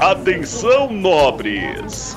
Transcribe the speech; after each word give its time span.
Atenção, 0.00 0.92
nobres! 0.92 2.16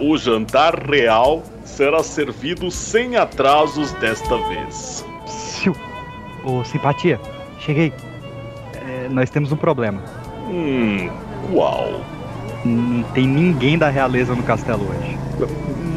O 0.00 0.16
jantar 0.16 0.74
real 0.88 1.42
será 1.64 2.02
servido 2.02 2.70
sem 2.70 3.16
atrasos 3.16 3.92
desta 3.94 4.36
vez. 4.48 5.04
Siu. 5.26 5.74
Ô, 6.44 6.64
simpatia, 6.64 7.20
cheguei. 7.58 7.92
É, 8.74 9.08
nós 9.08 9.30
temos 9.30 9.52
um 9.52 9.56
problema. 9.56 10.02
Hum, 10.48 11.08
qual? 11.52 12.00
Não 12.64 13.02
tem 13.12 13.26
ninguém 13.26 13.78
da 13.78 13.88
realeza 13.88 14.34
no 14.34 14.42
castelo 14.42 14.84
hoje. 14.88 15.18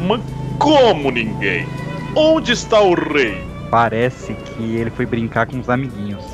Mas 0.06 0.20
como 0.64 1.10
ninguém? 1.10 1.66
Onde 2.16 2.52
está 2.52 2.80
o 2.80 2.94
rei? 2.94 3.36
Parece 3.70 4.32
que 4.32 4.76
ele 4.76 4.88
foi 4.88 5.04
brincar 5.04 5.46
com 5.46 5.60
os 5.60 5.68
amiguinhos. 5.68 6.24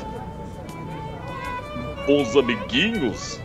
Com 2.05 2.21
os 2.21 2.37
amiguinhos? 2.37 3.41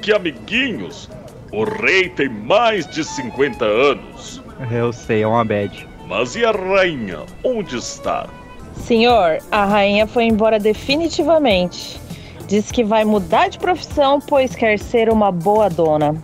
Que 0.00 0.14
amiguinhos? 0.14 1.10
O 1.52 1.64
rei 1.64 2.08
tem 2.08 2.30
mais 2.30 2.88
de 2.88 3.04
50 3.04 3.66
anos. 3.66 4.42
Eu 4.70 4.94
sei, 4.94 5.24
é 5.24 5.26
uma 5.26 5.44
bad. 5.44 5.86
Mas 6.08 6.34
e 6.34 6.42
a 6.42 6.52
rainha? 6.52 7.18
Onde 7.44 7.76
está? 7.76 8.26
Senhor, 8.76 9.40
a 9.52 9.66
rainha 9.66 10.06
foi 10.06 10.24
embora 10.24 10.58
definitivamente. 10.58 12.00
Diz 12.48 12.72
que 12.72 12.82
vai 12.82 13.04
mudar 13.04 13.48
de 13.48 13.58
profissão, 13.58 14.18
pois 14.26 14.54
quer 14.54 14.78
ser 14.78 15.10
uma 15.10 15.30
boa 15.30 15.68
dona. 15.68 16.14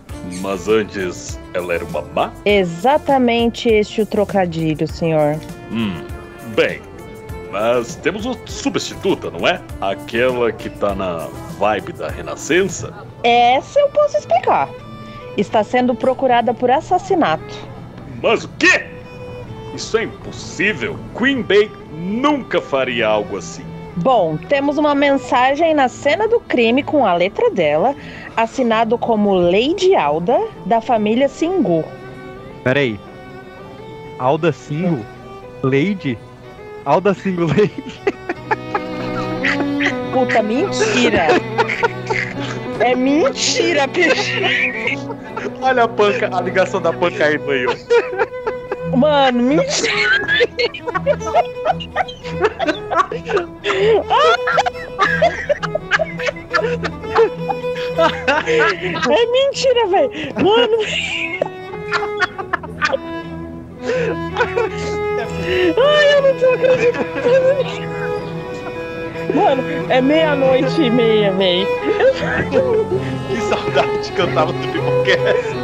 Mas 0.41 0.67
antes 0.67 1.39
ela 1.53 1.73
era 1.73 1.85
uma 1.85 2.01
má? 2.01 2.31
Exatamente 2.45 3.69
este 3.69 4.01
o 4.01 4.05
trocadilho, 4.05 4.87
senhor. 4.87 5.39
Hum, 5.71 6.03
bem. 6.55 6.81
Mas 7.51 7.95
temos 7.95 8.25
uma 8.25 8.37
substituta, 8.45 9.31
não 9.31 9.47
é? 9.47 9.61
Aquela 9.79 10.51
que 10.51 10.69
tá 10.69 10.93
na 10.93 11.27
vibe 11.57 11.93
da 11.93 12.09
renascença? 12.09 12.93
Essa 13.23 13.79
eu 13.79 13.89
posso 13.89 14.17
explicar. 14.17 14.69
Está 15.37 15.63
sendo 15.63 15.95
procurada 15.95 16.53
por 16.53 16.69
assassinato. 16.69 17.55
Mas 18.21 18.43
o 18.43 18.49
quê? 18.59 18.85
Isso 19.73 19.97
é 19.97 20.03
impossível. 20.03 20.97
Queen 21.17 21.41
Bey 21.41 21.71
nunca 21.91 22.59
faria 22.59 23.07
algo 23.07 23.37
assim. 23.37 23.66
Bom, 23.97 24.37
temos 24.37 24.77
uma 24.77 24.93
mensagem 24.93 25.73
na 25.73 25.87
cena 25.89 26.27
do 26.27 26.39
crime 26.39 26.83
com 26.83 27.05
a 27.05 27.15
letra 27.15 27.49
dela, 27.49 27.95
assinado 28.35 28.95
como 28.97 29.33
Lady 29.33 29.95
Alda, 29.95 30.39
da 30.67 30.79
família 30.79 31.27
Singu. 31.27 31.83
Peraí. 32.63 32.99
Alda 34.19 34.51
Single? 34.51 35.03
Lady? 35.63 36.17
Alda 36.85 37.13
Single 37.15 37.47
Lady? 37.57 37.83
Puta, 40.13 40.43
mentira! 40.43 41.27
É 42.79 42.95
mentira, 42.95 43.87
peixe! 43.87 44.97
Olha 45.59 45.83
a 45.83 45.87
panca, 45.87 46.29
a 46.31 46.41
ligação 46.41 46.79
da 46.79 46.93
panca 46.93 47.25
aí, 47.25 47.37
ó. 47.37 48.46
Mano, 48.95 49.43
mentira! 49.43 49.91
É 59.09 59.25
mentira, 59.31 59.87
velho! 59.87 60.11
Mano! 60.35 60.77
Ai, 65.77 66.13
eu 66.13 66.21
não 66.21 66.39
tô 66.39 66.53
acreditando! 66.53 67.87
Mano, 69.33 69.63
é 69.89 70.01
meia-noite 70.01 70.81
e 70.81 70.89
meia, 70.89 71.31
véi. 71.33 71.67
Que 73.27 73.41
saudade 73.41 74.11
que 74.11 74.19
eu 74.21 74.33
tava 74.33 74.53
do 74.53 74.67
Pipocast. 74.71 75.55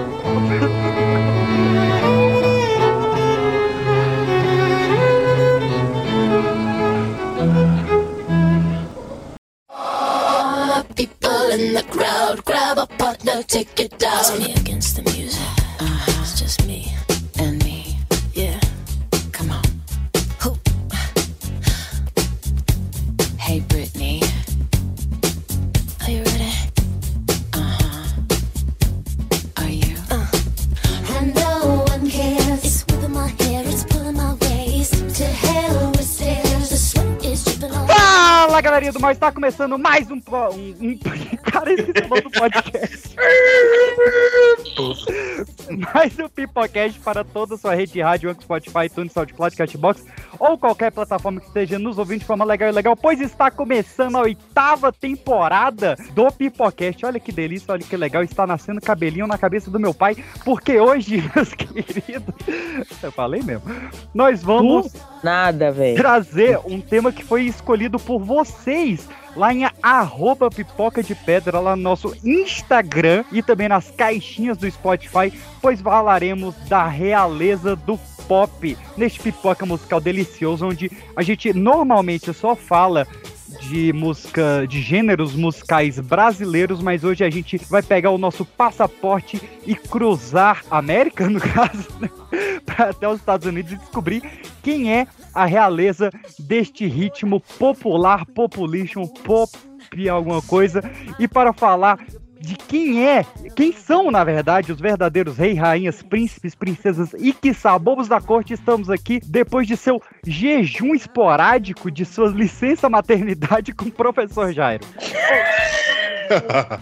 In 11.64 11.74
the 11.74 11.84
crowd, 11.84 12.44
grab 12.46 12.78
a 12.78 12.86
partner, 12.86 13.42
take 13.44 13.80
it 13.80 13.98
down. 13.98 14.20
It's 14.20 14.40
me 14.40 14.54
against 14.54 14.96
the 14.96 15.04
music. 15.04 15.42
Uh-huh. 15.80 16.22
It's 16.22 16.40
just 16.40 16.66
me 16.66 16.93
Fala 38.54 38.62
galerinha 38.62 38.92
do 38.92 39.00
mal, 39.00 39.10
está 39.10 39.32
começando 39.32 39.80
mais 39.80 40.12
um. 40.12 40.20
po- 40.20 40.54
um, 40.54 40.76
um 40.80 40.96
cara, 41.42 41.74
esqueci 41.74 42.06
o 42.06 42.08
nome 42.08 42.22
do 42.22 42.30
podcast. 42.30 43.16
mais 45.94 46.18
um 46.20 46.30
Pipocast 46.30 47.00
para 47.00 47.24
toda 47.24 47.56
a 47.56 47.58
sua 47.58 47.74
rede 47.74 47.94
de 47.94 48.02
rádio, 48.02 48.30
Anchor, 48.30 48.44
Spotify, 48.44 48.86
iTunes, 48.86 49.12
SoundCloud, 49.12 49.56
Catbox 49.56 50.06
ou 50.40 50.56
qualquer 50.58 50.92
plataforma 50.92 51.40
que 51.40 51.46
esteja 51.48 51.80
nos 51.80 51.98
ouvindo 51.98 52.20
de 52.20 52.26
forma 52.26 52.46
legal 52.46 52.70
e 52.70 52.72
legal, 52.72 52.96
pois 52.96 53.20
está 53.22 53.50
começando 53.50 54.18
a 54.18 54.22
oitava 54.22 54.92
temporada 54.92 55.96
do 56.14 56.32
Pipocast. 56.32 57.04
Olha 57.06 57.20
que 57.20 57.32
delícia, 57.32 57.74
olha 57.74 57.84
que 57.84 57.98
legal, 57.98 58.22
está 58.24 58.46
nascendo 58.46 58.80
cabelinho 58.82 59.26
na 59.26 59.38
cabeça 59.38 59.72
do 59.72 59.80
meu 59.80 59.96
pai, 59.96 60.16
porque 60.46 60.80
hoje, 60.80 61.24
meus 61.36 61.54
queridos, 61.54 62.36
eu 63.02 63.12
falei 63.12 63.42
mesmo, 63.42 63.64
nós 64.14 64.44
vamos 64.44 64.94
Nada, 65.24 65.72
velho. 65.72 65.96
trazer 65.96 66.60
um 66.66 66.82
tema 66.82 67.12
que 67.12 67.24
foi 67.24 67.44
escolhido 67.44 67.98
por 67.98 68.20
vocês 68.44 69.08
lá 69.36 69.54
em 69.54 69.68
arroba 69.82 70.50
pipoca 70.50 71.02
de 71.02 71.16
pedra, 71.16 71.60
lá 71.60 71.76
no 71.76 71.82
nosso 71.82 72.16
Instagram 72.24 73.24
e 73.32 73.42
também 73.42 73.68
nas 73.68 73.90
caixinhas 73.90 74.58
do 74.58 74.70
Spotify, 74.70 75.34
pois 75.62 75.82
falaremos 75.82 76.56
da 76.68 76.86
realeza 76.88 77.76
do 77.76 77.98
pop 78.28 78.78
neste 78.96 79.20
pipoca 79.20 79.66
musical 79.66 80.00
delicioso, 80.00 80.68
onde 80.68 80.92
a 81.16 81.24
gente 81.24 81.52
normalmente 81.54 82.34
só 82.34 82.56
fala 82.56 83.08
de 83.62 83.94
música, 83.94 84.66
de 84.68 84.82
gêneros 84.82 85.36
musicais 85.36 86.00
brasileiros, 86.00 86.82
mas 86.82 87.04
hoje 87.04 87.24
a 87.24 87.30
gente 87.30 87.58
vai 87.70 87.82
pegar 87.82 88.12
o 88.12 88.18
nosso 88.18 88.46
passaporte 88.46 89.42
e 89.66 89.76
cruzar 89.76 90.64
a 90.70 90.78
América, 90.78 91.28
no 91.30 91.40
caso, 91.40 91.88
né? 92.00 92.10
até 92.78 93.08
os 93.08 93.20
Estados 93.20 93.46
Unidos 93.46 93.72
e 93.72 93.78
descobrir 93.78 94.24
quem 94.62 94.94
é 94.94 95.08
a 95.34 95.46
realeza 95.46 96.10
deste 96.40 96.86
ritmo 96.88 97.40
popular, 97.40 98.26
population, 98.26 99.06
pop, 99.08 99.52
alguma 100.10 100.42
coisa. 100.42 100.82
E 101.20 101.28
para 101.28 101.54
falar 101.54 102.00
de 102.44 102.58
quem 102.58 103.08
é, 103.08 103.26
quem 103.56 103.72
são, 103.72 104.12
na 104.12 104.22
verdade, 104.22 104.74
os 104.74 104.80
verdadeiros 104.80 105.38
reis, 105.38 105.58
rainhas, 105.58 106.02
príncipes, 106.02 106.54
princesas 106.54 107.14
e 107.18 107.32
quiçá 107.32 107.80
bobos 107.80 108.10
da 108.10 108.20
corte, 108.20 108.54
estamos 108.54 108.90
aqui 108.90 109.22
depois 109.26 109.66
de 109.66 109.78
seu 109.78 110.02
jejum 110.28 110.94
esporádico 110.94 111.90
de 111.90 112.04
sua 112.04 112.28
licença 112.28 112.90
maternidade 112.90 113.72
com 113.72 113.86
o 113.86 113.92
professor 113.92 114.52
Jairo. 114.52 114.86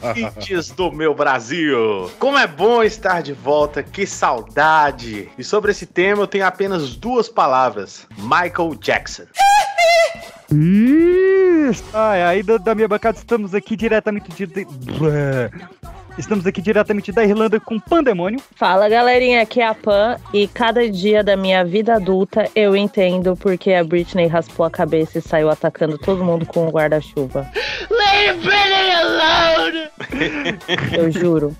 Ouvintes 0.01 0.71
do 0.71 0.91
meu 0.91 1.13
Brasil! 1.13 2.09
Como 2.17 2.39
é 2.39 2.47
bom 2.47 2.81
estar 2.81 3.21
de 3.21 3.33
volta, 3.33 3.83
que 3.83 4.07
saudade! 4.07 5.29
E 5.37 5.43
sobre 5.43 5.71
esse 5.71 5.85
tema 5.85 6.23
eu 6.23 6.27
tenho 6.27 6.45
apenas 6.45 6.95
duas 6.95 7.29
palavras: 7.29 8.07
Michael 8.17 8.75
Jackson. 8.79 9.25
Isso! 10.51 11.83
Ai, 11.93 12.23
aí 12.23 12.43
da, 12.43 12.57
da 12.57 12.75
minha 12.75 12.87
bancada 12.87 13.17
estamos 13.17 13.55
aqui 13.55 13.75
diretamente 13.75 14.29
de. 14.31 14.65
Estamos 16.17 16.45
aqui 16.45 16.61
diretamente 16.61 17.11
da 17.11 17.23
Irlanda 17.23 17.59
com 17.59 17.79
Pandemônio. 17.79 18.41
Fala 18.55 18.89
galerinha, 18.89 19.41
aqui 19.41 19.61
é 19.61 19.67
a 19.67 19.73
Pan 19.73 20.17
e 20.33 20.45
cada 20.47 20.89
dia 20.89 21.23
da 21.23 21.37
minha 21.37 21.63
vida 21.63 21.95
adulta 21.95 22.49
eu 22.53 22.75
entendo 22.75 23.35
porque 23.37 23.71
a 23.71 23.83
Britney 23.83 24.27
raspou 24.27 24.65
a 24.65 24.69
cabeça 24.69 25.19
e 25.19 25.21
saiu 25.21 25.49
atacando 25.49 25.97
todo 25.97 26.23
mundo 26.23 26.45
com 26.45 26.67
o 26.67 26.69
guarda-chuva. 26.69 27.49
Leave 27.89 28.39
Brittany 28.41 28.91
alone! 28.91 29.91
Eu 30.91 31.11
juro. 31.11 31.55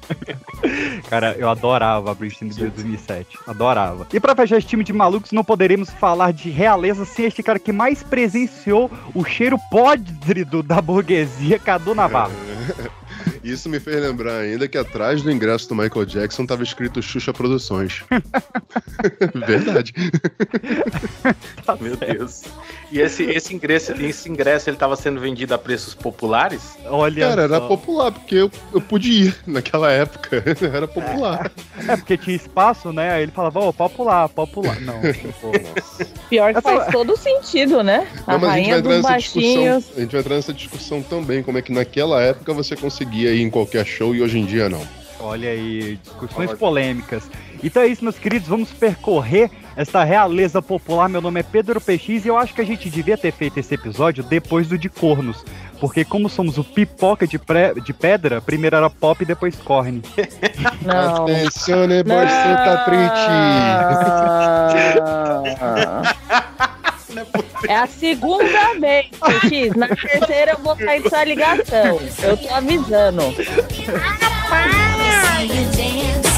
Cara, 1.09 1.35
eu 1.37 1.49
adorava 1.49 2.11
a 2.11 2.13
Britney 2.13 2.51
de 2.51 2.67
2007. 2.69 3.37
Adorava. 3.47 4.07
E 4.13 4.19
pra 4.19 4.35
fechar 4.35 4.57
esse 4.57 4.67
time 4.67 4.83
de 4.83 4.93
malucos, 4.93 5.31
não 5.31 5.43
poderemos 5.43 5.89
falar 5.89 6.31
de 6.31 6.49
realeza 6.49 7.05
sem 7.05 7.25
este 7.25 7.41
cara 7.41 7.59
que 7.59 7.71
mais 7.71 8.03
presenciou 8.03 8.80
o 9.13 9.23
cheiro 9.25 9.57
podre 9.69 10.43
do- 10.45 10.63
da 10.63 10.81
burguesia, 10.81 11.59
Cadu 11.59 11.93
Navarro. 11.93 12.31
Isso 13.43 13.69
me 13.69 13.79
fez 13.79 14.01
lembrar 14.01 14.37
ainda 14.39 14.67
que 14.67 14.77
atrás 14.77 15.21
do 15.21 15.31
ingresso 15.31 15.67
do 15.69 15.75
Michael 15.75 16.05
Jackson 16.05 16.45
tava 16.45 16.63
escrito 16.63 17.01
Xuxa 17.01 17.33
Produções. 17.33 18.03
Verdade. 19.45 19.93
Meu 21.79 21.95
Deus. 21.97 22.43
E 22.91 22.99
esse, 22.99 23.23
esse, 23.23 23.53
ingresso, 23.55 23.93
esse 23.93 24.29
ingresso 24.29 24.69
ele 24.69 24.75
tava 24.77 24.95
sendo 24.97 25.19
vendido 25.21 25.53
a 25.53 25.57
preços 25.57 25.95
populares? 25.95 26.77
Olha 26.85 27.29
Cara, 27.29 27.43
era 27.43 27.59
só. 27.59 27.67
popular, 27.67 28.11
porque 28.11 28.35
eu, 28.35 28.51
eu 28.73 28.81
pude 28.81 29.11
ir 29.11 29.35
naquela 29.47 29.89
época. 29.91 30.43
Era 30.61 30.87
popular. 30.87 31.51
É 31.87 31.95
porque 31.95 32.17
tinha 32.17 32.35
espaço, 32.35 32.91
né? 32.91 33.11
Aí 33.11 33.23
ele 33.23 33.31
falava, 33.31 33.59
ô, 33.59 33.71
popular, 33.71 34.27
popular. 34.29 34.79
Não, 34.81 34.99
pô, 35.39 35.51
Pior 36.29 36.53
que 36.53 36.61
faz 36.61 36.91
todo 36.91 37.15
sentido, 37.17 37.81
né? 37.81 38.07
A 38.27 38.33
Não, 38.33 38.39
mas 38.39 38.51
a 38.51 38.57
gente 38.57 38.69
vai 38.69 38.73
rainha 38.73 38.77
entrar 38.77 38.81
dos 38.81 39.03
nessa 39.03 39.17
discussão. 39.17 39.41
baixinhos. 39.63 39.85
A 39.95 39.99
gente 40.01 40.11
vai 40.11 40.19
entrar 40.19 40.35
nessa 40.35 40.53
discussão 40.53 41.01
também, 41.01 41.43
como 41.43 41.57
é 41.57 41.61
que 41.61 41.71
naquela 41.71 42.21
época 42.21 42.53
você 42.53 42.75
conseguia 42.75 43.33
ir 43.33 43.41
em 43.41 43.49
qualquer 43.49 43.85
show 43.85 44.13
e 44.13 44.21
hoje 44.21 44.37
em 44.37 44.45
dia 44.45 44.67
não. 44.69 44.85
Olha 45.19 45.49
aí, 45.49 45.99
discussões 46.03 46.51
polêmicas. 46.53 47.29
Então 47.63 47.81
é 47.83 47.87
isso, 47.87 48.03
meus 48.03 48.17
queridos, 48.17 48.47
vamos 48.47 48.69
percorrer 48.71 49.49
essa 49.75 50.03
realeza 50.03 50.61
popular. 50.61 51.07
Meu 51.07 51.21
nome 51.21 51.39
é 51.39 51.43
Pedro 51.43 51.79
PX 51.79 52.25
e 52.25 52.27
eu 52.27 52.37
acho 52.37 52.53
que 52.53 52.61
a 52.61 52.65
gente 52.65 52.89
devia 52.89 53.17
ter 53.17 53.31
feito 53.31 53.59
esse 53.59 53.73
episódio 53.75 54.23
depois 54.23 54.67
do 54.67 54.77
de 54.77 54.89
cornos. 54.89 55.43
Porque 55.79 56.03
como 56.05 56.27
somos 56.29 56.57
o 56.57 56.63
pipoca 56.63 57.25
de, 57.25 57.39
pré- 57.39 57.73
de 57.73 57.93
pedra, 57.93 58.39
primeiro 58.41 58.75
era 58.75 58.89
pop 58.89 59.23
e 59.23 59.25
depois 59.25 59.55
corne. 59.55 60.01
Não. 60.81 61.23
Atenção, 61.23 61.87
você 61.87 62.03
tá 62.03 62.85
triste. 62.85 63.31
É 67.67 67.75
a 67.75 67.87
segunda 67.87 68.73
vez, 68.79 69.07
X. 69.49 69.75
Na 69.75 69.87
terceira 69.89 70.51
eu 70.53 70.59
vou 70.59 70.75
sair 70.77 71.03
dessa 71.03 71.23
ligação. 71.25 71.99
Eu 72.23 72.37
tô 72.37 72.49
avisando. 72.53 73.21
See 75.73 76.30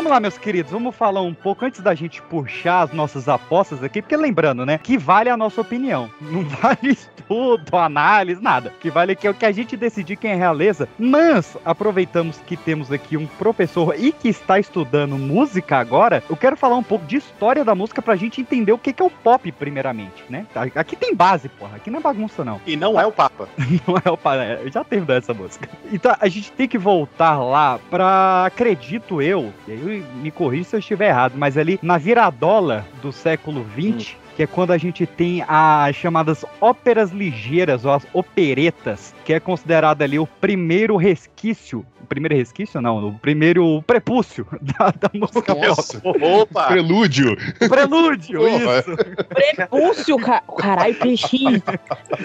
Vamos 0.00 0.12
lá, 0.12 0.18
meus 0.18 0.38
queridos, 0.38 0.72
vamos 0.72 0.96
falar 0.96 1.20
um 1.20 1.34
pouco 1.34 1.62
antes 1.62 1.82
da 1.82 1.94
gente 1.94 2.22
puxar 2.22 2.84
as 2.84 2.92
nossas 2.94 3.28
apostas 3.28 3.84
aqui, 3.84 4.00
porque 4.00 4.16
lembrando, 4.16 4.64
né, 4.64 4.78
que 4.78 4.96
vale 4.96 5.28
a 5.28 5.36
nossa 5.36 5.60
opinião. 5.60 6.10
Não 6.22 6.42
vale 6.42 6.92
estudo, 6.92 7.76
análise, 7.76 8.42
nada. 8.42 8.70
O 8.74 8.80
que 8.80 8.90
vale 8.90 9.12
aqui 9.12 9.26
é 9.26 9.30
o 9.30 9.34
que 9.34 9.44
a 9.44 9.52
gente 9.52 9.76
decidir 9.76 10.16
quem 10.16 10.30
é 10.30 10.34
realeza. 10.34 10.88
Mas, 10.98 11.54
aproveitamos 11.66 12.38
que 12.46 12.56
temos 12.56 12.90
aqui 12.90 13.18
um 13.18 13.26
professor 13.26 13.94
e 13.94 14.10
que 14.10 14.30
está 14.30 14.58
estudando 14.58 15.18
música 15.18 15.76
agora, 15.76 16.24
eu 16.30 16.36
quero 16.36 16.56
falar 16.56 16.76
um 16.76 16.82
pouco 16.82 17.04
de 17.04 17.16
história 17.16 17.62
da 17.62 17.74
música 17.74 18.00
pra 18.00 18.16
gente 18.16 18.40
entender 18.40 18.72
o 18.72 18.78
que 18.78 18.94
que 18.94 19.02
é 19.02 19.04
o 19.04 19.10
pop, 19.10 19.52
primeiramente, 19.52 20.24
né? 20.30 20.46
Aqui 20.76 20.96
tem 20.96 21.14
base, 21.14 21.50
porra. 21.50 21.76
Aqui 21.76 21.90
não 21.90 21.98
é 21.98 22.02
bagunça, 22.02 22.42
não. 22.42 22.58
E 22.66 22.74
não 22.74 22.98
é 22.98 23.04
o 23.04 23.12
Papa. 23.12 23.46
Não 23.86 23.96
é 24.02 24.10
o 24.10 24.16
pa- 24.16 24.36
é, 24.36 24.62
já 24.72 24.82
teve 24.82 25.12
essa 25.12 25.34
música. 25.34 25.68
Então 25.92 26.16
a 26.18 26.26
gente 26.28 26.50
tem 26.52 26.66
que 26.66 26.78
voltar 26.78 27.38
lá 27.38 27.78
pra, 27.90 28.46
acredito 28.46 29.20
eu, 29.20 29.52
e 29.68 29.72
aí 29.72 29.89
me 29.90 30.30
corrija 30.30 30.70
se 30.70 30.76
eu 30.76 30.80
estiver 30.80 31.08
errado, 31.08 31.34
mas 31.36 31.58
ali 31.58 31.78
na 31.82 31.98
viradola 31.98 32.86
do 33.02 33.12
século 33.12 33.66
XX, 33.74 34.14
que 34.36 34.44
é 34.44 34.46
quando 34.46 34.70
a 34.70 34.78
gente 34.78 35.04
tem 35.04 35.44
as 35.46 35.94
chamadas 35.94 36.44
óperas 36.60 37.10
ligeiras, 37.10 37.84
ou 37.84 37.92
as 37.92 38.06
operetas, 38.12 39.14
que 39.24 39.34
é 39.34 39.40
considerado 39.40 40.02
ali 40.02 40.18
o 40.18 40.26
primeiro 40.26 40.96
resquício, 40.96 41.84
o 42.00 42.06
primeiro 42.06 42.34
resquício 42.34 42.80
não, 42.80 43.08
o 43.08 43.18
primeiro 43.18 43.82
prepúcio 43.82 44.46
da, 44.62 44.94
da 44.98 45.10
música 45.12 45.54
Nossa. 45.54 46.00
Opa! 46.02 46.68
Prelúdio. 46.68 47.36
Prelúdio, 47.58 48.48
isso. 48.48 48.96
Prepúcio, 49.28 50.16
ca... 50.18 50.42
caralho, 50.56 50.94
PX. 50.94 51.30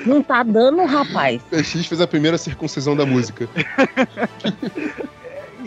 Não 0.06 0.24
tá 0.24 0.42
dando, 0.44 0.86
rapaz. 0.86 1.42
PX 1.44 1.86
fez 1.86 2.00
a 2.00 2.08
primeira 2.08 2.38
circuncisão 2.38 2.96
da 2.96 3.06
música. 3.06 3.50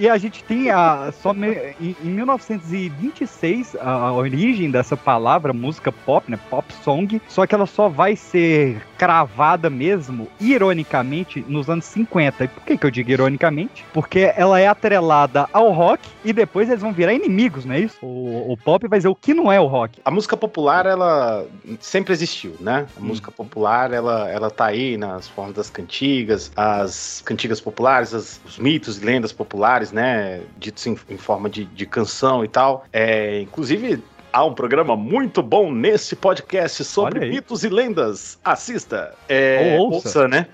E 0.00 0.08
a 0.08 0.16
gente 0.16 0.44
tem 0.44 0.70
a, 0.70 1.10
só 1.10 1.34
me- 1.34 1.74
em, 1.80 1.96
em 2.04 2.08
1926 2.10 3.74
a, 3.80 3.90
a 3.90 4.12
origem 4.12 4.70
dessa 4.70 4.96
palavra 4.96 5.52
música 5.52 5.90
pop, 5.90 6.30
né? 6.30 6.38
Pop 6.48 6.72
song, 6.72 7.20
só 7.26 7.44
que 7.48 7.54
ela 7.54 7.66
só 7.66 7.88
vai 7.88 8.14
ser 8.14 8.80
cravada 8.98 9.70
mesmo, 9.70 10.28
ironicamente, 10.40 11.44
nos 11.48 11.70
anos 11.70 11.84
50. 11.86 12.44
E 12.44 12.48
por 12.48 12.62
que, 12.64 12.76
que 12.76 12.84
eu 12.86 12.90
digo 12.90 13.10
ironicamente? 13.10 13.84
Porque 13.94 14.32
ela 14.36 14.58
é 14.60 14.66
atrelada 14.66 15.48
ao 15.52 15.70
rock 15.72 16.06
e 16.24 16.32
depois 16.32 16.68
eles 16.68 16.82
vão 16.82 16.92
virar 16.92 17.14
inimigos, 17.14 17.64
não 17.64 17.74
é 17.74 17.80
isso? 17.80 17.96
O, 18.02 18.52
o 18.52 18.56
pop 18.56 18.86
vai 18.88 18.98
dizer 18.98 19.08
o 19.08 19.14
que 19.14 19.32
não 19.32 19.50
é 19.50 19.60
o 19.60 19.66
rock. 19.66 20.00
A 20.04 20.10
música 20.10 20.36
popular, 20.36 20.84
ela 20.84 21.46
sempre 21.80 22.12
existiu, 22.12 22.56
né? 22.60 22.86
A 22.96 23.00
música 23.00 23.30
popular, 23.30 23.92
ela, 23.92 24.28
ela 24.28 24.50
tá 24.50 24.66
aí 24.66 24.96
nas 24.96 25.28
formas 25.28 25.54
das 25.54 25.70
cantigas, 25.70 26.50
as 26.56 27.22
cantigas 27.24 27.60
populares, 27.60 28.12
as- 28.12 28.40
os 28.44 28.58
mitos 28.58 29.00
e 29.00 29.04
lendas 29.04 29.32
populares, 29.32 29.92
né? 29.92 30.40
Ditos 30.58 30.84
em, 30.86 30.98
em 31.08 31.16
forma 31.16 31.48
de, 31.48 31.64
de 31.64 31.86
canção 31.86 32.44
e 32.44 32.48
tal. 32.48 32.84
É, 32.92 33.40
inclusive, 33.42 34.02
há 34.32 34.44
um 34.44 34.54
programa 34.54 34.96
muito 34.96 35.42
bom 35.42 35.72
nesse 35.72 36.14
podcast 36.16 36.84
sobre 36.84 37.28
mitos 37.28 37.64
e 37.64 37.68
lendas. 37.68 38.38
Assista. 38.44 39.14
É, 39.28 39.76
Ou 39.78 39.92
ouça. 39.92 40.28
né? 40.28 40.46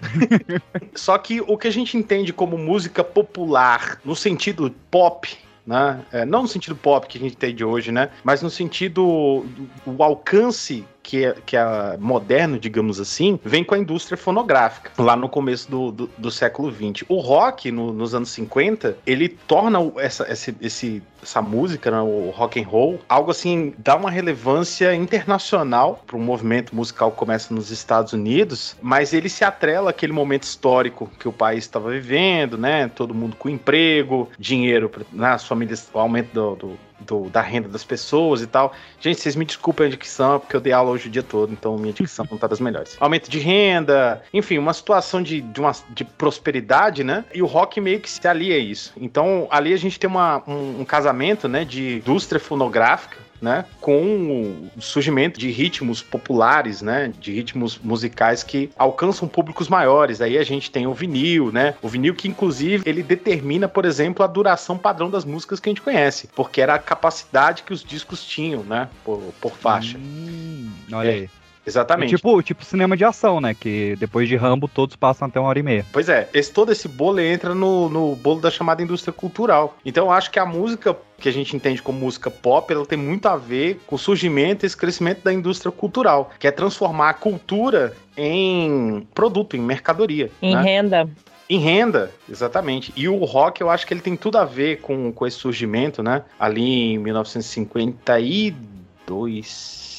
Só 0.94 1.16
que 1.18 1.40
o 1.40 1.56
que 1.56 1.68
a 1.68 1.72
gente 1.72 1.96
entende 1.96 2.32
como 2.32 2.56
música 2.56 3.02
popular, 3.02 4.00
no 4.04 4.14
sentido 4.14 4.72
pop, 4.90 5.36
né? 5.66 6.00
É, 6.12 6.24
não 6.24 6.42
no 6.42 6.48
sentido 6.48 6.76
pop 6.76 7.06
que 7.06 7.18
a 7.18 7.20
gente 7.20 7.36
tem 7.36 7.54
de 7.54 7.64
hoje, 7.64 7.90
né? 7.90 8.10
Mas 8.22 8.42
no 8.42 8.50
sentido 8.50 9.44
do, 9.84 9.92
do 9.92 10.02
alcance 10.02 10.84
que 11.04 11.24
é, 11.26 11.36
que 11.44 11.54
é 11.56 11.96
moderno, 12.00 12.58
digamos 12.58 12.98
assim, 12.98 13.38
vem 13.44 13.62
com 13.62 13.74
a 13.74 13.78
indústria 13.78 14.16
fonográfica, 14.16 14.90
lá 14.98 15.14
no 15.14 15.28
começo 15.28 15.70
do, 15.70 15.92
do, 15.92 16.10
do 16.16 16.30
século 16.30 16.72
XX. 16.72 17.04
O 17.08 17.20
rock, 17.20 17.70
no- 17.70 17.92
nos 17.92 18.14
anos 18.14 18.30
50, 18.30 18.96
ele 19.06 19.28
torna 19.28 19.78
o- 19.78 20.00
essa, 20.00 20.26
esse, 20.32 21.02
essa 21.22 21.42
música, 21.42 21.90
né, 21.90 22.00
o 22.00 22.30
rock 22.34 22.58
and 22.60 22.66
roll, 22.66 22.98
algo 23.08 23.30
assim, 23.30 23.74
dá 23.78 23.94
uma 23.96 24.10
relevância 24.10 24.94
internacional 24.94 26.02
para 26.06 26.16
o 26.16 26.20
movimento 26.20 26.74
musical 26.74 27.10
que 27.10 27.18
começa 27.18 27.52
nos 27.54 27.70
Estados 27.70 28.12
Unidos, 28.14 28.74
mas 28.80 29.12
ele 29.12 29.28
se 29.28 29.44
atrela 29.44 29.90
àquele 29.90 30.12
momento 30.12 30.44
histórico 30.44 31.10
que 31.20 31.28
o 31.28 31.32
país 31.32 31.64
estava 31.64 31.90
vivendo, 31.90 32.56
né? 32.56 32.88
Todo 32.88 33.14
mundo 33.14 33.36
com 33.36 33.48
emprego, 33.50 34.30
dinheiro, 34.38 34.88
pra- 34.88 35.04
né, 35.12 35.28
as 35.28 35.44
famílias, 35.46 35.88
o 35.92 35.98
aumento 35.98 36.32
do- 36.32 36.56
do, 36.56 36.78
do- 37.06 37.28
da 37.30 37.40
renda 37.40 37.68
das 37.68 37.84
pessoas 37.84 38.42
e 38.42 38.46
tal. 38.46 38.72
Gente, 39.00 39.20
vocês 39.20 39.36
me 39.36 39.44
desculpem 39.44 39.86
a 39.86 39.90
dicção, 39.90 40.40
porque 40.40 40.56
eu 40.56 40.60
dei 40.60 40.72
aula 40.72 40.90
hoje 40.90 41.08
o 41.08 41.10
dia 41.10 41.22
todo, 41.22 41.52
então 41.52 41.76
minha 41.76 41.92
dicção 41.92 42.26
não 42.30 42.38
tá 42.38 42.46
das 42.46 42.60
melhores. 42.60 42.96
Aumento 43.00 43.30
de 43.30 43.38
renda, 43.38 44.22
enfim, 44.32 44.58
uma 44.58 44.72
situação 44.72 45.22
de, 45.22 45.40
de, 45.40 45.60
uma, 45.60 45.72
de 45.90 46.04
prosperidade, 46.04 47.04
né? 47.04 47.24
E 47.34 47.42
o 47.42 47.46
rock 47.46 47.80
meio 47.80 48.00
que 48.00 48.10
se 48.10 48.26
alia 48.26 48.56
a 48.56 48.58
isso. 48.58 48.92
Então, 48.96 49.46
ali 49.50 49.72
a 49.72 49.76
gente 49.76 49.98
tem 49.98 50.08
uma, 50.08 50.42
um, 50.46 50.80
um 50.80 50.84
casamento, 50.84 51.48
né, 51.48 51.64
de 51.64 51.96
indústria 51.96 52.40
fonográfica, 52.40 53.16
né, 53.40 53.64
com 53.80 54.68
o 54.76 54.80
surgimento 54.80 55.38
de 55.38 55.50
ritmos 55.50 56.02
populares, 56.02 56.82
né, 56.82 57.12
de 57.20 57.32
ritmos 57.32 57.78
musicais 57.78 58.42
que 58.42 58.70
alcançam 58.76 59.28
públicos 59.28 59.68
maiores. 59.68 60.20
Aí 60.20 60.38
a 60.38 60.44
gente 60.44 60.70
tem 60.70 60.86
o 60.86 60.94
vinil, 60.94 61.52
né, 61.52 61.74
o 61.82 61.88
vinil 61.88 62.14
que 62.14 62.28
inclusive 62.28 62.88
ele 62.88 63.02
determina, 63.02 63.68
por 63.68 63.84
exemplo, 63.84 64.24
a 64.24 64.26
duração 64.26 64.78
padrão 64.78 65.10
das 65.10 65.24
músicas 65.24 65.60
que 65.60 65.68
a 65.68 65.70
gente 65.70 65.82
conhece, 65.82 66.28
porque 66.34 66.60
era 66.60 66.74
a 66.74 66.78
capacidade 66.78 67.62
que 67.62 67.72
os 67.72 67.82
discos 67.82 68.24
tinham, 68.24 68.62
né, 68.62 68.88
por, 69.04 69.20
por 69.40 69.52
faixa. 69.52 69.98
Hum, 69.98 70.70
olha 70.92 71.10
É, 71.10 71.28
Exatamente. 71.66 72.14
Tipo, 72.14 72.42
tipo 72.42 72.64
cinema 72.64 72.96
de 72.96 73.04
ação, 73.04 73.40
né? 73.40 73.54
Que 73.54 73.96
depois 73.96 74.28
de 74.28 74.36
Rambo 74.36 74.68
todos 74.68 74.96
passam 74.96 75.28
até 75.28 75.40
uma 75.40 75.48
hora 75.48 75.58
e 75.58 75.62
meia. 75.62 75.86
Pois 75.92 76.08
é, 76.08 76.28
esse, 76.34 76.52
todo 76.52 76.72
esse 76.72 76.88
bolo 76.88 77.20
entra 77.20 77.54
no, 77.54 77.88
no 77.88 78.16
bolo 78.16 78.40
da 78.40 78.50
chamada 78.50 78.82
indústria 78.82 79.12
cultural. 79.12 79.76
Então 79.84 80.06
eu 80.06 80.12
acho 80.12 80.30
que 80.30 80.38
a 80.38 80.46
música 80.46 80.96
que 81.18 81.28
a 81.28 81.32
gente 81.32 81.56
entende 81.56 81.80
como 81.80 81.98
música 81.98 82.30
pop, 82.30 82.70
ela 82.72 82.84
tem 82.84 82.98
muito 82.98 83.26
a 83.26 83.36
ver 83.36 83.80
com 83.86 83.96
o 83.96 83.98
surgimento 83.98 84.64
e 84.64 84.66
esse 84.66 84.76
crescimento 84.76 85.22
da 85.22 85.32
indústria 85.32 85.72
cultural, 85.72 86.30
que 86.38 86.46
é 86.46 86.50
transformar 86.50 87.10
a 87.10 87.14
cultura 87.14 87.96
em 88.16 89.06
produto, 89.14 89.56
em 89.56 89.60
mercadoria. 89.60 90.30
Em 90.42 90.54
né? 90.54 90.62
renda. 90.62 91.08
Em 91.48 91.58
renda, 91.58 92.10
exatamente. 92.28 92.92
E 92.96 93.08
o 93.08 93.24
rock, 93.24 93.60
eu 93.60 93.70
acho 93.70 93.86
que 93.86 93.94
ele 93.94 94.00
tem 94.00 94.16
tudo 94.16 94.38
a 94.38 94.44
ver 94.44 94.80
com, 94.80 95.12
com 95.12 95.26
esse 95.26 95.36
surgimento, 95.36 96.02
né? 96.02 96.24
Ali 96.38 96.94
em 96.94 96.98
1952, 96.98 99.93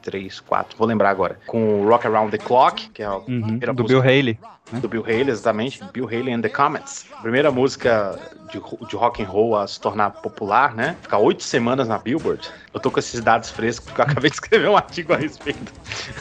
dois, 0.00 0.02
três, 0.02 0.40
quatro, 0.40 0.76
vou 0.78 0.86
lembrar 0.86 1.10
agora. 1.10 1.38
Com 1.46 1.84
Rock 1.86 2.06
Around 2.06 2.30
the 2.30 2.38
Clock, 2.38 2.90
que 2.90 3.02
é 3.02 3.06
a 3.06 3.16
Uhum, 3.16 3.42
primeira 3.42 3.72
do 3.72 3.82
música 3.82 4.00
Bill 4.00 4.10
Haley. 4.10 4.38
do 4.72 4.88
Bill 4.88 5.02
Haley, 5.02 5.30
exatamente. 5.30 5.82
Bill 5.92 6.06
Haley 6.06 6.32
and 6.32 6.40
the 6.42 6.48
Comets. 6.48 7.04
Primeira 7.22 7.50
música 7.50 8.16
de, 8.52 8.60
de 8.88 8.96
rock 8.96 9.20
and 9.22 9.26
roll 9.26 9.56
a 9.56 9.66
se 9.66 9.80
tornar 9.80 10.10
popular, 10.10 10.74
né? 10.76 10.96
Ficar 11.02 11.18
oito 11.18 11.42
semanas 11.42 11.88
na 11.88 11.98
Billboard. 11.98 12.48
Eu 12.72 12.78
tô 12.78 12.88
com 12.90 13.00
esses 13.00 13.20
dados 13.20 13.50
frescos 13.50 13.86
porque 13.88 14.00
eu 14.00 14.04
acabei 14.04 14.30
de 14.30 14.36
escrever 14.36 14.68
um 14.68 14.76
artigo 14.78 15.12
a 15.12 15.16
respeito. 15.16 15.72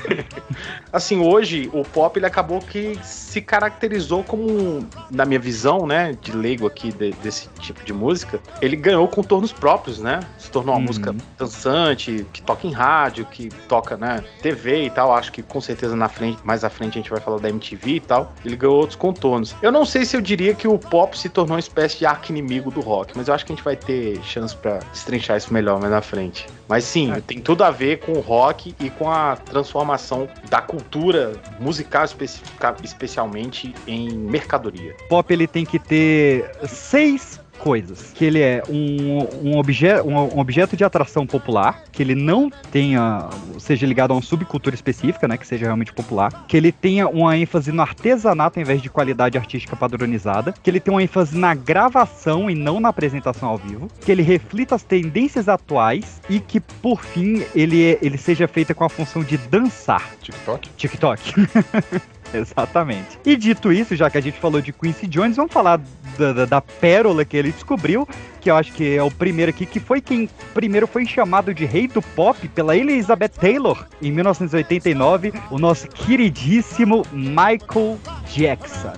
assim, 0.91 1.19
hoje 1.19 1.69
o 1.73 1.83
pop 1.83 2.17
ele 2.17 2.25
acabou 2.25 2.59
que 2.59 2.97
se 3.03 3.39
caracterizou 3.39 4.23
como, 4.23 4.83
na 5.11 5.25
minha 5.25 5.39
visão, 5.39 5.85
né, 5.85 6.17
de 6.19 6.31
leigo 6.31 6.65
aqui 6.65 6.91
de- 6.91 7.13
desse 7.13 7.47
tipo 7.59 7.83
de 7.85 7.93
música, 7.93 8.39
ele 8.61 8.75
ganhou 8.75 9.07
contornos 9.07 9.53
próprios, 9.53 9.99
né? 9.99 10.21
Se 10.39 10.49
tornou 10.49 10.73
uma 10.73 10.79
Uhum. 10.79 10.85
música 10.87 11.15
dançante, 11.37 12.25
que 12.33 12.41
toca 12.41 12.65
em 12.65 12.71
rádio, 12.71 13.25
que 13.25 13.49
toca, 13.69 13.95
né, 13.95 14.23
TV 14.41 14.85
e 14.85 14.89
tal. 14.89 15.13
Acho 15.13 15.31
que 15.31 15.43
com 15.43 15.61
certeza 15.61 15.95
na 15.95 16.09
frente, 16.09 16.39
mais 16.43 16.63
à 16.63 16.69
frente 16.69 16.97
a 16.97 17.01
gente 17.01 17.09
vai 17.11 17.19
falar 17.21 17.37
da 17.39 17.47
MTV 17.49 17.91
e 17.91 17.99
tal. 17.99 18.33
Ele 18.43 18.55
ganhou 18.55 18.75
outros 18.77 18.95
contornos. 18.97 19.55
Eu 19.61 19.71
não 19.71 19.85
sei 19.85 20.03
se 20.03 20.17
eu 20.17 20.21
diria 20.21 20.53
que 20.55 20.67
o 20.67 20.77
pop 20.77 21.17
se 21.17 21.29
tornou 21.29 21.53
uma 21.53 21.59
espécie 21.59 21.99
de 21.99 22.05
arco-inimigo 22.05 22.71
do 22.71 22.81
rock, 22.81 23.13
mas 23.15 23.27
eu 23.27 23.33
acho 23.33 23.45
que 23.45 23.53
a 23.53 23.55
gente 23.55 23.63
vai 23.63 23.75
ter 23.75 24.19
chance 24.23 24.55
pra 24.55 24.79
destrinchar 24.91 25.37
isso 25.37 25.53
melhor 25.53 25.79
mais 25.79 25.91
na 25.91 26.01
frente. 26.01 26.47
Mas 26.67 26.83
sim, 26.83 27.11
É. 27.11 27.21
tem 27.21 27.39
tudo 27.39 27.63
a 27.63 27.69
ver 27.71 27.99
com 27.99 28.13
o 28.13 28.19
rock 28.19 28.75
e 28.79 28.89
com 28.89 29.09
a 29.09 29.35
transformação 29.35 30.27
da 30.49 30.61
cultura 30.61 31.33
musical 31.59 32.03
especifica- 32.05 32.75
especialmente 32.83 33.73
em 33.87 34.09
mercadoria. 34.09 34.95
pop 35.07 35.31
ele 35.31 35.47
tem 35.47 35.65
que 35.65 35.77
ter 35.77 36.49
seis 36.67 37.38
coisas. 37.59 38.11
Que 38.15 38.25
ele 38.25 38.39
é 38.39 38.63
um, 38.69 39.19
um, 39.43 39.57
obje, 39.57 40.01
um, 40.01 40.15
um 40.35 40.39
objeto 40.39 40.75
de 40.75 40.83
atração 40.83 41.27
popular, 41.27 41.83
que 41.91 42.01
ele 42.01 42.15
não 42.15 42.49
tenha, 42.71 43.27
seja 43.59 43.85
ligado 43.85 44.11
a 44.11 44.15
uma 44.15 44.21
subcultura 44.21 44.73
específica, 44.73 45.27
né, 45.27 45.37
que 45.37 45.45
seja 45.45 45.65
realmente 45.65 45.93
popular, 45.93 46.45
que 46.47 46.57
ele 46.57 46.71
tenha 46.71 47.07
uma 47.07 47.37
ênfase 47.37 47.71
no 47.71 47.81
artesanato 47.81 48.59
em 48.59 48.63
vez 48.63 48.81
de 48.81 48.89
qualidade 48.89 49.37
artística 49.37 49.75
padronizada, 49.75 50.53
que 50.63 50.69
ele 50.69 50.79
tenha 50.79 50.95
uma 50.95 51.03
ênfase 51.03 51.37
na 51.37 51.53
gravação 51.53 52.49
e 52.49 52.55
não 52.55 52.79
na 52.79 52.89
apresentação 52.89 53.49
ao 53.49 53.57
vivo, 53.57 53.89
que 54.01 54.11
ele 54.11 54.21
reflita 54.23 54.75
as 54.75 54.83
tendências 54.83 55.47
atuais 55.49 56.21
e 56.29 56.39
que, 56.39 56.59
por 56.59 57.03
fim, 57.03 57.43
ele, 57.53 57.83
é- 57.91 57.99
ele 58.01 58.17
seja 58.17 58.47
feita 58.47 58.73
com 58.73 58.83
a 58.83 58.89
função 58.89 59.23
de 59.23 59.37
dançar. 59.37 60.15
TikTok? 60.21 60.69
TikTok. 60.77 61.33
Exatamente. 62.33 63.19
E 63.25 63.35
dito 63.35 63.71
isso, 63.71 63.95
já 63.95 64.09
que 64.09 64.17
a 64.17 64.21
gente 64.21 64.39
falou 64.39 64.61
de 64.61 64.71
Quincy 64.71 65.07
Jones, 65.07 65.35
vamos 65.37 65.51
falar 65.53 65.79
da, 66.17 66.33
da- 66.33 66.45
da 66.45 66.61
pérola 66.61 67.25
que 67.25 67.35
ele 67.37 67.51
descobriu, 67.51 68.07
que 68.41 68.49
eu 68.51 68.55
acho 68.55 68.71
que 68.73 68.95
é 68.95 69.03
o 69.03 69.09
primeiro 69.11 69.49
aqui, 69.49 69.65
que 69.65 69.79
foi 69.79 69.99
quem 70.01 70.29
primeiro 70.53 70.87
foi 70.87 71.05
chamado 71.05 71.53
de 71.53 71.65
rei 71.65 71.87
do 71.87 72.01
pop 72.01 72.47
pela 72.49 72.75
Elizabeth 72.75 73.29
Taylor, 73.29 73.85
em 74.01 74.11
1989, 74.11 75.33
o 75.49 75.57
nosso 75.59 75.87
queridíssimo 75.87 77.03
Michael 77.11 77.97
Jackson. 78.27 78.93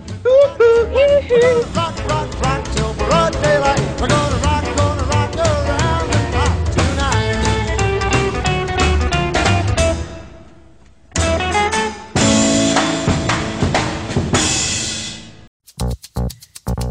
rock, 1.76 2.02
rock, 3.10 4.51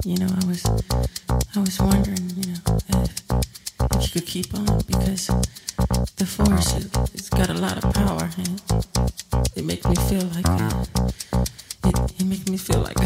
You 0.04 0.16
know, 0.16 0.26
I 0.42 0.46
was, 0.46 0.64
I 1.54 1.58
was 1.60 1.78
wondering, 1.78 2.30
you 2.36 2.52
know, 2.52 2.78
if, 2.88 3.22
if 3.96 4.02
you 4.14 4.20
could 4.20 4.26
keep 4.26 4.54
on 4.54 4.64
because 4.86 5.26
the 6.16 6.26
force 6.26 6.74
it, 6.76 6.96
it's 7.14 7.28
got 7.28 7.50
a 7.50 7.54
lot 7.54 7.82
of 7.82 7.92
power 7.94 8.28
and 8.38 8.62
it, 8.72 9.58
it 9.58 9.64
makes 9.64 9.84
me 9.86 9.94
feel 10.08 10.24
like 10.34 10.46
uh, 10.48 10.84
it, 11.84 12.20
it 12.20 12.24
makes 12.26 12.48
me 12.48 12.56
feel 12.56 12.80
like 12.80 12.96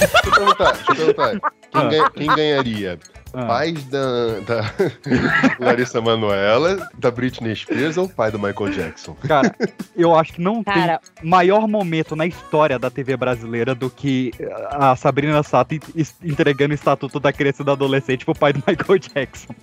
Deixa 0.00 0.26
eu 0.26 0.32
perguntar, 0.32 0.72
deixa 0.72 0.90
eu 0.92 0.96
perguntar. 1.14 1.52
Quem, 1.70 1.88
ganha- 1.88 2.10
quem 2.10 2.26
ganharia? 2.28 2.98
Ah. 3.34 3.46
Pais 3.46 3.84
da, 3.84 4.40
da 4.46 4.74
Larissa 5.58 6.00
Manoela, 6.00 6.88
da 6.98 7.10
Britney 7.10 7.56
Spears 7.56 7.96
ou 7.96 8.08
pai 8.08 8.30
do 8.30 8.38
Michael 8.38 8.72
Jackson? 8.72 9.14
Cara, 9.26 9.54
eu 9.96 10.14
acho 10.14 10.34
que 10.34 10.40
não 10.40 10.62
Cara, 10.62 11.00
tem 11.14 11.28
maior 11.28 11.66
momento 11.66 12.14
na 12.14 12.26
história 12.26 12.78
da 12.78 12.90
TV 12.90 13.16
brasileira 13.16 13.74
do 13.74 13.88
que 13.88 14.32
a 14.70 14.94
Sabrina 14.96 15.42
Sato 15.42 15.74
entregando 16.22 16.72
o 16.72 16.74
estatuto 16.74 17.18
da 17.18 17.32
criança 17.32 17.62
e 17.62 17.64
do 17.64 17.72
adolescente 17.72 18.24
pro 18.24 18.34
pai 18.34 18.52
do 18.52 18.62
Michael 18.66 18.98
Jackson. 18.98 19.54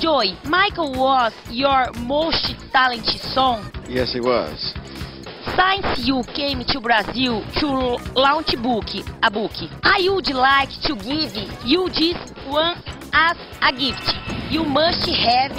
Joy, 0.00 0.34
Michael 0.46 0.92
was 0.96 1.34
your 1.50 1.92
most 1.98 2.56
talented 2.72 3.20
son. 3.34 3.70
Yes, 3.86 4.14
he 4.14 4.20
was. 4.20 4.74
Since 5.44 6.06
you 6.06 6.22
came 6.34 6.64
to 6.64 6.80
Brazil 6.80 7.42
to 7.60 7.66
launch 8.14 8.54
book, 8.62 8.84
a 9.22 9.30
book, 9.30 9.52
I 9.82 10.06
would 10.10 10.28
like 10.34 10.70
to 10.82 10.94
give 10.96 11.34
you 11.64 11.88
this 11.88 12.16
one 12.46 12.76
as 13.12 13.36
a 13.62 13.72
gift. 13.72 14.14
You 14.50 14.64
must 14.64 15.08
have 15.08 15.56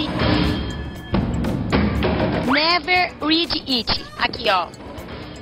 never 2.46 3.10
read 3.26 3.50
it. 3.68 3.90
Aqui, 4.20 4.50
ó. 4.50 4.70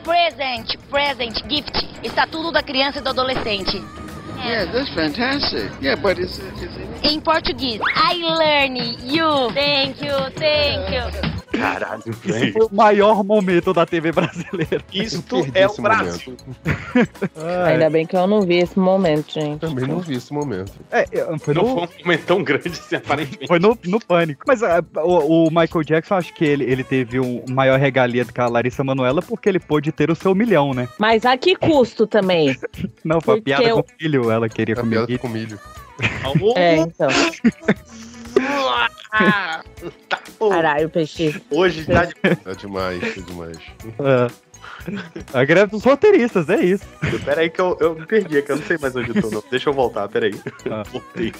Present, 0.03 0.77
present, 0.89 1.45
gift. 1.49 1.85
Estatuto 2.01 2.51
da 2.51 2.63
criança 2.63 2.99
e 2.99 3.01
do 3.01 3.09
adolescente. 3.09 3.77
Yeah, 4.37 4.71
that's 4.71 4.89
fantastic. 4.93 5.69
Yeah, 5.81 5.95
but 5.95 6.17
it's, 6.17 6.39
it's 6.39 7.03
Em 7.03 7.19
português. 7.19 7.81
I 7.93 8.13
learn 8.15 8.77
you. 9.03 9.51
Thank 9.53 10.01
you, 10.01 10.15
thank 10.37 10.93
you. 10.93 11.28
Caralho, 11.59 12.03
Isso 12.05 12.19
velho. 12.21 12.53
foi 12.53 12.65
o 12.65 12.69
maior 12.75 13.23
momento 13.23 13.73
da 13.73 13.85
TV 13.85 14.11
brasileira. 14.11 14.83
Isto 14.93 15.45
é 15.53 15.67
o 15.67 15.81
Brasil. 15.81 16.35
Ainda 17.67 17.89
bem 17.89 18.05
que 18.05 18.15
eu 18.15 18.27
não 18.27 18.41
vi 18.41 18.57
esse 18.59 18.77
momento, 18.77 19.31
gente. 19.33 19.59
Também 19.59 19.87
não 19.87 19.99
vi 19.99 20.15
esse 20.15 20.33
momento. 20.33 20.71
É, 20.91 21.05
foi 21.39 21.53
Não 21.53 21.63
no, 21.63 21.69
foi 21.75 21.87
um 21.87 22.03
momento 22.05 22.25
tão 22.25 22.43
grande 22.43 22.69
assim, 22.69 22.95
aparentemente. 22.95 23.47
foi 23.47 23.59
no, 23.59 23.77
no 23.85 23.99
pânico. 23.99 24.43
Mas 24.47 24.61
é, 24.61 24.79
o, 24.97 25.47
o 25.47 25.49
Michael 25.49 25.83
Jackson, 25.83 26.15
acho 26.15 26.33
que 26.33 26.45
ele, 26.45 26.63
ele 26.65 26.83
teve 26.83 27.19
um 27.19 27.43
maior 27.49 27.79
regalia 27.79 28.25
do 28.25 28.33
que 28.33 28.41
a 28.41 28.47
Larissa 28.47 28.83
Manoela 28.83 29.21
porque 29.21 29.49
ele 29.49 29.59
pôde 29.59 29.91
ter 29.91 30.09
o 30.11 30.15
seu 30.15 30.33
milhão, 30.35 30.73
né? 30.73 30.87
Mas 30.97 31.25
a 31.25 31.37
que 31.37 31.55
custo 31.55 32.07
também? 32.07 32.57
Não, 33.03 33.21
foi 33.21 33.35
a 33.35 33.37
Porque 33.37 33.41
piada 33.41 33.63
eu- 33.63 33.75
com 33.75 33.81
o 33.81 33.97
filho, 33.99 34.31
ela 34.31 34.47
queria 34.49 34.75
A 34.75 34.79
comer. 34.79 35.05
piada 35.05 35.17
com 35.19 35.27
milho. 35.29 35.59
É, 36.55 36.75
então. 36.77 37.09
Tá, 40.07 40.19
Caralho, 40.49 40.89
peixe. 40.89 41.41
hoje 41.49 41.85
tá 41.85 42.05
de... 42.05 42.13
Tá 42.15 42.53
demais, 42.53 43.15
tá 43.15 43.21
demais. 43.21 43.57
É. 43.99 44.48
A 45.33 45.43
greve 45.43 45.71
dos 45.71 45.83
roteiristas, 45.83 46.49
é 46.49 46.63
isso. 46.63 46.85
Pera 47.25 47.41
aí 47.41 47.49
que 47.49 47.59
eu, 47.61 47.77
eu 47.79 47.95
me 47.95 48.05
perdi, 48.05 48.41
que 48.41 48.51
eu 48.51 48.55
não 48.57 48.63
sei 48.63 48.77
mais 48.77 48.95
onde 48.95 49.09
eu 49.15 49.21
tô. 49.21 49.29
Não. 49.29 49.43
Deixa 49.49 49.69
eu 49.69 49.73
voltar, 49.73 50.07
pera 50.07 50.25
aí. 50.27 50.39
Ah. 50.69 50.83
Voltei. 50.91 51.33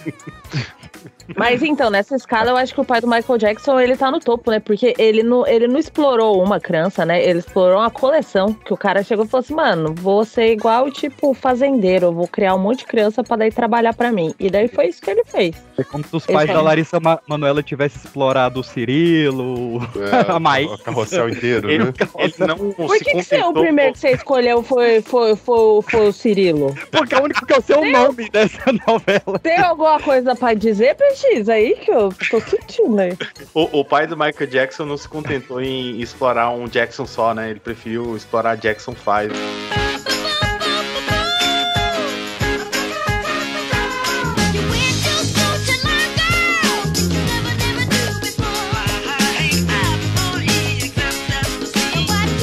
Mas 1.35 1.61
então, 1.61 1.89
nessa 1.89 2.15
escala, 2.15 2.49
eu 2.51 2.57
acho 2.57 2.73
que 2.73 2.81
o 2.81 2.85
pai 2.85 2.99
do 2.99 3.07
Michael 3.07 3.37
Jackson, 3.37 3.79
ele 3.79 3.95
tá 3.95 4.09
no 4.11 4.19
topo, 4.19 4.49
né? 4.51 4.59
Porque 4.59 4.93
ele 4.97 5.21
não, 5.23 5.45
ele 5.47 5.67
não 5.67 5.79
explorou 5.79 6.41
uma 6.43 6.59
criança, 6.59 7.05
né? 7.05 7.23
Ele 7.23 7.39
explorou 7.39 7.79
uma 7.79 7.89
coleção. 7.91 8.51
Que 8.53 8.73
o 8.73 8.77
cara 8.77 9.03
chegou 9.03 9.25
e 9.25 9.27
falou 9.27 9.43
assim, 9.43 9.53
mano, 9.53 9.93
vou 9.95 10.25
ser 10.25 10.51
igual, 10.51 10.89
tipo, 10.91 11.33
fazendeiro. 11.33 12.07
Eu 12.07 12.13
vou 12.13 12.27
criar 12.27 12.55
um 12.55 12.59
monte 12.59 12.79
de 12.79 12.85
criança 12.85 13.23
pra 13.23 13.37
daí 13.37 13.51
trabalhar 13.51 13.93
pra 13.93 14.11
mim. 14.11 14.33
E 14.39 14.49
daí 14.49 14.67
foi 14.67 14.87
isso 14.87 15.01
que 15.01 15.09
ele 15.11 15.23
fez. 15.25 15.55
É 15.77 15.83
como 15.83 16.03
se 16.03 16.15
os 16.15 16.25
pais 16.25 16.45
Esse 16.45 16.53
da 16.53 16.59
é. 16.59 16.63
Larissa 16.63 16.99
Ma 16.99 17.19
Manoela 17.27 17.61
tivessem 17.63 18.01
explorado 18.03 18.59
o 18.59 18.63
Cirilo, 18.63 19.79
É, 20.27 20.31
a 20.33 20.39
Maísa. 20.39 20.73
o 20.73 20.77
carrossel 20.79 21.29
inteiro, 21.29 21.69
Ele, 21.69 21.83
né? 21.85 21.93
ele 22.17 22.33
não 22.39 22.71
Por 22.71 22.97
se 22.97 23.05
que, 23.05 23.11
que 23.11 23.23
você, 23.29 23.41
o 23.43 23.53
primeiro 23.53 23.93
que 23.93 23.99
você 23.99 24.09
escolheu 24.11 24.63
foi, 24.63 25.01
foi, 25.01 25.35
foi, 25.35 25.81
foi 25.83 26.07
o 26.07 26.11
Cirilo? 26.11 26.75
Porque 26.91 27.15
é 27.15 27.19
o 27.19 27.23
único 27.23 27.45
que 27.45 27.53
é 27.53 27.57
o 27.57 27.61
seu 27.61 27.83
nome 27.85 28.29
dessa 28.29 28.71
novela. 28.87 29.39
Tem 29.41 29.57
alguma 29.57 29.99
coisa 29.99 30.35
pra 30.35 30.53
dizer, 30.53 30.95
PX, 30.95 31.49
aí 31.49 31.75
que 31.75 31.91
eu 31.91 32.13
tô 32.29 32.39
sentindo 32.41 32.99
aí? 32.99 33.17
O, 33.53 33.79
o 33.79 33.85
pai 33.85 34.07
do 34.07 34.17
Michael 34.17 34.47
Jackson 34.49 34.85
não 34.85 34.97
se 34.97 35.07
contentou 35.07 35.61
em 35.61 36.01
explorar 36.01 36.49
um 36.49 36.67
Jackson 36.67 37.05
só, 37.05 37.33
né? 37.33 37.49
Ele 37.51 37.59
preferiu 37.59 38.15
explorar 38.15 38.55
Jackson 38.55 38.93
5. 38.93 39.78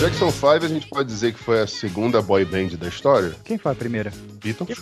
Jackson 0.06 0.30
5 0.30 0.46
a 0.64 0.68
gente 0.68 0.86
pode 0.86 1.08
dizer 1.08 1.32
que 1.32 1.38
foi 1.40 1.60
a 1.60 1.66
segunda 1.66 2.22
boy 2.22 2.44
band 2.44 2.68
da 2.78 2.86
história? 2.86 3.34
Quem 3.44 3.58
foi 3.58 3.72
a 3.72 3.74
primeira? 3.74 4.12
Beatles. 4.42 4.78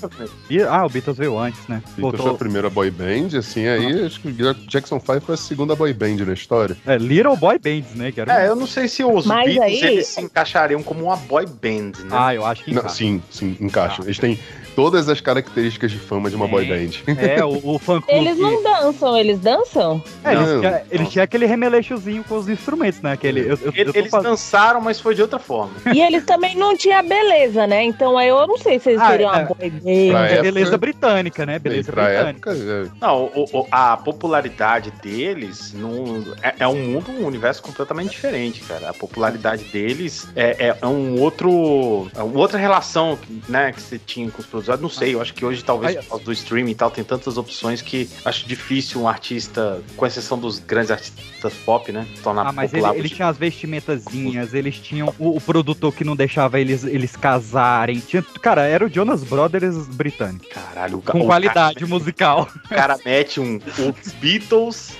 Be- 0.46 0.62
Ah, 0.64 0.84
o 0.84 0.88
Beatles 0.90 1.16
veio 1.16 1.38
antes, 1.38 1.66
né? 1.66 1.82
Beatles 1.96 2.20
foi 2.20 2.30
a 2.32 2.34
primeira 2.34 2.68
boy 2.68 2.90
band, 2.90 3.38
assim, 3.38 3.66
aí 3.66 4.04
acho 4.04 4.20
que 4.20 4.28
o 4.28 4.54
Jackson 4.68 5.00
5 5.00 5.20
foi 5.22 5.34
a 5.34 5.38
segunda 5.38 5.74
boy 5.74 5.94
band 5.94 6.16
na 6.26 6.34
história. 6.34 6.76
É, 6.86 6.98
Little 6.98 7.36
Boy 7.38 7.58
Bands, 7.58 7.94
né? 7.94 8.12
Que 8.12 8.20
era 8.20 8.42
É, 8.44 8.48
eu 8.48 8.54
não 8.54 8.66
sei 8.66 8.86
se 8.86 9.02
os 9.02 9.24
Mas 9.24 9.46
Beatles 9.54 9.82
aí- 9.82 9.92
eles 9.94 10.06
se 10.08 10.20
encaixariam 10.20 10.82
como 10.82 11.04
uma 11.04 11.16
boy 11.16 11.46
band, 11.46 11.92
né? 12.04 12.08
Ah, 12.10 12.34
eu 12.34 12.44
acho 12.44 12.62
que 12.62 12.72
Não, 12.72 12.80
encaixa. 12.80 12.94
sim, 12.96 13.22
sim, 13.30 13.56
encaixam. 13.60 14.04
Eles 14.04 14.18
têm 14.18 14.38
todas 14.74 15.08
as 15.08 15.20
características 15.20 15.90
de 15.90 15.98
fama 15.98 16.28
de 16.30 16.36
uma 16.36 16.46
boy 16.48 16.66
Tem. 16.66 16.88
band. 16.88 17.14
É, 17.20 17.44
o, 17.44 17.60
o 17.74 17.78
fã 17.78 18.00
clube. 18.00 18.18
Eles 18.18 18.38
não 18.38 18.62
dançam, 18.62 19.16
eles 19.16 19.38
dançam? 19.38 20.02
É, 20.24 20.32
eles, 20.32 20.48
Não, 20.48 20.60
tinha, 20.60 20.82
eles 20.90 21.00
não. 21.04 21.10
tinham 21.10 21.24
aquele 21.24 21.46
remeleixozinho 21.46 22.24
com 22.24 22.36
os 22.36 22.48
instrumentos, 22.48 23.00
né? 23.00 23.12
Aquele, 23.12 23.40
eu, 23.40 23.58
eu, 23.62 23.72
eu 23.74 23.92
tô 23.92 23.98
Eles 23.98 24.10
dançaram, 24.10 24.80
mas 24.80 25.00
foi 25.00 25.14
de 25.14 25.22
outra 25.22 25.38
forma. 25.38 25.72
E 25.94 26.00
eles 26.00 26.24
também 26.24 26.56
não 26.56 26.76
tinham 26.76 27.06
beleza, 27.06 27.66
né? 27.66 27.84
Então 27.84 28.16
aí 28.18 28.28
eu 28.28 28.46
não 28.46 28.58
sei 28.58 28.78
se 28.78 28.90
eles 28.90 29.00
Ah, 29.00 29.10
seriam 29.10 29.32
é. 29.34 29.38
uma 29.38 29.44
boy 29.46 29.70
Pra 29.70 29.80
band. 29.80 29.88
É 29.90 30.32
época- 30.32 30.42
beleza 30.42 30.78
britânica, 30.78 31.46
né? 31.46 31.58
Beleza 31.58 31.92
britânica. 31.92 32.50
época, 32.50 32.52
é, 32.52 32.86
Não, 33.00 33.24
o- 33.34 33.44
o- 33.60 33.66
a 33.70 33.96
popularidade 33.96 34.90
deles 35.02 35.72
não, 35.74 36.24
é, 36.42 36.54
é 36.60 36.68
um 36.68 36.76
mundo, 36.76 37.10
um 37.10 37.24
universo 37.26 37.62
completamente 37.62 38.10
diferente, 38.10 38.60
cara. 38.62 38.90
A 38.90 38.94
popularidade 38.94 39.64
deles 39.64 40.28
é, 40.34 40.68
é- 40.68 40.76
é 40.80 40.86
um 40.86 41.20
outro. 41.20 42.08
É 42.16 42.22
uma 42.22 42.38
outra 42.40 42.58
relação 42.58 43.18
né, 43.48 43.72
que 43.72 43.80
você 43.80 43.98
tinha 43.98 44.30
com 44.30 44.40
os 44.40 44.46
produtores. 44.64 44.80
Não 44.80 44.88
sei, 44.88 45.14
eu 45.14 45.20
acho 45.20 45.34
que 45.34 45.44
hoje, 45.44 45.62
talvez, 45.64 45.96
por 45.96 46.08
causa 46.08 46.24
do 46.24 46.32
streaming 46.32 46.72
e 46.72 46.74
tal, 46.74 46.90
tem 46.90 47.04
tantas 47.04 47.36
opções 47.36 47.80
que 47.80 48.08
acho 48.24 48.46
difícil 48.46 49.00
um 49.00 49.08
artista, 49.08 49.82
com 49.96 50.06
exceção 50.06 50.38
dos 50.38 50.58
grandes 50.58 50.90
artistas 50.90 51.54
pop, 51.64 51.90
né? 51.92 52.06
Tornar 52.22 52.46
Ah, 52.46 52.52
mas 52.52 52.72
ele, 52.72 52.82
popular. 52.82 52.98
eles 52.98 53.10
tinham 53.10 53.28
as 53.28 53.36
vestimentazinhas, 53.36 54.54
eles 54.54 54.78
tinham 54.78 55.14
o, 55.18 55.36
o 55.36 55.40
produtor 55.40 55.92
que 55.94 56.04
não 56.04 56.16
deixava 56.16 56.58
eles, 56.60 56.84
eles 56.84 57.16
casarem. 57.16 58.00
Tinha, 58.00 58.22
cara, 58.22 58.62
era 58.62 58.86
o 58.86 58.88
Jonas 58.88 59.22
Brothers 59.24 59.86
britânico. 59.88 60.46
Caralho, 60.48 60.98
o 60.98 61.02
Com 61.02 61.20
o 61.20 61.26
qualidade 61.26 61.84
musical. 61.86 62.46
Cara, 62.46 62.60
o 62.64 62.68
cara 62.68 62.98
mete 63.04 63.40
um. 63.40 63.58
Os 63.58 64.12
Beatles 64.12 64.96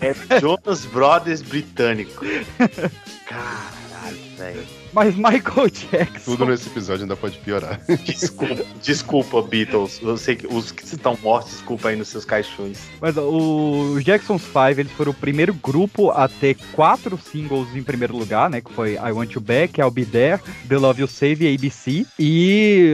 é 0.00 0.40
Jonas 0.40 0.84
Brothers 0.86 1.42
britânico. 1.42 2.24
Caralho, 3.26 4.18
velho. 4.36 4.79
Mas 4.92 5.14
Michael 5.14 5.70
Jackson. 5.70 6.32
tudo 6.32 6.46
nesse 6.46 6.68
episódio 6.68 7.02
ainda 7.02 7.16
pode 7.16 7.38
piorar. 7.38 7.80
Desculpa, 8.04 8.64
desculpa, 8.82 9.42
Beatles. 9.42 10.00
Eu 10.02 10.16
sei 10.16 10.36
que 10.36 10.46
os 10.46 10.72
que 10.72 10.84
estão 10.84 11.16
mortos, 11.22 11.52
desculpa 11.52 11.88
aí 11.88 11.96
nos 11.96 12.08
seus 12.08 12.24
caixões. 12.24 12.78
Mas 13.00 13.16
o 13.16 13.98
Jackson's 14.02 14.42
Five, 14.42 14.80
eles 14.80 14.92
foram 14.92 15.12
o 15.12 15.14
primeiro 15.14 15.54
grupo 15.54 16.10
a 16.10 16.28
ter 16.28 16.56
quatro 16.72 17.18
singles 17.18 17.74
em 17.74 17.82
primeiro 17.82 18.16
lugar, 18.16 18.50
né? 18.50 18.60
Que 18.60 18.72
foi 18.72 18.94
I 18.94 19.12
Want 19.12 19.32
You 19.32 19.40
Back, 19.40 19.80
I'll 19.80 19.90
Be 19.90 20.04
There, 20.04 20.40
The 20.68 20.76
Love 20.76 21.02
You 21.02 21.08
Save 21.08 21.46
e 21.46 21.54
ABC. 21.54 22.06
E 22.18 22.92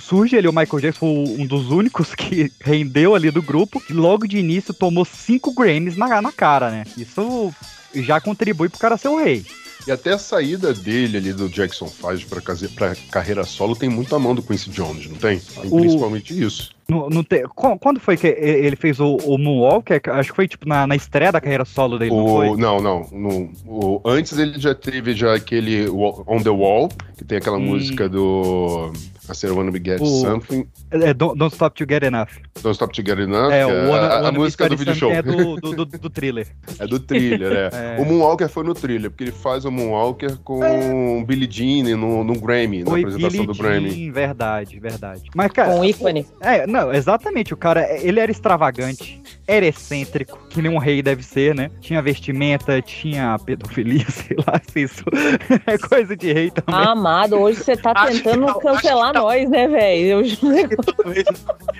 surge 0.00 0.36
ali 0.36 0.48
o 0.48 0.52
Michael 0.52 0.80
Jackson, 0.80 0.98
foi 0.98 1.08
um 1.42 1.46
dos 1.46 1.70
únicos 1.70 2.14
que 2.14 2.50
rendeu 2.60 3.14
ali 3.14 3.30
do 3.30 3.42
grupo. 3.42 3.82
E 3.88 3.92
logo 3.92 4.26
de 4.26 4.38
início 4.38 4.74
tomou 4.74 5.04
cinco 5.04 5.52
Grammys 5.54 5.96
na, 5.96 6.20
na 6.20 6.32
cara, 6.32 6.70
né? 6.70 6.84
Isso 6.96 7.52
já 7.94 8.20
contribui 8.20 8.68
pro 8.68 8.78
cara 8.78 8.96
ser 8.96 9.08
o 9.08 9.16
rei. 9.16 9.44
E 9.86 9.92
até 9.92 10.12
a 10.14 10.18
saída 10.18 10.74
dele 10.74 11.16
ali 11.18 11.32
do 11.32 11.48
Jackson 11.48 11.86
5 11.86 12.26
pra, 12.28 12.40
case- 12.40 12.68
pra 12.68 12.96
carreira 13.10 13.44
solo 13.44 13.76
tem 13.76 13.88
muito 13.88 14.14
a 14.16 14.18
mão 14.18 14.34
do 14.34 14.42
Quincy 14.42 14.68
Jones, 14.70 15.06
não 15.08 15.16
tem? 15.16 15.38
Tem 15.38 15.70
O- 15.70 15.76
principalmente 15.80 16.42
isso. 16.42 16.74
Não, 16.88 17.08
não 17.08 17.22
tem, 17.24 17.42
qu- 17.48 17.78
quando 17.78 17.98
foi 18.00 18.16
que 18.16 18.26
ele 18.26 18.74
fez 18.76 18.98
o, 19.00 19.16
o 19.16 19.38
Moonwalker? 19.38 20.00
Acho 20.10 20.30
que 20.30 20.36
foi 20.36 20.48
tipo 20.48 20.68
na, 20.68 20.86
na 20.86 20.94
estreia 20.96 21.30
da 21.32 21.40
carreira 21.40 21.64
solo 21.64 21.98
dele, 21.98 22.10
não 22.10 22.24
O, 22.24 22.28
foi? 22.28 22.56
não, 22.56 22.80
não. 22.80 23.08
no- 23.12 23.50
o- 23.66 24.00
antes 24.04 24.36
ele 24.38 24.58
já 24.58 24.74
teve 24.74 25.14
já 25.14 25.34
aquele 25.34 25.88
On 25.88 26.40
the 26.42 26.50
Wall, 26.50 26.88
que 27.16 27.24
tem 27.24 27.38
aquela 27.38 27.56
Hum. 27.58 27.66
música 27.66 28.08
do 28.08 28.92
Said 29.34 29.50
I 29.52 29.56
Wanna 29.56 29.70
Be 29.70 29.80
Get 29.84 30.00
O- 30.00 30.06
Something, 30.06 30.66
É, 30.90 31.12
Don't, 31.14 31.36
Don't 31.36 31.52
Stop 31.54 31.76
To 31.76 31.84
Get 31.88 32.04
Enough. 32.04 32.28
Don't 32.62 32.74
Stop 32.74 32.92
To 32.94 33.02
Get 33.04 33.18
Enough, 33.18 33.50
É, 33.52 33.66
o 33.66 33.68
Wanna, 33.90 34.06
a, 34.06 34.18
a 34.18 34.22
Wanna 34.22 34.32
música 34.32 34.68
do 34.68 34.76
video 34.76 34.94
show. 34.94 35.10
É 35.10 35.22
do, 35.22 35.56
do, 35.56 35.74
do, 35.74 35.84
do 35.86 36.10
thriller. 36.10 36.46
É 36.78 36.86
do 36.86 36.98
thriller, 37.00 37.52
é. 37.52 37.96
É. 37.98 38.00
O 38.00 38.04
Moonwalker 38.04 38.48
foi 38.48 38.64
no 38.64 38.74
thriller, 38.74 39.10
porque 39.10 39.24
ele 39.24 39.32
faz 39.32 39.64
o 39.64 39.70
Moonwalker 39.70 40.36
com 40.38 41.24
Billy 41.26 41.48
Jean 41.50 41.96
no, 41.96 42.22
no 42.24 42.38
Grammy, 42.40 42.84
na 42.84 42.90
Foi 42.90 43.00
apresentação 43.00 43.30
Billie 43.30 43.46
do 43.46 43.54
Grammy. 43.54 43.90
Jean, 43.90 44.12
verdade, 44.12 44.78
verdade. 44.78 45.22
Mas, 45.34 45.50
cara. 45.52 45.72
Com 45.74 45.84
ícone. 45.84 46.26
É, 46.40 46.66
não, 46.66 46.92
exatamente. 46.92 47.52
O 47.52 47.56
cara, 47.56 47.86
ele 48.00 48.20
era 48.20 48.30
extravagante, 48.30 49.22
era 49.46 49.64
excêntrico, 49.66 50.38
que 50.50 50.60
nem 50.60 50.70
um 50.72 50.78
rei 50.78 51.02
deve 51.02 51.22
ser, 51.22 51.54
né? 51.54 51.70
Tinha 51.80 52.02
vestimenta, 52.02 52.80
tinha 52.82 53.38
pedofilia, 53.38 54.04
sei 54.10 54.36
lá, 54.46 54.60
se 54.70 54.82
isso 54.82 55.04
é 55.66 55.78
coisa 55.78 56.16
de 56.16 56.32
rei 56.32 56.50
também. 56.50 56.74
Ah, 56.80 56.92
amado, 56.92 57.36
hoje 57.36 57.62
você 57.62 57.76
tá 57.76 57.92
Acho 57.94 58.12
tentando 58.22 58.46
não, 58.46 58.58
cancelar 58.58 59.12
nós, 59.14 59.48
né, 59.48 59.68
velho? 59.68 60.06
Eu 60.06 60.24
juro. 60.24 60.56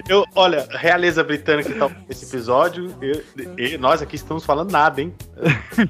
Eu, 0.08 0.24
olha, 0.34 0.66
realeza 0.70 1.22
britânica 1.24 1.72
que 1.72 1.78
tá 1.78 1.90
nesse 2.08 2.24
episódio, 2.26 2.94
eu- 3.00 3.22
e 3.58 3.76
nós 3.78 4.00
aqui 4.02 4.16
estamos 4.16 4.44
falando 4.44 4.70
nada, 4.70 5.00
hein? 5.00 5.12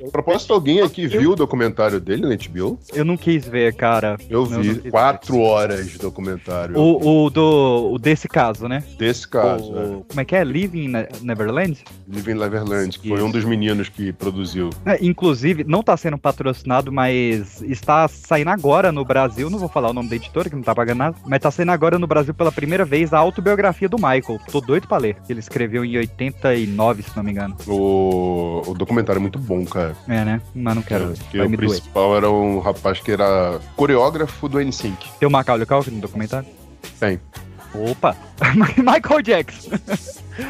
A 0.07 0.11
propósito, 0.11 0.53
alguém 0.55 0.81
aqui 0.81 1.07
viu 1.07 1.33
o 1.33 1.37
documentário 1.37 2.01
dele 2.01 2.23
na 2.23 2.35
HBO? 2.37 2.79
Eu 2.95 3.05
não 3.05 3.17
quis 3.17 3.47
ver, 3.47 3.75
cara. 3.75 4.17
Eu 4.29 4.47
Não, 4.47 4.61
vi 4.63 4.81
não 4.83 4.91
quatro 4.91 5.39
horas 5.41 5.89
de 5.91 5.99
documentário 5.99 6.77
O, 6.79 7.25
o 7.27 7.31
do 7.31 7.91
o 7.93 7.99
desse 7.99 8.29
caso, 8.29 8.67
né? 8.69 8.83
desse 8.99 9.27
caso. 9.29 9.77
é. 9.77 9.81
O- 9.85 10.05
como 10.09 10.21
é 10.21 10.25
que 10.25 10.35
é? 10.35 10.43
Living 10.45 10.89
Ne- 10.89 11.09
Neverland? 11.67 11.85
Living 12.09 12.35
Neverland, 12.35 12.99
que 12.99 13.09
foi 13.09 13.23
um 13.23 13.31
dos 13.31 13.45
meninos 13.45 13.89
que 13.89 14.13
produziu. 14.13 14.71
É, 14.85 14.99
inclusive, 15.05 15.65
não 15.65 15.83
tá 15.83 15.97
sendo 15.97 16.19
patrocinado, 16.19 16.93
mas 16.93 17.63
está 17.63 18.07
saindo 18.09 18.51
agora 18.51 18.93
no 18.93 19.05
Brasil. 19.05 19.51
Não 19.51 19.59
vou 19.59 19.69
falar 19.69 19.91
o 19.91 19.93
nome 19.93 20.09
da 20.09 20.17
editora, 20.17 20.49
que 20.49 20.57
não 20.57 20.63
tá 20.63 20.75
pagando 20.75 20.99
nada. 20.99 21.17
Mas 21.27 21.41
tá 21.41 21.51
saindo 21.51 21.73
agora 21.73 21.99
no 21.99 22.07
Brasil 22.07 22.35
pela 22.35 22.53
primeira 22.53 22.85
vez 22.85 23.13
a 23.13 23.19
autobiografia 23.19 23.89
do 23.89 23.97
Michael. 23.97 24.41
Tô 24.51 24.61
doido 24.61 24.87
pra 24.87 24.99
ler. 24.99 25.17
Ele 25.29 25.41
escreveu 25.41 25.85
em 25.85 25.97
89, 25.97 27.03
se 27.03 27.17
não 27.17 27.23
me 27.23 27.33
engano. 27.33 27.57
O, 27.67 28.63
o 28.67 28.75
documentário 28.75 29.19
é 29.19 29.23
muito 29.23 29.39
bom, 29.39 29.65
cara. 29.65 29.97
É, 30.09 30.25
né? 30.25 30.41
Mas 30.55 30.75
não 30.75 30.83
quero. 30.83 31.15
É, 31.35 31.43
o 31.43 31.49
me 31.49 31.57
doer. 31.57 31.71
principal 31.71 32.17
era 32.17 32.31
um 32.31 32.61
rapaz 32.61 33.01
que 33.01 33.11
era 33.11 33.61
coreógrafo 33.77 34.49
do 34.49 34.61
NSYNC. 34.61 35.19
Tem 35.19 35.29
o 35.29 35.31
Macaulay 35.31 35.67
Culkin 35.67 35.93
no 35.93 36.01
documentário? 36.01 36.49
Tem. 36.99 37.21
Opa! 37.91 38.17
Michael 38.77 39.23
Jackson. 39.23 39.71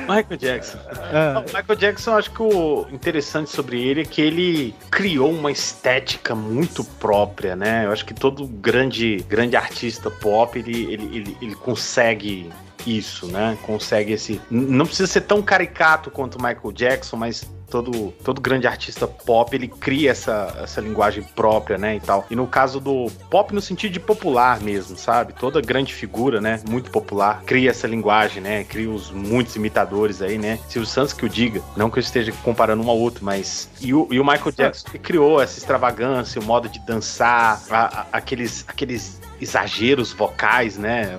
Michael 0.08 0.36
Jackson. 0.38 0.78
Ah, 1.12 1.44
O 1.46 1.56
Michael 1.56 1.78
Jackson, 1.78 2.14
acho 2.14 2.30
que 2.30 2.42
o 2.42 2.86
interessante 2.92 3.50
sobre 3.50 3.80
ele 3.80 4.02
é 4.02 4.04
que 4.04 4.20
ele 4.20 4.74
criou 4.90 5.30
uma 5.30 5.50
estética 5.50 6.34
muito 6.34 6.84
própria, 6.84 7.54
né? 7.54 7.84
Eu 7.84 7.92
acho 7.92 8.04
que 8.04 8.14
todo 8.14 8.46
grande, 8.46 9.24
grande 9.28 9.56
artista 9.56 10.10
pop, 10.10 10.58
ele, 10.58 10.92
ele, 10.92 11.16
ele, 11.16 11.36
ele 11.40 11.54
consegue 11.54 12.50
isso, 12.86 13.26
né? 13.26 13.56
Consegue 13.62 14.12
esse... 14.12 14.40
Não 14.50 14.86
precisa 14.86 15.06
ser 15.06 15.22
tão 15.22 15.42
caricato 15.42 16.10
quanto 16.10 16.36
o 16.36 16.42
Michael 16.42 16.72
Jackson, 16.72 17.16
mas 17.16 17.48
todo, 17.70 18.12
todo 18.24 18.40
grande 18.40 18.66
artista 18.66 19.06
pop, 19.06 19.54
ele 19.54 19.68
cria 19.68 20.10
essa, 20.10 20.56
essa 20.62 20.80
linguagem 20.80 21.22
própria, 21.22 21.76
né, 21.78 21.96
e 21.96 22.00
tal. 22.00 22.26
E 22.30 22.36
no 22.36 22.46
caso 22.46 22.80
do 22.80 23.10
pop 23.30 23.54
no 23.54 23.60
sentido 23.60 23.92
de 23.92 24.00
popular 24.00 24.60
mesmo, 24.60 24.96
sabe? 24.96 25.32
Toda 25.32 25.60
grande 25.60 25.92
figura, 25.94 26.40
né, 26.40 26.60
muito 26.68 26.90
popular, 26.90 27.42
cria 27.44 27.70
essa 27.70 27.86
linguagem, 27.86 28.42
né? 28.42 28.64
Cria 28.64 28.90
os 28.90 29.10
muitos 29.10 29.56
imitadores 29.56 30.22
aí, 30.22 30.38
né? 30.38 30.58
Silvio 30.68 30.88
Santos 30.88 31.12
que 31.12 31.24
o 31.24 31.28
diga, 31.28 31.60
não 31.76 31.90
que 31.90 31.98
eu 31.98 32.02
esteja 32.02 32.32
comparando 32.44 32.82
um 32.82 32.90
ao 32.90 32.98
outro, 32.98 33.24
mas 33.24 33.68
e 33.80 33.92
o, 33.94 34.06
e 34.10 34.18
o 34.20 34.24
Michael 34.24 34.52
Jackson 34.52 34.88
que 34.90 34.98
criou 34.98 35.40
essa 35.40 35.58
extravagância, 35.58 36.40
o 36.40 36.44
modo 36.44 36.68
de 36.68 36.78
dançar, 36.80 37.62
a- 37.70 38.00
a- 38.00 38.06
aqueles 38.12 38.64
aqueles 38.68 39.20
exageros 39.40 40.12
vocais, 40.12 40.76
né? 40.76 41.18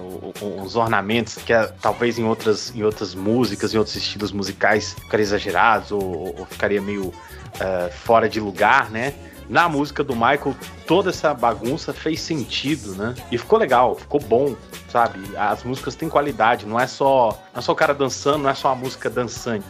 Os 0.64 0.76
ornamentos 0.76 1.36
que 1.36 1.54
ah, 1.54 1.72
talvez 1.82 2.18
em 2.18 2.24
outras, 2.24 2.74
em 2.76 2.84
outras 2.84 3.14
músicas, 3.14 3.74
em 3.74 3.78
outros 3.78 3.96
estilos 3.96 4.32
musicais 4.32 4.94
ficariam 4.94 5.24
exagerados 5.24 5.92
ou, 5.92 6.36
ou 6.38 6.46
ficaria 6.46 6.82
meio 6.82 7.14
ah, 7.60 7.90
fora 7.92 8.28
de 8.28 8.40
lugar, 8.40 8.90
né? 8.90 9.14
Na 9.50 9.70
música 9.70 10.04
do 10.04 10.14
Michael, 10.14 10.54
toda 10.86 11.10
essa 11.10 11.34
bagunça 11.34 11.94
fez 11.94 12.20
sentido, 12.20 12.96
né? 12.96 13.16
E 13.32 13.38
ficou 13.38 13.58
legal, 13.58 13.96
ficou 13.96 14.20
bom, 14.20 14.56
sabe? 14.90 15.20
As 15.38 15.64
músicas 15.64 15.96
têm 15.96 16.10
qualidade, 16.10 16.66
não 16.66 16.78
é 16.78 16.86
só, 16.86 17.30
não 17.54 17.60
é 17.60 17.62
só 17.62 17.72
o 17.72 17.76
cara 17.76 17.94
dançando, 17.94 18.40
não 18.40 18.50
é 18.50 18.54
só 18.54 18.70
uma 18.70 18.76
música 18.76 19.10
dançante, 19.10 19.64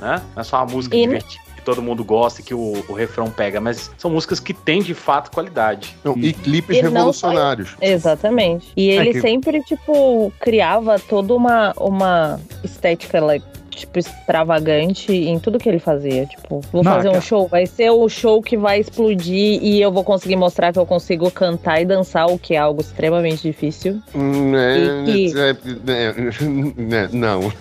né? 0.00 0.22
Não 0.34 0.40
é 0.40 0.44
só 0.44 0.58
uma 0.58 0.66
música 0.66 0.96
E- 0.96 1.00
divertida 1.00 1.45
todo 1.66 1.82
mundo 1.82 2.04
gosta 2.04 2.40
e 2.40 2.44
que 2.44 2.54
o, 2.54 2.84
o 2.88 2.92
refrão 2.92 3.28
pega, 3.28 3.60
mas 3.60 3.90
são 3.98 4.08
músicas 4.10 4.38
que 4.38 4.54
têm 4.54 4.80
de 4.80 4.94
fato 4.94 5.32
qualidade. 5.32 5.96
Não, 6.04 6.16
e 6.16 6.32
clipes 6.32 6.76
E 6.76 6.80
só 6.80 6.86
revolucionários. 6.86 7.76
Exatamente. 7.80 8.68
E 8.76 8.88
ele 8.88 9.10
É 9.10 9.12
que- 9.12 9.20
sempre, 9.20 9.60
tipo, 9.64 10.32
criava 10.40 10.98
toda 11.00 11.34
uma, 11.34 11.74
uma 11.76 12.40
estética 12.62 13.20
like, 13.20 13.44
tipo, 13.76 13.98
extravagante 13.98 15.12
em 15.12 15.38
tudo 15.38 15.58
que 15.58 15.68
ele 15.68 15.78
fazia. 15.78 16.26
Tipo, 16.26 16.60
vou 16.72 16.82
Não, 16.82 16.92
fazer 16.92 17.08
um 17.08 17.12
cara. 17.12 17.24
show, 17.24 17.46
vai 17.48 17.66
ser 17.66 17.90
o 17.90 18.08
show 18.08 18.42
que 18.42 18.56
vai 18.56 18.80
explodir 18.80 19.62
e 19.62 19.80
eu 19.80 19.92
vou 19.92 20.02
conseguir 20.02 20.36
mostrar 20.36 20.72
que 20.72 20.78
eu 20.78 20.86
consigo 20.86 21.30
cantar 21.30 21.80
e 21.80 21.84
dançar, 21.84 22.26
o 22.26 22.38
que 22.38 22.54
é 22.54 22.58
algo 22.58 22.80
extremamente 22.80 23.42
difícil. 23.42 24.00
Hum, 24.14 24.54
é, 24.56 25.04
E- 25.06 25.26
e- 25.28 25.38
é, 25.38 25.50
é, 25.50 27.04
é, 27.04 27.08
não. 27.12 27.52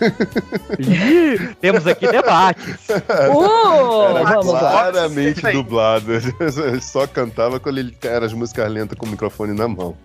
Temos 1.62 1.86
aqui 1.88 2.08
debates. 2.08 2.76
Uh, 3.36 4.18
Era 4.18 4.40
lá. 4.42 4.60
claramente 4.60 5.46
aí. 5.46 5.54
dublado. 5.54 6.06
Só 6.82 7.06
cantava 7.08 7.60
quando 7.60 7.78
ele 7.80 7.96
era 8.04 8.26
as 8.26 8.34
músicas 8.34 8.72
lentas 8.72 8.98
com 8.98 9.06
o 9.06 9.10
microfone 9.10 9.54
na 9.54 9.68
mão. 9.68 9.96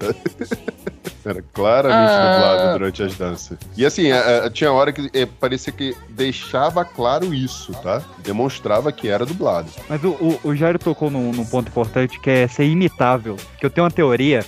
Era 1.24 1.42
claramente 1.52 2.10
Ah. 2.12 2.32
dublado 2.34 2.78
durante 2.78 3.02
as 3.02 3.14
danças. 3.16 3.58
E 3.76 3.84
assim, 3.84 4.10
a- 4.10 4.46
a- 4.46 4.50
tinha 4.50 4.72
hora 4.72 4.92
que 4.92 5.10
eh, 5.12 5.26
parecia 5.26 5.72
que 5.72 5.94
deixava 6.08 6.84
claro 6.84 7.34
isso, 7.34 7.72
tá? 7.82 8.02
Demonstrava 8.18 8.90
que 8.92 9.08
era 9.08 9.26
dublado. 9.26 9.68
Mas 9.88 10.02
o, 10.02 10.10
o, 10.12 10.40
o 10.44 10.54
Jairo 10.56 10.78
tocou 10.78 11.10
num, 11.10 11.30
num 11.32 11.44
ponto 11.44 11.68
importante 11.68 12.18
que 12.20 12.30
é 12.30 12.48
ser 12.48 12.64
imitável. 12.64 13.36
Que 13.58 13.66
eu 13.66 13.70
tenho 13.70 13.84
uma 13.84 13.90
teoria 13.90 14.44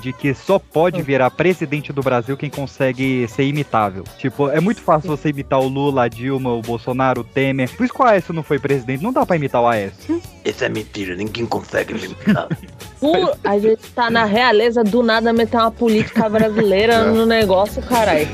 de 0.00 0.12
que 0.12 0.34
só 0.34 0.58
pode 0.58 1.00
virar 1.02 1.30
presidente 1.30 1.92
do 1.92 2.02
Brasil 2.02 2.36
quem 2.36 2.50
consegue 2.50 3.26
ser 3.28 3.44
imitável. 3.44 4.04
Tipo, 4.18 4.48
é 4.50 4.60
muito 4.60 4.80
fácil 4.80 5.08
você 5.08 5.30
imitar 5.30 5.60
o 5.60 5.68
Lula, 5.68 6.04
a 6.04 6.08
Dilma, 6.08 6.52
o 6.52 6.60
Bolsonaro, 6.62 7.20
o 7.20 7.24
Temer. 7.24 7.70
Por 7.76 7.84
isso 7.84 7.94
que 7.94 8.02
o 8.02 8.04
Aécio 8.04 8.34
não 8.34 8.42
foi 8.42 8.58
presidente. 8.58 9.02
Não 9.02 9.12
dá 9.12 9.24
pra 9.24 9.36
imitar 9.36 9.62
o 9.62 9.66
Aécio. 9.66 10.20
Isso 10.44 10.64
é 10.64 10.68
mentira, 10.68 11.14
ninguém 11.16 11.46
consegue 11.46 11.94
limitar. 11.94 12.48
Por- 13.00 13.36
a 13.44 13.58
gente 13.58 13.82
tá 13.94 14.10
na 14.10 14.24
realeza 14.24 14.82
do 14.82 15.02
nada 15.02 15.32
meter 15.32 15.56
uma 15.58 15.70
política 15.70 16.28
brasileira 16.28 16.94
É. 16.94 17.04
no 17.04 17.24
negócio, 17.26 17.82
caralho. 17.82 18.28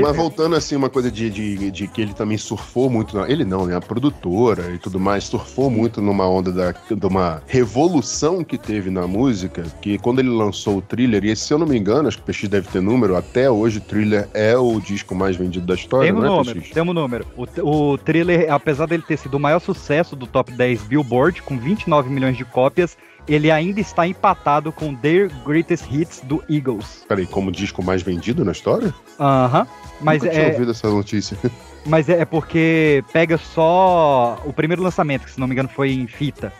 Mas 0.00 0.16
voltando 0.16 0.56
assim, 0.56 0.76
uma 0.76 0.88
coisa 0.90 1.10
de, 1.10 1.28
de, 1.30 1.70
de 1.70 1.86
que 1.88 2.00
ele 2.00 2.14
também 2.14 2.36
surfou 2.38 2.88
muito. 2.90 3.16
na- 3.16 3.28
Ele 3.28 3.44
não, 3.44 3.66
né? 3.66 3.76
A 3.76 3.80
produtora 3.80 4.72
e 4.74 4.78
tudo 4.78 4.98
mais 5.00 5.24
surfou 5.24 5.70
muito 5.70 6.00
numa 6.00 6.28
onda 6.28 6.52
da, 6.52 6.72
de 6.72 7.06
uma 7.06 7.42
revolução 7.46 8.44
que 8.44 8.56
teve 8.58 8.90
na 8.90 9.06
música. 9.06 9.64
Que 9.80 9.98
quando 9.98 10.18
ele 10.20 10.28
lançou 10.30 10.78
o 10.78 10.82
thriller, 10.82 11.24
e 11.24 11.34
se 11.36 11.52
eu 11.52 11.58
não 11.58 11.66
me 11.66 11.76
engano, 11.78 12.08
acho 12.08 12.18
que 12.18 12.22
o 12.22 12.26
PX 12.26 12.48
deve 12.48 12.68
ter 12.68 12.80
número, 12.80 13.16
até 13.16 13.50
hoje 13.50 13.78
o 13.78 13.80
thriller 13.80 14.28
é 14.32 14.56
o 14.56 14.80
disco 14.80 15.14
mais 15.14 15.36
vendido 15.36 15.66
da 15.66 15.74
história, 15.74 16.06
Temos 16.06 16.24
não 16.24 16.34
é, 16.34 16.38
número, 16.38 16.62
temos 16.72 16.94
número. 16.94 17.26
O, 17.36 17.92
o 17.92 17.98
thriller, 17.98 18.52
apesar 18.52 18.86
dele 18.86 19.02
ter 19.06 19.16
sido 19.18 19.34
o 19.34 19.40
maior 19.40 19.58
sucesso 19.60 20.14
do 20.16 20.26
top 20.26 20.52
10 20.52 20.82
Billboard, 20.82 21.42
com 21.42 21.58
29 21.58 22.10
milhões 22.10 22.36
de 22.36 22.44
cópias, 22.44 22.96
ele 23.28 23.50
ainda 23.50 23.80
está 23.80 24.06
empatado 24.06 24.72
com 24.72 24.94
Their 24.94 25.30
Greatest 25.44 25.86
Hits 25.90 26.20
do 26.24 26.42
Eagles. 26.48 27.04
Peraí, 27.08 27.26
como 27.26 27.50
disco 27.50 27.82
mais 27.82 28.02
vendido 28.02 28.44
na 28.44 28.52
história? 28.52 28.92
Aham. 29.18 29.66
Mas 30.00 30.22
Nunca 30.22 30.34
tinha 30.34 30.46
é, 30.46 30.52
ouvido 30.52 30.70
essa 30.70 30.90
notícia. 30.90 31.38
mas 31.86 32.08
é 32.08 32.14
é 32.20 32.24
porque 32.24 33.04
pega 33.12 33.36
só 33.36 34.40
o 34.44 34.52
primeiro 34.52 34.82
lançamento, 34.82 35.24
que 35.24 35.30
se 35.30 35.40
não 35.40 35.46
me 35.46 35.52
engano 35.52 35.68
foi 35.68 35.92
em 35.92 36.06
fita. 36.06 36.52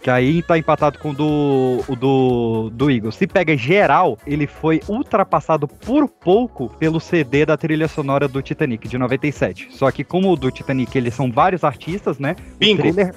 Que 0.00 0.10
aí 0.10 0.42
tá 0.42 0.58
empatado 0.58 0.98
com 0.98 1.10
o 1.10 1.14
do, 1.14 1.84
o 1.86 1.94
do, 1.94 2.70
do 2.70 2.90
Eagles. 2.90 3.14
Se 3.14 3.24
pega 3.24 3.56
geral, 3.56 4.18
ele 4.26 4.48
foi 4.48 4.80
ultrapassado 4.88 5.68
por 5.68 6.08
pouco 6.08 6.68
pelo 6.76 6.98
CD 6.98 7.46
da 7.46 7.56
trilha 7.56 7.86
sonora 7.86 8.26
do 8.26 8.42
Titanic, 8.42 8.88
de 8.88 8.98
97. 8.98 9.68
Só 9.70 9.92
que 9.92 10.02
como 10.02 10.32
o 10.32 10.36
do 10.36 10.50
Titanic, 10.50 10.98
eles 10.98 11.14
são 11.14 11.30
vários 11.30 11.62
artistas, 11.62 12.18
né? 12.18 12.34
Bingo. 12.58 12.80
O 12.80 12.82
thriller, 12.82 13.14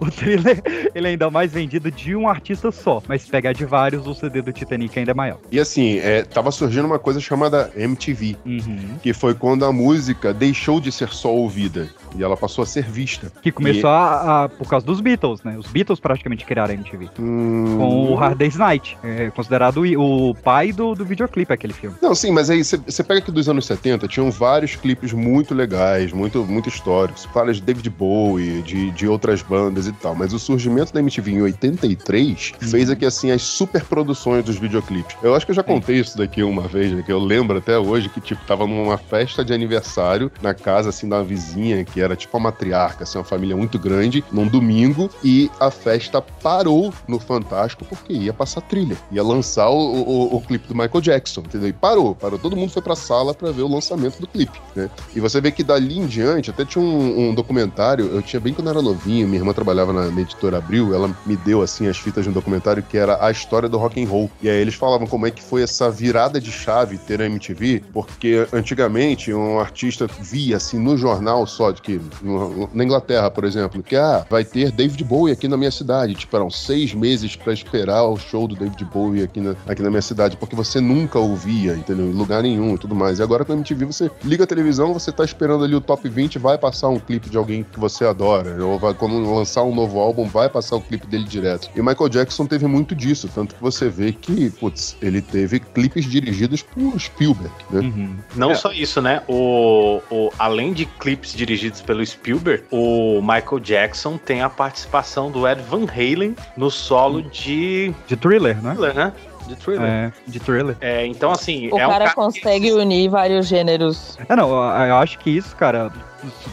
o 0.00 0.10
thriller, 0.10 0.62
ele 0.94 1.06
é 1.06 1.10
ainda 1.10 1.30
mais 1.30 1.52
vendido 1.52 1.90
de 1.90 2.14
um 2.14 2.28
artista 2.28 2.70
só. 2.70 3.02
Mas 3.08 3.22
se 3.22 3.30
pegar 3.30 3.52
de 3.52 3.64
vários, 3.64 4.06
o 4.06 4.14
CD 4.14 4.42
do 4.42 4.52
Titanic 4.52 4.98
ainda 4.98 5.10
é 5.12 5.14
maior. 5.14 5.38
E 5.50 5.58
assim, 5.58 5.98
é, 5.98 6.22
tava 6.22 6.50
surgindo 6.50 6.84
uma 6.86 6.98
coisa 6.98 7.20
chamada 7.20 7.70
MTV, 7.76 8.36
Uhum. 8.44 8.98
que 9.02 9.12
foi 9.12 9.34
quando 9.34 9.64
a 9.64 9.72
música 9.72 10.32
deixou 10.32 10.80
de 10.80 10.90
ser 10.92 11.08
só 11.08 11.32
ouvida 11.34 11.88
e 12.16 12.22
ela 12.22 12.36
passou 12.36 12.62
a 12.62 12.66
ser 12.66 12.84
vista. 12.84 13.30
Que 13.42 13.50
começou 13.52 13.90
a, 13.90 14.44
a- 14.44 14.48
por 14.48 14.68
causa 14.68 14.84
dos 14.86 15.00
Beatles, 15.00 15.42
né? 15.42 15.56
Os 15.58 15.66
Beatles 15.66 16.00
praticamente 16.00 16.44
criaram 16.44 16.72
a 16.72 16.74
MTV. 16.74 17.08
Hum, 17.18 17.76
Com 17.78 18.12
o 18.12 18.14
Hard 18.14 18.36
Day's 18.38 18.56
Night. 18.56 18.96
É 19.02 19.30
considerado 19.30 19.82
o, 19.98 20.34
pai 20.34 20.72
do, 20.72 20.94
do 20.94 21.04
videoclipe, 21.04 21.52
aquele 21.52 21.72
filme. 21.72 21.96
Não, 22.00 22.14
sim, 22.14 22.30
mas 22.30 22.50
aí 22.50 22.62
você 22.64 23.02
pega 23.02 23.20
aqui 23.20 23.30
dos 23.30 23.48
anos 23.48 23.66
70, 23.66 24.06
tinham 24.08 24.30
vários 24.30 24.76
clipes 24.76 25.12
muito 25.12 25.54
legais, 25.54 26.12
muito, 26.12 26.44
muito 26.44 26.68
históricos. 26.68 27.24
Fala 27.26 27.52
de 27.52 27.60
David 27.60 27.88
Bowie, 27.90 28.62
de, 28.62 28.90
de 28.92 29.06
outras 29.08 29.42
bandas 29.42 29.86
e 29.86 29.92
tal. 29.92 30.14
Mas 30.14 30.32
o 30.32 30.38
surgimento 30.38 30.92
da 30.92 31.00
MTV 31.00 31.32
em 31.32 31.42
83 31.42 32.52
fez 32.70 32.90
aqui, 32.90 33.04
assim, 33.04 33.30
as 33.30 33.42
superproduções 33.42 34.44
dos 34.44 34.56
videoclipes. 34.56 35.16
Eu 35.22 35.34
acho 35.34 35.44
que 35.46 35.50
eu 35.52 35.56
já 35.56 35.62
contei 35.62 35.96
isso 35.98 36.16
daqui 36.16 36.42
uma 36.42 36.62
vez, 36.68 36.92
né, 36.92 37.02
que 37.02 37.12
eu 37.12 37.18
lembro 37.18 37.58
até 37.58 37.78
hoje 37.78 38.08
que, 38.08 38.20
tipo, 38.20 38.44
tava 38.46 38.66
numa 38.66 38.96
festa 38.98 39.44
de 39.44 39.52
aniversário 39.52 40.30
na 40.42 40.54
casa, 40.54 40.88
assim, 40.90 41.08
da 41.08 41.22
vizinha, 41.22 41.84
que 41.84 42.00
era 42.04 42.16
tipo 42.16 42.36
uma 42.36 42.44
matriarca, 42.44 43.04
assim, 43.04 43.18
uma 43.18 43.24
família 43.24 43.56
muito 43.56 43.78
grande, 43.78 44.24
num 44.30 44.46
domingo, 44.46 45.10
e 45.22 45.50
a 45.58 45.70
festa 45.70 46.20
parou 46.20 46.92
no 47.08 47.18
Fantástico 47.18 47.84
porque 47.84 48.12
ia 48.12 48.32
passar 48.32 48.60
trilha. 48.60 48.96
Ia 49.10 49.22
lançar 49.22 49.68
o, 49.68 49.76
o, 49.76 50.36
o 50.36 50.40
clipe 50.40 50.68
do 50.68 50.74
Michael 50.74 51.00
Jackson, 51.00 51.40
entendeu? 51.40 51.68
E 51.68 51.72
parou, 51.72 52.14
parou. 52.14 52.38
Todo 52.38 52.56
mundo 52.56 52.70
foi 52.70 52.82
pra 52.82 52.94
sala 52.94 53.34
pra 53.34 53.50
ver 53.50 53.62
o 53.62 53.68
lançamento 53.68 54.20
do 54.20 54.26
clipe, 54.26 54.60
né? 54.74 54.90
E 55.14 55.20
você 55.20 55.40
vê 55.40 55.50
que 55.50 55.64
dali 55.64 55.98
em 55.98 56.06
diante, 56.06 56.50
até 56.50 56.64
tinha 56.64 56.82
um, 56.82 57.30
um 57.30 57.34
documentário, 57.34 58.06
eu 58.06 58.22
tinha 58.22 58.40
bem 58.40 58.52
quando 58.52 58.68
eu 58.68 58.72
era 58.72 58.82
novinho, 58.82 59.26
minha 59.26 59.40
irmã 59.40 59.52
trabalhava 59.52 59.92
na, 59.92 60.10
na 60.10 60.20
editora 60.20 60.58
Abril, 60.58 60.94
ela 60.94 61.14
me 61.24 61.36
deu, 61.36 61.62
assim, 61.62 61.88
as 61.88 61.96
fitas 61.96 62.24
de 62.24 62.30
um 62.30 62.32
documentário 62.32 62.82
que 62.82 62.96
era 62.96 63.24
a 63.24 63.30
história 63.30 63.68
do 63.68 63.78
rock 63.78 64.02
and 64.02 64.08
roll. 64.08 64.30
E 64.42 64.48
aí 64.48 64.60
eles 64.60 64.74
falavam 64.74 65.06
como 65.06 65.26
é 65.26 65.30
que 65.30 65.42
foi 65.42 65.62
essa 65.62 65.90
virada 65.90 66.40
de 66.40 66.52
chave 66.52 66.98
ter 66.98 67.20
a 67.20 67.26
MTV, 67.26 67.82
porque 67.92 68.46
antigamente 68.52 69.32
um 69.32 69.58
artista 69.58 70.06
via, 70.20 70.56
assim, 70.56 70.78
no 70.78 70.96
jornal 70.96 71.46
só, 71.46 71.70
de 71.70 71.80
que 71.80 71.93
no- 72.22 72.68
na 72.72 72.84
Inglaterra, 72.84 73.30
por 73.30 73.44
exemplo, 73.44 73.82
que 73.82 73.96
ah, 73.96 74.24
vai 74.28 74.44
ter 74.44 74.70
David 74.70 75.02
Bowie 75.04 75.32
aqui 75.32 75.48
na 75.48 75.56
minha 75.56 75.70
cidade. 75.70 76.14
Tipo, 76.14 76.36
eram 76.36 76.50
seis 76.50 76.94
meses 76.94 77.36
pra 77.36 77.52
esperar 77.52 78.04
o 78.04 78.16
show 78.16 78.46
do 78.48 78.54
David 78.54 78.84
Bowie 78.86 79.22
aqui 79.22 79.40
na, 79.40 79.54
aqui 79.66 79.82
na 79.82 79.90
minha 79.90 80.02
cidade, 80.02 80.36
porque 80.36 80.54
você 80.56 80.80
nunca 80.80 81.18
ouvia, 81.18 81.72
entendeu? 81.74 82.06
Em 82.06 82.12
lugar 82.12 82.42
nenhum 82.42 82.74
e 82.74 82.78
tudo 82.78 82.94
mais. 82.94 83.18
E 83.18 83.22
agora 83.22 83.44
com 83.44 83.52
a 83.52 83.56
MTV, 83.56 83.84
você 83.86 84.10
liga 84.24 84.44
a 84.44 84.46
televisão, 84.46 84.92
você 84.92 85.10
tá 85.12 85.24
esperando 85.24 85.64
ali 85.64 85.74
o 85.74 85.80
top 85.80 86.08
20, 86.08 86.38
vai 86.38 86.58
passar 86.58 86.88
um 86.88 86.98
clipe 86.98 87.28
de 87.30 87.36
alguém 87.36 87.64
que 87.64 87.78
você 87.78 88.04
adora. 88.04 88.64
Ou 88.64 88.78
vai, 88.78 88.94
quando 88.94 89.18
lançar 89.34 89.62
um 89.64 89.74
novo 89.74 89.98
álbum, 90.00 90.24
vai 90.28 90.48
passar 90.48 90.76
o 90.76 90.80
clipe 90.80 91.06
dele 91.06 91.24
direto. 91.24 91.68
E 91.74 91.80
o 91.80 91.84
Michael 91.84 92.08
Jackson 92.08 92.46
teve 92.46 92.66
muito 92.66 92.94
disso, 92.94 93.28
tanto 93.34 93.54
que 93.54 93.62
você 93.62 93.88
vê 93.88 94.12
que, 94.12 94.50
putz, 94.50 94.96
ele 95.00 95.20
teve 95.20 95.60
clipes 95.60 96.04
dirigidos 96.04 96.62
por 96.62 96.98
Spielberg, 96.98 97.52
né? 97.70 97.80
Uhum. 97.80 98.16
Não 98.36 98.50
É. 98.50 98.54
só 98.54 98.72
isso, 98.72 99.00
né? 99.00 99.22
O, 99.28 100.00
o, 100.10 100.30
além 100.38 100.72
de 100.72 100.86
clipes 100.86 101.32
dirigidos 101.34 101.80
pelo 101.84 102.04
Spielberg, 102.04 102.64
o 102.70 103.20
Michael 103.20 103.60
Jackson 103.60 104.16
tem 104.16 104.42
a 104.42 104.48
participação 104.50 105.30
do 105.30 105.46
Ed 105.48 105.62
Van 105.62 105.84
Halen 105.90 106.34
no 106.56 106.70
solo 106.70 107.22
de 107.22 107.94
De 108.06 108.16
thriller, 108.16 108.60
né? 108.62 108.72
thriller, 108.74 108.94
né? 108.94 109.12
De 109.46 109.56
thriller. 109.56 109.82
É, 109.88 110.12
de 110.26 110.40
thriller. 110.40 110.76
É, 110.80 111.06
então, 111.06 111.30
assim. 111.30 111.68
O 111.70 111.78
é 111.78 111.86
um 111.86 111.90
cara 111.90 112.08
que- 112.08 112.14
consegue 112.14 112.72
unir 112.72 113.10
vários 113.10 113.46
gêneros. 113.46 114.16
É, 114.28 114.34
não, 114.34 114.48
eu 114.50 114.96
acho 114.96 115.18
que 115.18 115.28
isso, 115.30 115.54
cara, 115.56 115.92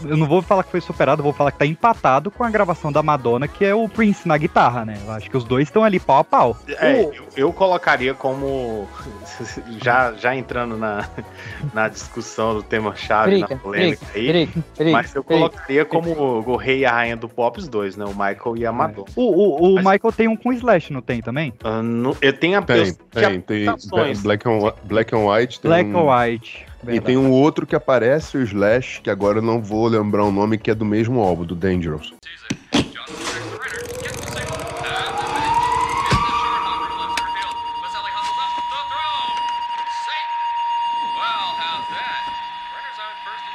eu 0.03 0.17
não 0.17 0.27
vou 0.27 0.41
falar 0.41 0.63
que 0.63 0.71
foi 0.71 0.81
superado, 0.81 1.19
eu 1.19 1.23
vou 1.23 1.33
falar 1.33 1.51
que 1.51 1.57
tá 1.59 1.65
empatado 1.65 2.29
com 2.31 2.43
a 2.43 2.49
gravação 2.49 2.91
da 2.91 3.01
Madonna, 3.03 3.47
que 3.47 3.63
é 3.65 3.73
o 3.75 3.87
Prince 3.89 4.27
na 4.27 4.37
guitarra, 4.37 4.85
né? 4.85 4.97
Eu 5.05 5.11
acho 5.11 5.29
que 5.29 5.37
os 5.37 5.43
dois 5.43 5.67
estão 5.67 5.83
ali 5.83 5.99
pau 5.99 6.17
a 6.19 6.23
pau. 6.23 6.57
É, 6.79 7.01
eu, 7.01 7.13
eu 7.35 7.53
colocaria 7.53 8.13
como. 8.13 8.87
Já, 9.81 10.13
já 10.13 10.35
entrando 10.35 10.77
na, 10.77 11.07
na 11.73 11.87
discussão 11.87 12.53
do 12.53 12.61
tema-chave, 12.63 13.39
na 13.39 13.47
Briga, 13.47 13.61
polêmica 13.61 14.05
briga, 14.13 14.19
aí. 14.19 14.45
briga, 14.45 14.63
briga, 14.77 14.91
mas 14.91 15.15
eu 15.15 15.23
briga. 15.23 15.39
colocaria 15.39 15.85
como 15.85 16.11
o 16.45 16.55
rei 16.55 16.79
e 16.79 16.85
a 16.85 16.91
rainha 16.91 17.17
do 17.17 17.27
pop, 17.27 17.57
os 17.59 17.67
dois, 17.67 17.97
né? 17.97 18.05
O 18.05 18.09
Michael 18.09 18.57
e 18.57 18.65
a 18.65 18.71
Madonna. 18.71 19.07
O, 19.15 19.21
o, 19.23 19.71
o 19.71 19.75
Mas- 19.75 19.93
Michael 19.95 20.11
tem 20.13 20.27
um 20.27 20.35
com 20.35 20.53
Slash, 20.53 20.93
não 20.93 21.01
tem 21.01 21.21
também? 21.21 21.53
Ah, 21.63 21.81
no- 21.81 22.15
eu 22.21 22.33
tenho 22.33 22.59
a 22.59 22.61
Tem, 22.61 22.77
eu- 22.87 22.95
tem, 23.09 23.41
tem. 23.41 23.65
Black 24.21 24.47
and, 24.47 24.73
Black 24.83 25.15
and 25.15 25.25
White. 25.27 25.59
Tem 25.59 25.69
Black 25.69 25.89
um- 25.89 25.95
or 25.97 26.09
White. 26.83 26.97
E 26.97 27.01
tem 27.01 27.17
um 27.17 27.31
outro 27.31 27.65
que 27.65 27.75
aparece, 27.75 28.37
o 28.37 28.43
Slash, 28.43 29.01
que 29.01 29.09
agora 29.09 29.37
eu 29.37 29.41
não 29.41 29.61
vou 29.61 29.87
lembrar 29.87 30.23
o 30.23 30.31
nome, 30.31 30.57
que 30.57 30.71
é 30.71 30.75
do 30.75 30.85
mesmo 30.85 31.19
álbum, 31.19 31.45
do 31.45 31.55
Dangerous. 31.55 32.13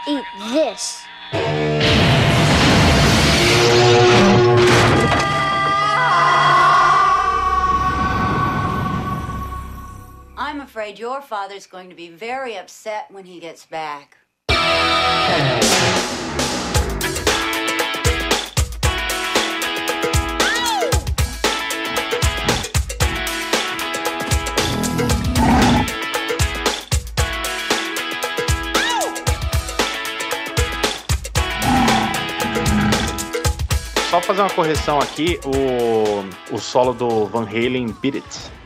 Eat 0.09 0.25
this. 0.53 1.06
Afraid 10.87 11.01
your 11.01 11.21
father's 11.21 11.67
going 11.67 11.91
to 11.91 11.97
be 11.97 12.09
very 12.09 12.57
upset 12.57 13.11
when 13.11 13.25
he 13.25 13.41
gets 13.41 13.67
back. 13.67 14.17
Só 34.09 34.21
fazer 34.21 34.43
uma 34.43 34.51
correção 34.51 35.01
aqui, 35.01 35.41
o, 35.45 36.55
o 36.55 36.59
solo 36.59 36.95
do 36.95 37.27
Van 37.27 37.45
Halen, 37.45 37.93
Beat 38.01 38.19
It. 38.19 38.57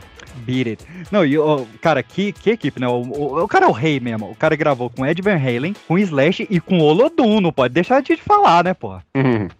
Beat 0.41 0.67
it. 0.67 0.85
Não, 1.11 1.25
e 1.25 1.37
o 1.37 1.65
cara, 1.81 2.03
que, 2.03 2.31
que 2.33 2.49
equipe, 2.49 2.79
né? 2.81 2.87
O, 2.87 3.01
o, 3.01 3.43
o 3.43 3.47
cara 3.47 3.65
é 3.65 3.69
o 3.69 3.71
rei 3.71 3.99
mesmo. 3.99 4.29
O 4.29 4.35
cara 4.35 4.55
gravou 4.55 4.89
com 4.89 5.05
Ed 5.05 5.21
Van 5.21 5.35
Halen, 5.37 5.73
com 5.87 5.97
Slash 5.97 6.47
e 6.49 6.59
com 6.59 6.79
Olodum. 6.79 7.39
Não 7.39 7.51
pode 7.53 7.73
deixar 7.73 8.01
de 8.01 8.15
falar, 8.17 8.63
né, 8.63 8.73
pô? 8.73 8.97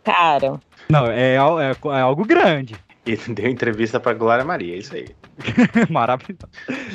Cara, 0.04 0.60
Não, 0.89 1.06
é, 1.08 1.38
al- 1.38 1.60
é, 1.62 1.72
é 1.72 2.02
algo 2.02 2.26
grande. 2.26 2.76
E 3.06 3.15
deu 3.34 3.50
entrevista 3.50 4.00
pra 4.00 4.13
Glória 4.13 4.44
Maria, 4.46 4.76
é 4.76 4.78
isso 4.80 4.94
aí. 4.96 5.08
Maravilhoso. 5.89 6.48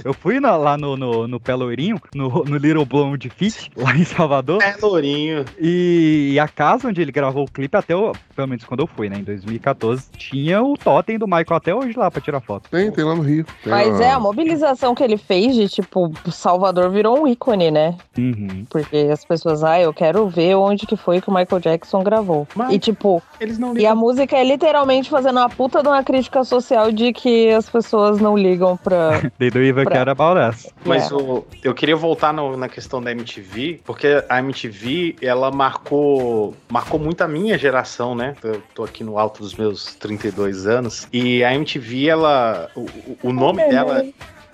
Eu 0.05 0.13
fui 0.15 0.39
na- 0.39 0.57
lá 0.57 0.77
no, 0.77 0.97
no, 0.97 1.27
no 1.27 1.41
Pelourinho, 1.41 2.01
no, 2.15 2.45
no 2.45 2.57
Little 2.57 2.85
Blonde 2.85 3.29
Fit, 3.31 3.71
lá 3.77 3.95
em 3.97 4.05
Salvador. 4.05 4.63
É, 4.63 4.77
Lourinho. 4.81 5.45
E, 5.59 6.31
e 6.35 6.39
a 6.39 6.47
casa 6.47 6.89
onde 6.89 7.01
ele 7.01 7.11
gravou 7.11 7.45
o 7.45 7.51
clipe, 7.51 7.77
até 7.77 7.97
o, 7.97 8.13
pelo 8.37 8.49
menos 8.49 8.65
quando 8.65 8.81
eu 8.81 8.87
fui, 8.87 9.09
né, 9.09 9.17
em 9.19 9.25
2014, 9.25 10.05
tinha 10.17 10.63
o 10.63 10.77
totem 10.77 11.19
do 11.19 11.27
Michael 11.27 11.47
até 11.57 11.75
hoje 11.75 11.99
lá 11.99 12.11
pra 12.11 12.21
tirar 12.21 12.41
foto. 12.41 12.69
Tem, 12.71 12.91
tem 12.93 13.05
lá 13.05 13.15
no 13.15 13.23
Rio. 13.23 13.45
Tem 13.65 13.73
mas 13.73 13.99
lá- 13.99 14.05
é, 14.05 14.11
a 14.13 14.21
mobilização 14.21 14.95
que 14.95 15.03
ele 15.03 15.17
fez 15.17 15.55
de, 15.55 15.69
tipo, 15.69 16.13
Salvador 16.31 16.91
virou 16.91 17.21
um 17.23 17.27
ícone, 17.27 17.71
né? 17.71 17.97
Uhum. 18.17 18.65
Porque 18.69 19.09
as 19.13 19.25
pessoas, 19.25 19.65
ah, 19.65 19.81
eu 19.81 19.93
quero 19.95 20.29
ver 20.29 20.55
onde 20.55 20.87
que 20.87 20.97
foi 20.97 21.21
que 21.21 21.31
o 21.31 21.35
Michael 21.35 21.61
Jackson 21.61 22.03
gravou. 22.03 22.47
Mas 22.55 22.73
E, 22.75 22.79
tipo, 22.79 23.23
Eles 23.41 23.59
não 23.59 23.69
e 23.69 23.87
a 23.87 23.91
ligam. 23.91 23.97
música 23.97 24.37
é 24.37 24.45
literalmente 24.45 25.09
fazendo 25.09 25.39
uma 25.39 25.49
puta 25.49 25.83
de 25.83 25.89
uma 25.89 26.03
crítica 26.05 26.45
social 26.45 26.93
de 26.93 27.13
que 27.13 27.49
as 27.51 27.69
pessoas 27.71 28.21
não 28.21 28.37
ligam 28.37 28.77
pra. 28.77 29.21
They 29.39 29.51
don't 29.51 29.67
even 29.67 29.85
Pra- 29.85 29.93
care 29.95 30.11
about 30.11 30.39
us. 30.39 30.71
Mas 30.85 31.11
É. 31.11 31.15
o, 31.15 31.45
eu 31.65 31.75
queria 31.75 31.97
voltar 31.97 32.33
no- 32.35 32.57
na 32.57 32.69
questão 32.69 33.01
da 33.01 33.11
MTV, 33.13 33.81
porque 33.85 34.23
a 34.29 34.39
MTV, 34.41 35.17
ela 35.23 35.51
marcou, 35.51 36.55
marcou 36.71 36.99
muito 36.99 37.23
a 37.23 37.29
minha 37.29 37.57
geração, 37.57 38.15
né? 38.15 38.26
Eu 38.43 38.63
tô 38.75 38.85
aqui 38.85 39.05
no 39.05 39.19
alto 39.19 39.43
dos 39.43 39.55
meus 39.55 39.95
32 39.97 40.67
anos. 40.67 41.07
E 41.13 41.45
a 41.45 41.55
MTV, 41.55 42.07
ela. 42.09 42.71
O, 42.75 42.81
o- 42.81 43.19
o 43.25 43.33
nome 43.33 43.63
dela. 43.69 44.03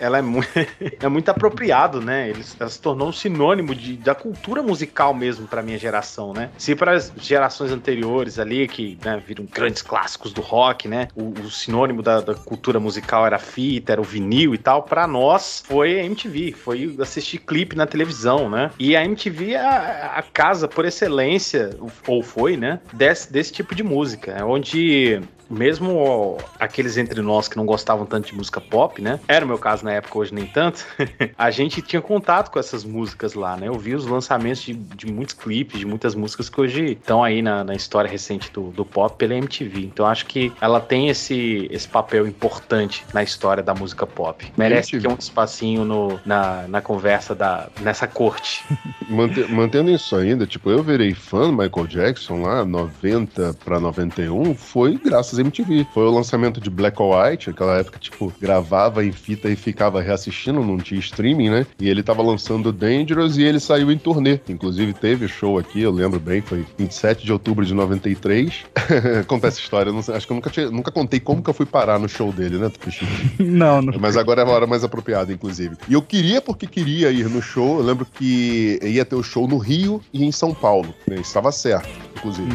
Ela 0.03 0.19
é, 0.19 0.23
mu 0.23 0.41
é 1.01 1.09
muito 1.09 1.29
apropriado, 1.29 2.01
né? 2.01 2.29
Eles, 2.29 2.57
ela 2.59 2.69
se 2.69 2.81
tornou 2.81 3.09
um 3.09 3.12
sinônimo 3.12 3.73
de, 3.73 3.97
da 3.97 4.17
cultura 4.17 4.61
musical 4.62 5.15
mesmo 5.15 5.47
pra 5.47 5.62
minha 5.62 5.79
geração, 5.79 6.33
né? 6.33 6.51
Se 6.59 6.75
para 6.75 6.93
as 6.93 7.12
gerações 7.17 7.71
anteriores 7.71 8.38
ali, 8.38 8.67
que 8.67 8.99
né, 9.05 9.23
viram 9.25 9.45
grandes 9.45 9.81
clássicos 9.81 10.33
do 10.33 10.41
rock, 10.41 10.88
né? 10.88 11.07
O, 11.15 11.31
o 11.41 11.51
sinônimo 11.51 12.03
da, 12.03 12.21
da 12.21 12.35
cultura 12.35 12.81
musical 12.81 13.25
era 13.25 13.37
a 13.37 13.38
fita, 13.38 13.93
era 13.93 14.01
o 14.01 14.05
vinil 14.05 14.55
e 14.55 14.59
tal. 14.59 14.83
Pra 14.83 15.07
nós 15.07 15.62
foi 15.65 16.01
a 16.01 16.05
MTV, 16.05 16.53
foi 16.53 16.97
assistir 17.01 17.38
clipe 17.38 17.77
na 17.77 17.87
televisão, 17.87 18.51
né? 18.51 18.73
E 18.81 18.97
a 18.97 19.05
MTV 19.05 19.53
é 19.53 19.61
a, 19.61 20.15
a 20.17 20.23
casa 20.23 20.67
por 20.67 20.85
excelência, 20.85 21.71
ou 22.09 22.23
foi, 22.23 22.57
né? 22.57 22.81
Desse, 22.93 23.33
desse 23.33 23.53
tipo 23.53 23.73
de 23.73 23.85
música, 23.85 24.45
onde 24.45 25.23
mesmo 25.53 26.38
aqueles 26.59 26.97
entre 26.97 27.21
nós 27.21 27.49
que 27.49 27.57
não 27.57 27.67
gostavam 27.67 28.07
tanto 28.07 28.29
de 28.29 28.35
música 28.35 28.61
pop, 28.61 29.01
né? 29.01 29.21
Era 29.29 29.45
o 29.45 29.49
meu 29.49 29.59
caso 29.59 29.85
na 29.85 29.93
época, 29.93 30.19
hoje 30.19 30.35
nem 30.35 30.47
tanto. 30.47 30.85
a 31.37 31.51
gente 31.51 31.83
tinha 31.83 32.01
contato 32.01 32.51
com 32.51 32.59
essas 32.59 32.85
músicas 32.85 33.35
lá, 33.35 33.57
né? 33.57 33.69
Eu 33.69 33.79
vi 33.79 33.95
os 33.95 34.07
lançamentos 34.07 34.62
de, 34.62 34.75
de 34.75 35.07
muitos 35.11 35.35
clipes, 35.35 35.79
de 35.79 35.87
muitas 35.87 36.15
músicas 36.15 36.49
que 36.49 36.61
hoje 36.61 36.93
estão 36.93 37.23
aí 37.23 37.43
na, 37.43 37.65
na 37.65 37.75
história 37.75 38.11
recente 38.11 38.51
do, 38.53 38.71
do 38.71 38.85
pop 38.85 39.17
pela 39.17 39.35
MTV. 39.35 39.81
Então 39.81 40.07
acho 40.07 40.27
que 40.27 40.53
ela 40.61 40.81
tem 40.81 41.09
esse, 41.09 41.69
esse 41.71 41.88
papel 41.88 42.27
importante 42.27 43.05
na 43.12 43.23
história 43.23 43.62
da 43.62 43.75
música 43.75 44.07
pop. 44.07 44.45
Merece 44.57 44.97
aqui 44.97 45.09
um 45.09 45.17
espacinho 45.19 45.85
no, 45.85 46.21
na, 46.25 46.67
na 46.69 46.81
conversa 46.81 47.35
da, 47.35 47.69
nessa 47.81 48.07
corte. 48.07 48.65
Mante- 49.09 49.45
mantendo 49.51 49.91
isso 49.91 50.17
ainda, 50.17 50.47
tipo, 50.47 50.71
eu 50.71 50.83
virei 50.83 51.12
fã 51.12 51.43
do 51.43 51.53
Michael 51.53 51.87
Jackson 51.87 52.43
lá, 52.43 52.65
90 52.65 53.55
pra 53.62 53.79
91, 53.79 54.55
foi 54.55 54.97
graças 54.97 55.38
à 55.38 55.42
MTV. 55.43 55.87
Foi 55.93 56.05
o 56.05 56.11
lançamento 56.11 56.61
de 56.61 56.71
Black 56.71 57.01
or 57.01 57.17
White, 57.17 57.51
aquela 57.51 57.79
época, 57.79 57.99
tipo, 57.99 58.33
gravava 58.41 59.05
em 59.05 59.13
fita 59.13 59.49
e 59.49 59.57
ficava 59.57 60.01
reassistindo, 60.01 60.63
não 60.65 60.79
tinha 60.79 60.99
streaming, 61.01 61.51
né? 61.51 61.67
E 61.81 61.89
ele 61.89 62.03
tava 62.03 62.23
lançando 62.23 62.73
Dangerous 62.73 63.37
e 63.37 63.43
ele 63.43 63.61
saiu 63.61 63.91
em 63.91 63.99
turnê. 63.99 64.41
Inclusive 64.49 64.93
teve 64.93 65.29
show 65.29 65.59
aqui, 65.59 65.81
eu 65.83 65.91
lembro 65.91 66.19
bem, 66.21 66.41
foi 66.41 66.65
27 66.79 67.25
de 67.25 67.33
outubro 67.33 67.65
de 67.65 67.75
93. 67.75 68.65
Conta 69.27 69.49
essa 69.49 69.59
história, 69.61 69.93
sei, 70.03 70.15
acho 70.15 70.27
que 70.27 70.33
eu 70.33 70.37
nunca, 70.37 70.51
tinha- 70.51 70.71
nunca 70.71 70.91
contei 70.91 71.21
como 71.21 71.43
que 71.43 71.51
eu 71.51 71.55
fui 71.55 71.67
parar 71.67 71.99
no 71.99 72.09
show 72.09 72.33
dele, 72.33 72.59
né, 72.59 72.69
Tupichi? 72.69 73.07
Não, 73.39 73.83
não. 73.83 73.95
Mas 74.01 74.17
agora 74.17 74.43
é 74.43 74.45
a 74.45 74.49
hora 74.49 74.67
mais 74.67 74.83
apropriada, 74.85 75.33
inclusive. 75.33 75.77
E 75.89 75.93
eu 75.95 76.03
queria 76.03 76.41
porque 76.41 76.67
queria 76.67 77.11
ir 77.11 77.29
no 77.29 77.41
show. 77.43 77.79
Eu 77.79 77.85
lembro 77.85 78.07
que 78.07 78.79
ia 78.83 79.05
ter 79.05 79.15
o 79.17 79.23
show 79.23 79.47
no 79.47 79.59
Rio 79.59 80.01
e 80.13 80.25
em 80.25 80.33
São 80.33 80.55
Paulo. 80.55 80.95
Né? 81.07 81.17
Estava 81.21 81.51
certo, 81.53 81.89
inclusive. 82.17 82.49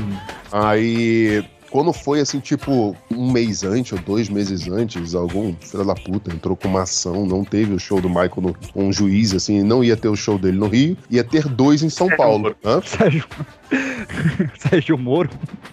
Aí. 0.52 1.44
Quando 1.70 1.92
foi 1.92 2.22
assim, 2.22 2.40
tipo, 2.40 2.96
um 3.12 3.32
mês 3.32 3.64
antes 3.64 3.92
ou 3.92 4.00
dois 4.00 4.30
meses 4.30 4.68
antes, 4.68 5.14
algum 5.14 5.54
filho 5.56 5.86
da 5.86 5.96
puta 5.96 6.34
entrou 6.34 6.56
com 6.56 6.68
uma 6.68 6.84
ação, 6.84 7.26
não 7.26 7.44
teve 7.44 7.74
o 7.74 7.80
show 7.80 8.00
do 8.00 8.08
Michael, 8.08 8.38
no, 8.38 8.56
um 8.76 8.92
juiz, 8.92 9.34
assim, 9.34 9.64
não 9.64 9.84
ia 9.84 9.98
ter 9.98 10.08
o 10.08 10.16
show 10.16 10.38
dele 10.38 10.58
no 10.58 10.68
Rio, 10.68 10.98
ia 11.10 11.24
ter 11.24 11.48
dois 11.48 11.84
em 11.84 11.90
São 11.90 12.08
Paulo. 12.16 12.56
Hã? 12.64 12.82
Sérgio. 12.82 13.26
Sérgio 14.58 14.98
Moro. 14.98 15.30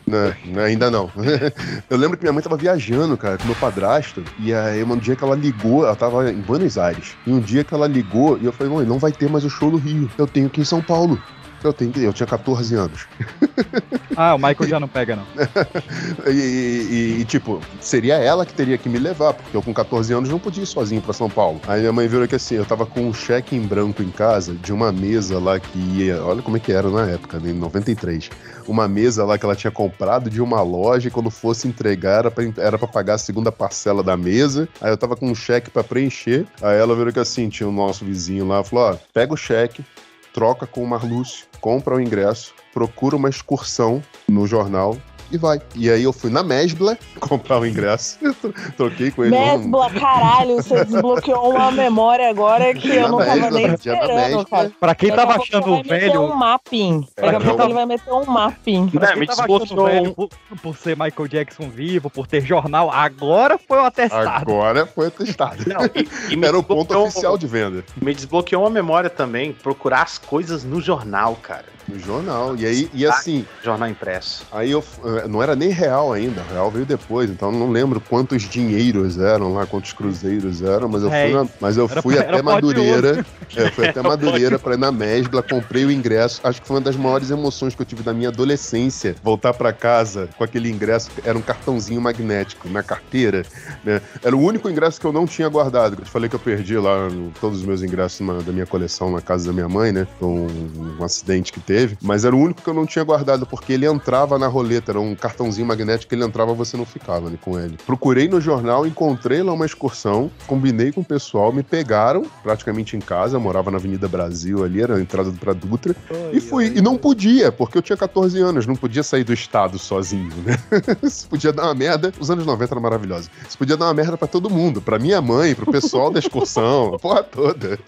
Né, 0.07 0.37
né, 0.46 0.64
ainda 0.64 0.90
não. 0.90 1.11
eu 1.88 1.96
lembro 1.96 2.16
que 2.16 2.24
minha 2.24 2.33
mãe 2.33 2.42
tava 2.42 2.57
viajando, 2.57 3.16
cara, 3.16 3.38
com 3.38 3.46
meu 3.46 3.57
padrasto. 3.57 4.22
E 4.40 4.52
aí, 4.52 4.83
um 4.83 4.96
dia 4.96 5.14
que 5.14 5.22
ela 5.22 5.37
ligou, 5.37 5.85
ela 5.85 5.96
tava 5.96 6.30
em 6.30 6.40
Buenos 6.40 6.76
Aires. 6.76 7.14
E 7.26 7.33
um 7.33 7.40
dia 7.40 7.62
que 7.62 7.72
ela 7.72 7.87
ligou, 7.87 8.38
e 8.38 8.44
eu 8.44 8.52
falei, 8.52 8.72
mãe, 8.72 8.87
não 8.87 8.98
vai 8.98 9.12
ter 9.12 9.28
mais 9.28 9.44
o 9.44 9.50
show 9.50 9.70
no 9.70 9.78
Rio. 9.78 10.11
Eu 10.18 10.26
tenho 10.26 10.50
que 10.50 10.61
ir 10.61 10.62
em 10.62 10.66
São 10.66 10.83
Paulo. 10.83 11.20
Eu 11.64 11.72
tenho. 11.72 11.92
Eu 11.96 12.12
tinha 12.12 12.27
14 12.27 12.74
anos. 12.74 13.07
Ah, 14.16 14.37
o 14.37 14.38
Michael 14.38 14.68
já 14.68 14.79
não 14.79 14.87
pega, 14.87 15.16
não. 15.16 15.24
E, 16.31 16.31
e- 16.31 17.20
e, 17.20 17.24
tipo, 17.24 17.61
seria 17.81 18.14
ela 18.14 18.46
que 18.46 18.55
teria 18.55 18.79
que 18.79 18.88
me 18.88 18.96
levar, 18.98 19.35
porque 19.35 19.57
eu 19.57 19.61
com 19.62 19.74
14 19.74 20.12
anos 20.12 20.29
não 20.31 20.38
podia 20.38 20.62
ir 20.62 20.66
sozinho 20.66 21.03
pra 21.03 21.12
São 21.12 21.29
Paulo. 21.29 21.61
Aí 21.66 21.81
minha 21.81 21.92
mãe 21.92 22.07
virou 22.07 22.29
que 22.29 22.37
assim, 22.37 22.55
eu 22.55 22.64
tava 22.64 22.87
com 22.87 23.00
um 23.09 23.12
cheque 23.12 23.57
em 23.57 23.61
branco 23.61 24.03
em 24.05 24.11
casa 24.11 24.55
de 24.55 24.72
uma 24.72 24.92
mesa 24.92 25.40
lá 25.40 25.59
que 25.59 25.79
ia. 25.79 26.22
Olha 26.24 26.42
como 26.42 26.57
é 26.57 26.61
que 26.61 26.70
era 26.70 26.88
na 26.88 27.11
época, 27.11 27.40
né, 27.40 27.50
em 27.50 27.55
93. 27.55 28.31
Uma 28.68 28.87
mesa 28.87 29.24
lá 29.24 29.37
que 29.37 29.44
ela 29.44 29.57
tinha 29.57 29.70
comprado 29.72 30.31
de 30.31 30.40
uma 30.40 30.62
loja 30.62 31.09
e 31.09 31.11
quando 31.11 31.29
fosse 31.31 31.66
entregar 31.66 32.18
era 32.20 32.31
pra, 32.31 32.44
era 32.59 32.79
pra 32.79 32.87
pagar 32.87 33.14
a 33.14 33.18
segunda 33.18 33.50
parcela 33.50 34.00
da 34.03 34.16
mesa. 34.16 34.68
Aí 34.81 34.92
eu 34.92 34.96
tava 34.96 35.16
com 35.16 35.29
um 35.29 35.35
cheque 35.35 35.70
pra 35.70 35.83
preencher. 35.83 36.46
Aí 36.62 36.79
ela 36.79 36.94
virou 36.94 37.12
que 37.12 37.18
assim, 37.18 37.48
tinha 37.48 37.68
o 37.68 37.72
nosso 37.72 38.05
vizinho 38.05 38.46
lá, 38.46 38.62
falou: 38.62 38.92
ó, 38.92 38.96
pega 39.12 39.35
o 39.35 39.37
cheque, 39.37 39.85
troca 40.34 40.66
com 40.66 40.82
o 40.82 40.86
Marlúcio, 40.86 41.46
compra 41.60 41.94
o 41.94 42.00
ingresso, 42.00 42.52
procura 42.74 43.16
uma 43.16 43.30
excursão 43.30 44.02
no 44.28 44.46
jornal 44.46 44.96
e 45.30 45.38
vai. 45.38 45.60
E 45.74 45.90
aí 45.90 46.02
eu 46.02 46.12
fui 46.12 46.30
na 46.30 46.42
Mesbla 46.42 46.96
comprar 47.20 47.58
o 47.60 47.66
ingresso, 47.66 48.18
troquei 48.76 49.10
com 49.10 49.24
ele. 49.24 49.34
um- 49.34 49.38
Mesbla, 49.58 49.90
caralho, 49.90 50.56
você 50.56 50.84
desbloqueou 50.84 51.50
uma 51.54 51.70
memória 51.72 52.28
agora 52.28 52.72
que 52.74 52.88
eu 52.88 53.08
não 53.08 53.18
tava 53.18 53.37
Mesbla, 53.37 53.50
nem 53.50 53.74
dia 53.76 53.92
da 53.92 54.00
esperando, 54.00 54.46
cara. 54.46 54.72
Pra 54.80 54.94
quem 54.94 55.10
tava 55.12 55.37
achando 55.37 55.70
vai 55.70 55.82
meter 55.82 56.00
velho. 56.00 56.22
um 56.22 56.34
mapping. 56.34 57.06
Pra 57.14 57.30
quem 57.30 57.40
tava- 57.40 57.64
ele 57.64 57.74
vai 57.74 57.87
meter 57.87 58.12
um 58.12 58.24
mapping. 58.24 58.88
Pra 58.88 59.06
quem 59.08 59.20
me 59.20 59.26
tava 59.26 59.42
achando 59.42 59.58
desbloqueou 59.64 59.87
velho 59.87 60.10
um- 60.10 60.14
por, 60.14 60.28
por 60.62 60.76
ser 60.76 60.96
Michael 60.96 61.28
Jackson 61.28 61.68
vivo, 61.68 62.08
por 62.10 62.26
ter 62.26 62.40
jornal, 62.42 62.90
agora 62.90 63.58
foi 63.58 63.78
o 63.78 63.84
atestado. 63.84 64.28
Agora 64.28 64.87
foi 64.87 65.08
atestado. 65.08 65.64
Não, 65.66 65.84
e, 65.87 66.34
e 66.34 66.44
Era 66.44 66.58
o 66.58 66.62
ponto 66.62 66.96
oficial 66.98 67.38
de 67.38 67.46
venda. 67.46 67.84
Me 68.00 68.14
desbloqueou 68.14 68.62
uma 68.62 68.70
memória 68.70 69.08
também, 69.10 69.52
procurar 69.52 70.02
as 70.02 70.18
coisas 70.18 70.62
no 70.64 70.80
jornal, 70.80 71.37
cara. 71.42 71.64
No 71.86 71.98
jornal. 71.98 72.56
E 72.56 72.64
aí, 72.64 72.88
e 72.94 73.04
assim, 73.06 73.44
Jornal 73.62 73.88
impresso. 73.88 74.46
aí 74.50 74.70
eu, 74.70 74.82
não, 75.02 75.28
não 75.28 75.42
era 75.42 75.54
nem 75.54 75.68
real 75.68 76.12
ainda, 76.12 76.40
o 76.42 76.46
real 76.52 76.70
veio 76.70 76.86
depois, 76.86 77.30
então 77.30 77.52
eu 77.52 77.58
não 77.58 77.70
lembro 77.70 78.00
quantos 78.00 78.42
dinheiros 78.42 79.18
eram 79.18 79.52
lá, 79.52 79.66
quantos 79.66 79.92
cruzeiros 79.92 80.62
eram, 80.62 80.88
mas 80.88 81.02
eu 81.02 81.10
fui, 81.10 81.32
na- 81.32 81.46
mas 81.60 81.76
eu 81.76 81.86
Era- 81.90 82.00
fui 82.02 82.14
era 82.16 82.28
até 82.32 82.42
Madureira, 82.42 83.26
é, 83.54 83.62
eu 83.64 83.70
fui 83.72 83.86
até 83.86 84.00
Madureira 84.02 84.58
pra 84.58 84.74
ir 84.74 84.78
na 84.78 84.90
Mesbla, 84.90 85.42
comprei 85.42 85.84
o 85.84 85.90
ingresso, 85.92 86.40
acho 86.44 86.62
que 86.62 86.66
foi 86.66 86.76
uma 86.76 86.82
das 86.82 86.96
maiores 86.96 87.30
emoções 87.30 87.74
que 87.74 87.82
eu 87.82 87.86
tive 87.86 88.02
da 88.02 88.14
minha 88.14 88.30
adolescência, 88.30 89.14
voltar 89.22 89.52
pra 89.52 89.70
casa 89.72 90.28
com 90.38 90.44
aquele 90.44 90.70
ingresso, 90.70 91.10
era 91.22 91.36
um 91.36 91.42
cartãozinho 91.42 92.00
magnético 92.00 92.68
na 92.70 92.82
carteira, 92.82 93.42
né? 93.84 94.00
Era 94.22 94.34
o 94.34 94.40
único 94.40 94.70
ingresso 94.70 94.98
que 94.98 95.06
eu 95.06 95.12
não 95.12 95.26
tinha 95.26 95.48
guardado, 95.50 95.96
eu 95.98 96.04
te 96.04 96.10
falei 96.10 96.30
que 96.30 96.36
eu 96.36 96.40
perdi 96.40 96.78
lá 96.78 97.08
todos 97.40 97.58
os 97.60 97.64
meus 97.66 97.82
ingressos 97.82 98.20
na- 98.26 98.40
da 98.40 98.52
minha 98.52 98.66
coleção 98.66 99.10
na 99.10 99.20
casa 99.20 99.46
da 99.46 99.52
minha 99.52 99.68
mãe, 99.68 99.92
né? 99.92 100.06
Com 100.18 100.46
um, 100.46 100.96
um 100.98 101.04
acidente 101.04 101.52
que 101.52 101.60
teve. 101.60 101.73
Mas 102.02 102.24
era 102.24 102.34
o 102.34 102.38
único 102.38 102.62
que 102.62 102.68
eu 102.68 102.74
não 102.74 102.87
tinha 102.87 103.04
guardado, 103.04 103.46
porque 103.46 103.72
ele 103.72 103.87
entrava 103.87 104.38
na 104.38 104.46
roleta, 104.46 104.92
era 104.92 105.00
um 105.00 105.14
cartãozinho 105.14 105.66
magnético 105.66 106.08
que 106.08 106.14
ele 106.14 106.24
entrava 106.24 106.54
você 106.54 106.76
não 106.76 106.84
ficava 106.84 107.30
né, 107.30 107.38
com 107.40 107.58
ele. 107.58 107.76
Procurei 107.87 108.28
no 108.28 108.40
jornal, 108.40 108.87
encontrei 108.87 109.42
lá 109.42 109.52
uma 109.52 109.66
excursão, 109.66 110.30
combinei 110.46 110.92
com 110.92 111.00
o 111.00 111.04
pessoal, 111.04 111.52
me 111.52 111.62
pegaram 111.62 112.24
praticamente 112.42 112.96
em 112.96 113.00
casa, 113.00 113.37
eu 113.37 113.40
morava 113.40 113.70
na 113.70 113.78
Avenida 113.78 114.08
Brasil 114.08 114.64
ali, 114.64 114.82
era 114.82 114.96
a 114.96 115.00
entrada 115.00 115.32
pra 115.32 115.52
Dutra, 115.52 115.94
e 116.32 116.40
fui. 116.40 116.72
E 116.76 116.80
não 116.80 116.96
podia, 116.96 117.50
porque 117.52 117.78
eu 117.78 117.82
tinha 117.82 117.96
14 117.96 118.40
anos, 118.40 118.66
não 118.66 118.76
podia 118.76 119.02
sair 119.02 119.24
do 119.24 119.32
estado 119.32 119.78
sozinho, 119.78 120.34
né? 120.44 120.56
Isso 121.02 121.28
podia 121.28 121.52
dar 121.52 121.64
uma 121.64 121.74
merda. 121.74 122.12
Os 122.18 122.30
anos 122.30 122.46
90 122.46 122.74
eram 122.74 122.82
maravilhosos. 122.82 123.30
Isso 123.48 123.58
podia 123.58 123.76
dar 123.76 123.87
uma 123.87 123.94
merda 123.94 124.16
pra 124.16 124.28
todo 124.28 124.50
mundo, 124.50 124.80
pra 124.80 124.98
minha 124.98 125.20
mãe, 125.20 125.54
pro 125.54 125.70
pessoal 125.70 126.10
da 126.10 126.18
excursão, 126.18 126.94
a 126.94 126.98
porra 127.00 127.22
toda. 127.22 127.78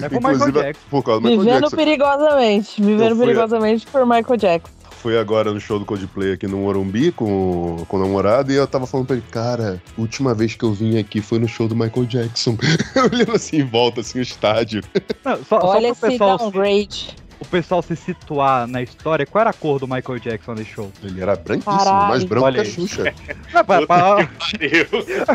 É 0.00 0.08
pro 0.08 0.18
Michael 0.18 0.52
Jackson. 0.52 0.86
por 0.90 1.02
causa 1.02 1.20
do 1.20 1.28
Michael 1.28 1.40
Vivendo 1.40 1.60
Jackson. 1.62 1.76
perigosamente. 1.76 2.67
Vivendo 2.78 3.16
fui- 3.16 3.26
perigosamente 3.26 3.86
por 3.86 4.04
Michael 4.04 4.36
Jackson. 4.36 4.72
Fui 4.90 5.16
agora 5.16 5.52
no 5.52 5.60
show 5.60 5.78
do 5.78 5.84
Coldplay 5.84 6.32
aqui 6.32 6.48
no 6.48 6.56
Morumbi 6.58 7.12
com, 7.12 7.84
com 7.86 7.96
o 7.96 8.00
namorado 8.00 8.50
e 8.50 8.56
eu 8.56 8.66
tava 8.66 8.84
falando 8.84 9.06
pra 9.06 9.14
ele, 9.14 9.24
cara, 9.30 9.80
última 9.96 10.34
vez 10.34 10.56
que 10.56 10.64
eu 10.64 10.72
vim 10.72 10.98
aqui 10.98 11.20
foi 11.20 11.38
no 11.38 11.46
show 11.46 11.68
do 11.68 11.76
Michael 11.76 12.04
Jackson. 12.06 12.58
Olhando 13.12 13.32
assim 13.36 13.58
em 13.58 13.64
volta, 13.64 14.00
assim, 14.00 14.18
o 14.18 14.22
estádio. 14.22 14.82
Não, 15.24 15.36
só, 15.44 15.60
só 15.60 15.66
Olha 15.68 15.94
pro 15.94 16.08
esse 16.08 16.18
pessoal, 16.18 16.36
downgrade. 16.38 17.14
O 17.40 17.44
pessoal 17.46 17.82
se 17.82 17.94
situar 17.96 18.66
na 18.66 18.82
história, 18.82 19.24
qual 19.26 19.40
era 19.40 19.50
a 19.50 19.52
cor 19.52 19.78
do 19.78 19.86
Michael 19.86 20.18
Jackson 20.18 20.54
nesse 20.54 20.70
show? 20.70 20.90
Ele 21.02 21.20
era 21.20 21.36
branquíssimo, 21.36 21.78
Caralho. 21.78 22.08
mais 22.08 22.24
branco 22.24 22.46
Olha 22.46 22.62
que 22.62 22.68
a. 22.68 22.72
Xuxa. 22.72 23.14
Não, 23.54 23.64
pra, 23.64 23.86
pra, 23.86 23.86
Pariu. 23.86 24.86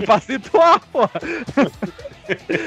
pra 0.06 0.20
situar, 0.20 0.82
pô. 0.92 1.10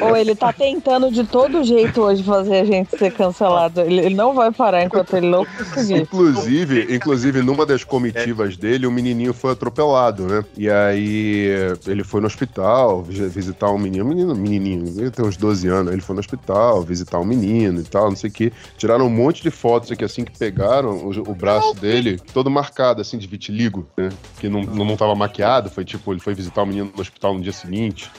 Ou 0.03 0.15
ele 0.17 0.35
tá 0.35 0.53
tentando 0.53 1.11
de 1.11 1.25
todo 1.25 1.65
jeito 1.65 2.03
hoje 2.03 2.23
fazer 2.23 2.57
a 2.61 2.65
gente 2.65 2.91
ser 2.99 3.11
cancelado. 3.13 3.81
Ele, 3.81 4.01
ele 4.05 4.15
não 4.15 4.35
vai 4.35 4.53
parar 4.53 4.85
enquanto 4.85 5.15
ele 5.17 5.29
não 5.31 5.47
conseguir. 5.47 6.03
Inclusive, 6.03 6.95
inclusive, 6.95 7.41
numa 7.43 7.65
das 7.65 7.83
comitivas 7.83 8.57
dele, 8.59 8.87
o 8.87 8.91
menininho 8.91 9.33
foi 9.33 9.53
atropelado, 9.53 10.27
né? 10.27 10.45
E 10.59 10.69
aí 10.71 11.49
ele 11.87 12.05
foi 12.05 12.21
no 12.21 12.27
hospital 12.27 13.03
vi- 13.03 13.27
visitar 13.29 13.71
um 13.71 13.79
menino, 13.79 14.05
menino, 14.05 14.35
menininho, 14.35 15.01
ele 15.01 15.11
tem 15.11 15.25
uns 15.25 15.37
12 15.39 15.67
anos, 15.69 15.91
ele 15.93 16.03
foi 16.03 16.15
no 16.15 16.21
hospital 16.21 16.83
visitar 16.83 17.19
um 17.19 17.25
menino 17.25 17.81
e 17.81 17.85
tal, 17.85 18.11
não 18.11 18.17
sei 18.17 18.29
o 18.29 18.33
que. 18.33 18.53
Tiraram 18.77 19.07
um 19.07 19.11
monte 19.11 19.26
de 19.33 19.51
fotos 19.51 19.91
aqui, 19.91 20.05
assim, 20.05 20.25
que 20.25 20.37
pegaram 20.37 20.91
o, 20.91 21.31
o 21.31 21.35
braço 21.35 21.75
dele 21.75 22.19
todo 22.33 22.51
marcado, 22.51 23.01
assim, 23.01 23.19
de 23.19 23.27
vitiligo, 23.27 23.87
né? 23.97 24.09
Que 24.39 24.49
não, 24.49 24.63
não, 24.63 24.85
não 24.85 24.97
tava 24.97 25.15
maquiado, 25.15 25.71
foi 25.71 25.85
tipo, 25.85 26.13
ele 26.13 26.21
foi 26.21 26.35
visitar 26.35 26.63
o 26.63 26.67
menino 26.67 26.93
no 26.95 27.01
hospital 27.01 27.35
no 27.35 27.41
dia 27.41 27.53
seguinte, 27.53 28.11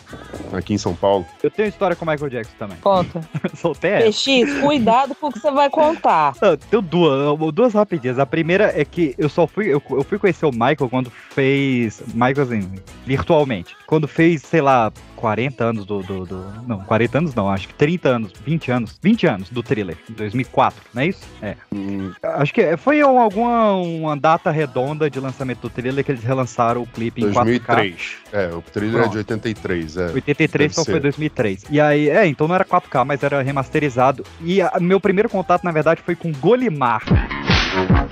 aqui 0.54 0.74
em 0.74 0.78
São 0.78 0.96
Paulo. 0.96 1.26
Eu 1.42 1.52
tenho 1.52 1.68
história 1.68 1.96
com 1.96 2.06
o 2.06 2.08
Michael 2.08 2.30
Jackson 2.30 2.56
também. 2.58 2.78
Conta. 2.78 3.22
Soltei 3.56 3.92
essa. 3.92 4.08
PX, 4.08 4.62
cuidado 4.62 5.16
com 5.16 5.28
o 5.28 5.32
que 5.32 5.40
você 5.40 5.52
vai 5.52 5.70
contar. 5.70 6.34
Não, 6.42 6.58
Tenho 6.58 6.82
duas, 6.82 7.54
duas 7.54 7.74
rapidinhas. 7.74 8.20
A 8.20 8.26
primeira 8.26 8.72
é 8.80 8.84
que 8.84 9.16
eu 9.18 9.30
só 9.30 9.48
fui, 9.48 9.68
eu, 9.68 9.82
eu 9.90 10.04
fui 10.04 10.18
conhecer 10.20 10.46
o 10.46 10.52
Michael 10.52 10.90
quando 10.90 11.10
fez, 11.10 12.02
Michael 12.14 12.42
assim, 12.42 12.72
virtualmente. 13.06 13.76
Quando 13.86 14.08
fez, 14.08 14.42
sei 14.42 14.62
lá, 14.62 14.92
40 15.18 15.64
anos 15.64 15.86
do, 15.86 16.02
do, 16.04 16.26
do- 16.26 16.46
não, 16.68 16.80
40 16.82 17.18
anos 17.18 17.36
não, 17.36 17.50
acho 17.50 17.68
que 17.68 17.74
30 17.74 18.08
anos, 18.10 18.34
20 18.46 18.72
anos, 18.72 18.98
20 19.02 19.28
anos 19.28 19.50
do 19.50 19.62
thriller, 19.64 19.98
em 20.10 20.14
2004, 20.14 20.80
não 20.94 21.02
é 21.02 21.08
isso? 21.08 21.26
É. 21.42 21.56
Hum, 21.74 22.12
Acho 22.24 22.54
que 22.54 22.78
foi 22.78 23.04
um- 23.04 23.20
alguma 23.20 23.74
uma 23.74 24.16
data 24.16 24.52
redonda 24.52 25.10
de 25.10 25.20
lançamento 25.20 25.62
do 25.62 25.70
thriller 25.70 26.04
que 26.06 26.12
eles 26.12 26.24
relançaram 26.24 26.82
o 26.84 26.88
clipe 26.88 27.22
em 27.24 27.32
4K. 27.32 27.44
2003. 27.44 28.16
É, 28.32 28.48
o 28.54 28.62
thriller 28.62 28.96
é 28.96 29.00
Pronto. 29.00 29.12
de 29.14 29.18
83, 29.18 29.98
é. 29.98 30.06
83, 30.12 30.52
Deve 30.52 30.82
então 30.82 30.86
foi 30.86 31.00
2003. 31.00 31.64
E 31.70 31.82
aí, 31.82 32.10
é, 32.10 32.26
então 32.28 32.48
não 32.48 32.56
era 32.56 32.64
4K, 32.64 33.04
mas 33.04 33.24
era 33.24 33.42
remasterizado. 33.42 34.24
E 34.42 34.62
a- 34.62 34.74
meu 34.80 35.00
primeiro 35.00 35.28
contato, 35.30 35.64
na 35.64 35.72
verdade, 35.72 36.02
foi 36.06 36.16
com 36.16 36.32
Golimar. 36.32 37.02
Golimar! 37.08 38.07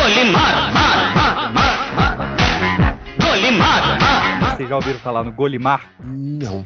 Golimar! 0.00 0.72
Mar, 0.72 1.12
mar, 1.12 1.92
mar, 1.94 2.16
mar. 2.78 2.98
Golimar! 3.20 4.00
Mar, 4.00 4.56
Vocês 4.56 4.66
já 4.68 4.76
ouviram 4.76 4.98
falar 5.00 5.22
no 5.24 5.32
Golimar? 5.32 5.82
Não. 6.02 6.64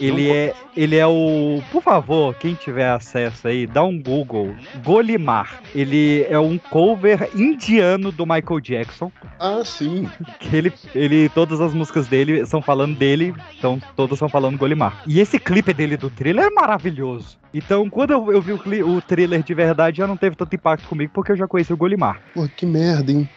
Ele 0.00 0.30
é, 0.30 0.54
ele 0.76 0.96
é 0.96 1.06
o. 1.06 1.62
Por 1.70 1.82
favor, 1.82 2.34
quem 2.34 2.54
tiver 2.54 2.88
acesso 2.88 3.48
aí, 3.48 3.66
dá 3.66 3.82
um 3.84 4.00
Google. 4.00 4.54
Golimar. 4.84 5.60
Ele 5.74 6.24
é 6.28 6.38
um 6.38 6.58
cover 6.58 7.30
indiano 7.34 8.10
do 8.10 8.26
Michael 8.26 8.60
Jackson. 8.60 9.10
Ah, 9.38 9.62
sim. 9.64 10.08
Que 10.40 10.56
ele, 10.56 10.72
ele, 10.94 11.28
todas 11.28 11.60
as 11.60 11.72
músicas 11.72 12.06
dele 12.06 12.44
são 12.46 12.60
falando 12.60 12.96
dele, 12.96 13.34
então 13.56 13.80
todas 13.96 14.18
são 14.18 14.28
falando 14.28 14.58
Golimar. 14.58 15.02
E 15.06 15.20
esse 15.20 15.38
clipe 15.38 15.72
dele 15.72 15.96
do 15.96 16.10
thriller 16.10 16.46
é 16.46 16.50
maravilhoso. 16.50 17.38
Então, 17.52 17.88
quando 17.88 18.10
eu, 18.10 18.32
eu 18.32 18.42
vi 18.42 18.52
o, 18.52 18.96
o 18.96 19.00
thriller 19.00 19.42
de 19.42 19.54
verdade, 19.54 19.98
já 19.98 20.06
não 20.06 20.16
teve 20.16 20.34
tanto 20.34 20.56
impacto 20.56 20.88
comigo, 20.88 21.12
porque 21.14 21.32
eu 21.32 21.36
já 21.36 21.46
conheci 21.46 21.72
o 21.72 21.76
Golimar. 21.76 22.20
Pô, 22.34 22.48
que 22.48 22.66
merda, 22.66 23.12
hein? 23.12 23.28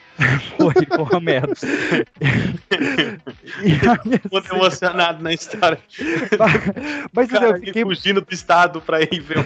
Foi, 0.58 0.86
porra, 0.86 1.20
merda. 1.20 1.54
E 3.64 3.72
aí, 3.72 4.22
Muito 4.32 4.54
emocionado 4.54 5.24
na 5.24 5.34
história. 5.34 5.80
Mas 7.14 7.28
O 7.28 7.32
cara 7.32 7.46
eu 7.48 7.60
fiquei 7.60 7.84
fugindo 7.84 8.22
do 8.22 8.34
estado 8.34 8.82
pra 8.82 9.02
ir 9.02 9.20
ver 9.20 9.40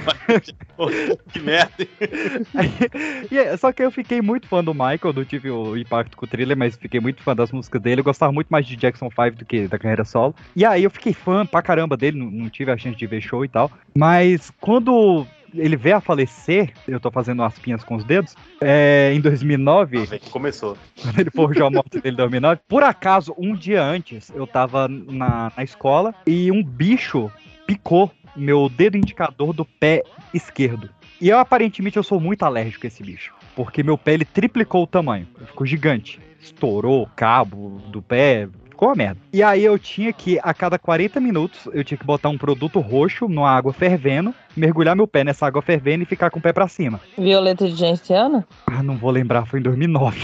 o 0.78 0.88
Que 1.32 1.40
merda. 1.40 1.72
E 3.32 3.38
é, 3.38 3.56
só 3.58 3.72
que 3.72 3.84
eu 3.84 3.92
fiquei 3.92 4.22
muito 4.22 4.48
fã 4.48 4.64
do 4.64 4.74
Michael, 4.74 5.14
não 5.16 5.24
tive 5.24 5.50
o 5.50 5.78
impacto 5.78 6.18
com 6.18 6.26
o 6.26 6.28
thriller, 6.28 6.58
mas 6.58 6.76
fiquei 6.76 7.00
muito 7.00 7.22
fã 7.22 7.36
das 7.36 7.52
músicas 7.52 7.82
dele. 7.82 8.02
Eu 8.02 8.06
gostava 8.06 8.32
muito 8.32 8.48
mais 8.50 8.66
de 8.66 8.76
Jackson 8.76 9.10
5 9.10 9.38
do 9.38 9.46
que 9.46 9.68
da 9.68 9.78
carreira 9.78 10.04
solo. 10.04 10.36
E 10.56 10.66
aí 10.66 10.84
eu 10.84 10.90
fiquei 10.90 11.14
fã 11.14 11.46
pra 11.46 11.62
caramba 11.62 11.96
dele, 11.96 12.18
não, 12.18 12.30
não 12.30 12.50
tive 12.50 12.72
a 12.72 12.78
chance 12.78 12.98
de 12.98 13.08
ver 13.08 13.22
show 13.22 13.46
e 13.46 13.50
tal. 13.50 13.72
Mas 13.96 14.52
quando 14.60 15.26
ele 15.54 15.76
veio 15.76 15.98
a 15.98 16.02
falecer, 16.02 16.74
eu 16.88 17.00
tô 17.00 17.12
fazendo 17.12 17.42
umas 17.42 17.58
pinhas 17.60 17.84
com 17.84 17.96
os 17.96 18.04
dedos, 18.04 18.36
é, 18.62 19.12
em 19.14 19.20
2009, 19.20 20.20
Começou. 20.30 20.78
quando 21.02 21.20
ele 21.20 21.32
forjou 21.32 21.68
a 21.68 21.72
morte 21.72 22.00
dele 22.00 22.16
em 22.16 22.18
2009. 22.18 22.62
Por 22.68 22.84
acaso, 22.84 23.34
um 23.38 23.56
dia 23.56 23.84
antes, 23.84 24.32
eu 24.36 24.48
tava 24.48 24.88
na, 24.88 25.52
na 25.56 25.64
escola 25.64 26.14
e 26.26 26.52
um 26.52 26.64
bicho 26.64 27.32
picou 27.66 28.12
meu 28.36 28.70
dedo 28.70 28.98
indicador 28.98 29.54
do 29.54 29.66
pé 29.66 30.04
esquerdo. 30.34 30.90
E 31.20 31.30
eu, 31.30 31.38
aparentemente, 31.38 31.98
eu 31.98 32.04
sou 32.04 32.20
muito 32.20 32.44
alérgico 32.44 32.86
a 32.86 32.88
esse 32.88 33.04
bicho. 33.04 33.34
Porque 33.56 33.84
meu 33.84 33.98
pé, 33.98 34.14
ele 34.14 34.26
triplicou 34.26 34.84
o 34.84 34.88
tamanho. 34.88 35.28
Ficou 35.46 35.68
gigante. 35.68 36.20
Estourou 36.40 37.04
o 37.04 37.08
cabo 37.08 37.82
do 37.90 38.02
pé, 38.02 38.48
ficou 38.82 38.90
uma 38.90 38.96
merda. 38.96 39.22
E 39.32 39.44
aí 39.44 39.64
eu 39.64 39.78
tinha 39.78 40.12
que, 40.12 40.40
a 40.42 40.54
cada 40.56 40.80
40 40.80 41.20
minutos, 41.20 41.68
eu 41.72 41.84
tinha 41.84 41.98
que 41.98 42.04
botar 42.06 42.30
um 42.30 42.38
produto 42.38 42.80
roxo 42.80 43.28
numa 43.30 43.50
água 43.52 43.72
fervendo, 43.72 44.34
mergulhar 44.58 44.96
meu 44.96 45.08
pé 45.08 45.24
nessa 45.24 45.46
água 45.46 45.62
fervendo 45.62 46.02
e 46.02 46.06
ficar 46.08 46.32
com 46.32 46.40
o 46.40 46.42
pé 46.42 46.52
pra 46.52 46.68
cima. 46.68 47.00
Violeta 47.16 47.68
de 47.68 47.76
Gentiana? 47.76 48.44
Ah, 48.66 48.82
não 48.82 48.98
vou 48.98 49.12
lembrar, 49.12 49.46
foi 49.46 49.60
em 49.60 49.64
2009. 49.64 50.20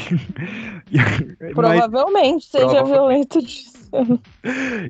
Mas- 0.91 1.54
Provavelmente 1.54 2.46
seja 2.46 2.65
Prova- 2.67 2.86
violeta 2.86 3.39
de. 3.41 3.78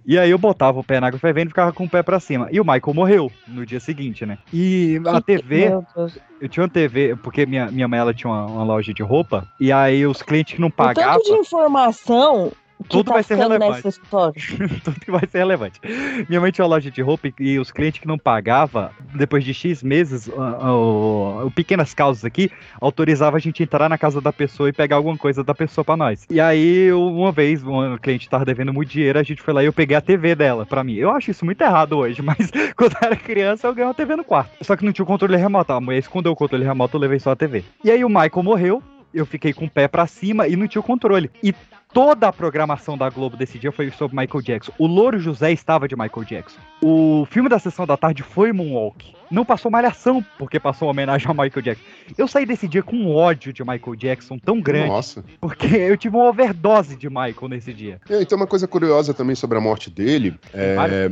E 0.06 0.18
aí 0.18 0.32
eu 0.32 0.38
botava 0.40 0.80
o 0.80 0.84
pé 0.84 1.00
na 1.00 1.08
água 1.08 1.20
fervendo 1.20 1.48
e 1.48 1.50
ficava 1.50 1.72
com 1.72 1.84
o 1.84 1.90
pé 1.90 2.02
pra 2.02 2.20
cima. 2.20 2.48
E 2.52 2.60
o 2.60 2.64
Michael 2.64 2.94
morreu 2.96 3.32
no 3.48 3.64
dia 3.66 3.80
seguinte, 3.80 4.26
né? 4.26 4.38
E 4.52 5.00
a 5.06 5.22
TV, 5.22 5.70
eu 6.42 6.50
tinha 6.50 6.64
uma 6.64 6.70
TV, 6.70 7.16
porque 7.18 7.46
minha, 7.46 7.70
minha 7.70 7.88
mãe 7.88 8.00
ela 8.00 8.14
tinha 8.14 8.32
uma, 8.32 8.46
uma 8.48 8.64
loja 8.64 8.94
de 8.94 9.04
roupa, 9.04 9.46
e 9.60 9.72
aí 9.72 10.06
os 10.08 10.22
clientes 10.24 10.56
que 10.56 10.62
não 10.62 10.70
O 10.70 10.72
pagavam, 10.72 11.20
tanto 11.22 11.32
de 11.34 11.40
informação 11.42 12.52
Tudo 12.90 13.06
tá 13.08 13.14
vai 13.16 13.24
ser 13.24 13.36
relevante. 13.36 13.82
tudo 14.84 15.00
que 15.00 15.12
vai 15.12 15.22
ser 15.30 15.40
relevante. 15.40 15.80
Minha 16.30 16.40
mãe 16.40 16.52
tinha 16.52 16.64
uma 16.64 16.70
loja 16.70 16.92
de 16.92 17.02
roupa 17.02 17.30
e, 17.40 17.60
os 17.60 17.72
clientes 17.72 18.00
que 18.00 18.08
não 18.08 18.18
pagavam, 18.18 18.90
depois 19.16 19.44
de 19.44 19.54
X 19.54 19.82
meses, 19.84 20.28
o, 20.28 21.46
o- 21.48 21.52
Pequenas 21.52 21.94
Causas 21.94 22.24
aqui, 22.24 22.52
autorizava 22.80 23.38
a 23.38 23.40
gente 23.40 23.64
entrar 23.64 23.90
na 23.90 23.98
casa 23.98 24.22
da 24.22 24.32
pessoa 24.32 24.70
e 24.70 24.74
pegar 24.74 24.96
alguma 24.98 25.18
coisa 25.18 25.44
da 25.44 25.54
pessoa 25.56 25.84
pra 25.84 25.98
nós. 25.98 26.26
E 26.30 26.40
aí, 26.40 26.92
uma 26.94 27.32
vez, 27.32 27.64
um 27.64 27.98
cliente 27.98 28.30
tava 28.30 28.46
devendo 28.46 28.74
muito 28.74 28.90
dinheiro, 28.90 29.20
a 29.20 29.24
gente 29.24 29.42
foi 29.42 29.54
lá 29.54 29.64
e 29.64 29.66
eu 29.66 29.74
peguei 29.74 29.98
a 29.98 30.02
TV 30.02 30.36
dela 30.36 30.66
pra 30.66 30.84
mim. 30.84 30.96
Eu 30.96 31.10
acho 31.12 31.32
isso 31.32 31.44
muito 31.46 31.62
errado 31.62 31.98
hoje, 31.98 32.22
mas 32.24 32.52
quando 32.76 32.94
eu 32.94 33.00
era 33.08 33.16
criança 33.16 33.68
eu 33.68 33.74
ganhei 33.74 33.88
uma 33.88 33.94
TV 33.94 34.16
no 34.16 34.24
quarto. 34.24 34.52
Só 34.62 34.76
que 34.76 34.86
não 34.86 34.92
tinha 34.94 35.04
o 35.04 35.08
controle 35.08 35.36
remoto. 35.36 35.74
A 35.74 35.82
mulher 35.82 36.00
escondeu 36.00 36.32
o 36.32 36.36
controle 36.36 36.64
remoto, 36.64 36.96
eu 36.96 37.02
levei 37.02 37.20
só 37.20 37.32
a 37.32 37.36
TV. 37.36 37.64
E 37.84 37.92
aí 37.92 38.04
o 38.06 38.10
Michael 38.10 38.44
morreu. 38.44 38.84
Eu 39.18 39.26
fiquei 39.26 39.54
com 39.54 39.66
o 39.66 39.70
pé 39.70 39.88
pra 39.88 40.08
cima 40.08 40.48
e 40.48 40.56
não 40.56 40.68
tinha 40.68 40.80
o 40.80 40.84
controle. 40.84 41.30
E 41.44 41.54
toda 41.94 42.28
a 42.28 42.34
programação 42.34 42.98
da 42.98 43.10
Globo 43.10 43.36
desse 43.36 43.58
dia 43.58 43.72
foi 43.72 43.90
sobre 43.92 44.16
Michael 44.16 44.44
Jackson. 44.44 44.72
O 44.78 44.86
Louro 44.86 45.20
José 45.20 45.52
estava 45.52 45.88
de 45.88 45.96
Michael 45.96 46.26
Jackson. 46.26 46.60
O 46.82 47.26
filme 47.30 47.50
da 47.50 47.60
sessão 47.60 47.86
da 47.86 47.98
tarde 47.98 48.24
foi 48.24 48.52
Moonwalk. 48.52 49.16
Não 49.30 49.44
passou 49.44 49.70
Malhação, 49.70 50.24
porque 50.38 50.60
passou 50.60 50.90
homenagem 50.90 51.28
ao 51.28 51.34
Michael 51.34 51.62
Jackson. 51.62 51.84
Eu 52.18 52.28
saí 52.28 52.46
desse 52.46 52.68
dia 52.68 52.82
com 52.82 52.96
um 52.96 53.14
ódio 53.14 53.52
de 53.52 53.62
Michael 53.62 53.96
Jackson 53.96 54.38
tão 54.38 54.62
grande, 54.62 54.88
Nossa. 54.88 55.24
porque 55.42 55.66
eu 55.66 55.98
tive 55.98 56.16
uma 56.16 56.30
overdose 56.30 56.96
de 56.96 57.10
Michael 57.10 57.50
nesse 57.50 57.74
dia. 57.74 58.00
É, 58.10 58.22
então, 58.22 58.38
uma 58.38 58.48
coisa 58.48 58.68
curiosa 58.68 59.14
também 59.14 59.36
sobre 59.36 59.58
a 59.58 59.62
morte 59.62 59.90
dele. 59.90 60.36
É... 60.54 61.12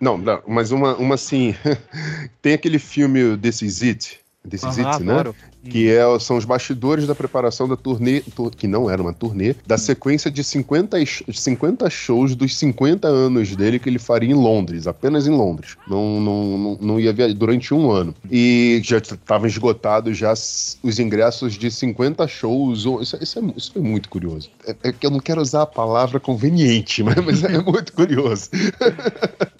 Não, 0.00 0.18
não, 0.18 0.42
mas 0.48 0.72
uma, 0.72 0.96
uma 0.96 1.14
assim. 1.14 1.54
tem 2.42 2.54
aquele 2.54 2.80
filme 2.80 3.36
This 3.38 3.62
Is 3.62 3.82
It. 3.82 4.20
This 4.48 4.64
Is 4.64 4.78
It, 4.80 5.02
né? 5.04 5.12
adoro. 5.12 5.36
Que 5.70 5.88
é, 5.90 6.02
são 6.18 6.36
os 6.36 6.44
bastidores 6.44 7.06
da 7.06 7.14
preparação 7.14 7.68
da 7.68 7.76
turnê, 7.76 8.20
tu- 8.34 8.50
que 8.50 8.66
não 8.66 8.90
era 8.90 9.00
uma 9.00 9.12
turnê, 9.12 9.54
da 9.66 9.78
sequência 9.78 10.30
de 10.30 10.42
50, 10.42 11.04
sh- 11.04 11.22
50 11.32 11.88
shows 11.88 12.34
dos 12.34 12.56
50 12.58 13.06
anos 13.08 13.54
dele 13.54 13.78
que 13.78 13.88
ele 13.88 13.98
faria 13.98 14.30
em 14.30 14.34
Londres, 14.34 14.86
apenas 14.86 15.26
em 15.26 15.30
Londres. 15.30 15.76
Não, 15.86 16.20
não, 16.20 16.58
não, 16.58 16.78
não 16.80 17.00
ia 17.00 17.12
viajar 17.12 17.34
durante 17.34 17.72
um 17.72 17.90
ano. 17.90 18.14
E 18.30 18.80
já 18.84 18.98
estavam 18.98 19.46
esgotados 19.46 20.16
já 20.18 20.32
os 20.32 20.98
ingressos 20.98 21.54
de 21.54 21.70
50 21.70 22.26
shows. 22.26 22.80
Isso, 22.80 23.18
isso, 23.20 23.38
é, 23.38 23.42
isso 23.56 23.72
foi 23.72 23.82
muito 23.82 24.08
curioso. 24.08 24.50
É, 24.66 24.74
é 24.82 24.92
que 24.92 25.06
eu 25.06 25.10
não 25.10 25.20
quero 25.20 25.40
usar 25.40 25.62
a 25.62 25.66
palavra 25.66 26.18
conveniente, 26.18 27.02
mas, 27.04 27.16
mas 27.24 27.44
é 27.44 27.60
muito 27.62 27.92
curioso. 27.92 28.50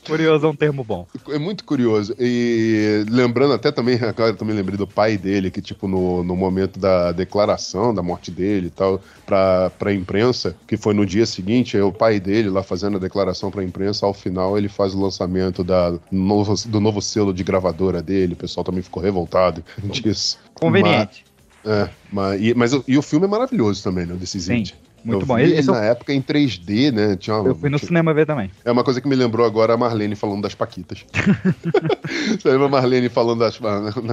Curioso 0.07 0.47
é 0.47 0.49
um 0.49 0.57
termo 0.57 0.83
bom. 0.83 1.07
É 1.31 1.39
muito 1.39 1.65
curioso. 1.65 2.15
E 2.19 3.05
lembrando 3.09 3.55
até 3.55 3.71
também, 3.71 3.95
agora 4.03 4.31
eu 4.31 4.37
também 4.37 4.55
lembrei 4.57 4.77
do 4.77 4.87
pai 4.87 5.17
dele, 5.17 5.51
que 5.51 5.63
tipo, 5.63 5.87
no, 5.93 6.25
no 6.25 6.35
momento 6.35 6.79
da 6.79 7.13
declaração 7.13 7.95
da 7.95 8.03
morte 8.03 8.31
dele 8.31 8.69
e 8.69 8.71
tal, 8.71 9.01
pra, 9.27 9.71
pra 9.79 9.93
imprensa, 9.93 10.57
que 10.67 10.77
foi 10.77 10.95
no 10.95 11.05
dia 11.05 11.27
seguinte, 11.27 11.77
é 11.77 11.85
o 11.85 11.93
pai 11.93 12.19
dele 12.19 12.49
lá 12.49 12.63
fazendo 12.63 12.97
a 12.97 13.01
declaração 13.01 13.51
pra 13.51 13.63
imprensa, 13.63 14.07
ao 14.07 14.15
final 14.15 14.57
ele 14.57 14.69
faz 14.69 14.95
o 14.95 15.01
lançamento 15.01 15.63
da, 15.63 15.93
novo, 16.11 16.55
do 16.69 16.81
novo 16.81 17.03
selo 17.03 17.33
de 17.35 17.45
gravadora 17.45 18.03
dele, 18.03 18.33
o 18.33 18.37
pessoal 18.37 18.65
também 18.65 18.83
ficou 18.83 19.03
revoltado 19.03 19.63
disso. 19.85 20.39
Conveniente. 20.55 21.25
Mas, 21.65 21.79
é, 21.79 21.91
mas, 22.11 22.41
e, 22.43 22.55
mas 22.55 22.73
o- 22.73 22.85
e 22.89 22.97
o 22.99 23.03
filme 23.03 23.27
é 23.27 23.29
maravilhoso 23.29 23.83
também, 23.85 24.07
né, 24.07 24.15
desse 24.15 24.41
Sim. 24.41 24.65
Muito 25.05 25.23
eu 25.23 25.27
bom. 25.27 25.37
Vi 25.37 25.53
Esse 25.53 25.69
eu- 25.69 25.75
na 25.75 25.85
época 25.85 26.13
em 26.13 26.21
3D, 26.23 26.91
né? 26.93 27.17
Tinha 27.17 27.37
uma, 27.37 27.49
Eu 27.49 27.55
fui 27.55 27.69
no 27.71 27.79
tinha- 27.79 27.87
cinema 27.89 28.13
ver 28.15 28.27
também. 28.27 28.51
é 28.65 28.71
uma 28.73 28.85
coisa 28.85 29.01
que 29.01 29.09
me 29.09 29.15
lembrou 29.17 29.45
agora 29.47 29.75
a 29.75 29.77
Marlene 29.77 30.15
falando 30.15 30.43
das 30.43 30.55
Paquitas. 30.55 31.05
Você 32.41 32.49
lembra 32.51 32.67
a 32.67 32.71
Marlene 32.71 33.09
falando 33.09 33.41
das- 33.41 33.59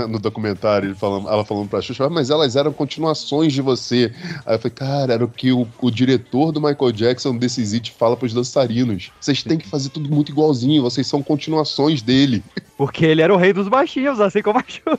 no 0.08 0.20
documentário, 0.20 0.96
falando- 0.96 1.28
ela 1.30 1.46
falando 1.46 1.68
pra 1.70 1.82
Xuxa, 1.82 2.06
"Ah, 2.06 2.10
mas 2.10 2.30
elas 2.30 2.56
eram 2.56 2.72
continuações 2.74 3.54
de 3.54 3.62
você. 3.62 4.12
Aí 4.46 4.56
eu 4.56 4.60
falei, 4.60 4.74
cara, 4.76 5.14
era 5.14 5.24
o 5.26 5.28
que 5.30 5.52
o, 5.52 5.68
o 5.82 5.92
diretor 5.92 6.52
do 6.52 6.62
Michael 6.62 6.92
Jackson 6.92 7.36
desse 7.38 7.64
Zit 7.66 7.92
fala 7.92 8.16
pros 8.18 8.34
dançarinos. 8.34 9.12
Vocês 9.20 9.44
têm 9.44 9.58
que 9.58 9.68
fazer 9.68 9.90
tudo 9.90 10.10
muito 10.10 10.32
igualzinho, 10.32 10.82
vocês 10.82 11.06
são 11.08 11.22
continuações 11.24 12.02
dele. 12.02 12.44
Porque 12.78 13.06
ele 13.06 13.22
era 13.22 13.34
o 13.34 13.38
rei 13.38 13.54
dos 13.54 13.68
baixinhos, 13.68 14.20
assim 14.20 14.42
como 14.42 14.60
a 14.60 14.64
Xuxa. 14.68 14.98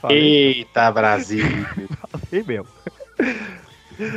Eita, 0.08 0.90
Brasil. 0.90 1.44
Falei 2.08 2.44
mesmo. 2.46 2.66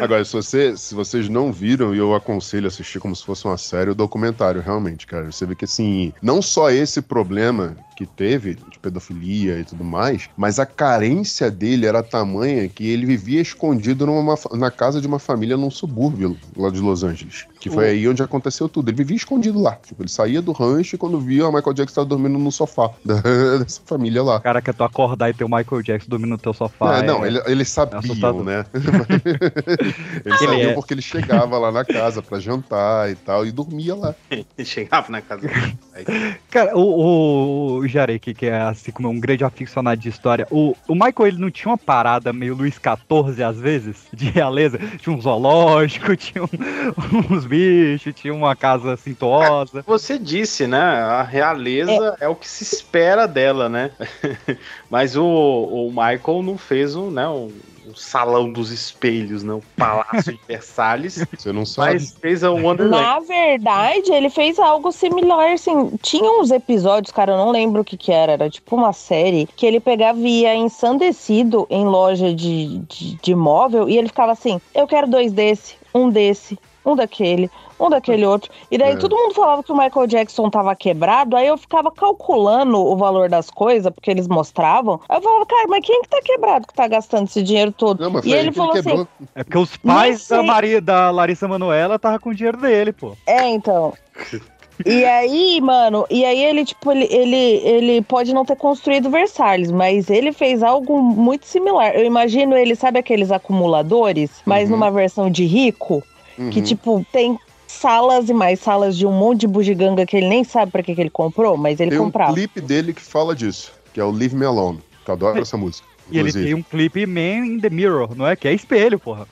Agora, 0.02 0.24
se, 0.24 0.34
você, 0.34 0.78
se 0.78 0.96
vocês 0.96 1.28
não 1.28 1.52
viram, 1.52 1.94
e 1.94 1.98
eu 1.98 2.16
aconselho 2.16 2.68
assistir 2.68 3.00
como 3.00 3.16
se 3.16 3.26
fosse 3.26 3.46
uma 3.46 3.58
série, 3.58 3.90
o 3.90 3.96
documentário, 3.96 4.62
realmente, 4.62 5.06
cara. 5.06 5.30
Você 5.30 5.46
vê 5.46 5.56
que, 5.56 5.66
assim, 5.66 6.14
não 6.22 6.42
só 6.42 6.70
esse 6.72 7.02
problema 7.02 7.76
que 7.96 8.06
teve, 8.06 8.56
de 8.56 8.80
pedofilia 8.80 9.60
e 9.60 9.64
tudo 9.64 9.84
mais, 9.84 10.30
mas 10.36 10.60
a 10.60 10.66
carência 10.66 11.50
dele 11.52 11.86
era 11.86 12.02
tamanha 12.04 12.68
que 12.68 12.88
ele 12.90 13.06
vivia 13.06 13.42
escondido 13.42 14.06
numa, 14.06 14.36
na 14.54 14.72
casa 14.72 15.00
de 15.00 15.08
uma 15.08 15.20
família 15.20 15.56
num 15.58 15.70
subúrbio 15.72 16.38
lá 16.58 16.70
de 16.70 16.80
Los 16.80 17.04
Angeles. 17.04 17.46
Que 17.60 17.70
foi 17.70 17.86
Oh. 17.86 17.90
aí 17.90 18.08
onde 18.10 18.22
aconteceu 18.22 18.68
tudo. 18.68 18.90
Ele 18.90 18.98
vivia 18.98 19.16
escondido 19.16 19.60
lá. 19.62 19.76
Tipo, 19.86 20.02
ele 20.02 20.10
saía 20.10 20.42
do 20.42 20.52
rancho 20.52 20.96
e 20.96 20.98
quando 21.00 21.20
via, 21.20 21.48
o 21.48 21.52
Michael 21.54 21.74
Jackson 21.74 21.92
estava 21.92 22.08
dormindo 22.08 22.38
no 22.38 22.52
sofá 22.52 22.90
da- 23.06 23.22
dessa 23.58 23.82
família 23.86 24.22
lá. 24.22 24.40
Cara, 24.42 24.62
que 24.62 24.74
tu 24.74 24.84
acordar 24.84 25.30
e 25.30 25.34
ter 25.34 25.44
o 25.46 25.50
Michael 25.50 25.82
Jackson 25.82 26.10
dormindo 26.10 26.32
no 26.32 26.38
teu 26.38 26.54
sofá. 26.54 26.98
É, 27.00 27.04
não, 27.04 27.24
é- 27.24 27.28
ele- 27.28 27.42
eles 27.46 27.70
sabiam, 27.70 28.00
assustador. 28.00 28.44
né? 28.44 28.66
eles 28.74 30.26
Ele 30.26 30.38
sabiam 30.38 30.72
é. 30.72 30.74
porque 30.74 30.94
ele 30.94 31.02
chegava 31.02 31.58
lá 31.58 31.72
na 31.72 31.86
casa 31.86 32.22
pra 32.22 32.40
jantar 32.40 33.10
e 33.12 33.16
tal, 33.16 33.46
e 33.46 33.52
dormia 33.52 33.96
lá. 33.96 34.16
Chegava 34.64 35.10
na 35.12 35.22
casa. 35.22 35.50
Aí, 35.94 36.06
Cara, 36.50 36.76
o, 36.78 37.80
o, 37.80 37.83
o 37.84 37.88
Jarek, 37.88 38.34
que 38.34 38.46
é 38.46 38.62
assim 38.62 38.92
como 38.92 39.10
um 39.10 39.20
grande 39.20 39.44
aficionado 39.44 40.00
de 40.02 40.10
história, 40.10 40.48
o, 40.50 40.76
o 40.88 40.94
Michael 40.94 41.28
ele 41.28 41.38
não 41.38 41.52
tinha 41.52 41.72
uma 41.72 41.78
parada 41.78 42.32
meio 42.34 42.56
Luiz 42.56 42.76
XIV 42.76 43.44
às 43.44 43.60
vezes, 43.60 44.08
de 44.14 44.30
realeza? 44.30 44.80
Tinha 45.00 45.16
um 45.16 45.22
zoológico, 45.22 46.16
tinha 46.18 46.44
um- 46.44 47.34
uns 47.36 47.46
bichos, 47.46 48.14
tinha 48.16 48.34
uma 48.34 48.56
casa 48.56 48.96
cintuosa. 48.98 49.84
Você 49.86 50.18
disse, 50.18 50.68
né? 50.68 50.80
A 50.80 51.24
realeza 51.24 52.16
é, 52.20 52.28
o 52.28 52.36
que 52.36 52.48
se 52.48 52.64
espera 52.64 53.28
dela, 53.28 53.68
né? 53.70 53.92
Mas 54.90 55.16
o, 55.16 55.24
o 55.26 55.90
Michael 55.90 56.44
não 56.44 56.58
fez 56.58 56.96
um, 56.96 57.10
né, 57.12 57.28
um, 57.28 57.52
um 57.94 57.96
salão 57.96 58.52
dos 58.52 58.72
espelhos, 58.72 59.44
né? 59.44 59.54
O 59.54 59.62
Palácio 59.78 60.34
de 60.34 60.40
Versalhes. 60.48 61.24
Você 61.38 61.52
não 61.52 61.66
sabe. 61.66 61.94
Mas 61.94 62.14
fez 62.20 62.44
a 62.44 62.52
Wonderland. 62.52 63.04
Na 63.04 63.20
verdade, 63.20 64.12
ele 64.12 64.30
fez 64.30 64.58
algo 64.60 64.92
similar, 64.92 65.54
assim. 65.54 65.92
Tinha 66.02 66.30
uns 66.40 66.52
episódios, 66.52 67.14
cara, 67.14 67.34
eu 67.34 67.38
não 67.38 67.52
lembro 67.52 67.82
o 67.82 67.86
que 67.86 67.96
que 67.96 68.12
era. 68.12 68.34
Era 68.34 68.50
tipo 68.50 68.76
uma 68.76 68.92
série 68.94 69.48
que 69.56 69.66
ele 69.66 69.80
pegava 69.80 70.20
e 70.20 70.42
ia 70.42 70.56
ensandecido 70.56 71.68
em 71.70 71.86
loja 71.86 72.34
de, 72.34 72.80
de, 72.80 73.16
de 73.16 73.36
móvel 73.36 73.88
e 73.88 73.98
ele 73.98 74.08
ficava 74.08 74.32
assim: 74.32 74.60
eu 74.74 74.88
quero 74.88 75.08
dois 75.08 75.32
desse, 75.32 75.76
um 75.94 76.10
desse, 76.10 76.58
um 76.86 76.96
daquele, 76.96 77.50
um 77.86 77.90
daquele 77.90 78.26
outro. 78.26 78.50
E 78.72 78.78
daí 78.78 78.94
É. 78.94 78.96
todo 78.96 79.16
mundo 79.16 79.34
falava 79.34 79.64
que 79.64 79.72
o 79.72 79.78
Michael 79.78 80.08
Jackson 80.08 80.50
tava 80.50 80.76
quebrado, 80.76 81.36
aí 81.36 81.48
eu 81.48 81.58
ficava 81.58 81.92
calculando 81.92 82.78
o 82.78 82.96
valor 82.96 83.30
das 83.30 83.50
coisas, 83.50 83.92
porque 83.94 84.10
eles 84.12 84.28
mostravam. 84.28 85.00
Aí 85.10 85.18
eu 85.18 85.22
falava, 85.22 85.46
cara, 85.46 85.68
mas 85.68 85.86
quem 85.86 86.02
que 86.02 86.10
tá 86.10 86.20
quebrado 86.24 86.68
que 86.68 86.74
tá 86.74 86.88
gastando 86.88 87.26
esse 87.28 87.42
dinheiro 87.44 87.72
todo? 87.72 88.02
Não, 88.02 88.12
mas 88.12 88.26
e 88.26 88.32
ele 88.32 88.52
que 88.52 88.60
ele 88.60 88.84
falou 88.84 89.02
assim. 89.02 89.08
É 89.36 89.44
porque 89.44 89.58
os 89.58 89.78
pais 89.78 90.28
da. 90.28 90.44
Maria, 90.44 90.82
da 90.82 91.10
Larissa 91.12 91.48
Manoela 91.48 91.96
estavam 91.96 92.20
com 92.20 92.30
o 92.30 92.36
dinheiro 92.36 92.58
dele, 92.58 92.92
pô. 92.94 93.14
É, 93.26 93.48
então. 93.50 93.94
E 94.88 95.06
aí, 95.06 95.62
mano, 95.62 96.04
e 96.10 96.26
aí 96.26 96.44
ele, 96.44 96.66
tipo, 96.66 96.92
ele, 96.92 97.06
ele, 97.12 97.36
ele 97.64 98.02
pode 98.02 98.34
não 98.34 98.44
ter 98.44 98.56
construído 98.56 99.08
Versalhes, 99.08 99.70
mas 99.72 100.10
ele 100.10 100.34
fez 100.34 100.64
algo 100.64 101.00
muito 101.00 101.46
similar. 101.46 101.94
Eu 101.96 102.04
imagino 102.04 102.58
ele, 102.58 102.76
sabe 102.76 102.98
aqueles 102.98 103.32
acumuladores, 103.32 104.32
mas 104.46 104.66
Uhum. 104.70 104.76
numa 104.76 104.90
versão 104.90 105.30
de 105.30 105.46
rico, 105.46 106.04
que, 106.52 106.60
Uhum. 106.60 106.64
tipo, 106.66 107.06
tem 107.12 107.40
salas 107.74 108.30
e 108.30 108.34
mais 108.34 108.60
salas 108.60 108.98
de 108.98 109.06
um 109.06 109.12
monte 109.12 109.42
de 109.42 109.48
bugiganga 109.48 110.06
que 110.06 110.16
ele 110.18 110.28
nem 110.28 110.44
sabe 110.44 110.72
pra 110.72 110.82
que, 110.84 110.94
que 110.96 111.02
ele 111.02 111.10
comprou, 111.10 111.58
mas 111.58 111.80
ele 111.80 111.92
Tem 111.92 112.00
um 112.00 112.06
comprava. 112.06 112.34
clipe 112.34 112.62
dele 112.62 112.94
que 112.94 113.02
fala 113.02 113.36
disso, 113.36 113.72
que 113.94 114.00
é 114.00 114.04
o 114.04 114.12
Leave 114.12 114.36
Me 114.36 114.46
Alone. 114.46 114.80
Que 115.04 115.12
eu 115.12 115.16
adoro 115.16 115.42
essa 115.42 115.58
música. 115.58 115.86
E 116.12 116.18
ele 116.20 116.30
inclusive. 116.30 116.46
tem 116.46 116.54
um 116.54 116.62
clipe 116.62 117.06
Man 117.06 117.46
in 117.46 117.60
the 117.62 117.70
Mirror, 117.70 118.14
não 118.16 118.28
é? 118.28 118.36
Que 118.36 118.50
é 118.50 118.54
espelho, 118.54 119.00
porra. 119.00 119.26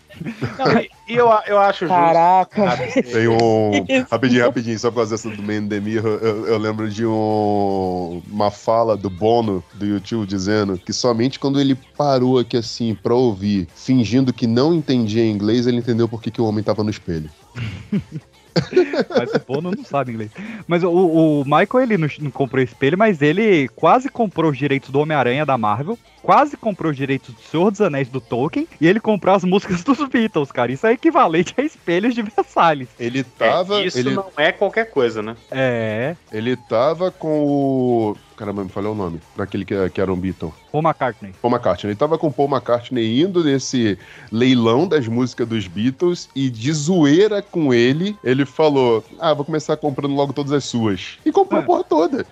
Não, 0.57 0.79
e- 0.79 0.89
eu, 1.07 1.27
eu 1.45 1.57
acho 1.59 1.85
justo. 1.85 1.93
Caraca. 1.93 2.77
Tem 3.11 3.27
um. 3.27 3.71
Isso. 3.89 4.07
rapidinho, 4.09 4.45
rapidinho, 4.45 4.79
só 4.79 4.89
por 4.89 4.97
causa 4.97 5.11
dessa 5.11 5.29
do 5.29 5.43
Man 5.43 5.55
in 5.57 5.67
the 5.67 5.79
Mirror, 5.81 6.19
eu, 6.21 6.47
eu 6.47 6.57
lembro 6.57 6.89
de 6.89 7.05
um, 7.05 8.21
uma 8.31 8.49
fala 8.51 8.95
do 8.95 9.09
Bono 9.09 9.61
do 9.73 9.85
YouTube 9.85 10.25
dizendo 10.25 10.77
que 10.77 10.93
somente 10.93 11.39
quando 11.39 11.59
ele 11.59 11.75
parou 11.97 12.39
aqui 12.39 12.55
assim 12.55 12.95
pra 12.95 13.13
ouvir, 13.13 13.67
fingindo 13.75 14.31
que 14.31 14.47
não 14.47 14.73
entendia 14.73 15.25
inglês, 15.25 15.67
ele 15.67 15.77
entendeu 15.77 16.07
por 16.07 16.21
que, 16.21 16.31
que 16.31 16.41
o 16.41 16.45
homem 16.45 16.63
tava 16.63 16.83
no 16.83 16.89
espelho. 16.89 17.29
Mas 19.09 19.33
o 19.33 19.39
Bono 19.39 19.71
não 19.71 19.83
sabe 19.83 20.11
inglês. 20.11 20.31
Mas 20.67 20.83
o, 20.83 20.91
o 20.91 21.43
Michael, 21.43 21.83
ele 21.83 21.97
não, 21.97 22.07
não 22.19 22.31
comprou 22.31 22.63
espelho, 22.63 22.97
mas 22.97 23.21
ele 23.21 23.67
quase 23.69 24.09
comprou 24.09 24.51
os 24.51 24.57
direitos 24.57 24.89
do 24.89 24.99
Homem-Aranha 24.99 25.45
da 25.45 25.57
Marvel, 25.57 25.97
quase 26.21 26.55
comprou 26.57 26.91
os 26.91 26.97
direitos 26.97 27.33
do 27.33 27.41
Senhor 27.41 27.71
dos 27.71 27.81
Anéis 27.81 28.07
do 28.09 28.21
Tolkien, 28.21 28.67
e 28.79 28.87
ele 28.87 28.99
comprou 28.99 29.35
as 29.35 29.43
músicas 29.43 29.83
dos 29.83 29.97
Beatles, 30.07 30.51
cara. 30.51 30.71
Isso 30.71 30.85
é 30.87 30.93
equivalente 30.93 31.53
a 31.57 31.61
espelhos 31.61 32.13
de 32.15 32.21
Versalhes. 32.21 32.89
Ele 32.99 33.19
É, 33.19 33.23
tava. 33.23 33.81
isso 33.81 33.97
ele, 33.97 34.11
não 34.13 34.25
é 34.37 34.51
qualquer 34.51 34.89
coisa, 34.91 35.21
né? 35.21 35.35
É, 35.49 36.15
ele 36.31 36.55
tava 36.55 37.11
com 37.11 37.43
o. 37.45 38.17
Caramba, 38.37 38.63
me 38.63 38.69
falhou 38.71 38.93
o 38.93 38.95
nome. 38.97 39.21
Daquele 39.37 39.63
que, 39.63 39.89
que 39.91 40.01
era 40.01 40.11
um 40.11 40.15
Beatle. 40.15 40.51
Paul 40.71 40.81
McCartney. 40.83 41.31
Paul 41.39 41.53
McCartney. 41.53 41.91
Ele 41.91 41.95
tava 41.99 42.17
com 42.17 42.25
o 42.27 42.31
Paul 42.33 42.49
McCartney 42.49 43.21
indo 43.21 43.43
nesse 43.43 43.99
leilão 44.31 44.87
das 44.87 45.07
músicas 45.07 45.47
dos 45.47 45.67
Beatles 45.67 46.27
e 46.35 46.49
de 46.49 46.73
zoeira 46.73 47.43
com 47.43 47.71
ele, 47.71 48.17
ele 48.23 48.43
falou: 48.43 49.03
Ah, 49.19 49.31
vou 49.31 49.45
começar 49.45 49.77
comprando 49.77 50.15
logo 50.15 50.33
todas 50.33 50.51
as 50.53 50.63
suas. 50.63 51.19
E 51.23 51.31
comprou 51.31 51.59
a 51.59 51.63
porra 51.63 51.83
toda. 51.83 52.25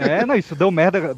É, 0.00 0.26
não, 0.26 0.34
isso 0.34 0.56
deu 0.56 0.72
merda 0.72 1.16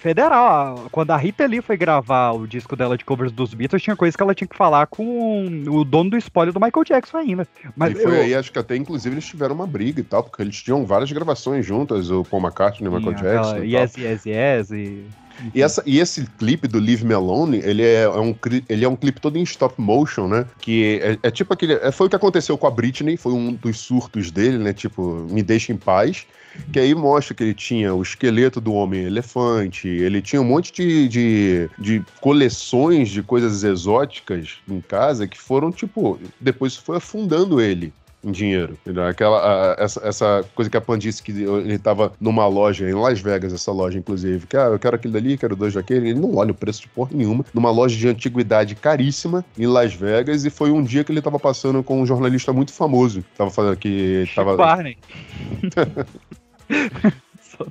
federal. 0.00 0.86
Quando 0.92 1.10
a 1.10 1.16
Rita 1.16 1.44
Lee 1.52 1.60
foi 1.62 1.76
gravar 1.76 2.32
o 2.32 2.46
disco 2.46 2.74
dela 2.74 2.96
de 2.96 3.04
covers 3.04 3.30
dos 3.30 3.52
Beatles, 3.52 3.82
tinha 3.82 3.94
coisa 3.94 4.16
que 4.16 4.22
ela 4.22 4.34
tinha 4.34 4.48
que 4.48 4.56
falar 4.56 4.86
com 4.86 5.46
o 5.68 5.84
dono 5.84 6.10
do 6.10 6.16
spoiler 6.16 6.52
do 6.52 6.60
Michael 6.60 6.84
Jackson 6.84 7.18
ainda. 7.18 7.46
Mas 7.76 7.92
e 7.92 8.02
foi 8.02 8.18
eu- 8.18 8.22
aí, 8.22 8.34
acho 8.34 8.50
que 8.50 8.58
até 8.58 8.74
inclusive 8.76 9.14
eles 9.14 9.26
tiveram 9.26 9.54
uma 9.54 9.66
briga 9.66 10.00
e 10.00 10.04
tal, 10.04 10.24
porque 10.24 10.42
eles 10.42 10.60
tinham 10.62 10.84
várias 10.86 11.12
gravações 11.12 11.64
juntas, 11.64 12.10
o 12.10 12.24
Paul 12.24 12.42
McCartney 12.42 12.90
e 12.90 12.92
o 12.92 12.96
Michael 12.96 13.16
aquela 13.16 13.42
Jackson. 13.42 13.64
E. 13.64 13.74
Yes, 13.76 13.96
yes, 13.96 14.26
yes. 14.26 14.70
E... 14.70 15.04
E, 15.54 15.62
essa, 15.62 15.82
e 15.86 15.98
esse 15.98 16.26
clipe 16.38 16.68
do 16.68 16.78
Leave 16.78 17.04
Me 17.04 17.14
Alone, 17.14 17.58
ele 17.58 17.82
é, 17.82 18.02
é 18.02 18.20
um, 18.20 18.34
ele 18.68 18.84
é 18.84 18.88
um 18.88 18.96
clipe 18.96 19.20
todo 19.20 19.36
em 19.36 19.42
stop 19.42 19.80
motion, 19.80 20.28
né? 20.28 20.46
Que 20.60 21.00
é, 21.02 21.18
é 21.22 21.30
tipo 21.30 21.52
aquele. 21.52 21.74
é- 21.74 21.92
foi 21.92 22.06
o 22.06 22.10
que 22.10 22.16
aconteceu 22.16 22.56
com 22.56 22.66
a 22.66 22.70
Britney, 22.70 23.16
foi 23.16 23.32
um 23.32 23.52
dos 23.52 23.78
surtos 23.78 24.30
dele, 24.30 24.58
né? 24.58 24.72
Tipo, 24.72 25.26
me 25.30 25.42
deixa 25.42 25.72
em 25.72 25.76
paz. 25.76 26.26
Que 26.70 26.78
aí 26.78 26.94
mostra 26.94 27.34
que 27.34 27.42
ele 27.42 27.54
tinha 27.54 27.94
o 27.94 28.02
esqueleto 28.02 28.60
do 28.60 28.74
homem-elefante, 28.74 29.88
ele 29.88 30.20
tinha 30.20 30.40
um 30.40 30.44
monte 30.44 30.70
de, 30.70 31.08
de, 31.08 31.70
de 31.78 32.04
coleções 32.20 33.08
de 33.08 33.22
coisas 33.22 33.64
exóticas 33.64 34.58
em 34.68 34.80
casa 34.80 35.26
que 35.26 35.38
foram, 35.38 35.72
tipo, 35.72 36.20
depois 36.38 36.76
foi 36.76 36.98
afundando 36.98 37.58
ele 37.58 37.90
em 38.24 38.30
dinheiro. 38.30 38.74
entendeu? 38.82 39.04
Aquela, 39.04 39.72
a- 39.72 39.76
essa, 39.82 40.00
essa 40.06 40.44
coisa 40.54 40.70
que 40.70 40.76
a 40.76 40.80
Pan 40.80 40.98
disse 40.98 41.22
que 41.22 41.32
ele 41.32 41.78
tava 41.78 42.12
numa 42.20 42.46
loja 42.46 42.88
em 42.88 42.94
Las 42.94 43.20
Vegas, 43.20 43.52
essa 43.52 43.72
loja, 43.72 43.98
inclusive, 43.98 44.46
que 44.46 44.56
ah, 44.56 44.66
eu 44.66 44.78
quero 44.78 44.96
aquele 44.96 45.12
dali, 45.14 45.36
quero 45.36 45.56
dois 45.56 45.74
daquele. 45.74 46.10
Ele 46.10 46.20
não 46.20 46.36
olha 46.36 46.52
o 46.52 46.54
preço 46.54 46.82
de 46.82 46.88
porra 46.88 47.10
nenhuma. 47.12 47.44
Numa 47.52 47.70
loja 47.70 47.96
de 47.96 48.08
antiguidade 48.08 48.74
caríssima 48.74 49.44
em 49.58 49.66
Las 49.66 49.94
Vegas, 49.94 50.44
e 50.44 50.50
foi 50.50 50.70
um 50.70 50.82
dia 50.82 51.02
que 51.04 51.10
ele 51.10 51.22
tava 51.22 51.38
passando 51.38 51.82
com 51.82 52.00
um 52.00 52.06
jornalista 52.06 52.52
muito 52.52 52.72
famoso. 52.72 53.24
Tava 53.36 53.50
falando 53.50 53.76
que 53.76 54.24
tava. 54.34 54.56
Barney. 54.56 54.96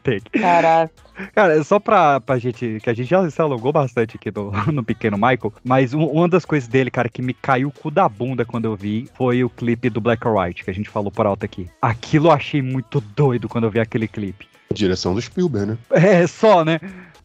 Tem. 0.04 0.20
Caraca. 0.20 0.92
Cara, 1.36 1.64
só 1.64 1.80
pra, 1.80 2.20
pra 2.20 2.38
gente. 2.40 2.80
Que 2.82 2.90
a 2.90 2.94
gente 2.94 3.10
já 3.10 3.30
se 3.30 3.42
alongou 3.42 3.72
bastante 3.72 4.16
aqui 4.18 4.32
no, 4.34 4.52
no 4.72 4.84
Pequeno 4.84 5.18
Michael. 5.18 5.54
Mas 5.64 5.94
um- 5.94 6.06
uma 6.06 6.28
das 6.28 6.46
coisas 6.46 6.68
dele, 6.68 6.90
cara, 6.90 7.10
que 7.10 7.22
me 7.22 7.34
caiu 7.34 7.68
o 7.70 7.72
cu 7.72 7.92
da 7.92 8.08
bunda 8.10 8.46
quando 8.46 8.66
eu 8.66 8.76
vi 8.76 9.10
foi 9.16 9.44
o 9.44 9.50
clipe 9.50 9.90
do 9.90 10.02
Black 10.02 10.28
or 10.28 10.38
White, 10.38 10.64
que 10.64 10.72
a 10.72 10.74
gente 10.74 10.90
falou 10.90 11.12
por 11.12 11.26
alto 11.26 11.46
aqui. 11.46 11.68
Aquilo 11.82 12.28
eu 12.28 12.32
achei 12.32 12.62
muito 12.62 13.02
doido 13.02 13.48
quando 13.48 13.66
eu 13.66 13.72
vi 13.72 13.80
aquele 13.80 14.08
clipe. 14.08 14.48
Direção 14.74 15.14
do 15.14 15.22
Spielberg, 15.22 15.72
né? 15.72 15.78
É, 15.92 16.26
só, 16.26 16.64
né? 16.64 16.80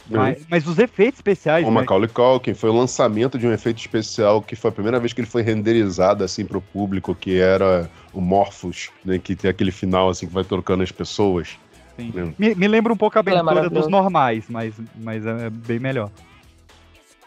Mas, 0.08 0.46
mas 0.48 0.66
os 0.66 0.78
efeitos 0.78 1.18
especiais. 1.18 1.64
O 1.66 1.68
né? 1.68 1.74
Macaulay 1.80 2.08
Culkin 2.08 2.54
foi 2.54 2.70
o 2.70 2.72
lançamento 2.72 3.38
de 3.38 3.46
um 3.46 3.52
efeito 3.52 3.78
especial 3.78 4.40
que 4.40 4.54
foi 4.54 4.70
a 4.70 4.72
primeira 4.72 5.00
vez 5.00 5.12
que 5.12 5.20
ele 5.20 5.28
foi 5.28 5.42
renderizado 5.42 6.22
assim 6.22 6.44
pro 6.44 6.60
público, 6.60 7.14
que 7.14 7.38
era 7.38 7.90
o 8.12 8.20
Morphos, 8.20 8.90
né, 9.04 9.18
que 9.18 9.34
tem 9.34 9.50
aquele 9.50 9.72
final 9.72 10.08
assim 10.08 10.26
que 10.26 10.32
vai 10.32 10.44
trocando 10.44 10.82
as 10.82 10.92
pessoas. 10.92 11.58
Sim. 11.96 12.34
Me, 12.38 12.54
me 12.54 12.68
lembra 12.68 12.92
um 12.92 12.96
pouco 12.96 13.16
a 13.16 13.20
é 13.20 13.20
abertura 13.20 13.44
dos 13.44 13.54
maravilhoso. 13.54 13.90
normais, 13.90 14.44
mas, 14.48 14.74
mas 14.94 15.24
é 15.26 15.50
bem 15.50 15.78
melhor. 15.78 16.10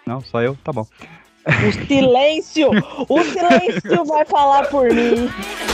Não, 0.06 0.22
só 0.22 0.42
eu? 0.42 0.58
Tá 0.64 0.72
bom. 0.72 0.86
O 1.46 1.88
silêncio! 1.88 2.70
O 3.08 3.24
silêncio 3.24 4.06
vai 4.06 4.26
falar 4.26 4.68
por 4.68 4.92
mim. 4.94 5.30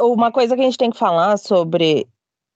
Uma 0.00 0.32
coisa 0.32 0.54
que 0.54 0.62
a 0.62 0.64
gente 0.64 0.78
tem 0.78 0.90
que 0.90 0.98
falar 0.98 1.36
sobre. 1.36 2.06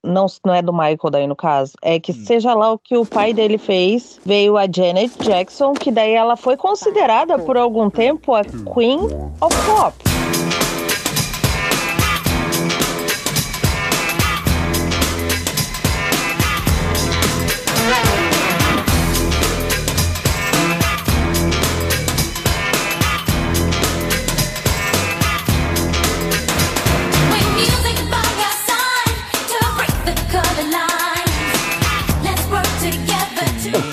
Não, 0.02 0.26
não 0.44 0.52
é 0.52 0.60
do 0.60 0.72
Michael 0.72 1.10
daí 1.10 1.26
no 1.26 1.34
caso, 1.34 1.72
é 1.80 1.98
que 1.98 2.12
seja 2.12 2.52
lá 2.52 2.72
o 2.72 2.78
que 2.78 2.94
o 2.94 3.06
pai 3.06 3.32
dele 3.32 3.56
fez, 3.56 4.20
veio 4.22 4.58
a 4.58 4.66
Janet 4.70 5.16
Jackson, 5.18 5.72
que 5.72 5.90
daí 5.90 6.12
ela 6.12 6.36
foi 6.36 6.58
considerada 6.58 7.38
por 7.38 7.56
algum 7.56 7.88
tempo 7.88 8.34
a 8.34 8.42
Queen 8.44 9.00
of 9.40 9.56
Pop. 9.64 10.43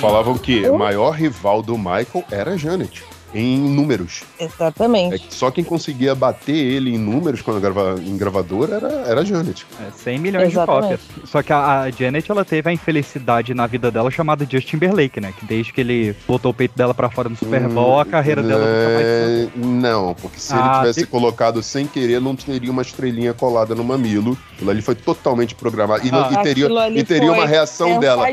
Falavam 0.02 0.36
que 0.36 0.68
o 0.68 0.80
maior 0.80 1.12
rival 1.12 1.62
do 1.62 1.78
Michael 1.78 2.26
era 2.32 2.54
a 2.54 2.58
Janet, 2.58 3.04
em 3.34 3.57
números. 3.57 4.23
Exatamente. 4.39 5.15
É 5.15 5.17
que 5.17 5.34
só 5.34 5.49
quem 5.51 5.63
conseguia 5.63 6.13
bater 6.15 6.55
ele 6.55 6.93
em 6.93 6.97
números 6.97 7.41
quando 7.41 7.59
grava, 7.59 7.95
em 7.99 8.17
gravadora 8.17 8.75
era, 8.75 8.88
era 9.07 9.21
a 9.21 9.23
Janet. 9.23 9.65
É, 9.79 9.91
100 9.91 10.19
milhões 10.19 10.51
Exatamente. 10.51 10.97
de 10.97 10.97
cópias. 11.07 11.29
Só 11.29 11.41
que 11.43 11.53
a, 11.53 11.82
a 11.82 11.91
Janet, 11.91 12.29
ela 12.29 12.43
teve 12.43 12.69
a 12.69 12.73
infelicidade 12.73 13.53
na 13.53 13.67
vida 13.67 13.89
dela 13.91 14.09
chamada 14.11 14.45
Justin 14.49 14.71
Timberlake, 14.71 15.19
né? 15.19 15.34
Que 15.38 15.45
desde 15.45 15.71
que 15.73 15.82
ele 15.82 16.15
botou 16.27 16.51
o 16.51 16.53
peito 16.53 16.75
dela 16.77 16.93
pra 16.93 17.09
fora 17.09 17.27
no 17.29 17.36
Super 17.36 17.67
Bowl, 17.67 17.99
a 17.99 18.05
carreira 18.05 18.41
dela 18.41 18.59
nunca 18.65 18.93
mais... 18.93 19.05
É, 19.05 19.49
Não, 19.55 20.13
porque 20.15 20.39
se 20.39 20.53
ele 20.53 20.61
Ah, 20.63 20.79
tivesse 20.79 20.99
tem- 21.01 21.09
colocado 21.09 21.61
sem 21.61 21.86
querer, 21.86 22.19
não 22.21 22.36
teria 22.36 22.71
uma 22.71 22.82
estrelinha 22.82 23.34
colada 23.34 23.75
no 23.75 23.84
mamilo. 23.84 24.38
Aquilo 24.55 24.71
ali 24.71 24.82
foi 24.82 24.95
totalmente 24.95 25.55
programado. 25.55 26.05
E, 26.07 26.11
não- 26.11 26.23
Ah. 26.25 26.29
e 26.32 26.43
teria, 26.43 26.65
Aquilo 26.65 26.79
ali 26.79 26.99
e 26.99 27.03
teria 27.03 27.32
uma 27.32 27.45
reação 27.45 27.99
dela. 27.99 28.29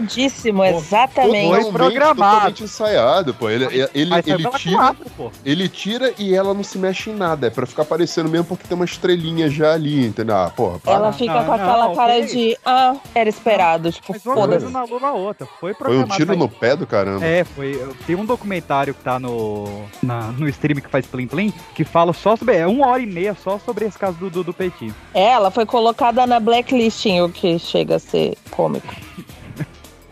exatamente. 0.69 1.63
Foi 1.63 1.73
programado. 1.73 2.17
Totalmente 2.35 2.65
ensaiado, 2.65 3.35
pô. 3.35 3.49
Ele, 3.51 3.65
ele, 3.65 3.89
ele 3.95 4.23
pela 4.23 4.59
tira, 4.59 4.88
pô. 5.17 5.31
ele 5.45 5.69
tira 5.69 6.13
e 6.19 6.35
ela 6.35 6.53
não 6.55 6.63
se 6.65 6.79
mexe 6.79 7.11
em 7.11 7.15
nada. 7.15 7.47
É 7.47 7.51
pra 7.51 7.67
ficar 7.67 7.85
parecendo 7.85 8.29
mesmo 8.29 8.47
porque 8.47 8.67
tem 8.67 8.75
uma 8.75 8.85
estrelinha 8.85 9.49
já 9.51 9.73
ali, 9.75 10.07
entendeu? 10.07 10.37
Ah, 10.37 10.51
porra, 10.55 10.79
para. 10.79 10.93
Ela 10.95 11.13
fica 11.13 11.35
Não, 11.35 11.45
com 11.45 11.53
aquela 11.53 11.89
não, 11.89 11.95
cara 11.95 12.13
foi 12.15 12.27
de, 12.27 12.59
ah, 12.65 12.97
era 13.15 13.29
esperado, 13.29 13.91
tipo, 13.93 14.13
Mas 14.13 14.25
uma 14.27 14.35
coisa 14.35 14.51
foda-se. 14.53 14.73
na 14.73 14.85
lua 14.85 15.01
na 15.01 15.13
outra. 15.13 15.47
Foi 15.61 15.75
Foi 15.75 15.99
um 15.99 16.05
tiro 16.09 16.37
no 16.37 16.49
pé 16.49 16.77
do 16.77 16.87
caramba. 16.87 17.25
É, 17.25 17.45
foi. 17.45 17.81
Tem 18.07 18.17
um 18.17 18.25
documentário 18.25 18.95
que 18.95 19.03
tá 19.03 19.19
no, 19.19 19.67
na- 20.03 20.33
no 20.33 20.49
stream 20.49 20.81
que 20.81 20.89
faz 20.89 21.07
Plim 21.07 21.27
Plim, 21.27 21.53
que 21.75 21.85
fala 21.85 22.13
só 22.13 22.37
sobre. 22.37 22.57
É 22.57 22.67
uma 22.67 22.87
hora 22.89 23.03
e 23.03 23.07
meia 23.07 23.35
só 23.35 23.59
sobre 23.59 23.85
esse 23.87 23.99
caso 23.99 24.17
do, 24.19 24.31
do, 24.31 24.45
do 24.45 24.55
Petit. 24.55 24.93
É, 25.15 25.31
ela 25.33 25.51
foi 25.51 25.67
colocada 25.67 26.27
na 26.27 26.39
blacklisting, 26.41 27.21
o 27.21 27.29
que 27.29 27.59
chega 27.59 27.97
a 27.97 27.99
ser 27.99 28.37
cômico. 28.51 28.95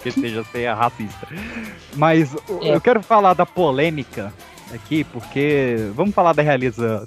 Que 0.02 0.12
seja 0.12 0.44
ser 0.52 0.72
racista. 0.72 1.26
Mas 1.96 2.32
É. 2.62 2.76
eu 2.76 2.80
quero 2.80 3.02
falar 3.02 3.34
da 3.34 3.44
polêmica 3.44 4.32
aqui, 4.76 5.02
porque. 5.04 5.76
Vamos 5.94 6.14
falar 6.14 6.32
da 6.32 6.42
Realiza. 6.42 7.04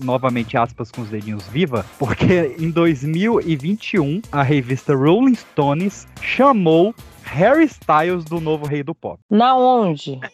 Novamente, 0.00 0.56
aspas 0.56 0.90
com 0.90 1.02
os 1.02 1.10
dedinhos 1.10 1.46
viva, 1.46 1.86
porque 1.96 2.56
em 2.58 2.70
2021 2.72 4.20
a 4.32 4.42
revista 4.42 4.92
Rolling 4.96 5.36
Stones 5.36 6.08
chamou 6.20 6.92
Harry 7.22 7.66
Styles 7.66 8.24
do 8.24 8.40
novo 8.40 8.66
rei 8.66 8.82
do 8.82 8.92
pop. 8.96 9.20
Na 9.30 9.54
onde? 9.56 10.18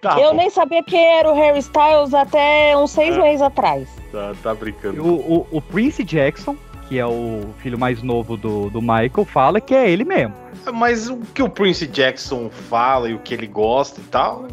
Tá, 0.00 0.20
Eu 0.20 0.32
bom. 0.32 0.36
nem 0.36 0.50
sabia 0.50 0.82
quem 0.82 1.02
era 1.02 1.30
o 1.30 1.34
Harry 1.34 1.60
Styles 1.60 2.12
até 2.12 2.76
uns 2.76 2.90
seis 2.90 3.16
É. 3.16 3.22
meses 3.22 3.40
atrás. 3.40 3.88
Tá, 4.12 4.34
tá 4.42 4.54
brincando. 4.54 5.02
O, 5.02 5.38
o, 5.38 5.46
o 5.50 5.62
Prince 5.62 6.04
Jackson, 6.04 6.56
que 6.88 6.98
é 6.98 7.06
o 7.06 7.42
filho 7.58 7.78
mais 7.78 8.02
novo 8.02 8.36
do, 8.36 8.68
do 8.70 8.80
Michael, 8.80 9.24
fala 9.24 9.60
que 9.60 9.74
é 9.74 9.90
ele 9.90 10.04
mesmo. 10.04 10.34
Mas 10.72 11.08
o 11.08 11.16
que 11.18 11.42
o 11.42 11.48
Prince 11.48 11.86
Jackson 11.86 12.48
fala 12.50 13.08
e 13.08 13.14
o 13.14 13.18
que 13.18 13.34
ele 13.34 13.46
gosta 13.46 14.00
e 14.00 14.04
tal, 14.04 14.46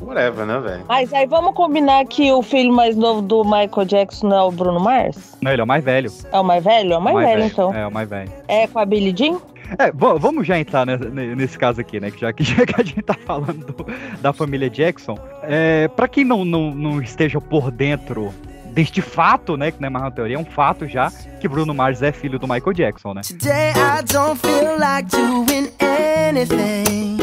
whatever, 0.00 0.44
né, 0.46 0.58
velho? 0.60 0.84
Mas 0.88 1.12
aí 1.12 1.26
vamos 1.26 1.54
combinar 1.54 2.04
que 2.06 2.32
o 2.32 2.42
filho 2.42 2.72
mais 2.72 2.96
novo 2.96 3.22
do 3.22 3.44
Michael 3.44 3.84
Jackson 3.86 4.28
não 4.28 4.36
é 4.36 4.42
o 4.42 4.50
Bruno 4.50 4.80
Mars? 4.80 5.36
Não, 5.40 5.52
ele 5.52 5.60
é 5.60 5.64
o 5.64 5.66
mais 5.66 5.84
velho. 5.84 6.10
É 6.32 6.38
o 6.40 6.44
mais 6.44 6.64
velho? 6.64 6.92
É 6.92 6.98
o 6.98 7.02
mais, 7.02 7.16
velho, 7.18 7.44
então. 7.44 7.74
É, 7.74 7.86
o 7.86 7.92
mais 7.92 8.08
velho. 8.08 8.32
É 8.48 8.66
com 8.66 8.78
a 8.78 8.84
Billie 8.84 9.14
Jean? 9.16 9.38
É, 9.78 9.90
va- 9.92 10.14
vamos 10.14 10.46
já 10.46 10.58
entrar 10.58 10.84
ne- 10.84 10.96
ne- 10.98 11.34
nesse 11.34 11.56
caso 11.58 11.80
aqui, 11.80 11.98
né? 11.98 12.10
Que 12.10 12.20
já 12.20 12.32
que, 12.32 12.42
já 12.44 12.66
que 12.66 12.80
a 12.80 12.84
gente 12.84 13.02
tá 13.02 13.14
falando 13.14 13.64
do- 13.72 13.86
da 14.20 14.32
família 14.32 14.68
Jackson, 14.68 15.16
é, 15.42 15.88
para 15.88 16.06
quem 16.08 16.24
não, 16.24 16.44
não, 16.44 16.70
não 16.74 17.00
esteja 17.00 17.40
por 17.40 17.70
dentro 17.70 18.32
deste 18.72 19.00
fato, 19.02 19.56
né? 19.56 19.70
Que 19.70 19.80
não 19.80 19.86
é 19.86 19.90
mais 19.90 20.04
uma 20.04 20.10
teoria, 20.10 20.36
é 20.36 20.38
um 20.38 20.44
fato 20.44 20.86
já, 20.86 21.10
que 21.40 21.48
Bruno 21.48 21.74
Mars 21.74 22.02
é 22.02 22.10
filho 22.12 22.38
do 22.38 22.48
Michael 22.48 22.72
Jackson, 22.72 23.14
né? 23.14 23.22
Today 23.22 23.70
I 23.70 24.02
don't 24.02 24.38
feel 24.40 24.78
like 24.78 25.08
doing 25.08 25.70
anything. 25.78 27.18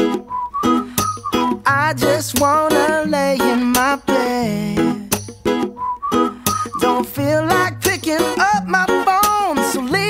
I 1.66 1.94
just 1.96 2.40
wanna 2.40 3.04
lay 3.06 3.36
in 3.36 3.72
my 3.72 3.96
bed. 4.06 5.08
Don't 6.80 7.06
feel 7.06 7.44
like 7.44 7.80
picking 7.80 8.20
up 8.38 8.66
my 8.66 8.86
phone, 8.86 9.19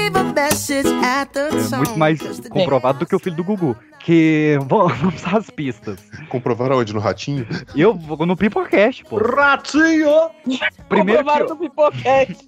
the 0.09 1.77
muito 1.77 1.99
mais 1.99 2.21
comprovado 2.49 3.01
do 3.01 3.07
que 3.07 3.15
o 3.15 3.19
filho 3.19 3.37
do 3.37 3.45
Gugu. 3.45 3.77
Que. 4.01 4.59
Vamos 4.67 5.27
às 5.27 5.51
pistas. 5.51 5.99
Comprovaram 6.31 6.79
onde? 6.79 6.95
No 6.95 7.01
Ratinho? 7.01 7.47
Eu 7.77 7.95
vou 7.95 8.25
no 8.25 8.35
Pipocast, 8.37 9.05
pô. 9.05 9.19
Ratinho! 9.19 10.31
Primeiro 10.89 11.23
que 11.23 11.31
Comprovaram 11.31 11.47
eu- 11.47 11.49
no 11.51 11.57
Pipocast. 11.57 12.47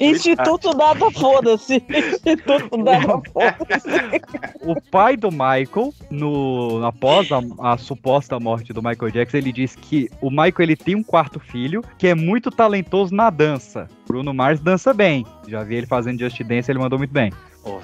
Instituto 0.00 0.74
Data 0.74 1.10
Foda-se. 1.12 1.76
Instituto 1.88 2.76
Data 2.82 3.22
Foda-se. 3.32 4.22
O 4.64 4.80
pai 4.80 5.16
do 5.16 5.30
Michael, 5.30 5.92
no, 6.08 6.84
após 6.84 7.28
a, 7.32 7.40
a 7.72 7.76
suposta 7.76 8.38
morte 8.38 8.72
do 8.72 8.80
Michael 8.82 9.10
Jackson, 9.10 9.38
ele 9.38 9.52
disse 9.52 9.76
que 9.76 10.08
o 10.20 10.30
Michael 10.30 10.54
ele 10.60 10.76
tem 10.76 10.94
um 10.94 11.02
quarto 11.02 11.40
filho 11.40 11.82
que 11.98 12.06
é 12.06 12.14
muito 12.14 12.48
talentoso 12.50 13.12
na 13.14 13.28
dança. 13.28 13.88
Bruno 14.12 14.34
Mars 14.34 14.60
dança 14.60 14.92
bem. 14.92 15.24
Já 15.48 15.64
vi 15.64 15.76
ele 15.76 15.86
fazendo 15.86 16.20
Just 16.20 16.38
Dance, 16.42 16.70
ele 16.70 16.78
mandou 16.78 16.98
muito 16.98 17.12
bem. 17.12 17.32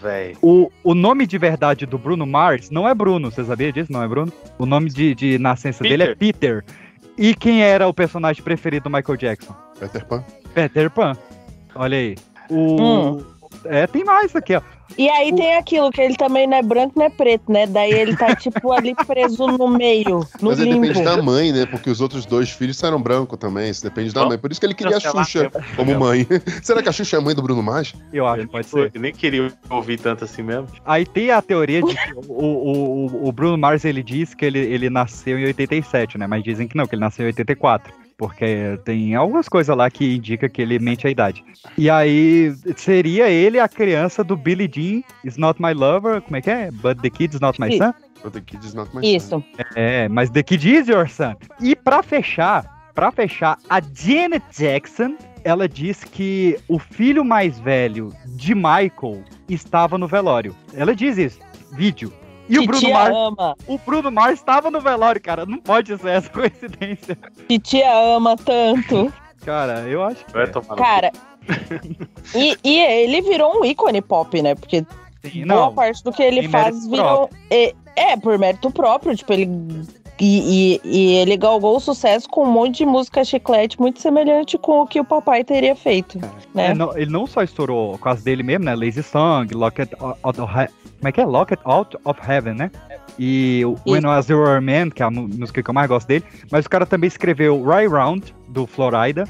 Velho. 0.03 0.37
O, 0.43 0.71
o 0.85 0.95
nome 0.95 1.27
de 1.27 1.39
verdade 1.39 1.87
do 1.87 1.97
Bruno 1.97 2.27
Mars 2.27 2.69
não 2.69 2.87
é 2.87 2.95
Bruno, 2.95 3.31
você 3.31 3.43
sabia 3.45 3.73
disso? 3.73 3.91
Não 3.91 4.03
é 4.03 4.07
Bruno? 4.07 4.31
O 4.59 4.67
nome 4.67 4.91
de, 4.91 5.15
de 5.15 5.39
nascença 5.39 5.83
dele 5.83 6.03
é 6.03 6.15
Peter. 6.15 6.63
E 7.17 7.35
quem 7.35 7.63
era 7.63 7.89
o 7.89 7.95
personagem 7.95 8.43
preferido 8.43 8.91
do 8.91 8.95
Michael 8.95 9.17
Jackson? 9.17 9.57
Peter 9.81 10.05
Pan. 10.05 10.25
Peter 10.55 10.91
Pan. 10.91 11.17
Olha 11.75 11.97
aí. 11.97 12.15
O. 12.51 12.77
Hum. 12.83 13.25
É, 13.65 13.87
tem 13.87 14.05
mais 14.05 14.37
aqui, 14.37 14.55
ó. 14.55 14.61
E 14.97 15.09
aí 15.11 15.35
tem 15.35 15.55
aquilo 15.57 15.91
que 15.91 16.01
ele 16.01 16.17
também 16.17 16.47
não 16.47 16.57
é 16.57 16.63
branco, 16.63 16.95
não 16.97 17.05
é 17.07 17.11
preto, 17.11 17.53
né? 17.53 17.67
Daí 17.67 17.93
ele 17.93 18.17
tá, 18.17 18.35
tipo, 18.35 18.73
ali 18.73 18.95
preso 19.07 19.47
no 19.47 19.69
meio, 19.69 20.21
no 20.41 20.49
Mas 20.51 20.59
limbo. 20.59 20.81
depende 20.81 21.05
da 21.05 21.23
mãe, 21.23 21.53
né? 21.53 21.67
Porque 21.67 21.91
os 21.91 22.01
outros 22.01 22.25
dois 22.25 22.51
filhos 22.51 22.77
saíram 22.77 23.01
branco 23.01 23.37
também. 23.37 23.69
Isso 23.71 23.83
depende 23.83 24.13
da 24.13 24.23
Não. 24.23 24.29
mãe. 24.29 24.39
Por 24.39 24.51
isso 24.51 24.59
que 24.61 24.67
ele 24.67 24.75
queria 24.75 24.97
a 24.97 25.01
Xuxa 25.01 25.51
como 25.77 25.99
mãe. 25.99 26.27
Será 26.63 26.83
que 26.83 26.89
a 26.89 26.93
Xuxa 26.93 27.17
é 27.17 27.19
a 27.19 27.23
mãe 27.23 27.35
do 27.35 27.43
Bruno 27.43 27.63
Mars? 27.63 27.95
Eu 28.13 28.27
acho, 28.27 28.49
pode 28.49 28.67
nem- 28.75 28.85
ser. 28.85 28.91
Eu 28.95 29.01
nem 29.01 29.13
queria 29.13 29.53
ouvir 29.71 29.99
tanto 30.01 30.25
assim 30.25 30.43
mesmo. 30.43 30.69
Aí 30.87 31.05
tem 31.05 31.31
a 31.31 31.43
teoria 31.43 31.83
de 31.83 31.95
que 31.95 32.13
o, 32.15 32.33
o, 32.33 33.07
o- 33.25 33.29
o 33.29 33.33
Bruno 33.33 33.59
Mars 33.59 33.85
ele 33.85 34.03
diz 34.03 34.35
que 34.35 34.45
ele, 34.45 34.59
ele 34.59 34.89
nasceu 34.89 35.39
em 35.39 35.45
87, 35.45 36.17
né? 36.19 36.27
Mas 36.27 36.43
dizem 36.43 36.67
que 36.67 36.77
não, 36.77 36.87
que 36.87 36.95
ele 36.95 37.01
nasceu 37.01 37.25
em 37.25 37.29
84. 37.29 37.93
Porque 38.19 38.79
tem 38.85 39.15
algumas 39.15 39.49
coisas 39.49 39.75
lá 39.75 39.89
que 39.89 40.17
indica 40.17 40.49
que 40.49 40.61
ele 40.61 40.81
mente 40.81 41.07
a 41.07 41.11
idade. 41.11 41.45
E 41.79 41.89
aí 41.89 42.53
seria 42.77 43.31
ele 43.31 43.61
a 43.61 43.69
criança 43.69 44.25
do 44.25 44.37
Billy 44.37 44.69
Jean, 44.71 45.03
Is 45.25 45.37
Not 45.37 45.63
My 45.63 45.73
Lover, 45.73 46.21
como 46.21 46.37
é 46.37 46.43
que 46.43 46.51
é? 46.51 46.71
But 46.73 47.01
the 47.01 47.11
Kid 47.11 47.37
is 47.37 47.41
Not 47.41 47.61
My. 47.61 47.79
Son? 47.79 47.95
But 48.23 48.33
the 48.33 48.41
kid 48.41 48.65
is 48.65 48.75
not 48.75 48.91
my 48.95 49.03
son. 49.03 49.17
Isso. 49.17 49.45
É, 49.77 50.09
mas 50.09 50.31
The 50.31 50.43
Kid 50.43 50.69
is 50.69 50.89
Your 50.89 51.09
Son. 51.09 51.37
E 51.61 51.77
pra 51.77 52.03
fechar, 52.03 52.91
pra 52.95 53.11
fechar, 53.13 53.59
a 53.71 53.81
Janet 53.81 54.45
Jackson, 54.51 55.17
ela 55.45 55.69
diz 55.69 56.05
que 56.05 56.59
o 56.69 56.79
filho 56.79 57.25
mais 57.25 57.59
velho 57.61 58.13
de 58.27 58.55
Michael 58.55 59.23
estava 59.49 59.97
no 59.97 60.09
velório. 60.09 60.55
Ela 60.75 60.95
diz 60.95 61.17
isso, 61.17 61.39
vídeo. 61.73 62.13
E 62.49 62.59
o 62.59 62.67
Bruno 62.67 62.91
Mars, 62.91 63.15
ama. 63.15 63.57
o 63.67 63.79
Bruno 63.79 64.11
Mars 64.11 64.35
estava 64.35 64.71
no 64.71 64.81
velório, 64.81 65.21
cara. 65.21 65.45
Não 65.45 65.59
pode 65.59 65.97
ser 65.99 66.09
essa 66.09 66.31
coincidência. 66.31 67.19
Titia 67.49 67.93
ama 68.17 68.37
tanto. 68.37 69.13
Cara, 69.45 69.81
eu 69.89 70.03
acho 70.03 70.25
que 70.25 70.33
Vai 70.33 70.45
é. 70.45 70.47
tomar 70.47 70.69
no 70.71 70.77
Cara, 70.77 71.13
e, 72.35 72.57
e 72.63 72.81
ele 72.81 73.23
virou 73.23 73.61
um 73.61 73.65
ícone 73.65 74.03
pop, 74.03 74.41
né? 74.43 74.55
Porque 74.55 74.85
Sim, 75.25 75.47
boa 75.47 75.67
não. 75.67 75.75
parte 75.75 76.03
do 76.05 76.13
que 76.13 76.23
ele 76.23 76.49
faz 76.49 76.87
virou. 76.87 77.31
É, 77.51 77.75
é, 77.97 78.17
por 78.17 78.39
mérito 78.39 78.71
próprio. 78.71 79.17
Tipo, 79.17 79.33
ele. 79.33 79.49
E, 80.21 80.75
e, 80.75 80.81
e 80.85 81.15
ele 81.15 81.37
galgou 81.37 81.77
o 81.77 81.81
sucesso 81.81 82.29
com 82.29 82.43
um 82.43 82.51
monte 82.51 82.79
de 82.79 82.87
música 82.87 83.25
chiclete 83.25 83.81
muito 83.81 84.01
semelhante 84.01 84.59
com 84.59 84.81
o 84.81 84.87
que 84.87 84.99
o 84.99 85.05
papai 85.05 85.45
teria 85.45 85.77
feito. 85.77 86.19
Né? 86.53 86.71
Ele, 86.71 86.75
não, 86.75 86.99
ele 86.99 87.11
não 87.11 87.25
só 87.25 87.45
estourou 87.45 87.93
por 87.93 88.01
causa 88.01 88.25
dele 88.25 88.43
mesmo, 88.43 88.65
né? 88.65 88.75
Lazy 88.75 89.03
Song, 89.03 89.55
Lock 89.55 89.81
It 89.81 89.95
Out 90.01 90.41
of 90.41 90.53
Como 90.99 91.09
é 91.09 91.13
que 91.13 91.21
é? 91.21 91.25
Lock 91.25 91.53
It 91.53 91.63
Out 91.65 91.97
of 92.05 92.21
Heaven, 92.29 92.55
né? 92.55 92.71
E 93.19 93.63
o 93.65 93.77
When 93.91 94.03
I 94.03 94.07
Was 94.07 94.29
Your 94.29 94.61
Man, 94.61 94.91
que 94.91 95.03
é 95.03 95.07
a 95.07 95.11
música 95.11 95.63
que 95.63 95.71
eu 95.71 95.75
mais 95.75 95.89
gosto 95.89 96.07
dele. 96.07 96.25
Mas 96.51 96.67
o 96.67 96.71
cara 96.71 96.85
também 96.87 97.09
escreveu 97.09 97.63
Right 97.65 97.89
Round, 97.89 98.35
do 98.49 98.67
Florida, 98.67 99.25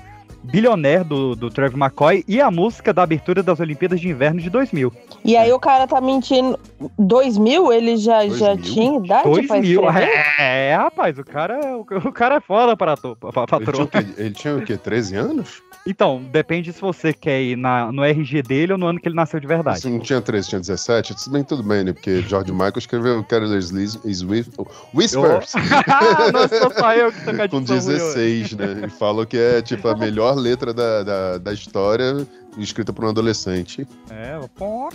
Billionaire, 0.44 1.04
do, 1.04 1.34
do 1.34 1.50
Travis 1.50 1.76
McCoy, 1.76 2.24
e 2.28 2.40
a 2.40 2.50
música 2.50 2.92
da 2.92 3.02
abertura 3.02 3.42
das 3.42 3.60
Olimpíadas 3.60 4.00
de 4.00 4.08
Inverno 4.08 4.40
de 4.40 4.48
2000. 4.48 4.92
E 5.24 5.36
aí 5.36 5.52
o 5.52 5.58
cara 5.58 5.86
tá 5.86 6.00
mentindo. 6.00 6.58
2000? 6.98 7.72
Ele 7.72 7.96
já, 7.96 8.26
já 8.28 8.54
2000? 8.54 8.56
tinha 8.62 8.98
idade 8.98 9.22
pra 9.22 9.30
2000, 9.30 9.84
escrever? 9.84 10.08
é, 10.38 10.68
é, 10.70 10.76
rapaz, 10.76 11.18
o 11.18 11.24
cara, 11.24 11.76
o, 11.76 11.80
o 11.80 12.12
cara 12.12 12.36
é 12.36 12.40
foda 12.40 12.76
para 12.76 12.96
tu, 12.96 13.16
pra, 13.16 13.32
pra 13.32 13.42
Ele 13.58 13.66
tinha, 13.66 13.66
patroa. 13.66 13.84
o 13.84 13.88
quê? 13.88 14.06
ele 14.16 14.30
tinha 14.30 14.56
o 14.56 14.62
quê? 14.62 14.76
13 14.76 15.16
anos? 15.16 15.62
Então, 15.90 16.22
depende 16.30 16.70
se 16.70 16.80
você 16.82 17.14
quer 17.14 17.40
ir 17.40 17.56
na, 17.56 17.90
no 17.90 18.04
RG 18.04 18.42
dele 18.42 18.72
ou 18.72 18.78
no 18.78 18.86
ano 18.86 19.00
que 19.00 19.08
ele 19.08 19.14
nasceu 19.16 19.40
de 19.40 19.46
verdade. 19.46 19.80
Se 19.80 19.88
não 19.88 19.98
tinha 20.00 20.20
13, 20.20 20.48
tinha 20.50 20.60
17, 20.60 21.14
tudo 21.16 21.32
bem, 21.32 21.42
tudo 21.44 21.62
bem, 21.62 21.82
né? 21.82 21.92
Porque 21.94 22.20
George 22.20 22.52
Michael 22.52 22.72
escreveu 22.76 23.24
Careless 23.24 23.72
Liz- 23.74 23.98
is 24.04 24.22
With- 24.22 24.50
Whispers 24.94 25.54
Nossa, 26.32 26.70
só 26.78 26.92
eu 26.94 27.10
que 27.10 27.24
tô 27.24 27.32
com 27.34 27.42
a 27.42 27.48
com 27.48 27.60
dicção 27.62 27.78
ruim 27.80 27.94
hoje. 27.94 28.14
16, 28.14 28.52
né? 28.52 28.82
E 28.86 28.90
falou 28.90 29.24
que 29.24 29.38
é, 29.38 29.62
tipo, 29.62 29.88
a 29.88 29.96
melhor 29.96 30.34
letra 30.36 30.74
da, 30.74 31.02
da, 31.02 31.38
da 31.38 31.52
história 31.54 32.26
escrita 32.58 32.92
por 32.92 33.06
um 33.06 33.08
adolescente. 33.08 33.86
É, 34.10 34.38
pô, 34.56 34.90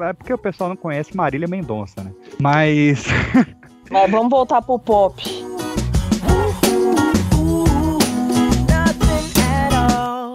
é 0.00 0.12
porque 0.14 0.32
o 0.32 0.38
pessoal 0.38 0.70
não 0.70 0.76
conhece 0.76 1.16
Marília 1.16 1.46
Mendonça, 1.46 2.02
né? 2.02 2.10
Mas. 2.40 3.04
Mas 3.88 4.10
vamos 4.10 4.30
voltar 4.30 4.62
pro 4.62 4.78
pop. 4.80 5.22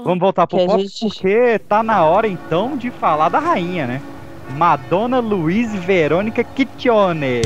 Vamos 0.04 0.20
voltar 0.20 0.45
pro 0.47 0.58
pop, 0.66 0.82
gente- 0.82 0.99
porque 0.99 1.60
tá 1.68 1.82
na 1.84 2.04
hora 2.04 2.28
então 2.28 2.76
de 2.78 2.91
falar 2.91 3.30
da 3.30 3.39
rainha, 3.39 3.88
né? 3.88 4.01
Madonna 4.58 5.20
Luiz 5.20 5.74
Verônica 5.74 6.43
Kittione. 6.43 7.41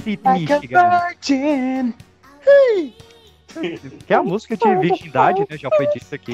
City, 0.00 0.20
Michigan. 0.24 1.92
Que 4.06 4.12
é 4.12 4.16
a 4.16 4.22
música 4.22 4.56
de 4.56 4.76
virgindade, 4.76 5.40
né? 5.48 5.56
Já 5.56 5.68
foi 5.70 5.86
dito 5.88 6.14
aqui. 6.14 6.32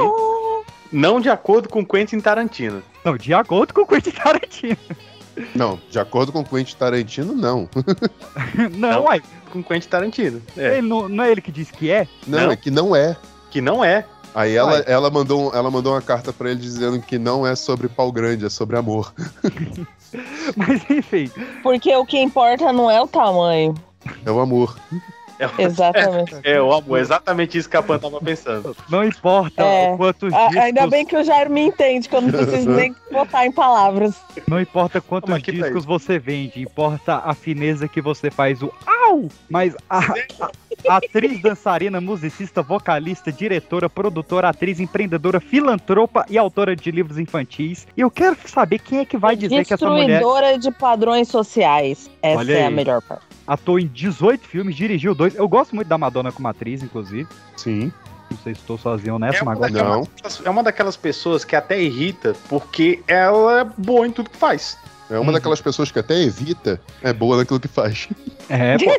Não 0.92 1.20
de 1.20 1.30
acordo 1.30 1.68
com 1.68 1.84
Quentin 1.86 2.20
Tarantino. 2.20 2.82
Não, 3.04 3.16
de 3.16 3.32
acordo 3.32 3.72
com 3.72 3.82
o 3.82 3.86
Quentin 3.86 4.10
Tarantino. 4.10 4.76
Não, 5.54 5.80
de 5.90 5.98
acordo 5.98 6.32
com 6.32 6.44
Quentin 6.44 6.76
Tarantino, 6.76 7.32
não. 7.34 7.68
Não, 8.76 9.04
uai. 9.04 9.22
Com 9.50 9.62
Quentin 9.62 9.88
Tarantino. 9.88 10.42
É. 10.56 10.78
Ele 10.78 10.88
não, 10.88 11.08
não 11.08 11.24
é 11.24 11.30
ele 11.32 11.40
que 11.40 11.50
diz 11.50 11.70
que 11.70 11.90
é? 11.90 12.06
Não, 12.26 12.40
Não. 12.40 12.52
é 12.52 12.56
que 12.56 12.70
não 12.70 12.94
é. 12.94 13.16
Que 13.50 13.60
não 13.60 13.84
é. 13.84 14.04
Aí 14.34 14.54
ela, 14.56 14.78
ela, 14.80 15.10
mandou, 15.10 15.54
ela 15.54 15.70
mandou 15.70 15.92
uma 15.92 16.00
carta 16.00 16.32
pra 16.32 16.50
ele 16.50 16.60
dizendo 16.60 17.00
que 17.00 17.18
não 17.18 17.46
é 17.46 17.54
sobre 17.54 17.88
pau 17.88 18.10
grande, 18.10 18.46
é 18.46 18.48
sobre 18.48 18.76
amor. 18.76 19.12
Mas 20.56 20.82
enfim. 20.90 21.30
Porque 21.62 21.94
o 21.94 22.06
que 22.06 22.18
importa 22.18 22.72
não 22.72 22.90
é 22.90 23.00
o 23.00 23.06
tamanho. 23.06 23.74
É 24.24 24.30
o 24.30 24.40
amor. 24.40 24.76
Exatamente. 25.58 26.36
É, 26.44 26.60
o 26.60 26.72
amor. 26.72 26.98
Exatamente 26.98 27.56
isso 27.58 27.68
que 27.68 27.76
a 27.76 27.82
Pan 27.82 27.98
tava 27.98 28.20
pensando. 28.20 28.76
Não 28.88 29.04
importa 29.04 29.62
É. 29.62 29.96
quantos 29.96 30.32
A- 30.32 30.46
discos. 30.48 30.56
Ainda 30.64 30.86
bem 30.86 31.04
que 31.06 31.16
o 31.16 31.22
Jair 31.24 31.48
me 31.50 31.60
entende, 31.62 32.08
que 32.08 32.14
eu 32.16 32.20
não 32.20 32.30
preciso 32.30 32.70
nem 32.72 32.94
botar 33.10 33.46
em 33.46 33.52
palavras. 33.52 34.14
Não 34.46 34.60
importa 34.60 35.00
quantos 35.00 35.30
tá 35.30 35.38
discos 35.38 35.84
você 35.84 36.18
vende, 36.18 36.60
importa 36.60 37.22
a 37.24 37.34
fineza 37.34 37.86
que 37.88 38.00
você 38.00 38.30
faz 38.30 38.62
o 38.62 38.72
au! 38.86 39.28
Mas 39.48 39.74
a, 39.88 39.98
a- 39.98 40.50
a 40.88 40.96
atriz, 40.96 41.40
dançarina, 41.40 42.00
musicista, 42.00 42.60
vocalista, 42.62 43.30
diretora, 43.30 43.88
produtora, 43.88 44.48
atriz, 44.48 44.80
empreendedora, 44.80 45.38
filantropa 45.40 46.24
e 46.28 46.36
autora 46.36 46.74
de 46.74 46.90
livros 46.90 47.18
infantis. 47.18 47.86
E 47.96 48.00
eu 48.00 48.10
quero 48.10 48.36
saber 48.46 48.78
quem 48.80 48.98
é 49.00 49.04
que 49.04 49.16
vai 49.16 49.36
dizer 49.36 49.64
que 49.64 49.74
essa 49.74 49.86
mulher 49.88 50.06
Destruidora 50.06 50.58
de 50.58 50.70
padrões 50.72 51.28
sociais. 51.28 52.10
Essa 52.20 52.38
Olha 52.38 52.52
é 52.54 52.64
a 52.64 52.68
aí. 52.68 52.74
melhor 52.74 53.00
parte. 53.02 53.24
Atuou 53.52 53.78
em 53.78 53.86
18 53.86 54.46
filmes, 54.46 54.74
dirigiu 54.74 55.14
dois. 55.14 55.34
Eu 55.34 55.48
gosto 55.48 55.74
muito 55.74 55.88
da 55.88 55.98
Madonna 55.98 56.32
como 56.32 56.48
atriz, 56.48 56.82
inclusive. 56.82 57.28
Sim. 57.56 57.92
Não 58.30 58.38
sei 58.38 58.54
se 58.54 58.60
estou 58.60 58.78
sozinho 58.78 59.18
nessa, 59.18 59.40
É 59.40 59.44
mas 59.44 59.58
daquelas, 59.58 60.08
é 60.42 60.48
uma 60.48 60.62
daquelas 60.62 60.96
pessoas 60.96 61.44
que 61.44 61.54
até 61.54 61.80
irrita 61.80 62.34
porque 62.48 63.02
ela 63.06 63.60
é 63.60 63.64
boa 63.64 64.06
em 64.06 64.10
tudo 64.10 64.30
que 64.30 64.36
faz. 64.36 64.78
É 65.10 65.18
uma 65.18 65.30
daquelas 65.30 65.60
pessoas 65.60 65.90
que 65.90 65.98
até 65.98 66.22
evita, 66.22 66.80
é 67.02 67.12
boa 67.12 67.36
naquilo 67.36 67.60
que 67.60 67.68
faz. 67.68 68.08
É, 68.48 68.78
pô, 68.80 68.90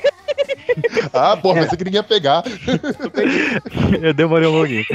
ah, 1.11 1.35
porra, 1.35 1.61
pensei 1.61 1.77
que 1.77 1.83
ninguém 1.83 1.97
ia 1.97 2.03
pegar. 2.03 2.43
eu 3.99 4.13
demorei 4.13 4.47
um 4.47 4.53
pouquinho. 4.53 4.85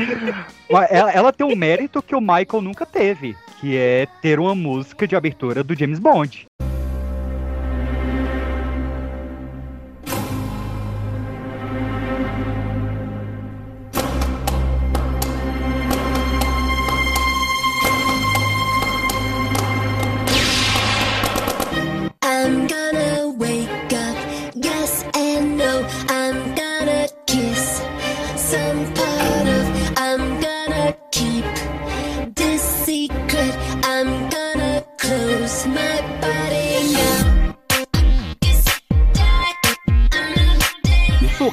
Mas 0.71 0.89
ela, 0.93 1.11
ela 1.11 1.33
tem 1.33 1.45
um 1.45 1.57
mérito 1.57 2.01
que 2.01 2.15
o 2.15 2.21
Michael 2.21 2.63
nunca 2.63 2.87
teve, 2.87 3.37
que 3.61 3.77
é 3.77 4.07
ter 4.23 4.39
uma 4.39 4.55
música 4.55 5.09
de 5.09 5.17
abertura 5.17 5.65
do 5.65 5.77
James 5.77 5.99
Bond. 5.99 6.47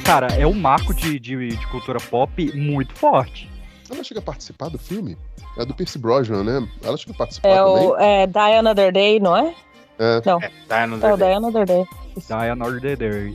Cara, 0.04 0.28
é 0.28 0.46
um 0.46 0.54
marco 0.54 0.94
de, 0.94 1.18
de, 1.18 1.48
de 1.48 1.66
cultura 1.68 1.98
pop 2.00 2.52
muito 2.56 2.94
forte. 2.94 3.50
Ela 3.90 4.02
chega 4.02 4.20
a 4.20 4.22
participar 4.22 4.68
do 4.68 4.78
filme? 4.78 5.16
É 5.58 5.64
do 5.64 5.74
Pierce 5.74 5.98
Brosnan, 5.98 6.44
né? 6.44 6.68
Ela 6.82 6.96
chega 6.96 7.12
a 7.12 7.16
participar 7.16 7.48
É 7.48 7.56
também? 7.56 7.86
o 7.88 7.96
é, 7.96 8.26
Die 8.26 8.38
Another 8.58 8.92
Day, 8.92 9.20
não 9.20 9.36
é? 9.36 9.54
É. 9.98 10.22
Não. 10.24 10.40
É 10.40 11.12
o 11.12 11.16
Die 11.16 11.32
Another 11.32 11.66
Day. 11.66 11.84
Diana 12.28 12.64
Order 12.64 12.96
Day. 12.96 13.34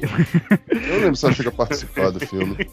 Eu 0.69 0.99
lembro 0.99 1.15
se 1.15 1.25
ela 1.25 1.33
chega 1.35 1.49
a 1.49 1.51
participar 1.51 2.11
do 2.11 2.19
filme. 2.19 2.67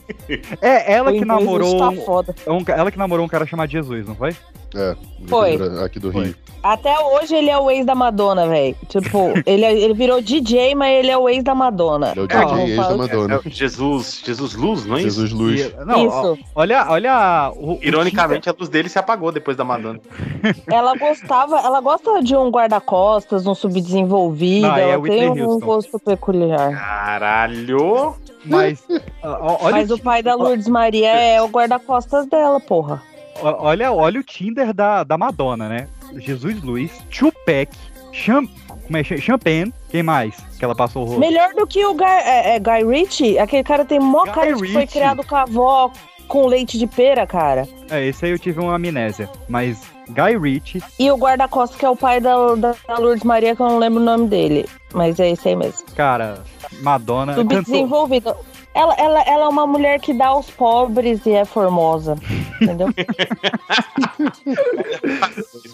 É 0.60 0.92
ela 0.94 1.10
O 1.10 1.14
que 1.14 1.24
namorou. 1.24 1.72
está 1.72 1.88
um- 1.90 1.96
foda. 2.04 2.34
um 2.46 2.64
ca- 2.64 2.74
ela 2.76 2.90
que 2.90 2.98
namorou 2.98 3.24
um 3.24 3.28
cara 3.28 3.46
chamado 3.46 3.70
Jesus, 3.70 4.06
não 4.06 4.14
foi? 4.14 4.34
É, 4.74 4.94
Foi. 5.26 5.54
aqui 5.84 5.98
do 5.98 6.10
Rio. 6.10 6.34
Até 6.62 6.92
hoje 6.98 7.34
ele 7.34 7.48
é 7.48 7.56
o 7.56 7.70
ex 7.70 7.86
da 7.86 7.94
Madonna, 7.94 8.46
velho. 8.48 8.76
Tipo, 8.88 9.32
ele, 9.46 9.64
é- 9.64 9.72
ele 9.78 9.94
virou 9.94 10.20
DJ, 10.20 10.74
mas 10.74 10.92
ele 10.98 11.10
é 11.10 11.16
o 11.16 11.26
ex 11.28 11.42
da 11.42 11.54
Madonna. 11.54 12.10
Ele 12.14 12.20
é 12.20 12.22
o 12.22 12.26
Ah, 12.30 12.44
DJ 12.44 12.46
vamos 12.46 12.68
ex 12.70 12.76
da 12.88 12.96
Madonna. 12.96 13.34
É 13.34 13.38
o 13.38 13.50
Jesus, 13.50 14.22
Jesus 14.24 14.54
Luz, 14.54 14.84
não 14.84 14.96
é 14.96 15.00
isso? 15.02 15.20
Jesus 15.20 15.32
Luz. 15.32 15.60
E- 15.60 15.84
não, 15.86 16.06
ó, 16.06 16.32
Isso. 16.34 16.44
olha, 16.54 16.86
olha. 16.90 17.52
O, 17.56 17.74
o 17.74 17.78
Ironicamente, 17.80 18.50
a 18.50 18.54
luz 18.58 18.68
dele 18.68 18.88
se 18.90 18.98
apagou 18.98 19.32
depois 19.32 19.56
da 19.56 19.64
Madonna. 19.64 20.00
Ela 20.70 20.94
gostava, 20.96 21.58
ela 21.60 21.80
gosta 21.80 22.22
de 22.22 22.36
um 22.36 22.50
guarda-costas, 22.50 23.46
um 23.46 23.54
subdesenvolvido. 23.54 24.66
Não, 24.68 24.76
é 24.76 24.90
ela 24.90 25.02
Whitney 25.02 25.18
tem 25.32 25.42
um 25.42 25.46
Houston. 25.50 25.66
gosto 25.66 25.97
peculiar. 25.98 26.72
Caralho! 26.78 28.14
Mas. 28.44 28.82
ó, 29.22 29.58
olha, 29.64 29.76
Mas 29.76 29.90
o 29.90 29.98
pai 29.98 30.22
da 30.22 30.34
Lourdes 30.34 30.68
Maria 30.68 31.08
é 31.12 31.42
o 31.42 31.48
guarda-costas 31.48 32.26
dela, 32.26 32.60
porra. 32.60 33.02
olha, 33.42 33.92
olha 33.92 34.20
o 34.20 34.22
Tinder 34.24 34.72
da, 34.72 35.04
da 35.04 35.18
Madonna, 35.18 35.68
né? 35.68 35.88
Jesus 36.16 36.62
Luiz, 36.62 36.90
Tupac, 37.10 37.70
Cham, 38.12 38.46
como 38.86 38.96
é, 38.96 39.04
Ch- 39.04 39.20
Champagne, 39.20 39.72
quem 39.90 40.02
mais 40.02 40.34
que 40.58 40.64
ela 40.64 40.74
passou 40.74 41.02
o 41.02 41.04
rosto? 41.06 41.20
Melhor 41.20 41.52
do 41.54 41.66
que 41.66 41.84
o 41.84 41.92
Guy, 41.94 42.04
é, 42.06 42.56
é 42.56 42.58
Guy 42.58 42.84
Ritchie, 42.84 43.38
aquele 43.38 43.62
cara 43.64 43.84
tem 43.84 44.00
mó 44.00 44.24
Guy 44.24 44.32
cara 44.32 44.46
de 44.54 44.62
que 44.62 44.72
foi 44.72 44.80
Ritchie. 44.82 44.98
criado 44.98 45.24
com 45.26 45.36
a 45.36 45.42
avó 45.42 45.90
com 46.26 46.46
leite 46.46 46.78
de 46.78 46.86
pera, 46.86 47.26
cara. 47.26 47.66
É, 47.90 48.04
esse 48.06 48.24
aí 48.24 48.30
eu 48.32 48.38
tive 48.38 48.60
uma 48.60 48.74
amnésia. 48.76 49.28
Mas 49.48 49.82
Guy 50.08 50.38
Ritchie, 50.38 50.82
E 50.98 51.10
o 51.10 51.16
guarda-costas, 51.16 51.78
que 51.78 51.84
é 51.84 51.90
o 51.90 51.96
pai 51.96 52.20
da, 52.20 52.54
da, 52.54 52.74
Lourdes 52.98 53.24
Maria, 53.24 53.54
que 53.54 53.62
eu 53.62 53.68
não 53.68 53.78
lembro 53.78 54.00
o 54.00 54.04
nome 54.04 54.28
dele. 54.28 54.68
Mas 54.92 55.18
é 55.20 55.30
esse 55.30 55.48
aí 55.48 55.56
mesmo. 55.56 55.86
cara, 55.94 56.42
Madonna. 56.80 57.34
Cantou, 57.34 57.56
Subdesenvolvido. 57.58 58.34
Ela, 58.74 58.94
ela, 58.94 59.22
ela 59.22 59.44
é 59.44 59.48
uma 59.48 59.66
mulher 59.66 59.98
que 60.00 60.12
dá 60.12 60.28
aos 60.28 60.50
pobres 60.50 61.24
e 61.26 61.32
é 61.32 61.44
formosa. 61.44 62.16
Entendeu? 62.60 62.88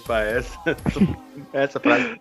Essa. 0.08 0.76
Essa 1.52 1.80
frase. 1.80 2.20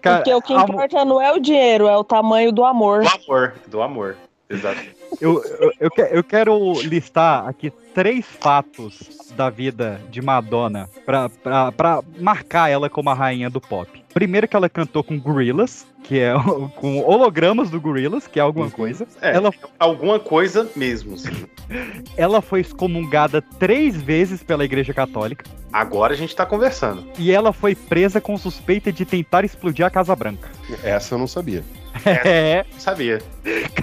cara, 0.00 0.16
Porque 0.18 0.34
o 0.34 0.42
que 0.42 0.54
importa 0.54 1.04
não 1.04 1.20
é 1.20 1.32
o 1.32 1.40
dinheiro, 1.40 1.88
é 1.88 1.96
o 1.96 2.04
tamanho 2.04 2.52
do 2.52 2.64
amor. 2.64 3.02
Do 3.02 3.08
amor. 3.08 3.54
Do 3.66 3.82
amor. 3.82 4.16
Exato. 4.48 4.80
Eu, 5.20 5.42
eu, 5.60 5.72
eu, 5.80 5.90
que- 5.90 6.08
eu 6.10 6.24
quero 6.24 6.72
listar 6.82 7.46
aqui 7.48 7.70
três 7.94 8.24
fatos 8.26 9.32
da 9.36 9.48
vida 9.50 10.00
de 10.10 10.20
Madonna 10.20 10.88
pra, 11.06 11.28
pra, 11.28 11.70
pra 11.72 12.02
marcar 12.18 12.68
ela 12.70 12.90
como 12.90 13.10
a 13.10 13.14
rainha 13.14 13.48
do 13.48 13.60
pop. 13.60 14.02
Primeiro 14.12 14.46
que 14.48 14.56
ela 14.56 14.68
cantou 14.68 15.02
com 15.04 15.18
Gorillaz, 15.18 15.86
que 16.02 16.18
é 16.18 16.32
com 16.76 16.98
hologramas 17.00 17.70
do 17.70 17.80
Gorillaz, 17.80 18.26
que 18.26 18.38
é 18.38 18.42
alguma 18.42 18.70
coisa. 18.70 19.06
É, 19.20 19.34
Ela, 19.34 19.50
alguma 19.78 20.18
coisa 20.20 20.68
mesmo. 20.76 21.16
sim. 21.16 21.30
ela 22.16 22.42
foi 22.42 22.60
excomungada 22.60 23.40
três 23.40 23.96
vezes 24.00 24.42
pela 24.42 24.64
Igreja 24.64 24.92
Católica 24.92 25.44
Agora 25.72 26.12
a 26.12 26.16
gente 26.16 26.34
tá 26.36 26.44
conversando. 26.46 27.04
e 27.18 27.32
ela 27.32 27.52
foi 27.52 27.74
presa 27.74 28.20
com 28.20 28.36
suspeita 28.36 28.92
de 28.92 29.04
tentar 29.04 29.44
explodir 29.44 29.84
a 29.86 29.90
Casa 29.90 30.14
Branca. 30.14 30.48
Essa 30.84 31.14
eu 31.14 31.18
não 31.18 31.26
sabia. 31.26 31.64
É, 32.04 32.64
Sabia. 32.78 33.20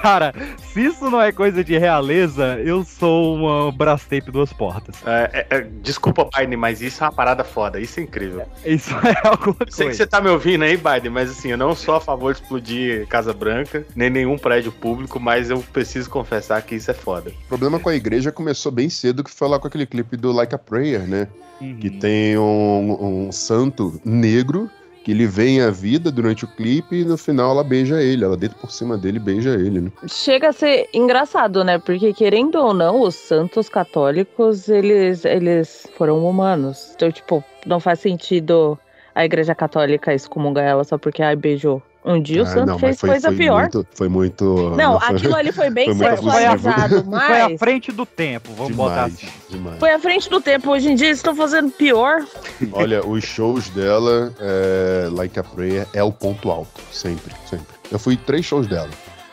cara, 0.01 0.33
se 0.73 0.85
isso 0.85 1.09
não 1.09 1.21
é 1.21 1.31
coisa 1.31 1.63
de 1.63 1.77
realeza, 1.77 2.59
eu 2.63 2.83
sou 2.83 3.35
uma 3.35 3.71
Brastemp 3.71 4.29
duas 4.29 4.51
portas. 4.51 4.95
É, 5.05 5.45
é, 5.49 5.57
é, 5.57 5.67
desculpa, 5.81 6.27
Biden, 6.35 6.57
mas 6.57 6.81
isso 6.81 7.03
é 7.03 7.07
uma 7.07 7.13
parada 7.13 7.43
foda. 7.43 7.79
Isso 7.79 7.99
é 7.99 8.03
incrível. 8.03 8.45
Isso 8.65 8.93
é 9.05 9.27
alguma 9.27 9.57
Eu 9.59 9.71
sei 9.71 9.77
que 9.77 9.83
coisa. 9.83 9.97
você 9.97 10.07
tá 10.07 10.21
me 10.21 10.29
ouvindo 10.29 10.63
aí, 10.63 10.77
Biden, 10.77 11.11
mas 11.11 11.29
assim, 11.31 11.49
eu 11.49 11.57
não 11.57 11.75
sou 11.75 11.95
a 11.95 12.01
favor 12.01 12.33
de 12.33 12.41
explodir 12.41 13.07
Casa 13.07 13.33
Branca, 13.33 13.85
nem 13.95 14.09
nenhum 14.09 14.37
prédio 14.37 14.71
público, 14.71 15.19
mas 15.19 15.49
eu 15.49 15.59
preciso 15.73 16.09
confessar 16.09 16.61
que 16.61 16.75
isso 16.75 16.89
é 16.91 16.93
foda. 16.93 17.31
O 17.45 17.47
problema 17.47 17.79
com 17.79 17.89
a 17.89 17.95
igreja 17.95 18.31
começou 18.31 18.71
bem 18.71 18.89
cedo, 18.89 19.23
que 19.23 19.31
foi 19.31 19.47
lá 19.47 19.59
com 19.59 19.67
aquele 19.67 19.85
clipe 19.85 20.17
do 20.17 20.31
Like 20.31 20.55
a 20.55 20.57
Prayer, 20.57 21.07
né? 21.07 21.27
Uhum. 21.59 21.77
Que 21.77 21.89
tem 21.91 22.37
um, 22.37 23.27
um 23.27 23.31
santo 23.31 24.01
negro 24.03 24.69
que 25.03 25.11
ele 25.11 25.25
vem 25.25 25.61
à 25.61 25.69
vida 25.71 26.11
durante 26.11 26.45
o 26.45 26.47
clipe 26.47 26.97
e 26.97 27.05
no 27.05 27.17
final 27.17 27.51
ela 27.51 27.63
beija 27.63 28.01
ele. 28.01 28.23
Ela 28.23 28.37
deita 28.37 28.55
por 28.55 28.71
cima 28.71 28.97
dele 28.97 29.17
e 29.17 29.21
beija 29.21 29.51
ele, 29.51 29.81
né? 29.81 29.91
Chega 30.07 30.49
a 30.49 30.53
ser 30.53 30.87
engraçado, 30.93 31.63
né? 31.63 31.79
Porque, 31.79 32.13
querendo 32.13 32.55
ou 32.55 32.73
não, 32.73 33.01
os 33.01 33.15
santos 33.15 33.67
católicos, 33.67 34.69
eles, 34.69 35.25
eles 35.25 35.87
foram 35.97 36.25
humanos. 36.25 36.91
Então, 36.95 37.11
tipo, 37.11 37.43
não 37.65 37.79
faz 37.79 37.99
sentido 37.99 38.77
a 39.13 39.25
igreja 39.25 39.55
católica 39.55 40.13
excomungar 40.13 40.65
ela 40.65 40.83
só 40.83 40.97
porque, 40.97 41.21
ai, 41.21 41.35
beijou. 41.35 41.81
Um 42.03 42.19
dia 42.19 42.41
o 42.41 42.45
Ah, 42.45 42.49
santo 42.49 42.65
não, 42.65 42.73
mas 42.73 42.79
fez 42.81 42.99
foi- 42.99 43.09
coisa 43.11 43.27
foi 43.27 43.37
pior. 43.37 43.61
muito- 43.61 43.87
foi 43.93 44.09
muito. 44.09 44.73
Não, 44.75 44.97
aquilo 44.97 45.35
ali 45.35 45.51
foi 45.51 45.69
bem 45.69 45.85
foi 45.95 46.07
sexualizado, 46.09 46.67
abusivo. 46.97 47.11
Foi 47.27 47.41
à 47.41 47.49
mas 47.49 47.59
frente 47.59 47.91
do 47.91 48.05
tempo, 48.07 48.49
vamos 48.57 48.75
botar 48.75 49.05
Demais, 49.07 49.13
assim. 49.13 49.27
demais. 49.49 49.79
foi 49.79 49.91
à 49.91 49.99
frente 49.99 50.29
do 50.29 50.41
tempo. 50.41 50.71
Hoje 50.71 50.89
em 50.91 50.95
dia 50.95 51.07
eles 51.07 51.19
estão 51.19 51.35
fazendo 51.35 51.69
pior. 51.71 52.25
Olha, 52.73 53.05
os 53.05 53.23
shows 53.23 53.69
dela, 53.69 54.33
é, 54.39 55.09
Like 55.11 55.39
a 55.39 55.43
Prayer, 55.43 55.87
é 55.93 56.03
o 56.03 56.11
ponto 56.11 56.49
alto. 56.49 56.81
Sempre, 56.91 57.33
sempre. 57.47 57.67
Eu 57.91 57.99
fui 57.99 58.15
em 58.15 58.17
três 58.17 58.45
shows 58.45 58.65
dela. 58.67 58.89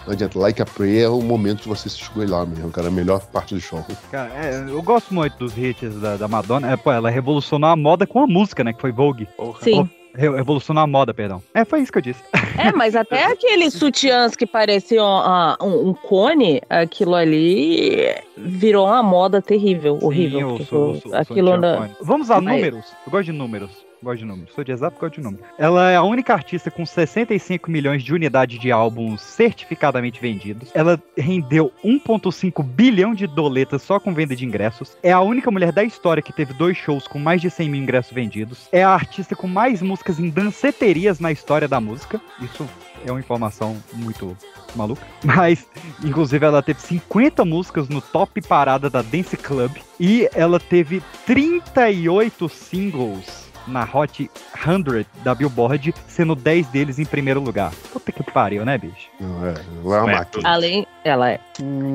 Não 0.06 0.12
adianta, 0.12 0.38
Like 0.38 0.60
a 0.62 0.66
Prayer 0.66 1.04
é 1.04 1.08
o 1.08 1.20
momento 1.22 1.62
de 1.62 1.68
você 1.68 1.88
se 1.88 2.00
esgoelar 2.02 2.46
mesmo, 2.46 2.70
cara. 2.70 2.88
A 2.88 2.90
melhor 2.90 3.20
parte 3.26 3.54
do 3.54 3.60
show. 3.60 3.84
Cara, 4.10 4.30
é, 4.34 4.64
eu 4.68 4.82
gosto 4.82 5.12
muito 5.12 5.36
dos 5.38 5.56
hits 5.56 5.94
da, 6.00 6.16
da 6.16 6.26
Madonna. 6.28 6.70
É, 6.72 6.76
pô, 6.76 6.90
ela 6.92 7.10
revolucionou 7.10 7.68
a 7.68 7.76
moda 7.76 8.06
com 8.06 8.20
a 8.20 8.26
música, 8.26 8.64
né? 8.64 8.72
Que 8.72 8.80
foi 8.80 8.90
Vogue. 8.92 9.26
Sim. 9.62 9.88
Re- 10.18 10.36
revolucionou 10.36 10.82
a 10.82 10.86
moda, 10.86 11.14
perdão. 11.14 11.40
É, 11.54 11.64
foi 11.64 11.80
isso 11.80 11.92
que 11.92 11.98
eu 11.98 12.02
disse. 12.02 12.20
É, 12.58 12.72
mas 12.72 12.96
até 12.96 13.24
aqueles 13.32 13.72
sutiãs 13.74 14.34
que 14.34 14.44
pareciam 14.46 15.06
ah, 15.06 15.56
um, 15.62 15.90
um 15.90 15.94
cone, 15.94 16.60
aquilo 16.68 17.14
ali 17.14 18.14
virou 18.36 18.86
uma 18.88 19.02
moda 19.02 19.40
terrível, 19.40 19.96
horrível. 20.02 20.40
Sim, 20.40 20.44
eu 20.62 20.66
sou- 20.66 20.88
eu 20.88 20.94
sou- 21.00 21.10
sou 21.12 21.14
aquilo 21.20 21.56
na... 21.56 21.76
Fone. 21.78 21.90
Vamos 22.02 22.30
a 22.32 22.40
números. 22.40 22.84
Eu 23.06 23.10
gosto 23.12 23.26
de 23.26 23.32
números. 23.32 23.70
Gosto 24.02 24.20
de 24.20 24.24
números. 24.24 24.54
Sou 24.54 24.62
de 24.62 24.70
exato, 24.70 24.98
gosto 24.98 25.16
de 25.16 25.22
números. 25.22 25.44
Ela 25.58 25.90
é 25.90 25.96
a 25.96 26.02
única 26.02 26.32
artista 26.32 26.70
com 26.70 26.86
65 26.86 27.70
milhões 27.70 28.02
de 28.02 28.14
unidades 28.14 28.60
de 28.60 28.70
álbuns 28.70 29.20
certificadamente 29.20 30.20
vendidos. 30.20 30.70
Ela 30.72 31.02
rendeu 31.16 31.72
1,5 31.84 32.62
bilhão 32.62 33.12
de 33.12 33.26
doletas 33.26 33.82
só 33.82 33.98
com 33.98 34.14
venda 34.14 34.36
de 34.36 34.44
ingressos. 34.44 34.96
É 35.02 35.10
a 35.10 35.20
única 35.20 35.50
mulher 35.50 35.72
da 35.72 35.82
história 35.82 36.22
que 36.22 36.32
teve 36.32 36.52
dois 36.54 36.76
shows 36.76 37.08
com 37.08 37.18
mais 37.18 37.40
de 37.40 37.50
100 37.50 37.68
mil 37.68 37.82
ingressos 37.82 38.12
vendidos. 38.12 38.68
É 38.70 38.84
a 38.84 38.90
artista 38.90 39.34
com 39.34 39.48
mais 39.48 39.82
músicas 39.82 40.20
em 40.20 40.30
danceterias 40.30 41.18
na 41.18 41.32
história 41.32 41.66
da 41.66 41.80
música. 41.80 42.20
Isso 42.40 42.68
é 43.04 43.10
uma 43.10 43.20
informação 43.20 43.76
muito 43.94 44.36
maluca. 44.76 45.02
Mas, 45.24 45.66
inclusive, 46.04 46.46
ela 46.46 46.62
teve 46.62 46.80
50 46.80 47.44
músicas 47.44 47.88
no 47.88 48.00
top 48.00 48.40
parada 48.42 48.88
da 48.88 49.02
Dance 49.02 49.36
Club. 49.36 49.72
E 49.98 50.28
ela 50.32 50.60
teve 50.60 51.02
38 51.26 52.48
singles 52.48 53.47
na 53.68 53.88
Hot 53.92 54.30
100 54.64 55.06
da 55.22 55.34
Billboard, 55.34 55.94
sendo 56.06 56.34
10 56.34 56.66
deles 56.68 56.98
em 56.98 57.04
primeiro 57.04 57.40
lugar. 57.40 57.72
Puta 57.92 58.12
que 58.12 58.22
pariu, 58.22 58.64
né, 58.64 58.78
bicho? 58.78 59.08
Não, 59.20 59.46
é, 59.46 59.54
ela 59.84 59.96
é 59.96 60.00
uma 60.00 60.12
máquina. 60.12 60.48
Além, 60.48 60.86
ela 61.04 61.30
é. 61.30 61.40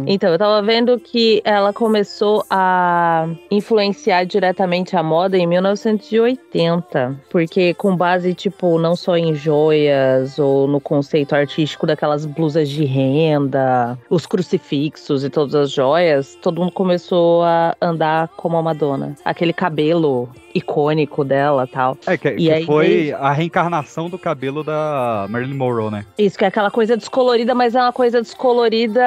Então, 0.07 0.31
eu 0.31 0.37
tava 0.37 0.61
vendo 0.61 0.99
que 0.99 1.41
ela 1.45 1.71
começou 1.71 2.45
a 2.49 3.27
influenciar 3.49 4.25
diretamente 4.25 4.95
a 4.95 5.03
moda 5.03 5.37
em 5.37 5.47
1980. 5.47 7.19
Porque 7.29 7.73
com 7.73 7.95
base, 7.95 8.33
tipo, 8.33 8.77
não 8.77 8.95
só 8.95 9.15
em 9.17 9.33
joias 9.33 10.37
ou 10.39 10.67
no 10.67 10.79
conceito 10.79 11.33
artístico 11.33 11.87
daquelas 11.87 12.25
blusas 12.25 12.69
de 12.69 12.83
renda, 12.85 13.97
os 14.09 14.25
crucifixos 14.25 15.23
e 15.23 15.29
todas 15.29 15.55
as 15.55 15.71
joias, 15.71 16.37
todo 16.41 16.59
mundo 16.59 16.71
começou 16.71 17.43
a 17.43 17.75
andar 17.81 18.27
como 18.29 18.57
a 18.57 18.61
Madonna. 18.61 19.15
Aquele 19.23 19.53
cabelo 19.53 20.29
icônico 20.55 21.23
dela 21.23 21.65
tal. 21.67 21.97
É, 22.05 22.17
que, 22.17 22.29
E 22.29 22.35
que 22.35 22.51
aí, 22.51 22.65
foi 22.65 22.87
desde- 22.87 23.13
a 23.13 23.31
reencarnação 23.31 24.09
do 24.09 24.17
cabelo 24.19 24.63
da 24.63 25.25
Marilyn 25.29 25.55
Monroe, 25.57 25.89
né? 25.91 26.05
Isso, 26.17 26.37
que 26.37 26.45
é 26.45 26.47
aquela 26.47 26.69
coisa 26.69 26.95
descolorida, 26.95 27.55
mas 27.55 27.73
é 27.75 27.81
uma 27.81 27.91
coisa 27.93 28.21
descolorida 28.21 29.01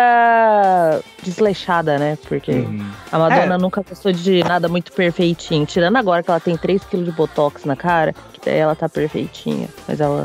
desleixada, 1.22 1.99
né? 1.99 2.18
Porque 2.28 2.53
Uhum. 2.53 2.86
a 3.12 3.18
Madonna 3.18 3.55
É. 3.55 3.59
nunca 3.59 3.82
gostou 3.82 4.12
de 4.12 4.42
nada 4.44 4.68
muito 4.68 4.92
perfeitinho. 4.92 5.66
Tirando 5.66 5.97
agora 5.97 6.22
que 6.22 6.30
ela 6.30 6.40
tem 6.40 6.57
3kg 6.57 7.05
de 7.05 7.12
botox 7.12 7.64
na 7.64 7.76
cara, 7.76 8.12
que 8.32 8.40
daí 8.44 8.59
ela 8.59 8.74
tá 8.74 8.88
perfeitinha. 8.88 9.68
Mas 9.86 10.01
ela. 10.01 10.24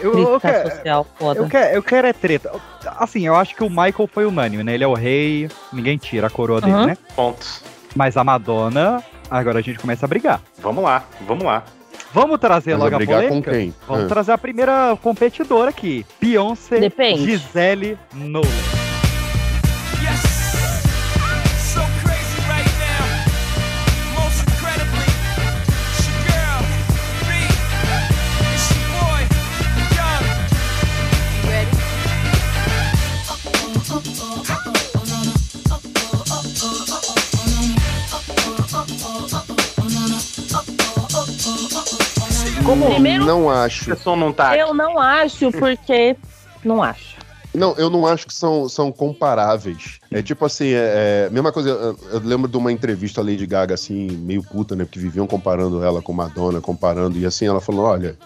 Eu, 0.00 0.18
eu, 0.18 0.40
quero, 0.40 0.70
social 0.70 1.06
foda. 1.16 1.40
eu, 1.40 1.48
quero, 1.48 1.74
eu 1.76 1.82
quero 1.82 2.06
é 2.08 2.12
treta. 2.12 2.50
Assim, 2.98 3.26
eu 3.26 3.34
acho 3.36 3.54
que 3.54 3.62
o 3.62 3.70
Michael 3.70 4.08
foi 4.12 4.26
unânime, 4.26 4.62
né? 4.62 4.74
Ele 4.74 4.84
é 4.84 4.86
o 4.88 4.92
rei, 4.92 5.48
ninguém 5.72 5.96
tira 5.96 6.26
a 6.26 6.30
coroa 6.30 6.60
dele, 6.60 6.72
Uhum. 6.74 6.86
né? 6.86 6.96
Pontos. 7.16 7.62
Mas 7.94 8.16
a 8.16 8.24
Madonna 8.24 9.02
Agora 9.30 9.58
a 9.58 9.62
gente 9.62 9.78
começa 9.78 10.06
a 10.06 10.08
brigar. 10.08 10.40
Vamos 10.58 10.82
lá, 10.84 11.04
vamos 11.26 11.44
lá. 11.44 11.64
Vamos 12.12 12.38
trazer 12.38 12.72
Mas 12.72 12.80
logo 12.80 12.94
a 12.94 12.98
brigar 12.98 13.22
polêmica? 13.22 13.50
com 13.50 13.56
quem? 13.56 13.74
Vamos 13.88 14.04
Ah. 14.04 14.08
trazer 14.08 14.32
a 14.32 14.38
primeira 14.38 14.96
competidora 15.02 15.70
aqui. 15.70 16.06
Beyoncé 16.20 16.78
Depende. 16.78 17.24
Gisele 17.24 17.98
Nolan. 18.12 18.83
Como 42.74 42.90
Primeiro- 42.90 43.24
não 43.24 43.48
acho. 43.48 43.96
Não 44.16 44.32
tá 44.32 44.56
Eu 44.56 44.74
não 44.74 44.98
acho, 44.98 45.52
porque. 45.52 46.16
Não 46.64 46.82
acho. 46.82 47.14
Não, 47.54 47.72
eu 47.76 47.88
não 47.88 48.04
acho 48.04 48.26
que 48.26 48.34
são, 48.34 48.68
são 48.68 48.90
comparáveis. 48.90 50.00
É 50.10 50.20
tipo 50.20 50.44
assim, 50.44 50.70
é, 50.72 51.26
é- 51.26 51.30
mesma 51.30 51.52
coisa. 51.52 51.70
Eu, 51.70 51.96
eu 52.10 52.18
lembro 52.20 52.50
de 52.50 52.56
uma 52.56 52.72
entrevista 52.72 53.20
à 53.20 53.24
Lady 53.24 53.46
Gaga, 53.46 53.74
assim, 53.74 54.08
meio 54.10 54.42
puta, 54.42 54.74
né? 54.74 54.84
Porque 54.84 54.98
viviam 54.98 55.26
comparando 55.26 55.84
ela 55.84 56.02
com 56.02 56.12
Madonna, 56.12 56.60
comparando. 56.60 57.16
E 57.18 57.24
assim, 57.24 57.46
ela 57.46 57.60
falou: 57.60 57.84
olha. 57.84 58.16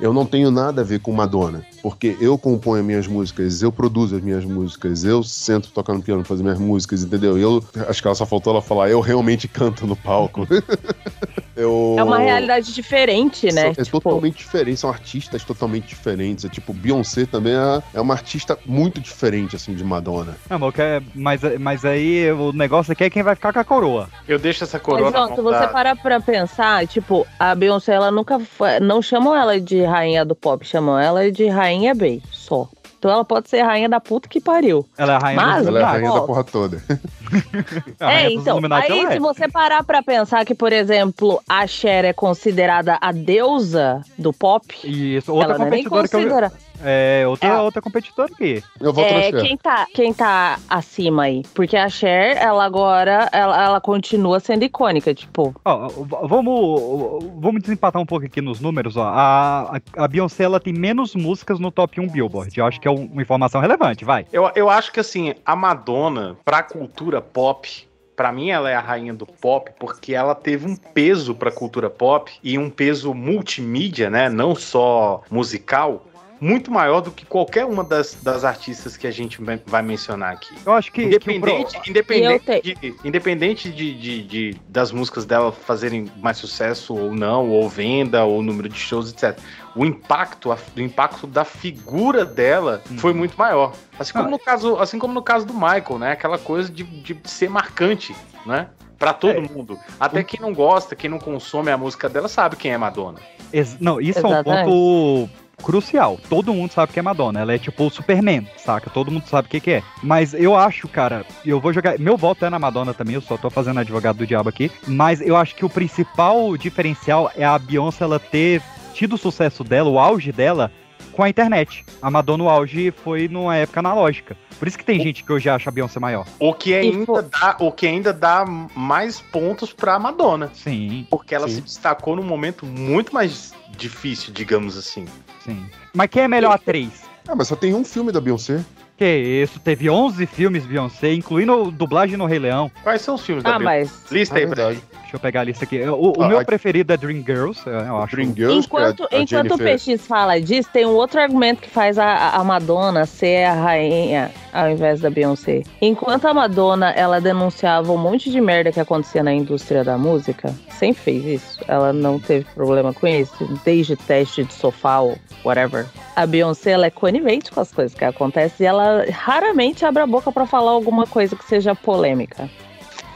Eu 0.00 0.12
não 0.12 0.24
tenho 0.24 0.50
nada 0.50 0.80
a 0.80 0.84
ver 0.84 1.00
com 1.00 1.12
Madonna, 1.12 1.64
porque 1.82 2.16
eu 2.20 2.38
componho 2.38 2.80
as 2.80 2.86
minhas 2.86 3.06
músicas, 3.08 3.60
eu 3.60 3.72
produzo 3.72 4.16
as 4.16 4.22
minhas 4.22 4.44
músicas, 4.44 5.02
eu 5.04 5.22
sento 5.22 5.70
tocando 5.72 6.02
piano 6.02 6.24
fazer 6.24 6.42
minhas 6.42 6.58
músicas, 6.58 7.02
entendeu? 7.02 7.36
Eu 7.36 7.62
acho 7.88 8.00
que 8.00 8.06
ela 8.06 8.14
só 8.14 8.24
faltou 8.24 8.52
ela 8.52 8.62
falar, 8.62 8.88
eu 8.88 9.00
realmente 9.00 9.48
canto 9.48 9.86
no 9.86 9.96
palco. 9.96 10.46
eu... 11.56 11.96
É 11.98 12.04
uma 12.04 12.18
realidade 12.18 12.72
diferente, 12.72 13.46
né? 13.52 13.74
São- 13.74 13.82
É 13.82 13.84
totalmente 13.84 14.36
diferente, 14.38 14.76
são 14.78 14.90
artistas 14.90 15.42
totalmente 15.44 15.88
diferentes. 15.88 16.44
É 16.44 16.48
tipo, 16.48 16.72
Beyoncé 16.72 17.26
também 17.26 17.54
é, 17.54 17.82
é 17.94 18.00
uma 18.00 18.14
artista 18.14 18.56
muito 18.64 19.00
diferente, 19.00 19.56
assim, 19.56 19.74
de 19.74 19.82
Madonna. 19.84 20.36
Não, 20.48 20.58
mas, 20.60 20.74
quero- 20.74 21.04
mas, 21.14 21.40
mas 21.58 21.84
aí 21.84 22.30
o 22.30 22.52
negócio 22.52 22.92
aqui 22.92 23.04
é 23.04 23.10
quem 23.10 23.22
vai 23.24 23.34
ficar 23.34 23.52
com 23.52 23.58
a 23.58 23.64
coroa. 23.64 24.08
Eu 24.28 24.38
deixo 24.38 24.62
essa 24.62 24.78
coroa 24.78 25.10
Mas, 25.10 25.20
ó, 25.20 25.34
se 25.34 25.40
você 25.40 25.66
parar 25.68 25.96
pra 25.96 26.20
pensar, 26.20 26.86
tipo, 26.86 27.26
a 27.40 27.54
Beyoncé, 27.54 27.92
ela 27.94 28.10
nunca 28.12 28.38
foi. 28.38 28.78
Não 28.78 29.02
chamam 29.02 29.34
ela 29.34 29.60
de 29.60 29.82
rainha 29.82 30.24
do 30.24 30.34
pop, 30.36 30.64
chamam 30.64 30.96
ela 30.98 31.30
de 31.30 31.48
rainha 31.48 31.71
Bey, 31.94 32.22
só. 32.30 32.68
Então 33.02 33.10
ela 33.10 33.24
pode 33.24 33.48
ser 33.48 33.62
rainha 33.62 33.88
da 33.88 33.98
puta 33.98 34.28
que 34.28 34.40
pariu. 34.40 34.86
Ela 34.96 35.14
é 35.14 35.16
a 35.16 35.18
rainha 35.18 35.42
Mas, 35.42 35.66
Ela 35.66 35.80
é 35.80 35.82
a 35.82 35.90
rainha 35.90 36.12
da 36.12 36.20
porra 36.20 36.44
toda. 36.44 36.80
A 37.98 38.06
rainha 38.06 38.28
É, 38.28 38.32
então, 38.32 38.60
aí 38.70 39.00
é. 39.06 39.12
se 39.12 39.18
você 39.18 39.48
parar 39.48 39.82
pra 39.82 40.04
pensar 40.04 40.44
que, 40.44 40.54
por 40.54 40.72
exemplo, 40.72 41.42
a 41.48 41.66
Cher 41.66 42.04
é 42.04 42.12
considerada 42.12 42.98
a 43.00 43.10
deusa 43.10 44.02
do 44.16 44.32
pop, 44.32 44.64
Isso, 44.84 45.32
outra 45.32 45.54
ela 45.54 45.58
não 45.58 45.66
é 45.66 45.70
nem 45.70 45.84
competidora 45.84 46.50
que 46.50 46.56
eu... 46.56 46.61
É, 46.84 47.24
outra, 47.26 47.48
É. 47.48 47.58
outra 47.60 47.80
competidora 47.82 48.30
aqui. 48.32 48.62
Eu 48.80 48.92
na 48.92 49.02
É, 49.02 49.32
quem 49.32 49.56
tá, 49.56 49.86
quem 49.94 50.12
tá 50.12 50.58
acima 50.68 51.24
aí? 51.24 51.42
Porque 51.54 51.76
a 51.76 51.88
Cher, 51.88 52.36
ela 52.36 52.64
agora, 52.64 53.28
ela, 53.32 53.64
ela 53.64 53.80
continua 53.80 54.40
sendo 54.40 54.64
icônica, 54.64 55.14
tipo, 55.14 55.54
Ó, 55.64 55.88
vamos, 56.26 57.24
vamos 57.38 57.62
desempatar 57.62 58.00
um 58.00 58.06
pouco 58.06 58.26
aqui 58.26 58.40
nos 58.40 58.60
números, 58.60 58.96
ó. 58.96 59.04
A, 59.04 59.76
a, 59.96 60.04
a 60.04 60.08
Beyoncé, 60.08 60.44
ela 60.44 60.60
tem 60.60 60.72
menos 60.72 61.14
músicas 61.14 61.58
no 61.58 61.70
top 61.70 62.00
1 62.00 62.08
Billboard. 62.08 62.58
Eu 62.58 62.66
acho 62.66 62.80
que 62.80 62.88
é 62.88 62.90
um- 62.90 63.06
uma 63.06 63.22
informação 63.22 63.60
relevante, 63.60 64.04
vai. 64.04 64.26
Eu, 64.32 64.50
eu 64.54 64.68
acho 64.70 64.92
que 64.92 65.00
assim, 65.00 65.34
a 65.44 65.54
Madonna, 65.54 66.36
pra 66.44 66.62
cultura 66.62 67.20
pop, 67.20 67.68
pra 68.16 68.30
mim 68.32 68.50
ela 68.50 68.70
é 68.70 68.74
a 68.74 68.80
rainha 68.80 69.14
do 69.14 69.26
pop, 69.26 69.70
porque 69.78 70.14
ela 70.14 70.34
teve 70.34 70.66
um 70.66 70.76
peso 70.76 71.34
pra 71.34 71.50
cultura 71.50 71.88
pop 71.90 72.30
e 72.42 72.58
um 72.58 72.68
peso 72.70 73.14
multimídia, 73.14 74.10
né? 74.10 74.28
Não 74.28 74.54
só 74.54 75.22
musical. 75.30 76.04
Muito 76.44 76.72
maior 76.72 77.00
do 77.00 77.12
que 77.12 77.24
qualquer 77.24 77.64
uma 77.64 77.84
das, 77.84 78.14
das 78.20 78.44
artistas 78.44 78.96
que 78.96 79.06
a 79.06 79.12
gente 79.12 79.40
vai- 79.40 79.80
mencionar 79.80 80.32
aqui. 80.32 80.52
Eu 80.66 80.72
acho 80.72 80.90
que... 80.90 81.08
que 81.08 81.16
o 81.16 81.20
pro- 81.20 81.32
Independente, 81.32 81.90
independente, 81.90 82.74
de, 82.74 82.94
independente 83.04 83.70
de, 83.70 83.94
de- 83.94 84.22
de- 84.24 84.56
das 84.68 84.90
músicas 84.90 85.24
dela 85.24 85.52
fazerem 85.52 86.10
mais 86.20 86.38
sucesso 86.38 86.96
ou 86.96 87.12
não, 87.14 87.48
ou 87.48 87.68
venda, 87.68 88.24
ou 88.24 88.42
número 88.42 88.68
de 88.68 88.76
shows, 88.76 89.12
etc. 89.12 89.38
O 89.76 89.86
impacto, 89.86 90.50
a- 90.50 90.58
o 90.76 90.80
impacto 90.80 91.28
da 91.28 91.44
figura 91.44 92.24
dela 92.24 92.82
foi 92.98 93.14
muito 93.14 93.36
maior. 93.36 93.72
Assim 93.96 94.12
como, 94.12 94.26
Ah. 94.26 94.30
no 94.32 94.38
caso, 94.40 94.76
assim 94.78 94.98
como 94.98 95.14
no 95.14 95.22
caso 95.22 95.46
do 95.46 95.54
Michael, 95.54 95.98
né? 96.00 96.10
Aquela 96.10 96.38
coisa 96.38 96.68
de, 96.72 96.82
de 96.82 97.16
ser 97.22 97.48
marcante, 97.48 98.16
né? 98.44 98.66
Pra 98.98 99.12
todo 99.12 99.30
É. 99.36 99.40
mundo. 99.40 99.78
Até 100.00 100.24
quem 100.24 100.40
não 100.40 100.52
gosta, 100.52 100.96
quem 100.96 101.08
não 101.08 101.20
consome 101.20 101.70
a 101.70 101.78
música 101.78 102.08
dela, 102.08 102.26
sabe 102.26 102.56
quem 102.56 102.72
é 102.72 102.76
Madonna. 102.78 103.20
Ex- 103.52 103.76
Não, 103.78 104.00
isso 104.00 104.18
é 104.18 104.22
um 104.22 104.26
Exatamente. 104.32 104.64
ponto 104.64 105.30
crucial. 105.62 106.18
Todo 106.28 106.52
mundo 106.52 106.72
sabe 106.72 106.92
que 106.92 106.98
é 106.98 107.02
Madonna. 107.02 107.40
Ela 107.40 107.54
é 107.54 107.58
tipo 107.58 107.86
o 107.86 107.90
Superman, 107.90 108.46
saca? 108.56 108.90
Todo 108.90 109.10
mundo 109.10 109.26
sabe 109.26 109.46
o 109.46 109.50
que, 109.50 109.60
que 109.60 109.70
é. 109.70 109.82
Mas 110.02 110.34
eu 110.34 110.56
acho, 110.56 110.88
cara, 110.88 111.24
eu 111.46 111.60
vou 111.60 111.72
jogar. 111.72 111.98
Meu 111.98 112.16
voto 112.16 112.44
é 112.44 112.50
na 112.50 112.58
Madonna 112.58 112.92
também, 112.92 113.14
eu 113.14 113.22
só 113.22 113.36
tô 113.36 113.48
fazendo 113.48 113.80
advogado 113.80 114.18
do 114.18 114.26
diabo 114.26 114.48
aqui. 114.48 114.70
Mas 114.86 115.20
eu 115.20 115.36
acho 115.36 115.54
que 115.54 115.64
o 115.64 115.70
principal 115.70 116.56
diferencial 116.56 117.30
é 117.36 117.44
a 117.44 117.58
Beyoncé 117.58 118.04
ela 118.04 118.18
ter 118.18 118.60
tido 118.92 119.14
o 119.14 119.18
sucesso 119.18 119.62
dela, 119.62 119.88
o 119.88 119.98
auge 119.98 120.32
dela, 120.32 120.70
com 121.12 121.22
a 121.22 121.28
internet. 121.28 121.84
A 122.00 122.10
Madonna, 122.10 122.44
o 122.44 122.48
auge 122.48 122.90
foi 122.90 123.28
numa 123.28 123.56
época 123.56 123.80
analógica. 123.80 124.36
Por 124.58 124.68
isso 124.68 124.78
que 124.78 124.84
tem 124.84 125.00
gente 125.00 125.24
que 125.24 125.32
hoje 125.32 125.48
acha 125.48 125.68
a 125.68 125.72
Beyoncé 125.72 126.00
maior. 126.00 126.26
O 126.38 126.54
que 126.54 126.74
ainda, 126.74 127.22
dá, 127.22 127.56
o 127.58 127.70
que 127.72 127.86
ainda 127.86 128.12
dá 128.12 128.44
mais 128.74 129.20
pontos 129.20 129.72
pra 129.72 129.98
Madonna. 129.98 130.50
Sim. 130.54 131.06
Porque 131.10 131.34
ela 131.34 131.48
Sim. 131.48 131.56
se 131.56 131.60
destacou 131.62 132.16
num 132.16 132.22
momento 132.22 132.64
muito 132.64 133.12
mais 133.12 133.52
difícil, 133.82 134.32
digamos 134.32 134.76
assim. 134.76 135.06
Sim. 135.44 135.66
Mas 135.92 136.08
quem 136.08 136.22
é 136.22 136.24
a 136.24 136.28
melhor 136.28 136.52
atriz? 136.52 137.02
Ah, 137.26 137.34
mas 137.34 137.48
só 137.48 137.56
tem 137.56 137.74
um 137.74 137.84
filme 137.84 138.12
da 138.12 138.20
Beyoncé. 138.20 138.64
Que 139.02 139.42
isso, 139.42 139.58
teve 139.58 139.90
11 139.90 140.26
filmes 140.26 140.64
Beyoncé, 140.64 141.12
incluindo 141.12 141.72
dublagem 141.72 142.16
no 142.16 142.24
Rei 142.24 142.38
Leão. 142.38 142.70
Quais 142.84 143.02
são 143.02 143.16
os 143.16 143.26
filmes 143.26 143.42
da 143.42 143.56
ah, 143.56 143.58
Beyoncé? 143.58 143.90
mas 143.90 144.12
Lista 144.12 144.36
aí 144.36 144.46
pra 144.46 144.54
verdade. 144.54 144.82
Deixa 145.12 145.16
eu 145.16 145.20
pegar 145.20 145.40
a 145.40 145.44
lista 145.44 145.64
aqui. 145.64 145.80
O, 145.82 146.12
o 146.16 146.22
Ah, 146.22 146.28
meu 146.28 146.38
a- 146.38 146.44
preferido 146.44 146.92
é 146.92 146.96
Dreamgirls, 146.96 147.66
eu 147.66 147.96
acho. 147.98 148.16
Dream 148.16 148.32
Girls, 148.34 148.66
enquanto, 148.66 149.08
é 149.10 149.20
enquanto 149.20 149.54
o. 149.54 149.58
PX 149.58 150.06
fala 150.06 150.40
disso, 150.40 150.70
tem 150.72 150.86
um 150.86 150.94
outro 150.94 151.20
argumento 151.20 151.60
que 151.60 151.68
faz 151.68 151.98
a, 151.98 152.30
a 152.30 152.44
Madonna 152.44 153.04
ser 153.04 153.44
a 153.44 153.52
rainha 153.52 154.30
ao 154.52 154.70
invés 154.70 155.00
da 155.00 155.10
Beyoncé. 155.10 155.62
Enquanto 155.80 156.26
a 156.26 156.34
Madonna, 156.34 156.90
ela 156.90 157.20
denunciava 157.20 157.90
um 157.90 157.98
monte 157.98 158.30
de 158.30 158.40
merda 158.40 158.70
que 158.70 158.78
acontecia 158.78 159.22
na 159.22 159.32
indústria 159.32 159.82
da 159.82 159.96
música, 159.96 160.54
sempre 160.70 161.02
fez 161.02 161.24
isso. 161.24 161.60
Ela 161.66 161.92
não 161.92 162.18
teve 162.18 162.44
problema 162.54 162.92
com 162.92 163.06
isso, 163.06 163.48
desde 163.64 163.96
teste 163.96 164.44
de 164.44 164.52
sofá 164.52 165.00
ou 165.00 165.18
whatever. 165.44 165.86
A 166.14 166.26
Beyoncé, 166.26 166.72
ela 166.72 166.86
é 166.86 166.90
conivente 166.90 167.50
com 167.50 167.60
as 167.60 167.72
coisas 167.72 167.96
que 167.96 168.04
acontecem 168.04 168.64
e 168.64 168.68
ela 168.68 168.91
raramente 169.10 169.84
abre 169.84 170.02
a 170.02 170.06
boca 170.06 170.30
pra 170.32 170.46
falar 170.46 170.72
alguma 170.72 171.06
coisa 171.06 171.36
que 171.36 171.44
seja 171.44 171.74
polêmica. 171.74 172.48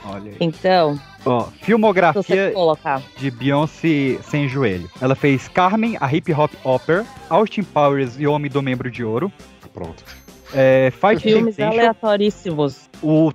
Olha 0.04 0.30
aí. 0.30 0.36
Então, 0.40 0.98
Ó, 1.24 1.40
você 1.40 1.50
filmografia 1.62 2.52
de 3.16 3.30
Beyoncé 3.30 4.18
sem 4.22 4.48
joelho. 4.48 4.88
Ela 5.00 5.14
fez 5.16 5.48
Carmen, 5.48 5.96
a 6.00 6.12
hip 6.14 6.32
hop 6.32 6.52
opera, 6.64 7.04
Austin 7.28 7.64
Powers 7.64 8.14
e 8.18 8.26
o 8.26 8.32
Homem 8.32 8.50
do 8.50 8.62
Membro 8.62 8.90
de 8.90 9.02
Ouro, 9.02 9.32
Pronto. 9.74 10.04
é, 10.54 10.92
Fight 10.92 11.20
Filmes 11.22 11.56
Temptation, 11.56 11.80
aleatoríssimos. 11.80 12.88
o 13.02 13.32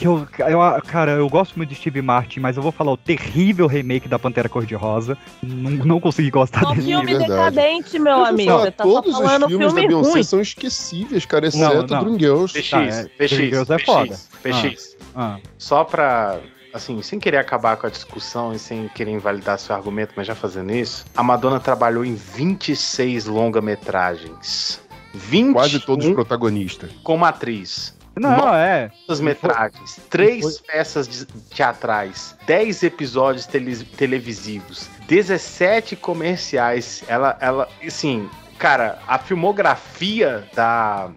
que 0.00 0.06
eu, 0.06 0.26
eu- 0.48 0.82
cara, 0.86 1.12
eu 1.12 1.28
gosto 1.28 1.56
muito 1.56 1.68
de 1.70 1.74
Steve 1.76 2.00
Martin, 2.02 2.40
mas 2.40 2.56
eu 2.56 2.62
vou 2.62 2.72
falar 2.72 2.92
o 2.92 2.96
terrível 2.96 3.66
remake 3.66 4.08
da 4.08 4.18
Pantera 4.18 4.48
Cor-de-Rosa. 4.48 5.16
Não, 5.42 5.70
não 5.84 6.00
consegui 6.00 6.30
gostar 6.30 6.60
Só 6.62 6.70
desse. 6.74 6.86
filme 6.88 7.06
verdade. 7.06 7.28
decadente, 7.56 7.98
meu 7.98 8.24
amigo. 8.24 8.70
tá 8.72 8.84
só 8.84 9.02
todos 9.02 9.12
falando 9.12 9.42
os 9.42 9.48
filmes 9.48 9.66
da 9.68 9.74
filme 9.74 9.88
Beyoncé 9.88 10.10
ruim. 10.12 10.22
são 10.22 10.40
esquecíveis, 10.40 11.24
cara, 11.26 11.46
exceto 11.46 11.94
não. 11.94 12.04
Dreamgirls. 12.04 12.52
PX, 12.52 12.70
Tá, 12.70 12.82
é, 12.82 13.04
PX, 13.04 13.30
Dreamgirls 13.36 13.70
é 13.72 13.76
PX, 13.76 13.84
foda. 13.86 14.18
PX. 14.42 14.96
Ah, 15.14 15.36
Só 15.58 15.84
pra, 15.84 16.38
assim, 16.72 17.02
sem 17.02 17.18
querer 17.20 17.36
acabar 17.38 17.76
com 17.76 17.86
a 17.86 17.90
discussão 17.90 18.52
e 18.52 18.58
sem 18.58 18.88
querer 18.88 19.10
invalidar 19.12 19.58
seu 19.58 19.74
argumento, 19.74 20.12
mas 20.16 20.26
já 20.26 20.34
fazendo 20.34 20.72
isso, 20.72 21.04
a 21.16 21.22
Madonna 21.22 21.60
trabalhou 21.60 22.04
em 22.04 22.14
26 22.14 23.26
longa-metragens. 23.26 24.80
20 25.12 25.52
Quase 25.52 25.80
todos 25.80 26.06
os 26.06 26.12
protagonistas. 26.14 26.90
como 27.02 27.24
atriz. 27.24 27.98
Não, 28.20 28.54
é. 28.54 28.90
metragens, 29.20 29.98
três 30.10 30.60
peças 30.60 31.08
de- 31.08 31.26
teatrais, 31.26 32.36
10 32.46 32.82
episódios 32.82 33.46
tele- 33.46 33.84
televisivos, 33.84 34.88
17 35.08 35.96
comerciais. 35.96 37.02
Ela, 37.08 37.36
ela, 37.40 37.68
assim, 37.86 38.28
cara, 38.58 38.98
a 39.06 39.18
filmografia 39.18 40.44
da, 40.54 41.10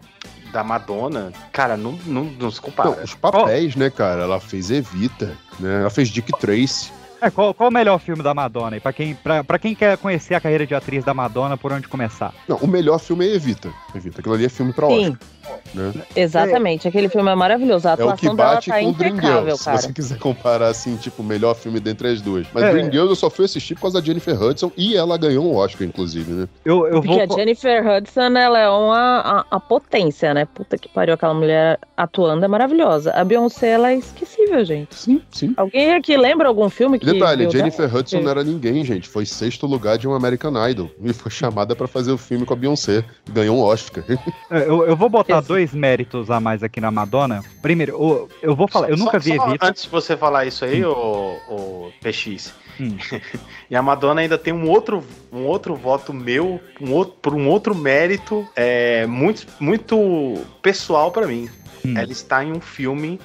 da 0.51 0.63
Madonna, 0.63 1.31
cara, 1.51 1.75
não, 1.77 1.93
não, 2.05 2.23
não 2.25 2.51
se 2.51 2.61
compara. 2.61 2.89
Não, 2.91 3.03
os 3.03 3.13
papéis, 3.15 3.75
né, 3.75 3.89
cara? 3.89 4.21
Ela 4.23 4.39
fez 4.39 4.69
Evita, 4.71 5.37
né? 5.59 5.81
Ela 5.81 5.89
fez 5.89 6.09
Dick 6.09 6.31
Tracy. 6.39 6.91
É, 7.21 7.29
qual, 7.31 7.53
qual 7.53 7.69
o 7.69 7.73
melhor 7.73 7.99
filme 7.99 8.21
da 8.21 8.33
Madonna? 8.33 8.81
Pra 8.81 8.91
quem, 8.91 9.15
pra, 9.15 9.45
pra 9.45 9.57
quem 9.57 9.73
quer 9.73 9.97
conhecer 9.97 10.35
a 10.35 10.41
carreira 10.41 10.67
de 10.67 10.75
atriz 10.75 11.05
da 11.05 11.13
Madonna, 11.13 11.55
por 11.55 11.71
onde 11.71 11.87
começar? 11.87 12.33
Não, 12.49 12.57
o 12.57 12.67
melhor 12.67 12.99
filme 12.99 13.25
é 13.25 13.33
Evita. 13.33 13.71
Evita. 13.95 14.19
Aquilo 14.19 14.35
ali 14.35 14.43
é 14.45 14.49
filme 14.49 14.73
pra 14.73 14.87
Sim. 14.87 15.11
Oscar. 15.11 15.17
Né? 15.73 15.93
Exatamente, 16.15 16.87
aquele 16.87 17.09
filme 17.09 17.29
é 17.29 17.35
maravilhoso. 17.35 17.87
A 17.87 17.91
É 17.91 17.93
o 17.93 17.97
que 17.97 18.03
atuação 18.03 18.35
dela 18.35 18.53
bate 18.55 18.69
tá 18.69 18.79
com 18.79 18.89
impecável, 18.89 19.19
Dreamgirls, 19.21 19.59
se 19.59 19.65
cara. 19.65 19.77
você 19.77 19.93
quiser 19.93 20.17
comparar, 20.19 20.67
assim, 20.67 20.95
tipo, 20.97 21.21
o 21.21 21.25
melhor 21.25 21.55
filme 21.55 21.79
dentre 21.79 22.07
as 22.09 22.21
duas. 22.21 22.45
Mas 22.53 22.63
É. 22.63 22.71
Dreamgirls 22.71 23.09
eu 23.09 23.15
só 23.15 23.29
fui 23.29 23.45
assistir 23.45 23.75
por 23.75 23.81
causa 23.81 23.99
da 23.99 24.05
Jennifer 24.05 24.41
Hudson 24.41 24.71
e 24.77 24.95
ela 24.95 25.17
ganhou 25.17 25.45
um 25.45 25.55
Oscar, 25.55 25.87
inclusive, 25.87 26.31
né? 26.31 26.47
Eu, 26.65 26.85
eu 26.87 27.01
Porque 27.01 27.07
vou. 27.07 27.21
a 27.21 27.25
Jennifer 27.39 27.83
Hudson, 27.87 28.37
ela 28.37 28.59
é 28.59 28.69
uma 28.69 29.19
a, 29.49 29.55
a 29.55 29.59
potência, 29.59 30.33
né? 30.33 30.45
Puta 30.45 30.77
que 30.77 30.87
pariu, 30.89 31.13
aquela 31.13 31.33
mulher 31.33 31.79
atuando 31.97 32.43
é 32.43 32.47
maravilhosa. 32.47 33.11
A 33.11 33.23
Beyoncé, 33.23 33.69
ela 33.71 33.91
é 33.91 33.95
esquecível, 33.95 34.63
gente. 34.65 34.95
Sim, 34.95 35.21
sim. 35.31 35.53
Alguém 35.57 35.93
aqui 35.93 36.15
lembra 36.17 36.47
algum 36.47 36.69
filme 36.69 36.99
que. 36.99 37.05
Detalhe, 37.05 37.49
Jennifer 37.49 37.87
dela? 37.87 37.99
Hudson 37.99 38.21
não 38.21 38.31
era 38.31 38.43
ninguém, 38.43 38.83
gente. 38.85 39.07
Foi 39.09 39.25
sexto 39.25 39.65
lugar 39.67 39.97
de 39.97 40.07
um 40.07 40.13
American 40.13 40.53
Idol. 40.69 40.89
E 41.03 41.13
foi 41.13 41.31
chamada 41.31 41.75
pra 41.75 41.87
fazer 41.87 42.11
o 42.11 42.17
filme 42.17 42.45
com 42.45 42.53
a 42.53 42.57
Beyoncé. 42.57 43.03
Ganhou 43.31 43.57
um 43.57 43.61
Oscar. 43.61 44.03
É, 44.49 44.63
Eu, 44.67 44.85
eu 44.85 44.95
vou 44.95 45.09
botar 45.09 45.32
dois 45.41 45.73
méritos 45.73 46.29
a 46.29 46.39
mais 46.39 46.63
aqui 46.63 46.79
na 46.81 46.91
Madonna. 46.91 47.43
Primeiro, 47.61 47.93
eu, 47.93 48.29
eu 48.41 48.55
vou 48.55 48.67
falar, 48.67 48.89
eu 48.89 48.97
Só- 48.97 49.05
nunca 49.05 49.19
vi 49.19 49.35
só 49.35 49.47
Evita. 49.47 49.67
Antes 49.67 49.83
de 49.83 49.89
você 49.89 50.17
falar 50.17 50.45
isso 50.45 50.65
aí, 50.65 50.83
ô, 50.83 51.37
ô 51.49 51.91
PX. 52.01 52.53
Hum. 52.79 52.97
e 53.69 53.75
a 53.75 53.81
Madonna 53.81 54.21
ainda 54.21 54.37
tem 54.37 54.53
um 54.53 54.69
outro, 54.69 55.03
um 55.31 55.45
outro 55.45 55.75
voto 55.75 56.13
meu, 56.13 56.59
um 56.81 56.91
outro, 56.91 57.15
por 57.21 57.33
um 57.33 57.47
outro 57.47 57.75
mérito 57.75 58.47
é, 58.55 59.05
muito, 59.05 59.45
muito 59.59 60.45
pessoal 60.61 61.11
pra 61.11 61.27
mim. 61.27 61.49
Hum. 61.85 61.97
Ela 61.97 62.11
está 62.11 62.43
em 62.43 62.51
um 62.51 62.61
filme 62.61 63.19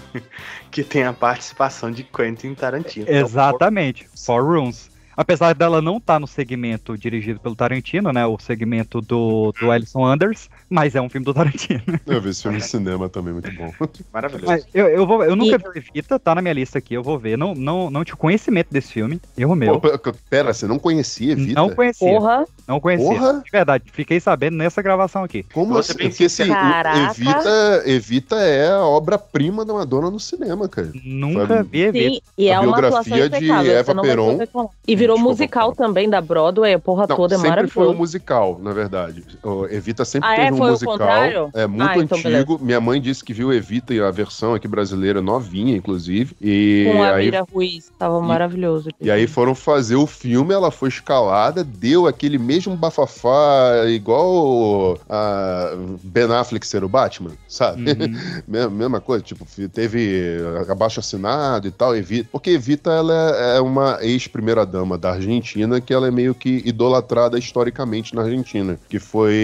que 0.70 0.82
tem 0.82 1.04
a 1.04 1.12
participação 1.12 1.90
de 1.90 2.02
Quentin 2.02 2.54
Tarantino. 2.54 3.06
Então, 3.08 3.20
Exatamente, 3.20 4.08
Four 4.16 4.42
Rooms. 4.44 4.90
Apesar 5.16 5.54
dela 5.54 5.82
não 5.82 5.98
estar 5.98 6.18
no 6.18 6.26
segmento 6.26 6.96
dirigido 6.96 7.40
pelo 7.40 7.54
Tarantino, 7.54 8.12
né? 8.12 8.26
O 8.26 8.38
segmento 8.38 9.00
do, 9.00 9.52
do 9.60 9.72
Ellison 9.72 10.04
Anders, 10.04 10.48
mas 10.68 10.94
é 10.94 11.00
um 11.00 11.08
filme 11.08 11.24
do 11.24 11.34
Tarantino. 11.34 11.82
Eu 12.06 12.20
vi 12.20 12.30
esse 12.30 12.42
filme 12.42 12.58
no 12.58 12.64
cinema 12.64 13.08
também, 13.08 13.32
muito 13.32 13.50
bom. 13.52 13.72
Maravilhoso. 14.12 14.46
Mas 14.46 14.66
eu, 14.74 14.86
eu, 14.88 15.06
vou, 15.06 15.24
eu 15.24 15.36
nunca 15.36 15.58
vi 15.58 15.64
Evita, 15.74 16.18
tá 16.18 16.34
na 16.34 16.42
minha 16.42 16.54
lista 16.54 16.78
aqui, 16.78 16.94
eu 16.94 17.02
vou 17.02 17.18
ver. 17.18 17.36
Não, 17.36 17.54
não, 17.54 17.90
não 17.90 18.04
tinha 18.04 18.16
conhecimento 18.16 18.68
desse 18.70 18.92
filme, 18.92 19.20
erro 19.36 19.54
meu. 19.54 19.80
Pô, 19.80 19.88
pera, 20.28 20.52
você 20.52 20.66
não 20.66 20.78
conhecia 20.78 21.32
Evita? 21.32 21.60
Não 21.60 21.70
conhecia. 21.70 22.08
Porra. 22.08 22.46
Não 22.66 22.80
conhecia. 22.80 23.06
Porra. 23.06 23.42
De 23.44 23.50
verdade, 23.50 23.84
fiquei 23.92 24.20
sabendo 24.20 24.56
nessa 24.56 24.82
gravação 24.82 25.24
aqui. 25.24 25.42
Como 25.52 25.74
Você 25.74 25.92
assim? 25.92 26.08
Porque 26.08 26.24
assim. 26.24 26.42
Evita, 27.10 27.82
Evita 27.86 28.36
é 28.36 28.70
a 28.70 28.80
obra-prima 28.80 29.64
da 29.64 29.74
Madonna 29.74 30.10
no 30.10 30.20
cinema, 30.20 30.68
cara. 30.68 30.90
Nunca 31.04 31.46
Sabe? 31.46 31.68
vi 31.70 31.80
Evita. 31.82 32.14
Sim, 32.14 32.20
e 32.38 32.50
A 32.50 32.54
é 32.54 32.60
uma 32.60 32.76
biografia 32.76 33.28
de. 33.28 33.50
Eva 33.50 34.00
Peron. 34.00 34.38
E 34.86 34.96
virou 35.02 35.18
musical 35.18 35.72
também 35.74 36.08
da 36.08 36.20
Broadway, 36.20 36.74
a 36.74 36.78
porra 36.78 37.06
Não, 37.08 37.16
toda 37.16 37.34
é 37.34 37.38
sempre 37.38 37.66
foi 37.68 37.88
um 37.88 37.94
musical, 37.94 38.58
na 38.62 38.72
verdade. 38.72 39.24
O 39.42 39.66
Evita 39.66 40.04
sempre 40.04 40.28
Ah, 40.28 40.34
é? 40.34 40.36
teve 40.44 40.54
um 40.54 40.58
Foi 40.58 40.70
musical. 40.70 41.50
É 41.54 41.66
muito 41.66 41.82
Ah, 41.82 41.98
então 41.98 42.18
antigo. 42.18 42.58
Minha 42.60 42.80
mãe 42.80 43.00
disse 43.00 43.24
que 43.24 43.32
viu 43.32 43.52
Evita 43.52 43.92
e 43.94 44.00
a 44.00 44.10
versão 44.10 44.54
aqui 44.54 44.66
brasileira 44.66 45.20
novinha, 45.20 45.76
inclusive. 45.76 46.34
E 46.40 46.90
Com 46.92 47.02
a 47.02 47.14
aí 47.14 47.24
Mira 47.26 47.44
Ruiz, 47.52 47.90
tava 47.98 48.20
maravilhoso. 48.20 48.90
E 49.00 49.10
aí 49.10 49.26
foram 49.26 49.54
fazer 49.54 49.96
o 49.96 50.06
filme, 50.06 50.54
ela 50.54 50.70
foi 50.70 50.88
escalada, 50.88 51.64
deu 51.64 52.06
aquele 52.06 52.38
mesmo 52.38 52.76
bafafá, 52.76 53.84
igual 53.88 54.98
a 55.08 55.72
Ben 56.02 56.32
Affleck 56.32 56.66
ser 56.66 56.84
o 56.84 56.88
Batman, 56.88 57.32
sabe? 57.48 57.82
Uhum. 57.90 58.12
Mesma- 58.70 59.00
coisa, 59.00 59.24
tipo, 59.24 59.44
teve 59.72 60.38
abaixo 60.68 61.00
assinado 61.00 61.66
e 61.66 61.70
tal, 61.70 61.96
Evita. 61.96 62.28
Porque 62.30 62.50
Evita, 62.50 62.90
ela 62.90 63.14
é 63.14 63.60
uma 63.60 64.91
da 64.98 65.12
Argentina, 65.12 65.80
que 65.80 65.92
ela 65.92 66.08
é 66.08 66.10
meio 66.10 66.34
que 66.34 66.62
idolatrada 66.64 67.38
historicamente 67.38 68.14
na 68.14 68.22
Argentina. 68.22 68.78
Que 68.88 68.98
foi, 68.98 69.34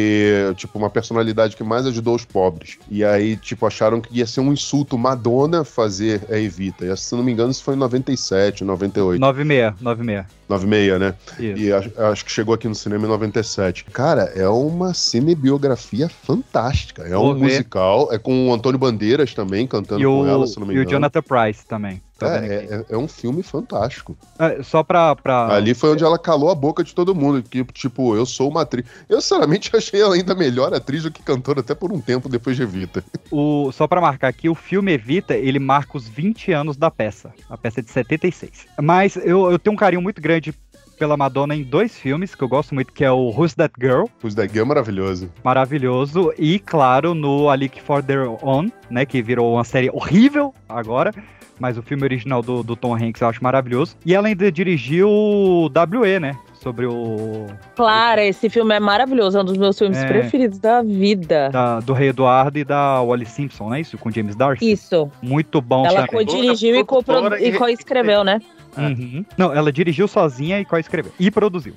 tipo, 0.56 0.78
uma 0.78 0.90
personalidade 0.90 1.56
que 1.56 1.64
mais 1.64 1.86
ajudou 1.86 2.14
os 2.14 2.24
pobres. 2.24 2.78
E 2.90 3.04
aí, 3.04 3.36
tipo, 3.36 3.66
acharam 3.66 4.00
que 4.00 4.18
ia 4.18 4.26
ser 4.26 4.40
um 4.40 4.52
insulto 4.52 4.98
Madonna 4.98 5.64
fazer 5.64 6.22
a 6.30 6.38
Evita. 6.38 6.84
E, 6.84 6.96
se 6.96 7.14
não 7.14 7.22
me 7.22 7.32
engano, 7.32 7.50
isso 7.50 7.62
foi 7.62 7.74
em 7.74 7.78
97, 7.78 8.64
98. 8.64 9.20
96, 9.20 9.80
96. 9.80 10.38
96, 10.48 11.00
né? 11.00 11.14
Isso. 11.38 11.62
E 11.62 11.72
acho, 11.72 12.00
acho 12.00 12.24
que 12.24 12.32
chegou 12.32 12.54
aqui 12.54 12.66
no 12.66 12.74
cinema 12.74 13.04
em 13.04 13.08
97. 13.08 13.84
Cara, 13.84 14.32
é 14.34 14.48
uma 14.48 14.94
cinebiografia 14.94 16.08
fantástica. 16.08 17.02
É 17.02 17.10
Vou 17.10 17.32
um 17.32 17.34
ver. 17.34 17.40
musical, 17.44 18.08
é 18.10 18.18
com 18.18 18.48
o 18.48 18.54
Antônio 18.54 18.78
Bandeiras 18.78 19.34
também 19.34 19.66
cantando 19.66 20.00
E 20.00 20.04
com 20.04 20.22
o, 20.22 20.26
ela, 20.26 20.46
se 20.46 20.58
não 20.58 20.66
me 20.66 20.74
e 20.74 20.78
o 20.78 20.80
engano. 20.80 20.90
Jonathan 20.90 21.22
Price 21.22 21.66
também. 21.66 22.00
Vendo 22.20 22.44
É, 22.52 22.64
é, 22.64 22.84
é 22.90 22.96
um 22.96 23.06
filme 23.08 23.42
fantástico. 23.42 24.16
É, 24.38 24.62
só 24.62 24.82
pra. 24.82 25.14
pra... 25.14 25.54
Ali 25.54 25.74
foi 25.74 25.92
onde 25.92 26.04
ela 26.04 26.18
calou 26.18 26.50
a 26.50 26.54
boca 26.54 26.82
de 26.82 26.94
todo 26.94 27.14
mundo. 27.14 27.42
Que, 27.42 27.64
tipo, 27.64 28.16
eu 28.16 28.26
sou 28.26 28.50
uma 28.50 28.62
atriz. 28.62 28.84
Eu, 29.08 29.20
sinceramente, 29.20 29.70
achei 29.76 30.00
ela 30.00 30.14
ainda 30.14 30.34
melhor 30.34 30.72
atriz 30.74 31.02
do 31.02 31.10
que 31.10 31.22
cantora, 31.22 31.60
até 31.60 31.74
por 31.74 31.92
um 31.92 32.00
tempo 32.00 32.28
depois 32.28 32.56
de 32.56 32.62
Evita. 32.62 33.04
O, 33.30 33.70
só 33.72 33.86
pra 33.86 34.00
marcar 34.00 34.28
aqui, 34.28 34.48
o 34.48 34.54
filme 34.54 34.92
Evita, 34.92 35.34
ele 35.36 35.58
marca 35.58 35.96
os 35.96 36.08
20 36.08 36.52
anos 36.52 36.76
da 36.76 36.90
peça. 36.90 37.32
A 37.48 37.56
peça 37.56 37.80
é 37.80 37.82
de 37.82 37.90
76. 37.90 38.66
Mas 38.80 39.16
eu, 39.16 39.50
eu 39.50 39.58
tenho 39.58 39.74
um 39.74 39.78
carinho 39.78 40.02
muito 40.02 40.20
grande 40.20 40.54
pela 40.98 41.16
Madonna 41.16 41.54
em 41.54 41.62
dois 41.62 41.96
filmes 41.96 42.34
que 42.34 42.42
eu 42.42 42.48
gosto 42.48 42.74
muito, 42.74 42.92
que 42.92 43.04
é 43.04 43.10
o 43.10 43.30
Who's 43.30 43.54
That 43.54 43.72
Girl, 43.80 44.06
Os 44.22 44.34
da 44.34 44.44
Gui 44.44 44.58
é 44.58 44.64
maravilhoso. 44.64 45.30
maravilhoso, 45.44 46.32
e 46.36 46.58
claro, 46.58 47.14
no 47.14 47.48
A 47.48 47.54
League 47.54 47.80
for 47.80 48.02
Their 48.02 48.28
Own, 48.44 48.70
né, 48.90 49.06
que 49.06 49.22
virou 49.22 49.54
uma 49.54 49.62
série 49.62 49.88
horrível 49.90 50.52
agora, 50.68 51.12
mas 51.58 51.76
o 51.78 51.82
filme 51.82 52.02
original 52.04 52.42
do, 52.42 52.62
do 52.62 52.74
Tom 52.76 52.94
Hanks 52.94 53.20
eu 53.20 53.28
acho 53.28 53.42
maravilhoso. 53.42 53.96
E 54.04 54.14
ela 54.14 54.28
ainda 54.28 54.50
dirigiu 54.50 55.08
o 55.08 55.66
WE, 55.68 56.18
né, 56.20 56.36
sobre 56.54 56.86
o... 56.86 57.46
Claro, 57.76 58.20
esse 58.20 58.48
filme 58.50 58.74
é 58.74 58.80
maravilhoso, 58.80 59.38
é 59.38 59.42
um 59.42 59.44
dos 59.44 59.56
meus 59.56 59.78
filmes 59.78 59.98
É. 59.98 60.06
preferidos 60.06 60.58
da 60.58 60.82
vida. 60.82 61.48
da- 61.50 61.80
do 61.80 61.92
Rei 61.92 62.08
Eduardo 62.08 62.58
e 62.58 62.64
da 62.64 63.00
Wally 63.02 63.26
Simpson, 63.26 63.68
né, 63.70 63.80
isso? 63.80 63.96
Com 63.98 64.10
James 64.10 64.34
Darcy. 64.36 64.70
Isso. 64.70 65.10
Muito 65.22 65.60
bom 65.60 65.86
Ela 65.86 66.06
também. 66.06 66.26
co-dirigiu 66.26 66.74
e 66.74 66.78
e 66.78 67.48
e- 67.48 67.52
co-escreveu, 67.52 68.24
né? 68.24 68.40
Uhum. 68.76 69.24
Não, 69.36 69.52
ela 69.52 69.72
dirigiu 69.72 70.06
sozinha 70.06 70.60
e 70.60 70.64
co-escreveu. 70.64 71.12
E 71.18 71.30
produziu. 71.30 71.74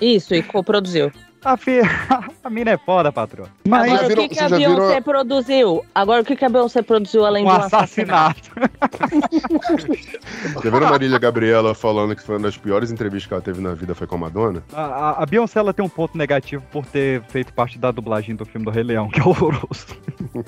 Isso, 0.00 0.34
e 0.34 0.42
co-produziu. 0.42 1.10
A, 1.44 1.56
fi... 1.56 1.80
a 2.44 2.50
mina 2.50 2.72
é 2.72 2.78
foda, 2.78 3.12
patroa. 3.12 3.48
Mas 3.66 3.84
Agora, 3.92 4.08
viram- 4.08 4.24
o 4.24 4.28
que, 4.28 4.34
que 4.34 4.42
a 4.42 4.48
Beyoncé 4.48 4.96
a- 4.96 5.02
produziu? 5.02 5.84
Agora, 5.94 6.22
o 6.22 6.24
que, 6.24 6.34
que 6.36 6.44
a 6.44 6.48
Beyoncé 6.48 6.82
produziu 6.82 7.24
além 7.24 7.44
um 7.44 7.48
um 7.48 7.50
assassinato? 7.50 8.50
assassinato. 8.56 9.98
Já 10.64 10.70
viram 10.70 10.86
a 10.86 10.90
Marília 10.90 11.18
Gabriela 11.18 11.74
falando 11.74 12.14
que 12.16 12.22
foi 12.22 12.36
uma 12.36 12.42
das 12.42 12.56
piores 12.56 12.90
entrevistas 12.90 13.26
que 13.28 13.32
ela 13.34 13.42
teve 13.42 13.60
na 13.60 13.74
vida 13.74 13.94
foi 13.94 14.06
com 14.06 14.16
a 14.16 14.18
Madonna? 14.18 14.62
A, 14.72 14.82
a- 14.82 15.22
a 15.22 15.26
Beyoncé 15.26 15.58
ela 15.60 15.72
tem 15.72 15.84
um 15.84 15.88
ponto 15.88 16.16
negativo 16.18 16.62
por 16.72 16.84
ter 16.86 17.22
feito 17.28 17.52
parte 17.52 17.78
da 17.78 17.90
dublagem 17.90 18.34
do 18.34 18.44
filme 18.44 18.64
do 18.64 18.70
Rei 18.70 18.82
Leão, 18.82 19.08
que 19.10 19.20
é 19.20 19.24
horroroso. 19.24 19.86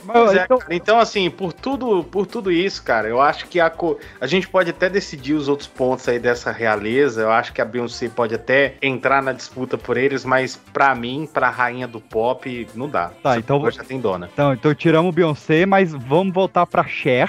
Pois 0.06 0.34
é, 0.34 0.44
então, 0.44 0.58
cara. 0.58 0.74
Então, 0.74 0.98
assim, 0.98 1.30
por 1.30 1.52
tudo, 1.52 2.04
por 2.04 2.26
tudo 2.26 2.50
isso, 2.50 2.82
cara, 2.82 3.08
eu 3.08 3.20
acho 3.20 3.46
que 3.46 3.60
a, 3.60 3.70
co- 3.70 3.98
a 4.20 4.26
gente 4.26 4.48
pode 4.48 4.70
até 4.70 4.88
decidir 4.88 5.34
os 5.34 5.48
outros 5.48 5.68
pontos 5.68 6.08
aí 6.08 6.18
dessa 6.18 6.50
realeza. 6.50 7.22
Eu 7.22 7.30
acho 7.30 7.52
que 7.52 7.60
a 7.60 7.64
Beyoncé 7.64 8.08
pode 8.08 8.34
até 8.34 8.74
entrar 8.82 9.22
na 9.22 9.32
disputa 9.32 9.78
por 9.78 9.96
eles, 9.96 10.24
mas 10.24 10.56
pra 10.80 10.94
mim, 10.94 11.28
pra 11.30 11.50
rainha 11.50 11.86
do 11.86 12.00
pop, 12.00 12.66
não 12.74 12.88
dá. 12.88 13.10
Tá, 13.22 13.32
Essa 13.32 13.38
então- 13.40 13.70
já 13.70 13.84
tem 13.84 14.00
dona. 14.00 14.30
então, 14.32 14.54
então 14.54 14.74
tiramos 14.74 15.14
Beyoncé, 15.14 15.66
mas 15.66 15.92
vamos 15.92 16.32
voltar 16.32 16.64
pra 16.64 16.84
Cher. 16.86 17.28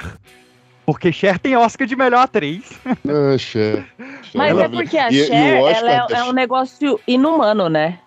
Porque 0.86 1.12
Cher 1.12 1.38
tem 1.38 1.58
Oscar 1.58 1.86
de 1.86 1.94
melhor 1.94 2.22
atriz. 2.24 2.72
Ah, 2.86 3.38
Cher. 3.38 3.84
Cher 3.98 4.32
Mas 4.34 4.58
é 4.58 4.70
porque 4.70 4.98
a 4.98 5.12
E- 5.12 5.16
e 5.16 5.26
Cher, 5.28 5.62
Oscar 5.64 5.78
ela 5.84 5.92
é, 5.92 6.20
é 6.20 6.24
um 6.24 6.32
negócio 6.32 6.98
inumano, 7.06 7.68
né? 7.68 8.00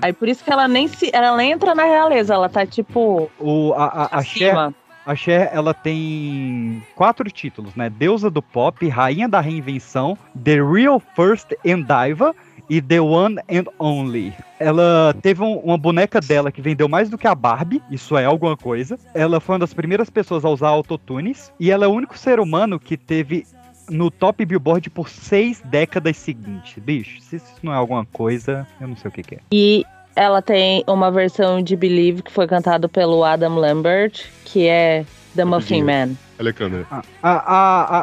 Aí 0.00 0.14
por 0.14 0.28
isso 0.28 0.42
que 0.42 0.50
ela 0.50 0.66
nem 0.66 0.88
se, 0.88 1.10
ela 1.12 1.36
nem 1.36 1.52
entra 1.52 1.74
na 1.74 1.84
realeza, 1.84 2.32
ela 2.32 2.48
tá 2.48 2.64
tipo 2.64 3.30
O, 3.38 3.74
a, 3.74 3.84
a, 4.10 4.18
a 4.18 4.22
Cher, 4.24 4.56
a 5.04 5.14
Cher, 5.14 5.50
ela 5.52 5.74
tem 5.74 6.82
quatro 6.94 7.30
títulos, 7.30 7.74
né? 7.74 7.90
Deusa 7.90 8.30
do 8.30 8.40
Pop, 8.40 8.88
Rainha 8.88 9.28
da 9.28 9.40
Reinvenção, 9.40 10.16
The 10.42 10.54
Real 10.62 11.00
First 11.14 11.52
and 11.66 11.82
Diva 11.82 12.34
e 12.68 12.80
The 12.80 13.00
One 13.00 13.38
and 13.50 13.64
Only. 13.78 14.32
Ela 14.58 15.14
teve 15.22 15.42
um- 15.42 15.58
uma 15.58 15.76
boneca 15.78 16.20
dela 16.20 16.50
que 16.50 16.60
vendeu 16.62 16.88
mais 16.88 17.08
do 17.10 17.18
que 17.18 17.26
a 17.26 17.34
Barbie, 17.34 17.82
isso 17.90 18.16
é 18.16 18.24
alguma 18.24 18.56
coisa. 18.56 18.98
Ela 19.14 19.40
foi 19.40 19.54
uma 19.54 19.58
das 19.60 19.74
primeiras 19.74 20.08
pessoas 20.10 20.44
a 20.44 20.48
usar 20.48 20.68
autotunes 20.68 21.52
e 21.60 21.70
ela 21.70 21.84
é 21.84 21.88
o 21.88 21.92
único 21.92 22.16
ser 22.18 22.40
humano 22.40 22.78
que 22.80 22.96
teve 22.96 23.46
no 23.88 24.10
top 24.10 24.44
Billboard 24.44 24.90
por 24.90 25.08
seis 25.08 25.62
décadas 25.64 26.16
seguintes. 26.16 26.82
Bicho, 26.82 27.20
se 27.20 27.36
isso 27.36 27.54
não 27.62 27.72
é 27.72 27.76
alguma 27.76 28.04
coisa, 28.06 28.66
eu 28.80 28.88
não 28.88 28.96
sei 28.96 29.08
o 29.08 29.12
que, 29.12 29.22
que 29.22 29.34
é. 29.36 29.38
E 29.52 29.84
ela 30.16 30.42
tem 30.42 30.82
uma 30.88 31.10
versão 31.10 31.62
de 31.62 31.76
Believe 31.76 32.22
que 32.22 32.32
foi 32.32 32.46
cantado 32.48 32.88
pelo 32.88 33.22
Adam 33.22 33.54
Lambert, 33.56 34.24
que 34.44 34.66
é 34.66 35.04
The 35.36 35.44
Muffin 35.44 35.82
Man. 35.84 36.08
É 36.38 36.52
câmera. 36.52 36.86
A, 36.90 37.02
a, 37.22 37.32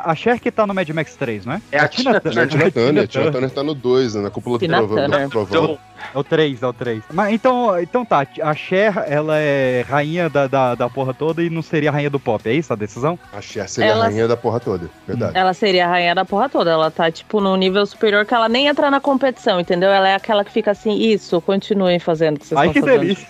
a, 0.09 0.11
a 0.11 0.15
Cher 0.15 0.39
que 0.39 0.51
tá 0.51 0.65
no 0.67 0.73
Mad 0.73 0.89
Max 0.89 1.15
3, 1.15 1.45
não 1.45 1.53
é? 1.53 1.61
É 1.71 1.79
a 1.79 1.88
Tina 1.88 2.19
Tina 2.19 2.47
Turner. 2.47 2.71
Turner. 2.71 3.03
A 3.03 3.07
Tina 3.07 3.31
Turner 3.31 3.49
tá 3.51 3.63
no 3.63 3.73
2, 3.73 4.15
né? 4.15 4.21
Na 4.23 4.29
cúpula 4.29 4.57
do 4.57 4.61
Tina 4.61 4.77
trovão. 4.77 4.95
Turner. 4.97 5.27
do 5.27 5.29
trovão. 5.29 5.63
Então, 5.63 5.77
É 6.13 6.17
o 6.19 6.23
3, 6.23 6.61
é 6.61 6.67
o 6.67 6.73
3. 6.73 7.03
Mas 7.13 7.34
então, 7.34 7.79
então 7.79 8.03
tá, 8.03 8.27
a 8.41 8.53
Cher, 8.53 8.93
ela 9.07 9.38
é 9.38 9.86
rainha 9.88 10.29
da, 10.29 10.47
da, 10.47 10.75
da 10.75 10.89
porra 10.89 11.13
toda 11.13 11.41
e 11.41 11.49
não 11.49 11.61
seria 11.61 11.89
a 11.89 11.93
rainha 11.93 12.09
do 12.09 12.19
pop, 12.19 12.47
é 12.49 12.53
isso 12.53 12.73
a 12.73 12.75
decisão? 12.75 13.17
A 13.31 13.39
Cher 13.39 13.69
seria 13.69 13.91
Ela- 13.91 14.05
a 14.05 14.07
rainha 14.09 14.27
da 14.27 14.36
porra 14.36 14.59
toda. 14.59 14.89
Verdade. 15.07 15.38
Ela 15.38 15.53
seria 15.53 15.86
a 15.86 15.89
rainha 15.89 16.13
da 16.13 16.25
porra 16.25 16.49
toda. 16.49 16.71
Ela 16.71 16.91
tá, 16.91 17.09
tipo, 17.09 17.39
num 17.39 17.55
nível 17.55 17.86
superior 17.86 18.25
que 18.25 18.34
ela 18.34 18.49
nem 18.49 18.67
entra 18.67 18.91
na 18.91 18.99
competição, 18.99 19.59
entendeu? 19.61 19.89
Ela 19.91 20.09
é 20.09 20.15
aquela 20.15 20.43
que 20.43 20.51
fica 20.51 20.71
assim, 20.71 20.93
isso, 20.97 21.39
continuem 21.39 21.99
fazendo 21.99 22.36
o 22.36 22.39
que 22.39 22.47
vocês 22.47 22.59
Ai, 22.59 22.67
estão 22.67 22.81
que 22.84 22.89
fazendo. 22.89 22.99
delícia. 23.01 23.27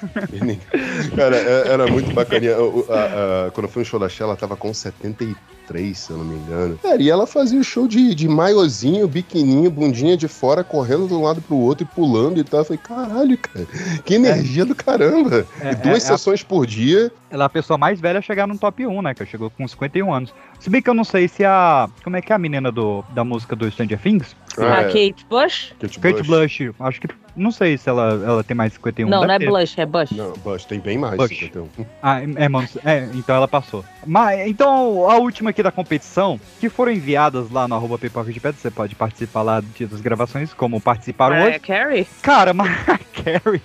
Cara, 1.16 1.36
é- 1.36 1.68
era 1.68 1.88
muito 1.88 2.12
bacaninha. 2.14 2.56
A- 2.56 3.48
a- 3.48 3.52
quando 3.52 3.68
foi 3.68 3.84
no 3.84 3.86
show 3.86 4.00
da 4.00 4.10
Cher, 4.10 4.24
ela 4.26 4.36
tava 4.36 4.56
com 4.56 4.74
73, 5.02 5.98
se 5.98 6.12
eu 6.12 6.18
não 6.18 6.26
me 6.26 6.36
engano. 6.36 6.78
Cara, 6.82 7.02
e 7.02 7.10
ela 7.10 7.26
fazia 7.26 7.60
o 7.60 7.64
show 7.64 7.88
de, 7.88 8.14
de 8.14 8.28
maiozinho, 8.28 9.08
biquininho, 9.08 9.70
bundinha 9.72 10.16
de 10.18 10.28
fora, 10.28 10.64
correndo 10.64 11.08
de 11.08 11.14
um 11.14 11.22
lado 11.24 11.42
pro 11.42 11.56
outro 11.56 11.84
e 11.90 11.96
pulando 11.96 12.40
e 12.40 12.44
tal. 12.44 12.62
Eu 12.62 12.66
falei, 12.66 12.80
caralho, 12.84 13.38
cara, 13.38 13.66
que 14.06 14.16
energia 14.16 14.66
do 14.66 14.76
caramba. 14.76 15.46
É, 15.62 15.72
e 15.72 15.76
duas 15.76 16.04
é- 16.06 16.12
é 16.12 16.14
a- 16.14 16.18
sessões 16.18 16.44
por 16.44 16.66
dia. 16.66 17.12
Ela 17.30 17.46
é 17.46 17.48
a 17.48 17.50
pessoa 17.50 17.78
mais 17.78 18.00
velha 18.00 18.20
a 18.20 18.22
chegar 18.22 18.46
no 18.48 18.58
top 18.58 18.86
1, 18.86 19.02
né? 19.02 19.14
Que 19.14 19.26
chegou 19.26 19.50
com 19.50 19.68
51 19.68 20.14
anos. 20.14 20.34
Se 20.60 20.70
bem 20.70 20.82
que 20.82 20.90
eu 20.90 20.94
não 20.94 21.04
sei 21.04 21.28
se 21.28 21.44
a. 21.44 21.90
Como 22.04 22.16
é 22.16 22.22
que 22.22 22.32
é 22.32 22.36
a 22.36 22.40
menina 22.40 22.72
do, 22.72 23.04
da 23.14 23.24
música 23.24 23.56
do 23.56 23.70
Stranger 23.72 24.00
Things? 24.00 24.36
A 24.58 24.82
É, 24.82 24.84
Kate 24.86 25.26
Bush? 25.30 25.74
Kate 25.80 26.00
Kate 26.00 26.18
Bush. 26.20 26.28
Blush. 26.28 26.72
Acho 26.80 27.02
que. 27.02 27.08
Não 27.36 27.52
sei 27.52 27.78
se 27.78 27.90
ela, 27.90 28.22
ela 28.26 28.44
tem 28.44 28.56
mais 28.56 28.74
51. 28.74 29.10
não, 29.10 29.24
não 29.26 29.34
é 29.34 29.40
ter. 29.40 29.48
Blush, 29.48 29.80
é 29.80 29.86
Bush. 29.86 30.12
Não, 30.12 30.34
Bush, 30.34 30.66
tem 30.66 30.80
bem 30.80 30.98
mais. 30.98 31.18
Bush. 31.18 31.30
51. 31.30 31.68
Ah, 32.02 32.22
é, 32.22 32.50
mano. 32.50 32.68
É, 32.86 33.08
então 33.14 33.36
ela 33.36 33.48
passou. 33.48 33.84
Mas, 34.06 34.48
então, 34.48 35.10
a 35.10 35.18
última 35.18 35.50
aqui 35.50 35.64
da 35.64 35.72
competição, 35.72 36.40
que 36.60 36.70
foram 36.70 36.92
enviadas 36.92 37.50
lá 37.50 37.68
no 37.68 37.76
arroba 37.76 37.98
você 37.98 38.70
pode 38.70 38.96
participar 38.96 39.42
lá 39.42 39.62
de- 39.62 39.86
das 39.88 40.02
gravações, 40.02 40.54
como 40.54 40.80
participaram 40.80 41.36
Mariah 41.36 41.52
hoje. 41.56 41.60
Carey? 41.60 42.08
Cara, 42.22 42.54
Mariah 42.54 43.00
Carey 43.14 43.62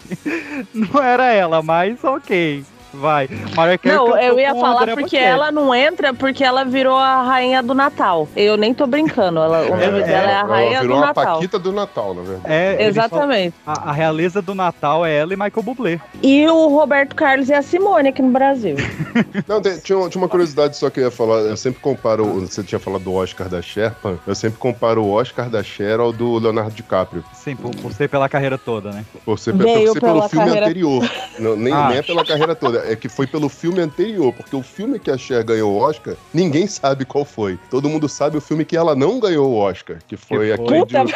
não 0.72 1.02
era 1.02 1.32
ela, 1.32 1.62
mas 1.62 2.02
ok. 2.04 2.64
Vai. 2.92 3.28
Mariah 3.56 3.78
Carey 3.78 3.96
Não, 3.96 4.18
eu 4.18 4.38
ia 4.40 4.54
falar 4.54 4.86
porque 4.94 5.16
ela 5.16 5.52
não 5.52 5.74
entra 5.74 6.12
porque 6.14 6.42
ela 6.42 6.64
virou 6.64 6.96
a 6.96 7.22
rainha 7.22 7.62
do 7.62 7.74
Natal. 7.74 8.28
Eu 8.34 8.56
nem 8.56 8.72
tô 8.72 8.86
brincando. 8.86 9.38
Ela, 9.40 9.62
o 9.66 9.70
nome 9.70 9.82
É, 9.84 9.90
dela 9.90 10.30
é 10.30 10.34
a 10.34 10.38
ela 10.40 10.48
rainha 10.48 10.80
virou 10.80 10.96
do 10.96 11.00
Natal. 11.06 11.24
paquita 11.34 11.58
do 11.58 11.72
Natal, 11.72 12.14
na 12.14 12.22
verdade. 12.22 12.44
É, 12.46 12.86
Exatamente. 12.86 13.54
falam- 13.64 13.82
A, 13.84 13.90
a 13.90 13.92
realeza 13.92 14.40
do 14.40 14.54
Natal 14.54 15.04
é 15.04 15.14
ela 15.16 15.32
e 15.32 15.36
Michael 15.36 15.62
Bublé. 15.62 16.00
E 16.22 16.46
o 16.48 16.68
Roberto 16.68 17.14
Carlos 17.14 17.48
e 17.48 17.54
a 17.54 17.62
Simone 17.62 18.08
aqui 18.08 18.22
no 18.22 18.30
Brasil. 18.30 18.76
Não, 19.46 19.60
tem- 19.60 19.78
tinha, 19.78 19.98
uma- 19.98 20.08
tinha 20.08 20.22
uma 20.22 20.28
curiosidade 20.28 20.76
só 20.76 20.88
que 20.90 21.00
eu 21.00 21.04
ia 21.04 21.10
falar. 21.10 21.38
Eu 21.40 21.56
sempre 21.56 21.80
comparo. 21.80 22.24
Você 22.40 22.62
tinha 22.62 22.78
falado 22.78 23.02
do 23.02 23.14
Oscar 23.14 23.48
da 23.48 23.60
Sherpa. 23.62 24.18
Eu 24.26 24.34
sempre 24.34 24.58
comparo 24.58 25.02
o 25.04 25.10
Oscar 25.12 25.48
da 25.50 25.62
Cher 25.62 26.00
ao 26.00 26.12
do 26.12 26.38
Leonardo 26.38 26.70
DiCaprio. 26.72 27.22
Sim, 27.34 27.54
por, 27.56 27.74
por 27.76 27.92
ser 27.92 28.08
pela 28.08 28.28
carreira 28.28 28.56
toda, 28.58 28.90
né? 28.90 29.04
Por 29.24 29.38
ser, 29.38 29.52
por 29.52 29.62
ser 29.64 29.72
pelo 29.74 29.94
pela 30.00 30.28
filme 30.28 30.44
carreira- 30.46 30.66
anterior. 30.66 31.10
Não, 31.38 31.56
nem, 31.56 31.72
Ah. 31.72 31.88
nem 31.88 31.98
é 31.98 32.02
pela 32.02 32.24
carreira 32.24 32.54
toda. 32.54 32.77
É 32.86 32.96
que 32.96 33.08
foi 33.08 33.26
pelo 33.26 33.48
filme 33.48 33.80
anterior. 33.80 34.32
Porque 34.32 34.54
o 34.56 34.62
filme 34.62 34.98
que 34.98 35.10
a 35.10 35.18
Cher 35.18 35.44
ganhou 35.44 35.72
o 35.72 35.76
Oscar, 35.78 36.14
ninguém 36.32 36.66
sabe 36.68 37.04
qual 37.04 37.24
foi. 37.24 37.58
Todo 37.70 37.88
mundo 37.88 38.08
sabe 38.08 38.36
o 38.36 38.40
filme 38.40 38.64
que 38.64 38.76
ela 38.76 38.94
não 38.94 39.18
ganhou 39.20 39.50
o 39.50 39.56
Oscar. 39.56 39.98
Que 40.06 40.16
foi 40.16 40.46
Que 40.48 40.52
aquele 40.52 40.78
Puta 40.80 41.04
de, 41.04 41.12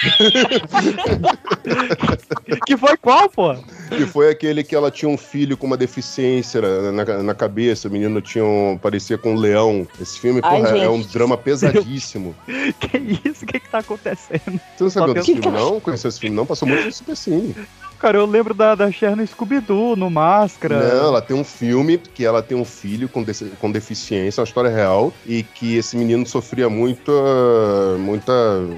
que 2.66 2.76
foi 2.76 2.96
qual, 2.96 3.28
pô? 3.28 3.54
que 3.90 4.06
foi 4.06 4.30
aquele 4.30 4.62
que 4.64 4.74
ela 4.74 4.90
tinha 4.90 5.08
um 5.08 5.16
filho 5.18 5.56
com 5.56 5.66
uma 5.66 5.76
deficiência 5.76 6.60
na, 6.92 7.04
na- 7.04 7.22
na 7.22 7.34
cabeça. 7.34 7.88
O 7.88 7.90
menino 7.90 8.20
tinha 8.20 8.44
um, 8.44 8.78
parecia 8.80 9.18
com 9.18 9.34
um 9.34 9.36
leão. 9.36 9.86
Esse 10.00 10.18
filme, 10.18 10.40
Ai, 10.42 10.56
porra, 10.56 10.68
é 10.70 10.74
gente. 10.80 10.88
um 10.88 11.02
drama 11.02 11.36
pesadíssimo. 11.36 12.34
Que 12.80 12.96
isso? 13.28 13.44
O 13.44 13.46
que 13.46 13.60
que 13.60 13.68
tá 13.68 13.78
acontecendo? 13.78 14.60
Você 14.76 14.84
não 14.84 14.90
sabe 14.90 15.14
desse 15.14 15.34
filme, 15.34 15.50
não? 15.58 15.80
Conheceu 15.80 16.08
esse 16.08 16.20
filme, 16.20 16.34
não? 16.36 16.46
Passou 16.46 16.66
muito 16.68 16.84
no 16.86 16.92
Super 16.92 17.16
Cine. 17.16 17.54
Cara, 18.00 18.16
eu 18.16 18.24
lembro 18.24 18.54
da, 18.54 18.74
da 18.74 18.90
Cher 18.90 19.14
no 19.14 19.26
Scooby-Doo, 19.26 19.94
no 19.94 20.08
Máscara. 20.08 20.78
Não, 20.94 21.08
ela 21.08 21.20
tem 21.20 21.36
um 21.36 21.44
filme 21.44 21.98
que 21.98 22.24
ela 22.24 22.42
tem 22.42 22.56
um 22.56 22.64
filho 22.64 23.10
com, 23.10 23.22
dece- 23.22 23.52
com 23.60 23.70
deficiência, 23.70 24.40
uma 24.40 24.46
história 24.46 24.70
real, 24.70 25.12
e 25.26 25.42
que 25.42 25.76
esse 25.76 25.98
menino 25.98 26.24
sofria 26.26 26.70
muita, 26.70 27.12
muita, 27.98 28.32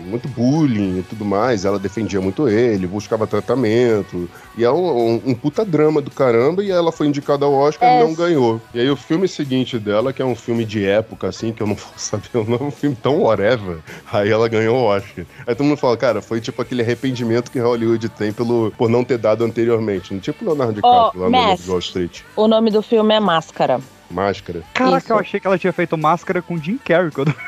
muito 0.07 0.27
bullying 0.27 0.99
e 0.99 1.03
tudo 1.05 1.25
mais. 1.25 1.65
Ela 1.65 1.79
defendia 1.79 2.21
muito 2.21 2.49
ele, 2.49 2.85
buscava 2.87 3.25
tratamento. 3.27 4.29
E 4.59 4.65
é 4.65 4.71
um, 4.73 5.15
um, 5.15 5.23
um 5.27 5.35
puta 5.35 5.65
drama 5.65 6.01
do 6.03 6.11
caramba, 6.11 6.65
e 6.65 6.73
ela 6.73 6.91
foi 6.91 7.07
indicada 7.07 7.45
ao 7.45 7.53
Oscar 7.53 7.89
É. 7.89 8.01
e 8.01 8.05
não 8.05 8.15
ganhou. 8.15 8.61
E 8.75 8.81
aí 8.81 8.91
o 8.91 8.97
filme 8.97 9.29
seguinte 9.29 9.79
dela, 9.79 10.13
que 10.13 10.21
é 10.21 10.25
um 10.25 10.35
filme 10.35 10.65
de 10.65 10.85
época, 10.85 11.29
assim, 11.29 11.53
que 11.53 11.63
eu 11.63 11.67
não 11.69 11.77
vou 11.79 11.93
saber 11.97 12.29
o 12.35 12.45
nome, 12.45 12.65
é 12.65 12.67
um 12.67 12.71
filme 12.73 12.97
tão 13.01 13.21
whatever, 13.23 13.79
aí 14.13 14.31
ela 14.31 14.49
ganhou 14.49 14.79
o 14.79 14.83
Oscar. 14.85 15.25
Aí 15.47 15.55
todo 15.55 15.65
mundo 15.67 15.79
fala, 15.79 15.97
cara, 15.97 16.21
foi 16.21 16.41
tipo 16.41 16.61
aquele 16.61 16.83
arrependimento 16.83 17.53
que 17.53 17.61
Hollywood 17.61 18.09
tem 18.09 18.33
pelo, 18.33 18.73
por 18.77 18.91
não 18.91 19.05
ter 19.05 19.12
dado 19.19 19.45
anteriormente. 19.45 20.13
Não 20.13 20.21
tipo 20.21 20.45
Leonardo 20.45 20.75
DiCaprio 20.75 21.23
lá 21.23 21.27
no 21.29 21.31
Mask. 21.31 21.49
Lobo 21.49 21.63
de 21.63 21.71
Wall 21.71 21.79
Street. 21.79 22.21
O 22.37 22.49
nome 22.49 22.71
do 22.71 22.83
filme 22.83 23.15
é 23.15 23.21
Máscara. 23.21 23.81
Máscara. 24.11 24.63
Caraca, 24.75 24.99
Isso. 24.99 25.13
eu 25.13 25.19
achei 25.19 25.41
que 25.41 25.47
ela 25.47 25.59
tinha 25.59 25.73
feito 25.73 25.97
Máscara 25.97 26.43
com 26.43 26.57
Jim 26.59 26.79
Carrey. 26.79 27.11
Quando... 27.11 27.35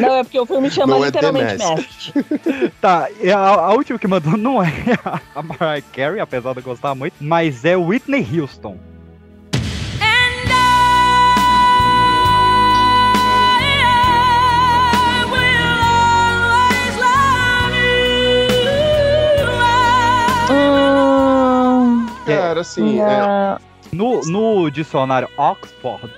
Não, 0.00 0.16
é 0.16 0.24
porque 0.24 0.38
o 0.38 0.46
filme 0.46 0.70
chama 0.70 0.94
Não 0.94 1.02
é 1.02 1.06
literalmente 1.06 1.58
Mask. 1.58 2.14
Mask. 2.16 2.72
Tá, 2.80 3.08
e 3.20 3.30
a, 3.30 3.38
a 3.38 3.72
última 3.72 3.98
que 3.98 4.08
mandou 4.08 4.36
não 4.36 4.62
é 4.62 4.68
a 5.34 5.42
Mariah 5.42 5.84
Carey, 5.92 6.20
apesar 6.20 6.52
de 6.52 6.60
eu 6.60 6.64
gostar 6.64 6.94
muito, 6.94 7.14
mas 7.20 7.64
é 7.64 7.76
Whitney 7.76 8.26
Houston. 8.40 8.76
Cara, 22.24 22.60
assim, 22.60 23.00
é, 23.00 23.20
não. 23.20 23.58
No, 23.92 24.20
no 24.24 24.70
dicionário 24.70 25.28
Oxford, 25.36 26.10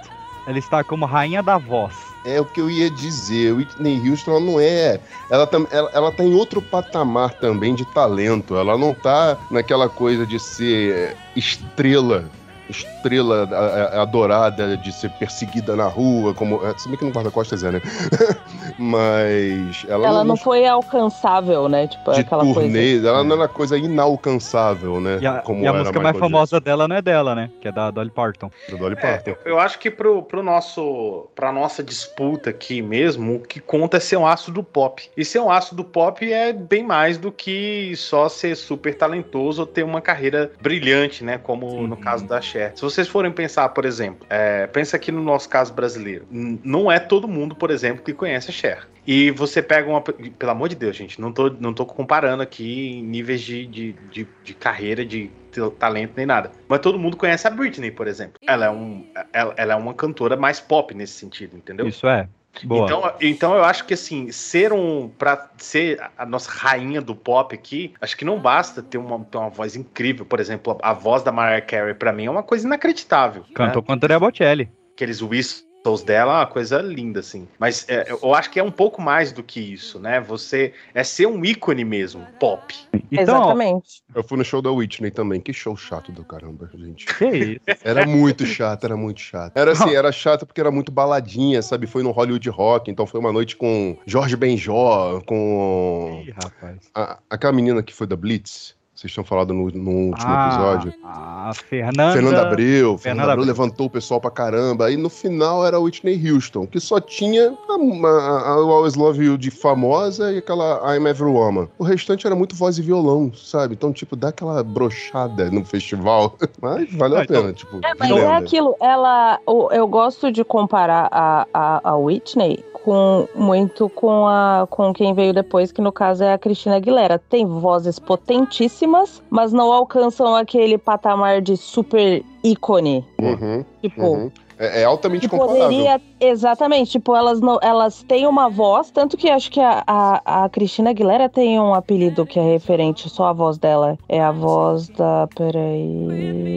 ela 0.46 0.58
está 0.58 0.84
como 0.84 1.06
rainha 1.06 1.42
da 1.42 1.58
voz. 1.58 1.94
é 2.24 2.40
o 2.40 2.44
que 2.44 2.60
eu 2.60 2.70
ia 2.70 2.88
dizer. 2.90 3.52
Whitney 3.52 4.08
Houston 4.08 4.30
ela 4.32 4.40
não 4.40 4.60
é. 4.60 5.00
Ela, 5.30 5.46
tam- 5.46 5.66
ela, 5.70 5.90
ela 5.92 6.12
tá 6.12 6.22
em 6.24 6.34
outro 6.34 6.62
patamar 6.62 7.32
também 7.34 7.74
de 7.74 7.84
talento. 7.84 8.56
Ela 8.56 8.78
não 8.78 8.94
tá 8.94 9.36
naquela 9.50 9.88
coisa 9.88 10.26
de 10.26 10.38
ser 10.38 11.16
estrela. 11.34 12.24
Estrela 12.68 13.48
a- 13.50 13.98
a- 13.98 14.02
adorada 14.02 14.76
de 14.76 14.92
ser 14.92 15.10
perseguida 15.12 15.76
na 15.76 15.86
rua, 15.86 16.32
como. 16.34 16.64
é, 16.66 16.76
Se 16.78 16.88
bem 16.88 16.96
que 16.96 17.04
no 17.04 17.10
guarda-costas 17.10 17.62
é, 17.64 17.70
né? 17.72 17.80
Mas 18.78 19.84
ela, 19.88 20.06
Ela 20.06 20.24
não 20.24 20.36
foi 20.36 20.66
alcançável, 20.66 21.68
né? 21.68 21.86
Tipo, 21.86 22.12
de 22.12 22.20
aquela 22.20 22.42
coisa. 22.44 22.60
turnê, 22.60 22.98
ela 23.06 23.22
não 23.24 23.36
era 23.36 23.48
coisa 23.48 23.76
inalcançável, 23.76 25.00
né? 25.00 25.18
E 25.20 25.26
a, 25.26 25.38
como 25.40 25.62
e 25.62 25.66
a 25.66 25.70
era 25.70 25.78
música 25.78 26.00
mais 26.00 26.14
Michael 26.14 26.30
famosa 26.30 26.60
dela 26.60 26.88
não 26.88 26.96
é 26.96 27.02
dela, 27.02 27.34
né? 27.34 27.50
Que 27.60 27.68
é 27.68 27.72
da 27.72 27.90
Dolly 27.90 28.10
Parton. 28.10 28.44
Jackson, 28.48 28.50
do 28.76 28.78
Dolly 28.78 28.96
É, 28.98 29.00
Parton. 29.00 29.30
eu, 29.30 29.52
eu 29.52 29.58
acho 29.60 29.78
que 29.78 29.90
pro, 29.90 30.22
pro 30.22 30.42
nosso, 30.42 31.28
pra 31.34 31.52
nossa 31.52 31.82
disputa 31.82 32.50
aqui 32.50 32.82
mesmo, 32.82 33.36
o 33.36 33.40
que 33.40 33.60
conta 33.60 33.96
é 33.96 34.00
ser 34.00 34.16
um 34.16 34.26
aço 34.26 34.50
do 34.50 34.62
pop. 34.62 35.08
E 35.16 35.24
ser 35.24 35.38
um 35.40 35.50
aço 35.50 35.74
do 35.74 35.84
pop 35.84 36.30
é 36.32 36.52
bem 36.52 36.82
mais 36.82 37.18
do 37.18 37.30
que 37.30 37.94
só 37.96 38.28
ser 38.28 38.56
super 38.56 38.94
talentoso 38.94 39.62
ou 39.62 39.66
ter 39.66 39.82
uma 39.84 40.00
carreira 40.00 40.50
brilhante, 40.60 41.24
né? 41.24 41.38
Como 41.38 41.86
no 41.86 41.96
caso 41.96 42.26
da 42.26 42.40
Cher. 42.54 42.72
Se 42.76 42.82
vocês 42.82 43.08
forem 43.08 43.32
pensar, 43.32 43.68
por 43.70 43.84
exemplo, 43.84 44.24
é, 44.30 44.66
pensa 44.68 44.96
aqui 44.96 45.10
no 45.10 45.22
nosso 45.22 45.48
caso 45.48 45.72
brasileiro. 45.72 46.26
Não 46.30 46.90
é 46.90 47.00
todo 47.00 47.26
mundo, 47.26 47.56
por 47.56 47.70
exemplo, 47.70 48.04
que 48.04 48.12
conhece 48.12 48.50
a 48.50 48.52
Cher. 48.52 48.88
E 49.06 49.30
você 49.32 49.60
pega 49.60 49.88
uma. 49.88 50.00
Pelo 50.00 50.52
amor 50.52 50.68
de 50.68 50.76
Deus, 50.76 50.96
gente, 50.96 51.20
não 51.20 51.32
tô, 51.32 51.50
não 51.50 51.74
tô 51.74 51.84
comparando 51.84 52.42
aqui 52.42 52.92
em 52.92 53.02
níveis 53.02 53.40
de, 53.40 53.66
de, 53.66 53.92
de, 54.10 54.28
de 54.42 54.54
carreira, 54.54 55.04
de 55.04 55.30
talento 55.78 56.12
nem 56.16 56.26
nada. 56.26 56.50
Mas 56.68 56.80
todo 56.80 56.98
mundo 56.98 57.16
conhece 57.16 57.46
a 57.46 57.50
Britney, 57.50 57.90
por 57.90 58.06
exemplo. 58.06 58.38
Ela 58.46 58.66
é, 58.66 58.70
um, 58.70 59.06
ela, 59.32 59.54
ela 59.56 59.72
é 59.74 59.76
uma 59.76 59.94
cantora 59.94 60.36
mais 60.36 60.60
pop 60.60 60.94
nesse 60.94 61.14
sentido, 61.14 61.56
entendeu? 61.56 61.86
Isso 61.86 62.08
é. 62.08 62.28
Boa. 62.62 62.84
Então, 62.84 63.12
então 63.20 63.54
eu 63.54 63.64
acho 63.64 63.84
que 63.84 63.94
assim, 63.94 64.30
ser 64.30 64.72
um. 64.72 65.08
Pra 65.08 65.50
ser 65.58 66.00
a 66.16 66.24
nossa 66.24 66.50
rainha 66.50 67.00
do 67.00 67.14
pop 67.14 67.54
aqui, 67.54 67.92
acho 68.00 68.16
que 68.16 68.24
não 68.24 68.38
basta 68.38 68.82
ter 68.82 68.98
uma, 68.98 69.24
ter 69.24 69.38
uma 69.38 69.50
voz 69.50 69.74
incrível. 69.74 70.24
Por 70.24 70.38
exemplo, 70.38 70.78
a, 70.82 70.90
a 70.90 70.92
voz 70.92 71.22
da 71.22 71.32
Mariah 71.32 71.64
Carey, 71.64 71.94
pra 71.94 72.12
mim, 72.12 72.26
é 72.26 72.30
uma 72.30 72.42
coisa 72.42 72.66
inacreditável. 72.66 73.44
Cantou 73.54 73.82
né? 73.82 73.86
com 73.86 73.92
Andrea 73.92 74.20
Bocelli. 74.20 74.70
Aqueles 74.92 75.20
whistles 75.20 75.73
dela 76.04 76.32
é 76.32 76.36
uma 76.38 76.46
coisa 76.46 76.78
linda, 76.80 77.20
assim. 77.20 77.46
Mas 77.58 77.84
é, 77.88 78.10
eu 78.10 78.34
acho 78.34 78.50
que 78.50 78.58
é 78.58 78.62
um 78.62 78.70
pouco 78.70 79.02
mais 79.02 79.32
do 79.32 79.42
que 79.42 79.60
isso, 79.60 79.98
né? 80.00 80.18
Você 80.20 80.72
é 80.94 81.04
ser 81.04 81.26
um 81.26 81.44
ícone 81.44 81.84
mesmo, 81.84 82.26
pop. 82.40 82.74
Então, 83.12 83.22
Exatamente. 83.22 84.02
Eu 84.14 84.24
fui 84.24 84.38
no 84.38 84.44
show 84.44 84.62
da 84.62 84.70
Whitney 84.70 85.10
também. 85.10 85.40
Que 85.40 85.52
show 85.52 85.76
chato 85.76 86.10
do 86.10 86.24
caramba, 86.24 86.70
gente. 86.74 87.04
que 87.06 87.26
isso? 87.26 87.60
Era 87.84 88.06
muito 88.06 88.46
chato, 88.46 88.84
era 88.84 88.96
muito 88.96 89.20
chato. 89.20 89.56
Era 89.56 89.72
assim, 89.72 89.94
era 89.94 90.10
chato 90.10 90.46
porque 90.46 90.60
era 90.60 90.70
muito 90.70 90.90
baladinha, 90.90 91.60
sabe? 91.60 91.86
Foi 91.86 92.02
no 92.02 92.10
Hollywood 92.12 92.48
Rock, 92.48 92.90
então 92.90 93.06
foi 93.06 93.20
uma 93.20 93.32
noite 93.32 93.54
com 93.54 93.96
Jorge 94.06 94.36
Benjó, 94.36 95.20
com 95.26 96.22
Ih, 96.26 96.30
rapaz. 96.30 96.78
a- 96.94 97.18
aquela 97.28 97.52
menina 97.52 97.82
que 97.82 97.92
foi 97.92 98.06
da 98.06 98.16
Blitz. 98.16 98.74
Vocês 99.04 99.12
tinham 99.12 99.24
falado 99.24 99.52
no, 99.52 99.64
no 99.70 99.90
último 100.08 100.14
Ah, 100.32 100.46
episódio. 100.48 100.94
A 101.04 101.52
Fernanda. 101.54 102.12
Fernanda 102.12 102.42
Abreu, 102.42 102.96
Fernanda 102.96 102.98
Fernanda 102.98 103.22
Abreu 103.32 103.42
Abreu. 103.42 103.46
levantou 103.46 103.86
o 103.86 103.90
pessoal 103.90 104.20
pra 104.20 104.30
caramba. 104.30 104.86
Aí 104.86 104.96
no 104.96 105.10
final 105.10 105.64
era 105.66 105.76
a 105.76 105.80
Whitney 105.80 106.30
Houston, 106.30 106.66
que 106.66 106.80
só 106.80 106.98
tinha 107.00 107.50
a, 107.68 107.72
a, 108.06 108.40
a 108.40 108.50
Always 108.52 108.94
Love 108.94 109.22
You 109.24 109.36
de 109.38 109.50
famosa 109.50 110.32
e 110.32 110.38
aquela 110.38 110.80
I'm 110.96 111.06
Every 111.06 111.30
Woman. 111.30 111.68
O 111.78 111.84
restante 111.84 112.26
era 112.26 112.34
muito 112.34 112.54
voz 112.56 112.78
e 112.78 112.82
violão, 112.82 113.30
sabe? 113.34 113.74
Então, 113.74 113.92
tipo, 113.92 114.16
dá 114.16 114.28
aquela 114.28 114.62
brochada 114.64 115.50
no 115.50 115.64
festival. 115.64 116.36
Mas 116.62 116.90
valeu 116.94 117.18
a 117.20 117.26
pena, 117.26 117.52
tipo. 117.52 117.76
É, 117.84 117.92
mas 117.98 118.08
lenda. 118.10 118.22
é 118.22 118.36
aquilo, 118.36 118.74
ela. 118.80 119.38
o- 119.46 119.68
Eu 119.70 119.86
gosto 119.86 120.32
de 120.32 120.42
comparar 120.44 121.08
a, 121.12 121.46
a, 121.52 121.90
a 121.90 121.96
Whitney 121.96 122.64
com 122.84 123.26
muito 123.34 123.88
com 123.88 124.26
a 124.26 124.66
com 124.68 124.92
quem 124.92 125.14
veio 125.14 125.32
depois, 125.32 125.72
que 125.72 125.80
no 125.80 125.90
caso 125.90 126.22
é 126.22 126.34
a 126.34 126.38
Cristina 126.38 126.76
Aguilera. 126.76 127.18
Tem 127.18 127.46
vozes 127.46 127.98
potentíssimas, 127.98 129.22
mas 129.30 129.52
não 129.52 129.72
alcançam 129.72 130.36
aquele 130.36 130.76
patamar 130.76 131.40
de 131.40 131.56
super 131.56 132.22
ícone. 132.44 133.02
Uhum, 133.18 133.64
Tipo, 133.80 134.02
uhum. 134.02 134.30
É, 134.58 134.82
é 134.82 134.84
altamente 134.84 135.28
que 135.28 135.28
comparável. 135.28 135.64
poderia. 135.64 136.00
Exatamente, 136.20 136.92
tipo, 136.92 137.14
elas 137.14 137.40
não, 137.40 137.58
elas 137.62 138.02
têm 138.02 138.26
uma 138.26 138.48
voz, 138.48 138.90
tanto 138.90 139.16
que 139.16 139.28
acho 139.28 139.50
que 139.50 139.60
a, 139.60 139.82
a, 139.86 140.44
a 140.44 140.48
Cristina 140.48 140.90
Aguilera 140.90 141.28
tem 141.28 141.60
um 141.60 141.74
apelido 141.74 142.24
que 142.24 142.38
é 142.38 142.42
referente, 142.42 143.08
só 143.10 143.26
a 143.26 143.32
voz 143.32 143.58
dela. 143.58 143.98
É 144.08 144.22
a 144.22 144.32
voz 144.32 144.88
da. 144.88 145.28
Peraí. 145.34 146.54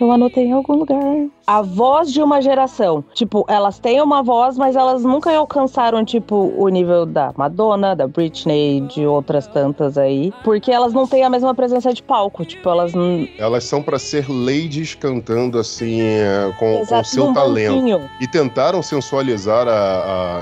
Eu 0.00 0.10
anotei 0.10 0.46
em 0.46 0.52
algum 0.52 0.74
lugar. 0.76 1.26
A 1.46 1.62
voz 1.62 2.12
de 2.12 2.22
uma 2.22 2.40
geração. 2.40 3.04
Tipo, 3.14 3.44
elas 3.48 3.78
têm 3.78 4.00
uma 4.00 4.22
voz, 4.22 4.56
mas 4.56 4.76
elas 4.76 5.04
nunca 5.04 5.30
alcançaram, 5.34 6.04
tipo, 6.04 6.52
o 6.56 6.68
nível 6.68 7.06
da 7.06 7.32
Madonna, 7.36 7.94
da 7.94 8.06
Britney, 8.06 8.80
de 8.82 9.06
outras 9.06 9.46
tantas 9.46 9.96
aí. 9.96 10.32
Porque 10.42 10.70
elas 10.70 10.92
não 10.92 11.06
têm 11.06 11.22
a 11.22 11.30
mesma 11.30 11.54
presença 11.54 11.92
de 11.92 12.02
palco. 12.02 12.44
Tipo, 12.44 12.68
elas 12.68 12.94
não. 12.94 13.28
Elas 13.38 13.64
são 13.64 13.82
pra 13.82 13.98
ser 13.98 14.26
ladies 14.28 14.94
cantando 14.94 15.58
assim, 15.58 16.00
é, 16.00 16.52
com, 16.54 16.84
com 16.86 17.00
o 17.00 17.04
seu 17.04 17.32
talento. 17.32 17.74
banquinho. 17.74 18.10
E 18.20 18.26
tentaram 18.26 18.82
sensualizar 18.82 19.66
a, 19.68 19.72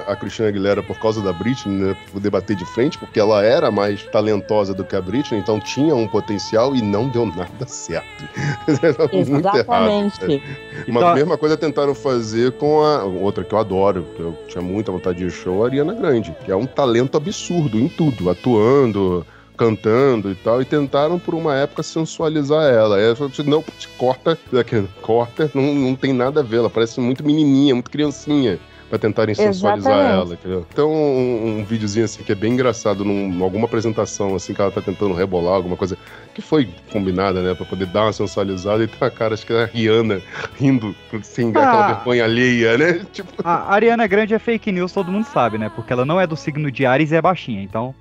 a, 0.06 0.12
a 0.12 0.16
Cristina 0.16 0.48
Aguilera 0.48 0.82
por 0.82 0.98
causa 0.98 1.20
da 1.20 1.32
Britney, 1.32 1.74
né? 1.76 1.96
Poder 2.12 2.30
bater 2.30 2.56
de 2.56 2.64
frente, 2.66 2.98
porque 2.98 3.18
ela 3.18 3.44
era 3.44 3.70
mais 3.70 4.02
talentosa 4.04 4.72
do 4.74 4.84
que 4.84 4.94
a 4.96 5.00
Britney, 5.00 5.40
então 5.40 5.58
tinha 5.60 5.94
um 5.94 6.06
potencial 6.08 6.74
e 6.76 6.82
não 6.82 7.08
deu 7.08 7.26
nada 7.26 7.66
certo. 7.66 8.24
Muito 8.68 9.46
errado. 9.46 9.56
Exatamente. 9.56 10.42
Mas 10.88 10.88
Então- 10.88 11.08
a 11.08 11.14
mesma 11.14 11.38
coisa 11.38 11.56
tentaram 11.56 11.94
fazer 11.94 12.52
com 12.52 12.82
a 12.82 13.04
outra 13.04 13.44
que 13.44 13.54
eu 13.54 13.58
adoro, 13.58 14.06
que 14.16 14.20
eu 14.20 14.36
tinha 14.48 14.62
muita 14.62 14.92
vontade 14.92 15.18
de 15.18 15.30
show, 15.30 15.62
a 15.62 15.66
Ariana 15.66 15.94
Grande, 15.94 16.34
que 16.44 16.50
é 16.50 16.56
um 16.56 16.66
talento 16.66 17.16
absurdo 17.16 17.78
em 17.78 17.88
tudo, 17.88 18.30
atuando, 18.30 19.26
cantando 19.62 20.30
e 20.30 20.34
tal, 20.34 20.60
e 20.60 20.64
tentaram 20.64 21.18
por 21.18 21.34
uma 21.34 21.54
época 21.54 21.82
sensualizar 21.82 22.64
ela. 22.64 22.96
Aí 22.96 23.04
eu 23.04 23.16
falei, 23.16 23.32
não, 23.46 23.64
corta, 23.96 24.36
daqui, 24.52 24.82
corta, 25.00 25.48
não, 25.54 25.72
não 25.74 25.94
tem 25.94 26.12
nada 26.12 26.40
a 26.40 26.42
ver, 26.42 26.56
ela 26.58 26.70
parece 26.70 27.00
muito 27.00 27.24
menininha, 27.24 27.74
muito 27.74 27.90
criancinha. 27.90 28.58
Pra 28.90 28.98
tentarem 28.98 29.34
sensualizar 29.34 29.90
Exatamente. 29.90 30.22
ela, 30.22 30.34
entendeu? 30.34 30.66
Então, 30.70 30.92
um, 30.92 31.60
um 31.60 31.64
videozinho 31.64 32.04
assim 32.04 32.22
que 32.22 32.30
é 32.30 32.34
bem 32.34 32.52
engraçado, 32.52 33.02
num, 33.06 33.42
alguma 33.42 33.64
apresentação 33.64 34.34
assim 34.34 34.52
que 34.52 34.60
ela 34.60 34.70
tá 34.70 34.82
tentando 34.82 35.14
rebolar, 35.14 35.54
alguma 35.54 35.78
coisa 35.78 35.96
que 36.34 36.42
foi 36.42 36.68
combinada, 36.92 37.40
né? 37.40 37.54
Pra 37.54 37.64
poder 37.64 37.86
dar 37.86 38.02
uma 38.04 38.12
sensualizada 38.12 38.84
e 38.84 38.86
tem 38.86 38.98
uma 39.00 39.10
cara, 39.10 39.32
acho 39.32 39.46
que 39.46 39.52
é 39.54 39.62
a 39.62 39.64
Rihanna 39.64 40.20
rindo 40.60 40.94
sem 41.22 41.48
aquela 41.48 41.86
Ah. 41.86 41.94
vergonha 41.94 42.24
alheia, 42.24 42.76
né? 42.76 43.00
Tipo, 43.10 43.32
A 43.42 43.72
Ariana 43.72 44.06
Grande 44.06 44.34
é 44.34 44.38
fake 44.38 44.70
news, 44.70 44.92
todo 44.92 45.10
mundo 45.10 45.24
sabe, 45.24 45.56
né? 45.56 45.72
Porque 45.74 45.90
ela 45.90 46.04
não 46.04 46.20
é 46.20 46.26
do 46.26 46.36
signo 46.36 46.70
de 46.70 46.84
Ares 46.84 47.12
e 47.12 47.14
é 47.16 47.22
baixinha, 47.22 47.62
então. 47.62 47.94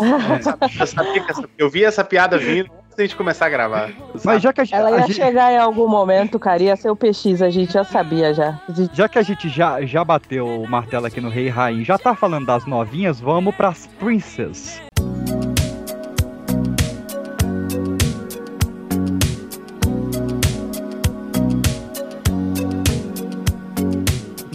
Eu, 0.00 0.82
essa- 1.28 1.48
eu 1.58 1.70
vi 1.70 1.84
essa 1.84 2.04
piada 2.04 2.38
vindo 2.38 2.70
antes 2.70 2.96
da 2.96 3.02
gente 3.04 3.16
começar 3.16 3.46
a 3.46 3.48
gravar. 3.48 3.90
Mas 4.24 4.42
já 4.42 4.52
que 4.52 4.60
a, 4.60 4.64
gente- 4.64 4.74
Ela 4.74 4.88
a 4.88 4.92
ia 5.00 5.06
gente- 5.06 5.14
chegar 5.16 5.52
em 5.52 5.58
algum 5.58 5.88
momento, 5.88 6.38
cara, 6.38 6.62
ia 6.62 6.76
ser 6.76 6.90
o 6.90 6.96
PX, 6.96 7.42
a 7.42 7.50
gente 7.50 7.72
já 7.72 7.84
sabia 7.84 8.32
já. 8.34 8.60
Gente- 8.68 8.94
Já 8.96 9.08
que 9.08 9.18
a 9.18 9.22
gente 9.22 9.48
já, 9.48 9.80
já 9.84 10.04
bateu 10.04 10.46
o 10.46 10.68
martelo 10.68 11.06
aqui 11.06 11.20
no 11.20 11.28
Rei 11.28 11.48
Rainha, 11.48 11.84
já 11.84 11.98
tá 11.98 12.14
falando 12.14 12.46
das 12.46 12.66
novinhas, 12.66 13.20
vamos 13.20 13.54
pras 13.54 13.86
Princess. 13.98 14.80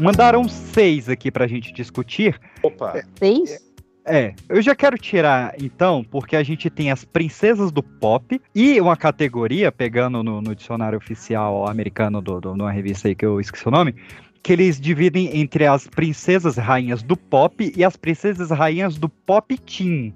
Mandaram 0.02 0.48
seis 0.48 1.10
aqui 1.10 1.30
pra 1.30 1.46
gente 1.48 1.74
discutir. 1.74 2.40
Opa. 2.64 3.04
Seis? 3.18 3.69
É, 4.10 4.34
eu 4.50 4.60
já 4.60 4.74
quero 4.74 4.98
tirar 4.98 5.54
então, 5.62 6.04
porque 6.04 6.36
a 6.36 6.42
gente 6.42 6.68
tem 6.68 6.90
as 6.90 7.06
princesas 7.06 7.72
do 7.72 7.84
pop 7.84 8.42
e 8.56 8.82
uma 8.82 8.98
categoria, 8.98 9.72
pegando 9.72 10.24
no, 10.24 10.42
no 10.42 10.56
dicionário 10.56 10.98
oficial 10.98 11.70
americano 11.70 12.20
do, 12.20 12.42
do, 12.42 12.56
numa 12.56 12.72
revista 12.72 13.08
aí 13.08 13.14
que 13.14 13.24
eu 13.24 13.40
esqueci 13.40 13.68
o 13.68 13.72
nome, 13.72 13.94
que 14.42 14.52
eles 14.52 14.80
dividem 14.80 15.40
entre 15.40 15.68
as 15.68 15.86
princesas 15.86 16.58
rainhas 16.58 17.04
do 17.04 17.16
pop 17.16 17.72
e 17.76 17.84
as 17.84 17.96
princesas 17.96 18.50
rainhas 18.50 18.98
do 18.98 19.08
pop 19.08 19.56
teen. 19.60 20.12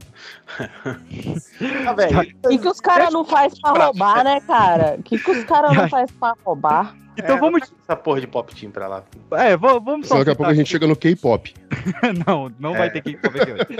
Ah, 1.85 1.93
velho, 1.93 2.35
O 2.43 2.49
que, 2.49 2.57
que 2.57 2.67
os 2.67 2.79
caras 2.79 3.13
não 3.13 3.23
faz 3.23 3.59
pra 3.59 3.71
roubar, 3.85 4.23
né, 4.23 4.41
cara? 4.41 4.95
O 4.97 5.03
que, 5.03 5.19
que 5.19 5.31
os 5.31 5.43
caras 5.43 5.71
não 5.77 5.87
faz 5.87 6.09
pra 6.11 6.33
roubar? 6.43 6.95
Então 7.17 7.35
É, 7.37 7.39
vamos. 7.39 7.71
essa 7.83 7.95
porra 7.95 8.21
de 8.21 8.27
pop 8.27 8.53
team 8.55 8.71
pra 8.71 8.87
lá. 8.87 9.03
É, 9.33 9.55
va- 9.55 9.79
vamos 9.79 10.07
só 10.07 10.17
daqui 10.19 10.31
a 10.31 10.35
pouco 10.35 10.51
a 10.51 10.53
gente 10.53 10.63
aqui- 10.63 10.71
chega 10.71 10.87
no 10.87 10.95
K-pop. 10.95 11.53
não, 12.27 12.51
não 12.59 12.73
vai 12.73 12.87
É. 12.87 12.89
ter 12.89 13.01
que 13.01 13.13
comer 13.15 13.53
hoje. 13.53 13.77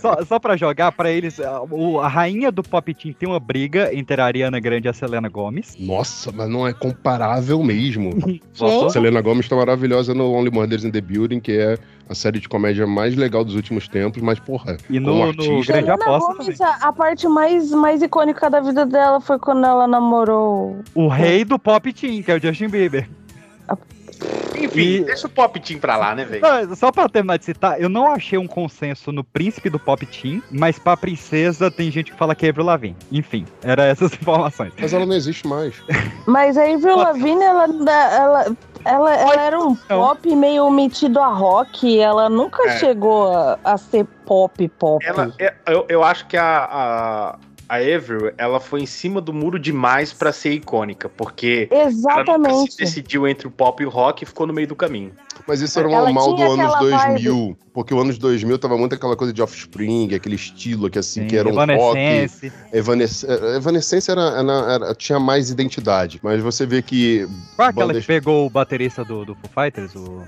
só, 0.00 0.24
só 0.24 0.38
pra 0.38 0.56
jogar, 0.56 0.92
pra 0.92 1.10
eles, 1.10 1.40
a, 1.40 1.62
o- 1.62 2.00
a 2.00 2.08
rainha 2.08 2.50
do 2.52 2.62
pop 2.62 2.92
teen 2.94 3.12
tem 3.14 3.28
uma 3.28 3.40
briga 3.40 3.94
entre 3.94 4.20
a 4.20 4.24
Ariana 4.24 4.60
Grande 4.60 4.88
e 4.88 4.90
a 4.90 4.92
Selena 4.92 5.28
Gomez. 5.28 5.74
Nossa, 5.78 6.30
mas 6.32 6.48
não 6.48 6.66
é 6.66 6.72
comparável 6.72 7.62
mesmo. 7.62 8.10
Selena 8.90 9.20
Gomez 9.20 9.48
tá 9.48 9.56
maravilhosa 9.56 10.14
no 10.14 10.32
Only 10.32 10.50
Murders 10.50 10.84
in 10.84 10.90
the 10.90 11.00
Building, 11.00 11.40
que 11.40 11.52
é 11.52 11.78
a 12.08 12.14
série 12.14 12.38
de 12.40 12.48
comédia 12.48 12.86
mais 12.86 13.16
legal 13.16 13.44
dos 13.44 13.54
últimos 13.54 13.88
tempos, 13.88 14.22
mas 14.22 14.38
porra, 14.38 14.76
E 14.88 15.00
no, 15.00 15.14
no 15.16 15.22
artista, 15.24 15.72
Grande 15.72 15.86
Selena 15.86 15.94
Aposta 15.94 16.34
Gomez, 16.34 16.60
a, 16.60 16.74
a 16.88 16.92
parte 16.92 17.28
mais, 17.28 17.70
mais 17.72 18.02
icônica 18.02 18.48
da 18.48 18.60
vida 18.60 18.86
dela 18.86 19.20
foi 19.20 19.38
quando 19.38 19.64
ela 19.66 19.86
namorou. 19.86 20.78
O 20.94 21.08
rei 21.08 21.44
do 21.44 21.58
pop 21.58 21.92
teen, 21.92 22.22
que 22.22 22.30
é 22.30 22.36
o 22.36 22.40
Justin 22.40 22.68
Bieber. 22.68 23.08
Enfim, 24.58 24.80
E- 24.80 25.04
deixa 25.04 25.26
o 25.26 25.30
pop 25.30 25.60
team 25.60 25.78
pra 25.78 25.96
lá, 25.98 26.14
né, 26.14 26.24
velho? 26.24 26.40
Não, 26.40 26.74
Só 26.74 26.90
pra 26.90 27.06
terminar 27.10 27.36
de 27.38 27.44
citar, 27.44 27.78
eu 27.78 27.90
não 27.90 28.10
achei 28.10 28.38
um 28.38 28.46
consenso 28.46 29.12
no 29.12 29.22
príncipe 29.22 29.68
do 29.68 29.78
pop 29.78 30.06
teen, 30.06 30.42
mas 30.50 30.78
pra 30.78 30.96
princesa 30.96 31.70
tem 31.70 31.90
gente 31.90 32.10
que 32.12 32.16
fala 32.16 32.34
que 32.34 32.46
é 32.46 32.48
Avril 32.48 32.64
Lavigne. 32.64 32.96
Enfim, 33.12 33.44
era 33.62 33.84
essas 33.84 34.12
informações. 34.16 34.72
mas 34.80 34.94
ela 34.94 35.04
não 35.04 35.14
existe 35.14 35.46
mais. 35.46 35.74
Mas 36.26 36.56
a 36.56 36.62
Avril 36.62 36.96
Lavigne, 36.96 37.42
ela, 37.42 37.64
ela, 38.14 38.56
ela, 38.86 39.14
ela 39.14 39.42
era 39.42 39.60
um 39.60 39.74
pop 39.74 40.36
meio 40.36 40.70
metido 40.70 41.20
a 41.20 41.28
rock. 41.28 41.98
Ela 41.98 42.28
nunca 42.28 42.62
É. 42.68 42.78
chegou 42.78 43.32
a, 43.32 43.58
a 43.64 43.76
ser 43.76 44.04
pop, 44.24 44.68
pop. 44.78 45.04
Ela, 45.04 45.32
é- 45.38 45.54
eu, 45.66 45.84
eu 45.88 46.02
acho 46.04 46.26
que 46.26 46.36
a, 46.36 46.64
a, 46.64 47.38
a 47.68 47.76
Avril, 47.76 48.32
ela 48.38 48.60
foi 48.60 48.80
em 48.82 48.86
cima 48.86 49.20
do 49.20 49.32
muro 49.32 49.58
demais 49.58 50.12
pra 50.12 50.32
ser 50.32 50.50
icônica, 50.52 51.08
porque 51.08 51.68
ela 51.70 51.84
nunca 51.84 51.90
se 51.92 51.98
Exatamente. 51.98 52.76
decidiu 52.76 53.26
entre 53.26 53.46
o 53.46 53.50
pop 53.50 53.82
e 53.82 53.86
o 53.86 53.90
rock 53.90 54.22
e 54.22 54.26
ficou 54.26 54.46
no 54.46 54.52
meio 54.52 54.68
do 54.68 54.76
caminho. 54.76 55.12
Mas 55.46 55.60
isso 55.60 55.78
era 55.78 55.88
um 55.88 56.12
mal 56.12 56.34
do 56.34 56.42
anos 56.42 56.74
aquela 56.74 57.08
2000, 57.14 57.58
porque 57.72 57.92
o 57.94 58.00
anos 58.00 58.18
2000 58.18 58.58
tava 58.58 58.76
muito 58.76 58.94
aquela 58.94 59.16
coisa 59.16 59.32
de 59.32 59.42
Offspring, 59.42 60.14
aquele 60.14 60.34
estilo 60.36 60.88
que 60.90 60.98
assim, 60.98 61.22
Sim, 61.22 61.26
que 61.26 61.36
era 61.36 61.48
um 61.48 61.54
rock. 61.54 61.70
Evanescence. 61.98 62.52
Evanescence, 62.72 63.26
Evanescence 63.56 64.10
era, 64.10 64.20
era- 64.38 64.72
era- 64.72 64.94
tinha 64.94 65.18
mais 65.20 65.50
identidade, 65.50 66.18
mas 66.22 66.42
você 66.42 66.64
vê 66.66 66.82
que 66.82 67.26
Qual 67.56 67.66
é 67.66 67.70
aquela 67.70 67.86
bandas- 67.88 68.02
que 68.02 68.06
pegou 68.06 68.46
o 68.46 68.50
baterista 68.50 69.04
do, 69.04 69.24
do 69.24 69.34
Foo 69.34 69.50
Fighters? 69.64 69.94
O... 69.94 70.24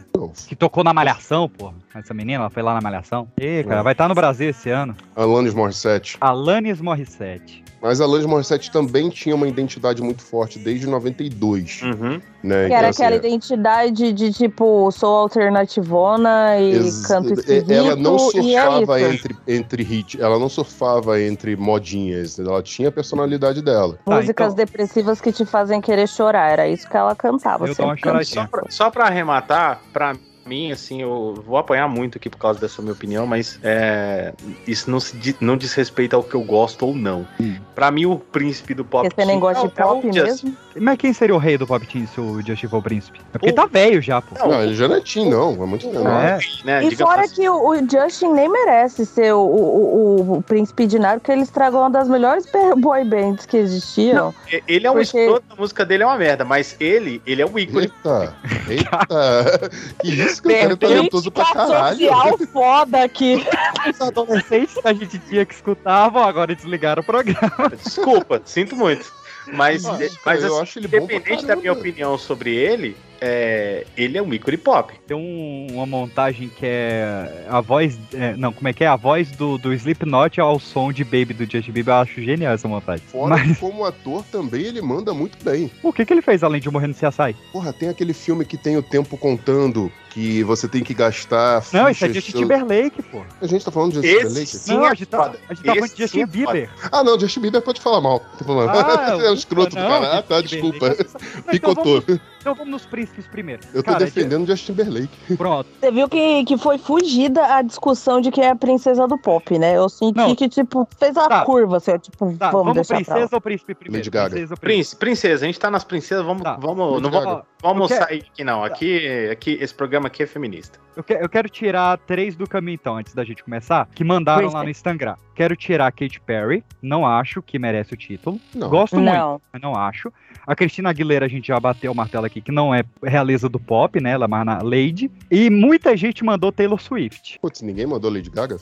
Que 0.46 0.56
tocou 0.56 0.82
na 0.84 0.92
Malhação, 0.92 1.48
porra. 1.48 1.74
Essa 1.94 2.12
menina, 2.14 2.40
ela 2.42 2.50
foi 2.50 2.62
lá 2.62 2.74
na 2.74 2.80
Malhação. 2.80 3.28
Ih, 3.40 3.64
cara, 3.64 3.82
vai 3.82 3.92
estar 3.92 4.08
no 4.08 4.14
Brasil 4.14 4.50
esse 4.50 4.70
ano. 4.70 4.94
Alanis 5.16 5.54
Morissette. 5.54 6.16
Alanis 6.20 6.80
Morissette. 6.80 7.64
Mas 7.80 8.00
a 8.00 8.04
Alanis 8.04 8.26
Morissette 8.26 8.70
também 8.72 9.08
tinha 9.08 9.34
uma 9.34 9.46
identidade 9.46 10.02
muito 10.02 10.22
forte 10.22 10.58
desde 10.58 10.86
92, 10.86 11.80
Uhum. 11.82 12.20
né? 12.42 12.66
Que 12.66 12.72
era 12.74 12.88
assim, 12.88 13.02
aquela 13.04 13.16
identidade 13.16 14.12
de 14.12 14.32
tipo, 14.32 14.90
sou 14.90 15.28
alternativona 15.68 16.58
e 16.58 16.72
Ex- 16.74 17.06
canto 17.06 17.30
e- 17.30 17.32
esquisito. 17.34 17.70
Ela 17.72 17.96
não 17.96 18.16
é 18.16 18.18
surfava 18.18 19.00
isso. 19.00 19.10
entre, 19.12 19.36
entre 19.46 19.82
hit, 19.82 20.20
ela 20.20 20.38
não 20.38 20.48
surfava 20.48 21.20
entre 21.20 21.56
modinhas, 21.56 22.38
ela 22.38 22.62
tinha 22.62 22.88
a 22.88 22.92
personalidade 22.92 23.62
dela. 23.62 23.98
Tá, 24.04 24.16
Músicas 24.16 24.52
então- 24.52 24.56
depressivas 24.56 25.20
que 25.20 25.32
te 25.32 25.44
fazem 25.44 25.80
querer 25.80 26.08
chorar. 26.08 26.50
Era 26.52 26.68
isso 26.68 26.88
que 26.88 26.96
ela 26.96 27.14
cantava. 27.14 27.66
Eu 27.66 27.74
dou 27.74 27.86
uma 27.86 27.94
sempre. 27.94 28.10
choradinha. 28.10 28.42
Só 28.42 28.46
pra, 28.48 28.64
só 28.70 28.90
pra 28.90 29.04
arrematar, 29.06 29.80
pra 29.92 30.16
mim, 30.48 30.72
assim, 30.72 31.02
eu 31.02 31.42
vou 31.46 31.56
apanhar 31.56 31.88
muito 31.88 32.18
aqui 32.18 32.28
por 32.28 32.38
causa 32.38 32.58
dessa 32.58 32.80
minha 32.82 32.92
opinião, 32.92 33.26
mas 33.26 33.60
é, 33.62 34.32
isso 34.66 34.90
não, 34.90 34.98
se 34.98 35.36
não 35.40 35.56
diz 35.56 35.74
respeito 35.74 36.16
ao 36.16 36.22
que 36.22 36.34
eu 36.34 36.42
gosto 36.42 36.86
ou 36.86 36.94
não. 36.94 37.26
Pra 37.74 37.90
mim, 37.90 38.06
o 38.06 38.18
príncipe 38.18 38.74
do 38.74 38.84
pop. 38.84 39.08
Você 39.14 39.24
nem 39.24 39.38
gosta 39.38 39.68
de 39.68 39.80
é 39.80 39.84
o 39.84 39.88
pop 39.88 40.02
Justin. 40.06 40.46
mesmo? 40.46 40.56
Mas 40.80 40.98
quem 40.98 41.12
seria 41.12 41.34
o 41.34 41.38
rei 41.38 41.56
do 41.58 41.66
pop 41.66 41.84
teen 41.86 42.06
se 42.06 42.20
o 42.20 42.40
Justin 42.46 42.68
for 42.68 42.78
o 42.78 42.82
príncipe? 42.82 43.20
É 43.34 43.38
porque 43.38 43.52
tá 43.52 43.66
velho 43.66 44.00
já, 44.00 44.20
pô. 44.22 44.48
Não, 44.48 44.62
ele 44.62 44.74
já 44.74 44.86
não 44.88 44.96
é 44.96 45.00
teen, 45.00 45.28
não. 45.28 45.52
É 45.62 45.66
muito 45.66 45.86
tempo. 45.88 46.06
É. 46.08 46.38
Né? 46.64 46.84
E 46.84 46.90
Diga 46.90 47.04
fora 47.06 47.22
assim. 47.22 47.34
que 47.36 47.48
o, 47.48 47.70
o 47.70 47.76
Justin 47.76 48.32
nem 48.32 48.48
merece 48.48 49.04
ser 49.06 49.32
o, 49.34 49.40
o, 49.40 50.20
o, 50.32 50.32
o 50.38 50.42
príncipe 50.42 50.86
de 50.86 50.98
porque 51.14 51.32
ele 51.32 51.42
estragou 51.42 51.80
uma 51.80 51.90
das 51.90 52.08
melhores 52.08 52.44
boy 52.76 53.04
bands 53.04 53.46
que 53.46 53.56
existiam. 53.56 54.34
E- 54.52 54.62
Ele 54.66 54.86
é 54.86 54.90
um 54.90 54.94
Porque- 54.94 55.18
escroto, 55.18 55.44
a 55.50 55.54
música 55.56 55.84
dele 55.86 56.02
é 56.02 56.06
uma 56.06 56.16
merda, 56.18 56.44
mas 56.44 56.76
ele, 56.78 57.22
ele 57.26 57.40
é 57.40 57.46
o 57.46 57.58
ícone. 57.58 57.84
Eita, 57.86 58.34
eita. 58.68 59.70
que 60.02 60.08
isso, 60.08 60.42
que 60.42 60.48
o 60.48 60.52
cara 60.52 60.72
é 60.72 60.76
talentoso 60.76 61.30
pra 61.30 61.44
caralho. 61.46 61.98
social 61.98 62.38
foda 62.52 63.02
aqui. 63.04 63.44
Os 63.88 64.00
adolescentes 64.00 64.74
que 64.74 64.88
a 64.88 64.92
gente 64.92 65.18
tinha 65.18 65.44
que 65.46 65.54
escutavam, 65.54 66.22
agora 66.22 66.54
desligaram 66.54 67.02
o 67.02 67.06
programa. 67.06 67.72
Desculpa, 67.82 68.42
sinto 68.44 68.76
muito. 68.76 69.10
Mas, 69.52 69.82
Nossa, 69.82 70.10
mas 70.24 70.42
eu 70.42 70.54
assim, 70.54 70.62
acho 70.62 70.78
ele 70.78 70.88
bom 70.88 70.96
independente 70.98 71.46
da 71.46 71.56
minha 71.56 71.72
opinião 71.72 72.18
sobre 72.18 72.54
ele, 72.54 72.96
é, 73.20 73.84
ele 73.96 74.16
é 74.18 74.22
um 74.22 74.32
ícone 74.32 74.56
pop. 74.56 74.92
Tem 75.06 75.16
um- 75.16 75.66
uma 75.72 75.86
montagem 75.86 76.48
que 76.48 76.64
é 76.64 77.44
a 77.48 77.60
voz. 77.60 77.98
é, 78.14 78.34
não, 78.36 78.52
como 78.52 78.68
é 78.68 78.72
que 78.72 78.84
é? 78.84 78.86
A 78.86 78.96
voz 78.96 79.30
do, 79.32 79.58
do 79.58 79.72
Slipknot 79.72 80.40
ao 80.40 80.58
som 80.60 80.92
de 80.92 81.04
Baby 81.04 81.34
do 81.34 81.44
Justin 81.50 81.72
Bieber. 81.72 81.94
Eu 81.94 81.98
acho 82.00 82.22
genial 82.22 82.54
essa 82.54 82.68
montagem. 82.68 83.04
Fora 83.06 83.36
Mas 83.36 83.48
que 83.48 83.60
como 83.60 83.84
ator 83.84 84.24
também 84.30 84.62
ele 84.62 84.80
manda 84.80 85.12
muito 85.14 85.42
bem. 85.44 85.70
o 85.82 85.92
que, 85.92 86.04
que 86.04 86.12
ele 86.12 86.22
fez 86.22 86.42
além 86.42 86.60
de 86.60 86.70
morrer 86.70 86.86
no 86.86 86.94
CSI? 86.94 87.34
Porra, 87.52 87.72
tem 87.72 87.88
aquele 87.88 88.12
filme 88.12 88.44
que 88.44 88.56
tem 88.56 88.76
o 88.76 88.82
tempo 88.82 89.16
contando, 89.16 89.90
que 90.10 90.42
você 90.44 90.66
tem 90.68 90.82
que 90.82 90.94
gastar. 90.94 91.62
Não, 91.72 91.88
isso 91.88 92.04
é 92.04 92.12
Justin 92.12 92.32
seu- 92.32 92.40
Timberlake, 92.42 93.02
pô. 93.02 93.22
A 93.40 93.46
gente 93.46 93.64
tá 93.64 93.70
falando 93.70 93.92
de 94.00 94.08
Justin 94.08 94.18
Timberlake? 94.28 94.46
sim 94.46 94.74
não, 94.74 94.84
é 94.86 94.90
a 94.90 94.94
gente 94.94 95.06
tá, 95.06 95.32
a 95.48 95.54
gente 95.54 95.64
tá 95.64 95.74
falando 95.74 95.90
de 95.94 96.02
Justin 96.02 96.20
é. 96.20 96.26
Bieber. 96.26 96.70
Ah, 96.90 97.04
não, 97.04 97.18
Justin 97.20 97.40
Bieber 97.40 97.62
pode 97.62 97.80
falar 97.80 98.00
mal. 98.00 98.22
Falando. 98.44 98.70
Ah, 98.70 99.18
é 99.22 99.30
um 99.30 99.34
escroto 99.34 99.74
do 99.76 99.80
não, 99.82 99.88
caralho. 99.88 100.18
Ah, 100.18 100.22
tá, 100.22 100.40
desculpa. 100.40 100.88
Então 100.96 101.74
Picotou. 101.74 102.00
vamos, 102.02 102.20
então 102.40 102.54
vamos 102.54 102.70
nos 102.72 102.86
primeiro. 103.30 103.62
Eu 103.74 103.82
tô 103.82 103.92
Cara, 103.92 104.04
defendendo 104.04 104.46
Justin 104.46 104.72
Timberlake. 104.72 105.36
Pronto. 105.36 105.68
Você 105.80 105.90
viu 105.90 106.08
que, 106.08 106.44
que 106.44 106.56
foi 106.58 106.78
fugida 106.78 107.44
a 107.56 107.62
discussão 107.62 108.20
de 108.20 108.30
quem 108.30 108.44
é 108.44 108.50
a 108.50 108.56
princesa 108.56 109.06
do 109.06 109.18
pop, 109.18 109.58
né? 109.58 109.76
Eu 109.76 109.88
senti 109.88 110.16
Não. 110.16 110.34
que, 110.34 110.48
tipo, 110.48 110.86
fez 110.98 111.16
uma 111.16 111.28
Tá. 111.28 111.44
curva, 111.44 111.78
assim, 111.78 111.92
ó, 111.92 111.98
tipo, 111.98 112.34
Tá, 112.36 112.50
vamos, 112.50 112.66
vamos, 112.66 112.74
deixar 112.88 112.94
princesa 112.96 113.28
ou 113.34 113.40
príncipe 113.40 113.74
primeiro? 113.74 113.98
Lady 114.04 114.10
Gaga. 114.10 114.30
Princesa 114.30 114.54
ou 114.54 114.58
príncipe? 114.58 114.68
Prince, 114.78 114.96
princesa, 114.96 115.44
a 115.44 115.46
gente 115.46 115.58
tá 115.60 115.70
nas 115.70 115.84
princesas, 115.84 116.24
vamos, 116.24 116.42
Tá. 116.42 116.56
vamos, 116.56 116.76
não 116.78 116.90
Lady 116.92 117.02
vamos, 117.02 117.18
Gaga. 117.18 117.26
vamos 117.30 117.44
Eu 117.62 117.88
quero- 117.88 118.04
sair 118.04 118.24
aqui 118.32 118.44
não. 118.44 118.62
Aqui, 118.64 119.28
aqui, 119.30 119.58
esse 119.60 119.74
programa 119.74 120.06
aqui 120.06 120.22
é 120.22 120.26
feminista. 120.26 120.78
Eu, 120.96 121.02
que- 121.04 121.12
eu 121.14 121.28
quero 121.28 121.48
tirar 121.48 121.96
três 121.98 122.34
do 122.36 122.46
caminho, 122.48 122.74
então, 122.74 122.96
antes 122.96 123.14
da 123.14 123.24
gente 123.24 123.42
começar, 123.44 123.88
que 123.94 124.02
mandaram 124.04 124.42
Pois 124.42 124.54
lá 124.54 124.60
é. 124.60 124.64
no 124.64 124.70
Instagram. 124.70 125.14
Quero 125.34 125.54
tirar 125.56 125.86
a 125.86 125.92
Katy 125.92 126.20
Perry, 126.20 126.64
não 126.82 127.06
acho 127.06 127.40
que 127.42 127.58
merece 127.58 127.94
o 127.94 127.96
título. 127.96 128.40
Não. 128.54 128.68
Gosto 128.68 128.96
muito, 128.96 129.12
Não. 129.14 129.40
mas 129.52 129.62
não 129.62 129.74
acho. 129.76 130.12
A 130.46 130.56
Cristina 130.56 130.90
Aguilera, 130.90 131.26
a 131.26 131.28
gente 131.28 131.48
já 131.48 131.60
bateu 131.60 131.92
o 131.92 131.94
martelo 131.94 132.26
aqui, 132.26 132.40
que 132.40 132.50
não 132.50 132.74
é 132.74 132.82
realeza 133.04 133.48
do 133.48 133.58
pop, 133.60 134.00
né? 134.00 134.10
Ela 134.12 134.24
é 134.24 134.28
mais 134.28 134.46
na 134.46 134.58
Lady. 134.62 135.10
E 135.30 135.50
muita 135.50 135.96
gente 135.96 136.24
mandou 136.24 136.50
Taylor 136.50 136.80
Swift. 136.80 137.38
Putz, 137.40 137.60
ninguém 137.62 137.86
mandou 137.86 138.10
Lady 138.10 138.30
Gaga? 138.30 138.56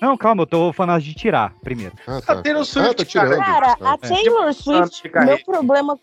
Não, 0.00 0.16
calma, 0.16 0.42
eu 0.42 0.46
tô 0.46 0.72
falando 0.72 1.02
de 1.02 1.12
tirar 1.14 1.52
primeiro. 1.62 1.92
Ah, 2.06 2.20
tá. 2.24 2.32
A 2.34 2.42
Taylor 2.42 2.64
Swift, 2.64 2.90
ah, 2.90 2.94
tá 2.94 3.04
tirando. 3.04 3.36
Cara, 3.38 3.76
a 3.80 3.92
Ah, 3.92 3.98
Taylor 3.98 4.52
Swift, 4.54 5.10
meu 5.26 5.44
problema, 5.44 5.98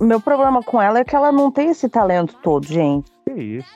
meu 0.00 0.20
problema 0.20 0.62
com 0.62 0.80
ela 0.80 1.00
é 1.00 1.04
que 1.04 1.16
ela 1.16 1.32
não 1.32 1.50
tem 1.50 1.70
esse 1.70 1.88
talento 1.88 2.36
todo, 2.42 2.66
gente. 2.66 3.10
Que 3.24 3.32
isso. 3.34 3.68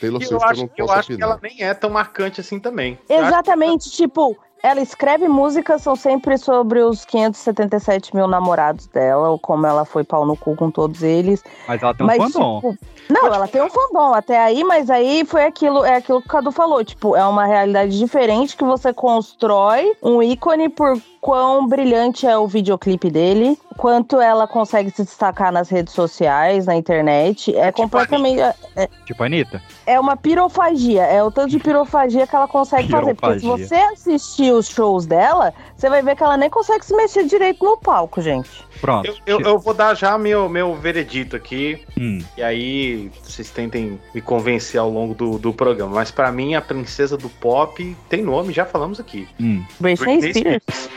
Taylor 0.00 0.20
eu 0.20 0.26
Swift 0.28 0.44
eu 0.44 0.50
acho, 0.50 0.62
eu 0.76 0.86
posso 0.86 0.98
acho 0.98 1.16
que 1.16 1.22
ela 1.22 1.38
nem 1.42 1.62
é 1.62 1.72
tão 1.72 1.88
marcante 1.88 2.40
assim 2.40 2.60
também. 2.60 2.98
Eu 3.08 3.18
acho- 3.20 3.28
Exatamente, 3.28 3.90
tipo, 3.90 4.36
ela 4.62 4.80
escreve 4.80 5.26
músicas, 5.28 5.80
são 5.80 5.96
sempre 5.96 6.36
sobre 6.36 6.80
os 6.82 7.04
577 7.06 8.14
mil 8.14 8.26
namorados 8.26 8.86
dela, 8.88 9.30
ou 9.30 9.38
como 9.38 9.66
ela 9.66 9.86
foi 9.86 10.04
pau 10.04 10.26
no 10.26 10.36
cu 10.36 10.54
com 10.54 10.70
todos 10.70 11.02
eles. 11.02 11.42
Mas 11.66 11.82
ela 11.82 11.94
tem 11.94 12.04
um 12.04 12.06
mas, 12.06 12.18
fandom. 12.18 12.60
tipo, 12.60 12.78
não, 13.08 13.26
ela 13.32 13.46
tem 13.46 13.62
um 13.62 13.70
fandom 13.70 14.12
até 14.12 14.38
aí, 14.38 14.64
mas 14.64 14.90
aí 14.90 15.24
foi 15.24 15.44
aquilo, 15.44 15.84
é 15.84 15.96
aquilo 15.96 16.20
que 16.20 16.26
o 16.26 16.30
Cadu 16.30 16.50
falou, 16.50 16.84
tipo, 16.84 17.16
é 17.16 17.24
uma 17.24 17.46
realidade 17.46 17.96
diferente 17.98 18.56
que 18.56 18.64
você 18.64 18.92
constrói 18.92 19.92
um 20.02 20.22
ícone 20.22 20.68
por 20.68 21.00
quão 21.20 21.66
brilhante 21.66 22.26
é 22.26 22.36
o 22.38 22.46
videoclipe 22.46 23.10
dele, 23.10 23.58
quanto 23.76 24.20
ela 24.20 24.46
consegue 24.46 24.90
se 24.90 25.02
destacar 25.02 25.52
nas 25.52 25.68
redes 25.68 25.92
sociais, 25.92 26.66
na 26.66 26.76
internet, 26.76 27.54
é 27.54 27.66
tipo 27.66 27.82
completamente 27.82 28.40
é, 28.40 28.88
Tipo 29.04 29.22
a 29.22 29.26
Anitta. 29.26 29.62
é 29.86 29.98
uma 29.98 30.16
pirofagia, 30.16 31.02
é 31.02 31.22
o 31.22 31.30
tanto 31.30 31.50
de 31.50 31.58
pirofagia 31.58 32.26
que 32.26 32.34
ela 32.34 32.48
consegue 32.48 32.88
fazer, 32.88 33.14
porque 33.14 33.40
se 33.40 33.46
você 33.46 33.74
assistir 33.74 34.52
os 34.52 34.68
shows 34.68 35.06
dela, 35.06 35.52
você 35.76 35.88
vai 35.90 36.02
ver 36.02 36.16
que 36.16 36.22
ela 36.22 36.36
nem 36.36 36.48
consegue 36.48 36.84
se 36.84 36.94
mexer 36.94 37.24
direito 37.24 37.64
no 37.64 37.76
palco, 37.76 38.20
gente. 38.20 38.65
Pronto. 38.80 39.08
Eu, 39.26 39.40
eu, 39.40 39.46
eu 39.46 39.58
vou 39.58 39.74
dar 39.74 39.94
já 39.94 40.16
meu, 40.18 40.48
meu 40.48 40.74
veredito 40.74 41.36
aqui, 41.36 41.82
Hum. 41.98 42.18
e 42.36 42.42
aí 42.42 43.10
vocês 43.22 43.50
tentem 43.50 43.98
me 44.14 44.20
convencer 44.20 44.80
ao 44.80 44.90
longo 44.90 45.14
do, 45.14 45.38
do 45.38 45.52
programa. 45.52 45.94
Mas 45.94 46.10
pra 46.10 46.30
mim, 46.30 46.54
a 46.54 46.60
princesa 46.60 47.16
do 47.16 47.28
pop 47.28 47.96
tem 48.08 48.22
nome, 48.22 48.52
já 48.52 48.64
falamos 48.64 49.00
aqui. 49.00 49.26
Hum. 49.40 49.64
Britney, 49.80 50.18
Britney 50.20 50.60
Spears. 50.60 50.88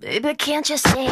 Baby, 0.00 0.34
can't 0.36 0.68
you 0.70 0.76
see 0.76 1.06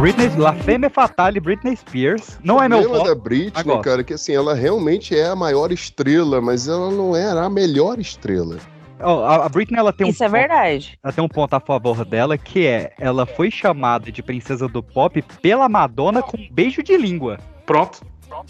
Britney, 0.00 0.28
La 0.38 0.54
Femme 0.54 0.88
Fatale, 0.88 1.38
Britney 1.40 1.76
Spears. 1.76 2.38
Não 2.42 2.62
é 2.62 2.68
meu 2.68 2.78
O 2.78 2.82
problema 2.82 3.04
da 3.04 3.10
voto. 3.10 3.22
Britney, 3.22 3.52
Agora. 3.60 3.80
cara, 3.82 4.00
é 4.00 4.04
que 4.04 4.14
assim, 4.14 4.32
ela 4.34 4.54
realmente 4.54 5.14
é 5.14 5.26
a 5.26 5.36
maior 5.36 5.70
estrela, 5.70 6.40
mas 6.40 6.66
ela 6.68 6.90
não 6.90 7.14
era 7.14 7.44
a 7.44 7.50
melhor 7.50 7.98
estrela. 7.98 8.56
Ó, 8.98 9.24
a, 9.26 9.48
Britney, 9.48 9.78
ela 9.78 9.92
tem 9.92 10.06
um 10.06 10.10
Isso 10.10 10.24
é 10.24 10.26
ponto- 10.26 10.38
verdade. 10.38 10.98
Ela 11.02 11.12
tem 11.12 11.22
um 11.24 11.28
ponto 11.28 11.54
a 11.54 11.60
favor 11.60 12.04
dela, 12.04 12.38
que 12.38 12.66
é, 12.66 12.92
ela 12.98 13.26
foi 13.26 13.50
chamada 13.50 14.10
de 14.10 14.22
princesa 14.22 14.66
do 14.68 14.82
pop 14.82 15.22
pela 15.42 15.68
Madonna 15.68 16.22
com 16.22 16.36
um 16.38 16.48
beijo 16.50 16.82
de 16.82 16.96
língua. 16.96 17.38
Pronto. 17.66 18.00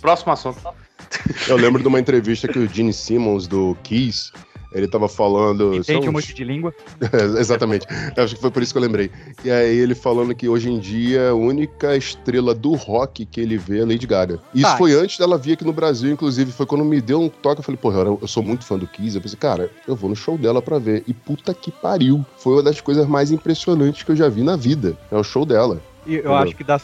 Próximo 0.01 0.33
assunto. 0.33 0.61
Eu 1.49 1.57
lembro 1.57 1.83
de 1.83 1.89
uma 1.89 1.99
entrevista 1.99 2.47
que 2.47 2.59
o 2.61 2.69
Gene 2.69 2.93
Simmons, 2.93 3.49
do 3.49 3.77
Kiss, 3.83 4.31
ele 4.73 4.87
tava 4.89 5.09
falando... 5.09 5.75
Entende 5.75 5.85
são 6.05 6.11
um 6.11 6.13
monte 6.13 6.35
de 6.35 6.45
língua. 6.45 6.75
É, 7.13 7.41
Exatamente. 7.41 7.87
Eu 8.17 8.25
acho 8.25 8.35
que 8.35 8.41
foi 8.41 8.51
por 8.51 8.63
isso 8.63 8.73
que 8.73 8.79
eu 8.79 8.83
lembrei. 8.83 9.11
E 9.45 9.51
aí 9.51 9.77
ele 9.77 9.95
falando 9.95 10.35
que 10.35 10.49
hoje 10.49 10.71
em 10.71 10.79
dia 10.79 11.31
a 11.31 11.35
única 11.35 11.97
estrela 11.97 12.55
do 12.55 12.75
rock 12.75 13.25
que 13.27 13.41
ele 13.41 13.57
vê 13.59 13.81
é 13.81 13.85
Lady 13.85 14.07
Gaga. 14.07 14.41
Isso 14.55 14.65
Tá. 14.71 14.77
foi 14.77 14.93
antes 14.93 15.19
dela 15.19 15.37
vir 15.39 15.53
aqui 15.55 15.65
no 15.65 15.73
Brasil, 15.73 16.11
inclusive. 16.11 16.53
Foi 16.53 16.67
quando 16.67 16.85
me 16.85 17.01
deu 17.01 17.21
um 17.21 17.29
toque. 17.29 17.61
Eu 17.61 17.65
falei, 17.65 17.79
porra, 17.79 18.01
eu, 18.01 18.19
eu 18.23 18.29
sou 18.29 18.43
muito 18.43 18.65
fã 18.65 18.79
do 18.79 18.87
Kiss. 18.87 19.17
Eu 19.17 19.23
pensei, 19.23 19.39
cara, 19.39 19.71
eu 19.89 19.97
vou 19.97 20.09
no 20.11 20.17
show 20.17 20.37
dela 20.39 20.61
pra 20.63 20.79
ver. 20.79 21.03
E 21.07 21.13
puta 21.13 21.53
que 21.55 21.71
pariu. 21.71 22.25
Foi 22.39 22.55
uma 22.55 22.63
das 22.63 22.81
coisas 22.81 23.07
mais 23.07 23.31
impressionantes 23.33 24.03
que 24.03 24.11
eu 24.13 24.17
já 24.17 24.29
vi 24.29 24.43
na 24.43 24.57
vida. 24.57 24.97
É 25.11 25.17
o 25.17 25.25
show 25.25 25.45
dela. 25.45 25.81
E 26.07 26.13
eu 26.15 26.19
Entendeu? 26.21 26.35
acho 26.37 26.57
que 26.57 26.65
das. 26.65 26.83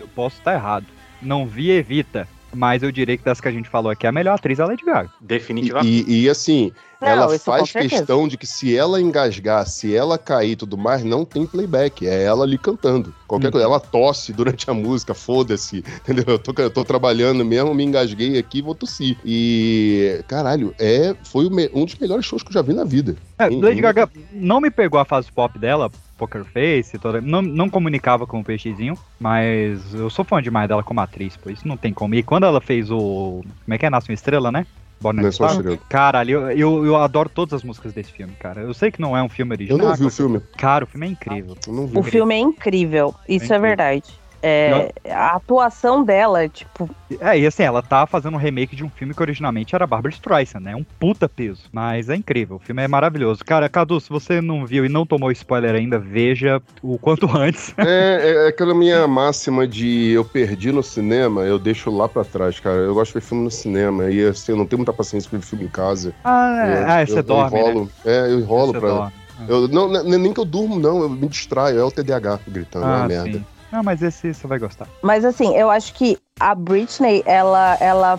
Eu 0.00 0.08
posso 0.08 0.36
estar 0.38 0.54
errado. 0.54 0.86
Não 1.20 1.46
vi 1.46 1.70
Evita, 1.70 2.28
mas 2.54 2.82
eu 2.82 2.90
diria 2.90 3.16
que 3.16 3.24
das 3.24 3.40
que 3.40 3.48
a 3.48 3.52
gente 3.52 3.68
falou 3.68 3.90
aqui, 3.90 4.06
a 4.06 4.12
melhor 4.12 4.34
atriz 4.34 4.58
é 4.58 4.62
a 4.62 4.66
Lady 4.66 4.84
Gaga. 4.84 5.10
Definitivamente. 5.20 6.04
e- 6.08 6.24
e, 6.24 6.28
assim, 6.28 6.72
Não, 7.00 7.08
ela 7.08 7.38
faz 7.38 7.70
questão 7.72 8.26
de 8.26 8.36
que 8.36 8.46
se 8.46 8.76
ela 8.76 9.00
engasgar, 9.00 9.66
se 9.66 9.94
ela 9.94 10.16
cair 10.18 10.52
e 10.52 10.56
tudo 10.56 10.76
mais, 10.76 11.04
não 11.04 11.24
tem 11.24 11.46
playback. 11.46 12.06
É 12.06 12.24
ela 12.24 12.44
ali 12.44 12.58
cantando. 12.58 13.14
Qualquer 13.26 13.46
Uhum. 13.48 13.52
coisa. 13.52 13.66
Ela 13.66 13.80
tosse 13.80 14.32
durante 14.32 14.68
a 14.70 14.74
música, 14.74 15.14
foda-se. 15.14 15.84
Entendeu? 16.02 16.24
Eu 16.26 16.38
tô, 16.38 16.52
eu 16.62 16.70
tô 16.70 16.84
trabalhando 16.84 17.44
mesmo, 17.44 17.74
me 17.74 17.84
engasguei 17.84 18.38
aqui 18.38 18.62
vou 18.62 18.74
tossir. 18.74 19.16
E, 19.24 20.22
caralho, 20.26 20.74
é, 20.78 21.14
foi 21.24 21.46
o 21.46 21.50
me- 21.50 21.70
um 21.74 21.84
dos 21.84 21.96
melhores 21.96 22.24
shows 22.24 22.42
que 22.42 22.48
eu 22.50 22.54
já 22.54 22.62
vi 22.62 22.72
na 22.72 22.84
vida. 22.84 23.16
É, 23.38 23.48
Lady 23.48 23.80
Gaga 23.80 24.10
não 24.32 24.60
me 24.60 24.70
pegou 24.70 24.98
a 24.98 25.04
fase 25.04 25.30
pop 25.30 25.58
dela, 25.58 25.90
Poker 26.18 26.44
Face, 26.44 26.98
toda, 26.98 27.20
não, 27.20 27.40
não 27.40 27.70
comunicava 27.70 28.26
com 28.26 28.40
o 28.40 28.44
peixezinho, 28.44 28.98
mas 29.18 29.94
eu 29.94 30.10
sou 30.10 30.24
fã 30.24 30.42
demais 30.42 30.68
dela 30.68 30.82
como 30.82 31.00
atriz, 31.00 31.36
pô, 31.36 31.48
isso 31.48 31.66
não 31.66 31.76
tem 31.76 31.92
como. 31.92 32.14
E 32.14 32.22
quando 32.22 32.44
ela 32.44 32.60
fez 32.60 32.90
o. 32.90 33.42
Como 33.64 33.74
é 33.74 33.78
que 33.78 33.86
é? 33.86 33.90
Nasce 33.90 34.10
uma 34.10 34.14
Estrela, 34.14 34.50
né? 34.50 34.66
Nasce 35.00 35.40
uma? 35.40 35.52
Estrela. 35.52 35.78
Caralho, 35.88 36.30
eu, 36.30 36.50
eu, 36.50 36.86
eu 36.86 36.96
adoro 36.96 37.28
todas 37.28 37.54
as 37.54 37.62
músicas 37.62 37.92
desse 37.92 38.12
filme, 38.12 38.32
cara. 38.38 38.62
Eu 38.62 38.74
sei 38.74 38.90
que 38.90 39.00
não 39.00 39.16
é 39.16 39.22
um 39.22 39.28
filme 39.28 39.54
Eu 39.54 39.56
original. 39.76 39.88
não 39.88 39.94
vi 39.94 40.04
o 40.04 40.10
filme. 40.10 40.40
Cara, 40.56 40.84
o 40.84 40.86
filme 40.88 41.06
é 41.06 41.10
incrível. 41.10 41.56
Eu 41.66 41.72
não 41.72 41.86
vi. 41.86 41.98
O 41.98 42.02
filme 42.02 42.34
é 42.34 42.38
incrível, 42.38 43.14
isso 43.28 43.44
é, 43.44 43.56
incrível. 43.56 43.60
verdade. 43.60 44.08
É, 44.42 44.92
a 45.10 45.36
atuação 45.36 46.04
dela, 46.04 46.48
tipo, 46.48 46.88
É, 47.20 47.38
e 47.38 47.46
assim, 47.46 47.62
ela 47.62 47.82
tá 47.82 48.06
fazendo 48.06 48.34
um 48.34 48.38
remake 48.38 48.76
de 48.76 48.84
um 48.84 48.90
filme 48.90 49.12
que 49.14 49.22
originalmente 49.22 49.74
era 49.74 49.86
Barbara 49.86 50.12
Streisand, 50.14 50.60
né? 50.60 50.76
Um 50.76 50.84
puta 50.84 51.28
peso. 51.28 51.62
Mas 51.72 52.08
é 52.08 52.14
incrível, 52.16 52.56
o 52.56 52.58
filme 52.60 52.82
é 52.82 52.88
maravilhoso. 52.88 53.44
Cara, 53.44 53.68
Cadu, 53.68 54.00
se 54.00 54.08
você 54.10 54.40
não 54.40 54.64
viu 54.66 54.84
e 54.84 54.88
não 54.88 55.04
tomou 55.06 55.30
spoiler 55.32 55.74
ainda, 55.74 55.98
veja 55.98 56.62
o 56.82 56.98
quanto 56.98 57.26
antes. 57.36 57.74
É, 57.78 58.44
é 58.44 58.48
aquela 58.48 58.74
minha 58.74 59.06
máxima 59.08 59.66
de 59.66 60.10
eu 60.10 60.24
perdi 60.24 60.70
no 60.70 60.82
cinema, 60.82 61.42
eu 61.42 61.58
deixo 61.58 61.90
lá 61.90 62.08
pra 62.08 62.24
trás, 62.24 62.60
cara. 62.60 62.76
Eu 62.76 62.94
gosto 62.94 63.12
de 63.12 63.20
ver 63.20 63.26
filme 63.26 63.44
no 63.44 63.50
cinema 63.50 64.10
e 64.10 64.24
assim, 64.26 64.52
eu 64.52 64.58
não 64.58 64.66
tenho 64.66 64.78
muita 64.78 64.92
paciência 64.92 65.28
pra 65.30 65.38
ver 65.38 65.44
filme 65.44 65.64
em 65.64 65.68
casa. 65.68 66.14
Ah, 66.22 66.62
é, 66.64 66.82
Eu- 66.82 66.86
ah, 66.88 67.00
eu- 67.02 67.06
você 67.06 67.18
eu 67.18 67.22
dorme, 67.22 67.58
enrolo, 67.58 67.84
né? 67.84 67.90
É, 68.04 68.20
eu 68.32 68.38
enrolo 68.40 68.72
Você 68.72 68.80
pra. 68.80 68.88
dorme. 68.88 69.12
Eu, 69.48 69.68
não, 69.68 69.88
não- 69.88 70.02
nem 70.04 70.32
que 70.32 70.40
eu 70.40 70.44
durmo, 70.44 70.78
não, 70.80 71.00
eu 71.02 71.08
me 71.08 71.28
distraio, 71.28 71.78
é 71.78 71.84
o 71.84 71.90
TDAH 71.92 72.40
gritando, 72.48 72.84
é 72.84 72.88
Ah, 72.88 72.98
uma 72.98 73.08
merda. 73.08 73.38
sim. 73.38 73.44
Não, 73.72 73.82
mas 73.82 74.02
esse 74.02 74.32
você 74.32 74.46
vai 74.46 74.58
gostar. 74.58 74.88
Mas 75.02 75.24
assim, 75.24 75.54
eu 75.56 75.70
acho 75.70 75.94
que 75.94 76.18
a 76.40 76.54
Britney, 76.54 77.22
ela, 77.26 77.76
ela 77.80 78.18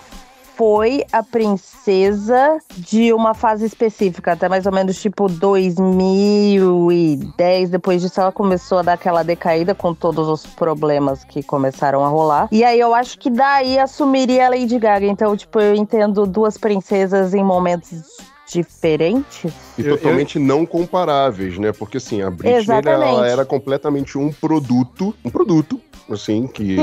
foi 0.59 1.03
a 1.13 1.23
princesa 1.23 2.59
de 2.75 3.13
uma 3.13 3.33
fase 3.33 3.65
específica, 3.65 4.33
até 4.33 4.49
mais 4.49 4.65
ou 4.65 4.73
menos 4.73 5.01
tipo 5.01 5.29
2010. 5.29 7.69
Depois 7.69 8.01
disso, 8.01 8.19
ela 8.19 8.33
começou 8.33 8.79
a 8.79 8.81
dar 8.81 8.93
aquela 8.93 9.23
decaída 9.23 9.73
com 9.73 9.93
todos 9.93 10.27
os 10.27 10.45
problemas 10.45 11.23
que 11.23 11.41
começaram 11.41 12.03
a 12.03 12.09
rolar. 12.09 12.49
E 12.51 12.65
aí 12.65 12.77
eu 12.77 12.93
acho 12.93 13.17
que 13.17 13.29
daí 13.29 13.79
assumiria 13.79 14.47
a 14.47 14.49
Lady 14.49 14.77
Gaga. 14.77 15.05
Então, 15.05 15.37
tipo, 15.37 15.61
eu 15.61 15.75
entendo 15.75 16.27
duas 16.27 16.57
princesas 16.57 17.33
em 17.33 17.41
momentos 17.41 18.03
diferentes. 18.51 19.51
E 19.77 19.83
totalmente 19.83 20.37
não 20.39 20.65
comparáveis, 20.65 21.57
né? 21.57 21.71
Porque 21.71 21.97
assim, 21.97 22.21
a 22.21 22.29
Britney 22.29 22.59
Exatamente. 22.61 23.09
ela 23.11 23.27
era 23.27 23.45
completamente 23.45 24.17
um 24.17 24.31
produto, 24.31 25.15
um 25.23 25.29
produto, 25.29 25.79
assim, 26.09 26.47
que, 26.47 26.75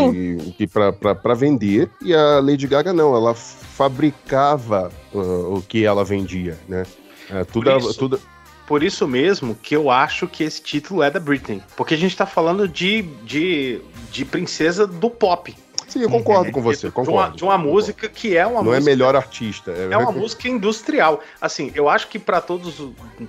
que 0.57 0.67
pra 0.67 1.35
vender. 1.35 1.91
E 2.03 2.15
a 2.15 2.41
Lady 2.41 2.67
Gaga 2.67 2.93
não, 2.93 3.15
ela 3.15 3.35
fabricava 3.35 4.91
uh, 5.13 5.55
o 5.57 5.63
que 5.63 5.85
ela 5.85 6.05
vendia, 6.05 6.59
né? 6.69 6.85
É, 7.31 7.45
tudo, 7.45 7.71
Por 7.71 7.81
isso- 7.81 7.99
tudo, 7.99 8.21
Por 8.67 8.83
isso 8.83 9.07
mesmo 9.07 9.55
que 9.55 9.75
eu 9.75 9.91
acho 9.91 10.27
que 10.29 10.45
esse 10.45 10.61
título 10.63 11.03
é 11.03 11.11
da 11.11 11.21
Britney. 11.21 11.63
Porque 11.77 11.95
a 11.95 11.97
gente 11.97 12.17
tá 12.17 12.27
falando 12.27 12.69
de, 12.69 13.03
de, 13.25 13.81
de 14.11 14.25
princesa 14.25 14.87
do 14.87 15.11
pop. 15.11 15.55
Sim, 15.89 16.03
eu 16.03 16.11
concordo 16.11 16.51
com 16.53 16.61
você, 16.63 16.89
De 16.91 16.95
uma, 16.99 17.05
concordo. 17.05 17.37
de 17.37 17.45
uma 17.45 17.59
música 17.59 18.09
que 18.09 18.37
é 18.37 18.47
uma 18.47 18.63
não 18.63 18.73
é 18.73 18.77
música 18.77 18.91
melhor 18.91 19.17
artista. 19.17 19.71
É 19.71 19.97
uma 19.97 20.13
música 20.13 20.49
industrial. 20.49 21.21
Assim, 21.41 21.71
eu 21.75 21.89
acho 21.89 22.09
que 22.09 22.19
pra 22.19 22.41
todos, 22.41 22.83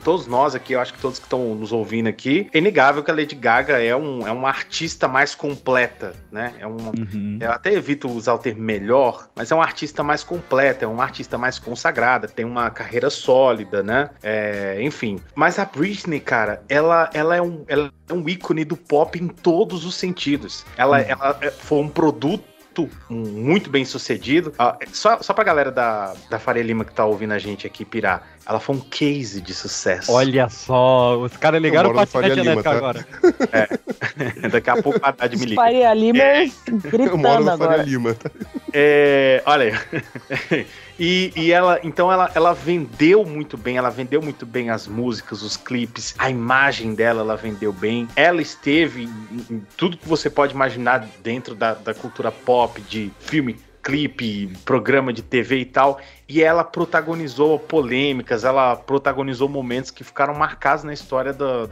todos 0.03 0.27
nós 0.27 0.55
aqui, 0.55 0.73
eu 0.73 0.79
acho 0.81 0.93
que 0.93 0.99
todos 0.99 1.19
que 1.19 1.25
estão 1.25 1.55
nos 1.55 1.71
ouvindo 1.71 2.07
aqui, 2.07 2.49
é 2.53 2.57
inegável 2.57 3.03
que 3.03 3.11
a 3.11 3.13
Lady 3.13 3.35
Gaga 3.35 3.81
é, 3.81 3.95
um, 3.95 4.27
é 4.27 4.31
uma 4.31 4.49
artista 4.49 5.07
mais 5.07 5.35
completa, 5.35 6.13
né? 6.31 6.53
É 6.59 6.67
um, 6.67 6.77
Eu 7.39 7.51
até 7.51 7.73
evito 7.73 8.09
usar 8.09 8.33
o 8.33 8.37
termo 8.39 8.61
melhor, 8.61 9.29
mas 9.35 9.51
é 9.51 9.55
uma 9.55 9.63
artista 9.63 10.03
mais 10.03 10.23
completa, 10.23 10.85
é 10.85 10.87
uma 10.87 11.03
artista 11.03 11.37
mais 11.37 11.59
consagrada, 11.59 12.27
tem 12.27 12.45
uma 12.45 12.69
carreira 12.69 13.09
sólida, 13.09 13.83
né? 13.83 14.09
É, 14.23 14.77
enfim. 14.81 15.19
Mas 15.35 15.59
a 15.59 15.65
Britney, 15.65 16.19
cara, 16.19 16.63
ela, 16.67 17.09
ela, 17.13 17.35
é 17.35 17.41
um, 17.41 17.63
ela 17.67 17.91
é 18.09 18.13
um 18.13 18.27
ícone 18.27 18.63
do 18.65 18.75
pop 18.77 19.17
em 19.21 19.27
todos 19.27 19.85
os 19.85 19.95
sentidos. 19.95 20.65
Ela, 20.77 20.99
ela 21.01 21.37
é- 21.41 21.51
foi 21.51 21.79
um 21.79 21.89
produto 21.89 22.43
muito 23.09 23.69
bem 23.69 23.85
sucedido. 23.85 24.53
Ah, 24.59 24.77
só, 24.91 25.21
só 25.21 25.33
pra 25.33 25.43
galera 25.43 25.71
da, 25.71 26.13
da 26.29 26.37
Faria 26.37 26.63
Lima 26.63 26.83
que 26.83 26.93
tá 26.93 27.05
ouvindo 27.05 27.33
a 27.33 27.39
gente 27.39 27.65
aqui 27.65 27.85
pirar, 27.85 28.36
ela 28.47 28.61
foi 28.61 28.77
um 28.77 28.79
case 28.79 29.41
de 29.41 29.53
sucesso. 29.53 30.09
Olha 30.11 30.47
só, 30.47 31.19
os 31.19 31.35
caras 31.35 31.61
ligaram 31.61 31.91
pra 31.91 32.05
Faria 32.05 32.29
patinete 32.29 32.49
Lima, 32.49 32.61
elétrica 32.61 32.69
tá? 32.69 32.77
agora. 32.77 34.49
Daqui 34.49 34.69
a 34.69 34.81
pouco 34.81 34.99
a 35.03 35.09
Haddad 35.09 35.37
me 35.37 35.45
liga. 35.45 35.61
Faria 35.61 35.93
Limers 35.93 36.53
Eu 36.65 36.73
moro 36.73 36.89
gritando 36.89 37.17
no 37.17 37.27
Faria 37.27 37.53
agora. 37.53 37.83
Lima, 37.83 38.13
tá? 38.13 38.31
É, 38.73 39.43
olha 39.45 39.65
aí. 40.51 40.65
E, 40.99 41.31
e 41.35 41.51
ela, 41.51 41.79
então 41.83 42.11
ela, 42.11 42.31
ela 42.33 42.53
vendeu 42.53 43.23
muito 43.23 43.55
bem, 43.55 43.77
ela 43.77 43.91
vendeu 43.91 44.19
muito 44.19 44.47
bem 44.47 44.71
as 44.71 44.87
músicas, 44.87 45.43
os 45.43 45.55
clipes, 45.55 46.15
a 46.17 46.27
imagem 46.27 46.95
dela 46.95 47.21
ela 47.21 47.35
vendeu 47.35 47.71
bem. 47.71 48.07
Ela 48.15 48.41
esteve 48.41 49.03
em, 49.03 49.45
em 49.47 49.63
tudo 49.77 49.95
que 49.95 50.09
você 50.09 50.27
pode 50.27 50.55
imaginar 50.55 51.07
dentro 51.21 51.53
da, 51.53 51.75
da 51.75 51.93
cultura 51.93 52.31
pop, 52.31 52.81
de 52.81 53.11
filme, 53.19 53.59
clipe, 53.87 54.47
programa 54.65 55.13
de 55.13 55.21
TV 55.21 55.59
e 55.59 55.65
tal. 55.65 55.99
E 56.27 56.43
ela 56.43 56.61
protagonizou 56.61 57.57
polêmicas, 57.57 58.43
ela 58.43 58.75
protagonizou 58.75 59.47
momentos 59.47 59.91
que 59.91 60.03
ficaram 60.03 60.33
marcados 60.33 60.83
na 60.83 60.93
história 60.93 61.31
da 61.31 61.65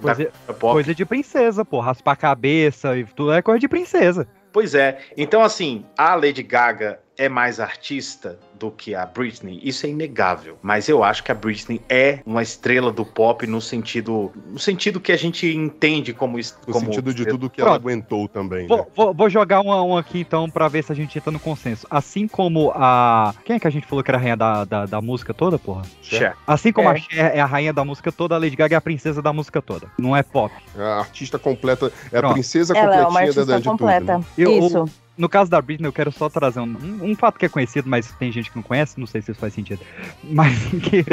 Coisa, 0.00 0.24
cultura 0.24 0.32
pop. 0.58 0.72
coisa 0.72 0.94
de 0.94 1.04
princesa, 1.04 1.62
pô. 1.62 1.80
Raspar 1.80 2.12
a 2.12 2.16
cabeça 2.16 2.96
e 2.96 3.04
tudo 3.04 3.32
é 3.32 3.42
coisa 3.42 3.60
de 3.60 3.68
princesa. 3.68 4.26
Pois 4.50 4.74
é. 4.74 5.00
Então, 5.16 5.42
assim, 5.42 5.84
a 5.98 6.14
Lady 6.14 6.42
Gaga 6.42 6.98
é 7.16 7.28
mais 7.28 7.60
artista 7.60 8.38
do 8.60 8.70
que 8.70 8.94
a 8.94 9.06
Britney, 9.06 9.58
isso 9.62 9.86
é 9.86 9.88
inegável. 9.88 10.58
Mas 10.60 10.86
eu 10.86 11.02
acho 11.02 11.24
que 11.24 11.32
a 11.32 11.34
Britney 11.34 11.80
é 11.88 12.18
uma 12.26 12.42
estrela 12.42 12.92
do 12.92 13.06
pop 13.06 13.46
no 13.46 13.58
sentido, 13.58 14.30
no 14.52 14.58
sentido 14.58 15.00
que 15.00 15.10
a 15.10 15.16
gente 15.16 15.46
entende 15.48 16.12
como 16.12 16.36
No 16.36 16.44
como 16.72 16.84
sentido 16.86 17.14
de 17.14 17.24
tudo 17.24 17.48
que 17.48 17.58
ela 17.60 17.70
Pronto. 17.70 17.82
aguentou 17.82 18.28
também. 18.28 18.62
né? 18.62 18.68
Vou, 18.68 18.86
vou- 18.94 19.14
vou 19.14 19.30
jogar 19.30 19.62
um 19.62 19.72
a 19.72 19.82
um 19.82 19.96
aqui 19.96 20.20
então 20.20 20.48
pra 20.50 20.68
ver 20.68 20.84
se 20.84 20.92
a 20.92 20.94
gente 20.94 21.16
entra 21.16 21.30
no 21.30 21.40
consenso. 21.40 21.86
Assim 21.90 22.28
como 22.28 22.70
a. 22.74 23.34
Quem 23.46 23.56
é 23.56 23.58
que 23.58 23.66
a 23.66 23.70
gente 23.70 23.86
falou 23.86 24.04
que 24.04 24.10
era 24.10 24.18
a 24.18 24.20
rainha 24.20 24.36
da, 24.36 24.64
da, 24.66 24.84
da 24.86 25.00
música 25.00 25.32
toda, 25.32 25.58
porra? 25.58 25.82
Cher. 26.02 26.36
Assim 26.46 26.70
como 26.70 26.88
É. 26.88 26.92
a 26.92 26.96
Cher 26.96 27.32
é 27.36 27.40
a 27.40 27.46
rainha 27.46 27.72
da 27.72 27.82
música 27.84 28.12
toda, 28.12 28.34
a 28.34 28.38
Lady 28.38 28.56
Gaga 28.56 28.74
é 28.76 28.78
a 28.78 28.80
princesa 28.80 29.22
da 29.22 29.32
música 29.32 29.62
toda. 29.62 29.86
Não 29.98 30.14
é 30.14 30.22
pop. 30.22 30.52
É 30.76 30.82
a 30.82 30.98
artista 30.98 31.38
completa, 31.38 31.90
é 32.12 32.18
a 32.18 32.20
Pronto. 32.20 32.34
princesa 32.34 32.76
Ela 32.76 32.94
é 32.94 32.98
uma 33.06 33.20
completinha 33.20 33.46
da 33.46 33.54
artista 33.54 33.56
de 33.56 33.62
tudo. 33.62 33.78
completa. 33.78 34.18
né? 34.18 34.24
Eu- 34.36 34.58
Isso. 34.58 34.84
No 35.20 35.28
caso 35.28 35.50
da 35.50 35.60
Britney, 35.60 35.86
eu 35.86 35.92
quero 35.92 36.10
só 36.10 36.28
trazer 36.30 36.60
um, 36.60 36.76
um- 37.02 37.14
fato 37.14 37.38
que 37.38 37.44
é 37.44 37.48
conhecido, 37.48 37.88
mas 37.90 38.10
tem 38.18 38.32
gente 38.32 38.50
que 38.50 38.56
não 38.56 38.62
conhece, 38.62 38.98
não 38.98 39.06
sei 39.06 39.20
se 39.20 39.30
isso 39.30 39.38
faz 39.40 39.52
sentido. 39.52 39.80
Mas 40.24 40.56
que 40.82 41.04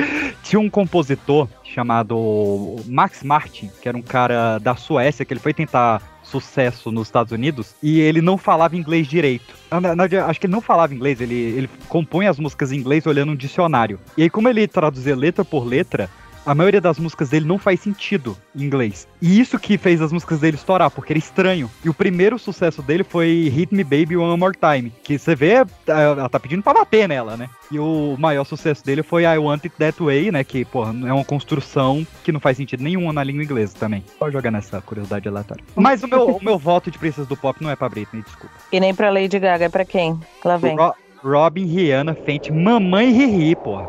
tinha 0.44 0.60
um 0.60 0.70
compositor 0.70 1.50
chamado 1.64 2.78
Max 2.88 3.22
Martin, 3.24 3.70
que 3.82 3.90
era 3.90 3.98
um 3.98 4.02
cara 4.02 4.60
da 4.60 4.76
Suécia, 4.76 5.26
que 5.26 5.34
ele 5.34 5.40
foi 5.42 5.54
tentar 5.54 6.02
sucesso 6.24 6.92
nos 6.92 7.08
Estados 7.08 7.32
Unidos 7.32 7.76
e 7.84 8.00
ele 8.00 8.22
não 8.22 8.38
falava 8.38 8.76
inglês 8.78 9.08
direito. 9.08 9.54
Na- 9.70 10.28
acho 10.28 10.40
que 10.40 10.46
ele 10.46 10.54
não 10.54 10.62
falava 10.62 10.94
inglês, 10.94 11.20
ele, 11.20 11.36
ele 11.36 11.70
compõe 11.90 12.28
as 12.28 12.40
músicas 12.40 12.72
em 12.72 12.78
inglês 12.78 13.06
olhando 13.06 13.32
um 13.34 13.36
dicionário. 13.36 14.00
E 14.18 14.24
aí, 14.24 14.30
como 14.30 14.48
ele 14.48 14.68
traduzia 14.68 15.16
letra 15.16 15.44
por 15.44 15.66
letra, 15.66 16.10
a 16.48 16.56
maioria 16.56 16.80
das 16.82 16.98
músicas 16.98 17.30
dele 17.30 17.45
não 17.45 17.57
faz 17.60 17.82
sentido 17.82 18.36
em 18.56 18.64
inglês. 18.64 19.07
E 19.22 19.40
isso 19.40 19.60
que 19.60 19.78
fez 19.78 20.02
as 20.02 20.11
músicas 20.14 20.40
dele 20.40 20.56
estourar, 20.56 20.90
porque 20.90 21.11
era 21.14 21.19
estranho. 21.19 21.69
E 21.84 21.90
o 21.90 21.94
primeiro 21.94 22.40
sucesso 22.40 22.82
dele 22.82 23.03
foi 23.03 23.52
Hit 23.53 23.76
Me 23.76 23.84
Baby 23.84 24.15
One 24.15 24.40
More 24.40 24.56
Time. 24.57 24.91
Que 25.03 25.19
você 25.19 25.36
vê, 25.36 25.65
ela 25.86 26.30
tá 26.30 26.40
pedindo 26.40 26.64
pra 26.64 26.74
bater 26.74 27.07
nela, 27.07 27.36
né? 27.36 27.49
E 27.69 27.78
o 27.78 28.15
maior 28.18 28.45
sucesso 28.45 28.84
dele 28.86 29.03
foi 29.03 29.24
I 29.24 29.38
Want 29.38 29.65
It 29.65 29.76
That 29.78 30.02
Way, 30.02 30.32
né? 30.32 30.44
Que, 30.44 30.64
porra, 30.64 30.91
é 31.06 31.11
uma 31.14 31.26
construção 31.26 32.07
que 32.24 32.32
não 32.32 32.40
faz 32.40 32.56
sentido 32.56 32.82
nenhum 32.82 33.11
na 33.11 33.24
língua 33.24 33.44
inglesa 33.44 33.76
também. 33.78 34.03
Pode 34.18 34.32
jogar 34.34 34.49
nessa 34.52 34.80
curiosidade 34.82 35.28
aleatória. 35.28 35.64
Mas 35.76 36.02
o 36.02 36.07
meu, 36.07 36.28
o 36.38 36.44
meu 36.44 36.57
voto 36.57 36.90
de 36.90 36.98
princesa 36.98 37.28
do 37.28 37.36
pop 37.36 37.61
não 37.61 37.69
é 37.69 37.76
pra 37.76 37.90
Britney, 37.90 38.24
desculpa. 38.24 38.56
E 38.72 38.80
nem 38.80 38.95
pra 38.95 39.10
Lady 39.10 39.38
Gaga, 39.38 39.65
é 39.65 39.69
pra 39.69 39.84
quem? 39.84 40.18
Lá 40.45 40.56
vem. 40.56 40.78
Ro- 40.78 40.95
Robin, 41.22 41.65
Rihanna, 41.65 42.14
Fenty, 42.15 42.53
Mamãe 42.53 43.11
Riri, 43.11 43.56
porra. 43.57 43.88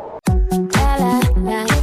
Não, 1.38 1.64
o 1.64 1.77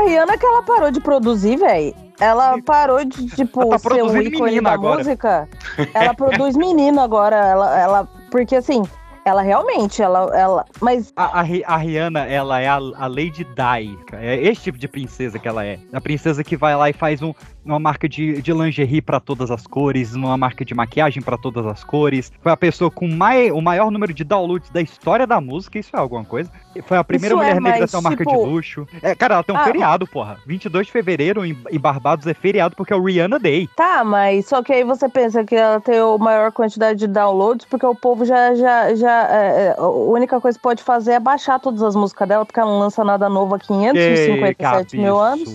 a 0.00 0.08
Rihanna 0.08 0.38
que 0.38 0.46
ela 0.46 0.62
parou 0.62 0.90
de 0.90 1.00
produzir, 1.00 1.56
velho. 1.56 1.94
Ela 2.20 2.60
parou 2.62 3.04
de, 3.04 3.26
tipo, 3.28 3.68
tá 3.68 3.78
ser 3.78 4.02
um 4.02 4.20
ícone 4.20 4.60
da 4.60 4.72
agora. 4.72 4.98
música. 4.98 5.48
Ela 5.94 6.12
produz 6.12 6.54
menino 6.54 7.00
agora. 7.00 7.36
Ela, 7.36 7.80
ela, 7.80 8.08
porque 8.30 8.56
assim, 8.56 8.82
ela 9.24 9.42
realmente, 9.42 10.02
ela, 10.02 10.30
ela. 10.36 10.64
Mas 10.80 11.12
A, 11.16 11.40
a, 11.40 11.40
a 11.40 11.76
Rihanna, 11.76 12.26
ela 12.26 12.60
é 12.60 12.68
a, 12.68 12.76
a 12.76 13.06
Lady 13.06 13.44
Di. 13.44 13.98
É 14.12 14.36
esse 14.36 14.62
tipo 14.62 14.78
de 14.78 14.88
princesa 14.88 15.38
que 15.38 15.48
ela 15.48 15.64
é. 15.64 15.78
A 15.92 16.00
princesa 16.00 16.42
que 16.44 16.56
vai 16.56 16.76
lá 16.76 16.90
e 16.90 16.92
faz 16.92 17.22
um, 17.22 17.32
uma 17.64 17.78
marca 17.78 18.08
de, 18.08 18.40
de 18.40 18.52
lingerie 18.52 19.02
pra 19.02 19.20
todas 19.20 19.50
as 19.50 19.66
cores, 19.66 20.14
uma 20.14 20.36
marca 20.36 20.64
de 20.64 20.74
maquiagem 20.74 21.22
pra 21.22 21.36
todas 21.36 21.66
as 21.66 21.84
cores. 21.84 22.32
Foi 22.40 22.52
a 22.52 22.56
pessoa 22.56 22.90
com 22.90 23.06
mai, 23.08 23.50
o 23.50 23.60
maior 23.60 23.90
número 23.90 24.12
de 24.14 24.24
downloads 24.24 24.70
da 24.70 24.80
história 24.80 25.26
da 25.26 25.40
música. 25.40 25.78
Isso 25.78 25.94
é 25.94 25.98
alguma 25.98 26.24
coisa. 26.24 26.50
Foi 26.84 26.96
a 26.96 27.04
primeira 27.04 27.34
Isso 27.34 27.42
é, 27.42 27.46
mulher 27.54 27.60
negra 27.60 27.84
a 27.84 27.88
ter 27.88 27.96
uma 27.96 28.02
marca 28.02 28.24
de 28.24 28.30
tipo- 28.30 28.44
luxo. 28.44 28.86
É, 29.02 29.14
cara, 29.14 29.34
ela 29.34 29.42
tem 29.44 29.54
um 29.54 29.58
Ah, 29.58 29.64
feriado, 29.64 30.06
porra. 30.06 30.38
22 30.46 30.86
de 30.86 30.92
fevereiro 30.92 31.44
em, 31.44 31.56
em 31.70 31.78
Barbados 31.78 32.26
é 32.26 32.34
feriado 32.34 32.74
porque 32.76 32.92
é 32.92 32.96
o 32.96 33.02
Rihanna 33.04 33.38
Day. 33.38 33.68
Tá, 33.76 34.02
mas 34.04 34.46
só 34.46 34.62
que 34.62 34.72
aí 34.72 34.84
você 34.84 35.08
pensa 35.08 35.44
que 35.44 35.54
ela 35.54 35.80
tem 35.80 35.98
a 35.98 36.18
maior 36.18 36.52
quantidade 36.52 36.98
de 36.98 37.06
downloads, 37.06 37.66
porque 37.66 37.84
o 37.86 37.94
povo 37.94 38.24
já. 38.24 38.54
já, 38.54 38.94
já 38.94 39.28
é, 39.30 39.66
é, 39.66 39.74
a 39.78 39.86
única 39.86 40.40
coisa 40.40 40.56
que 40.58 40.62
pode 40.62 40.82
fazer 40.82 41.12
é 41.12 41.20
baixar 41.20 41.58
todas 41.60 41.82
as 41.82 41.94
músicas 41.94 42.28
dela, 42.28 42.44
porque 42.46 42.58
ela 42.58 42.70
não 42.70 42.78
lança 42.78 43.04
nada 43.04 43.28
novo 43.28 43.54
há 43.54 43.58
557 43.58 44.96
mil 44.96 45.18
anos. 45.18 45.48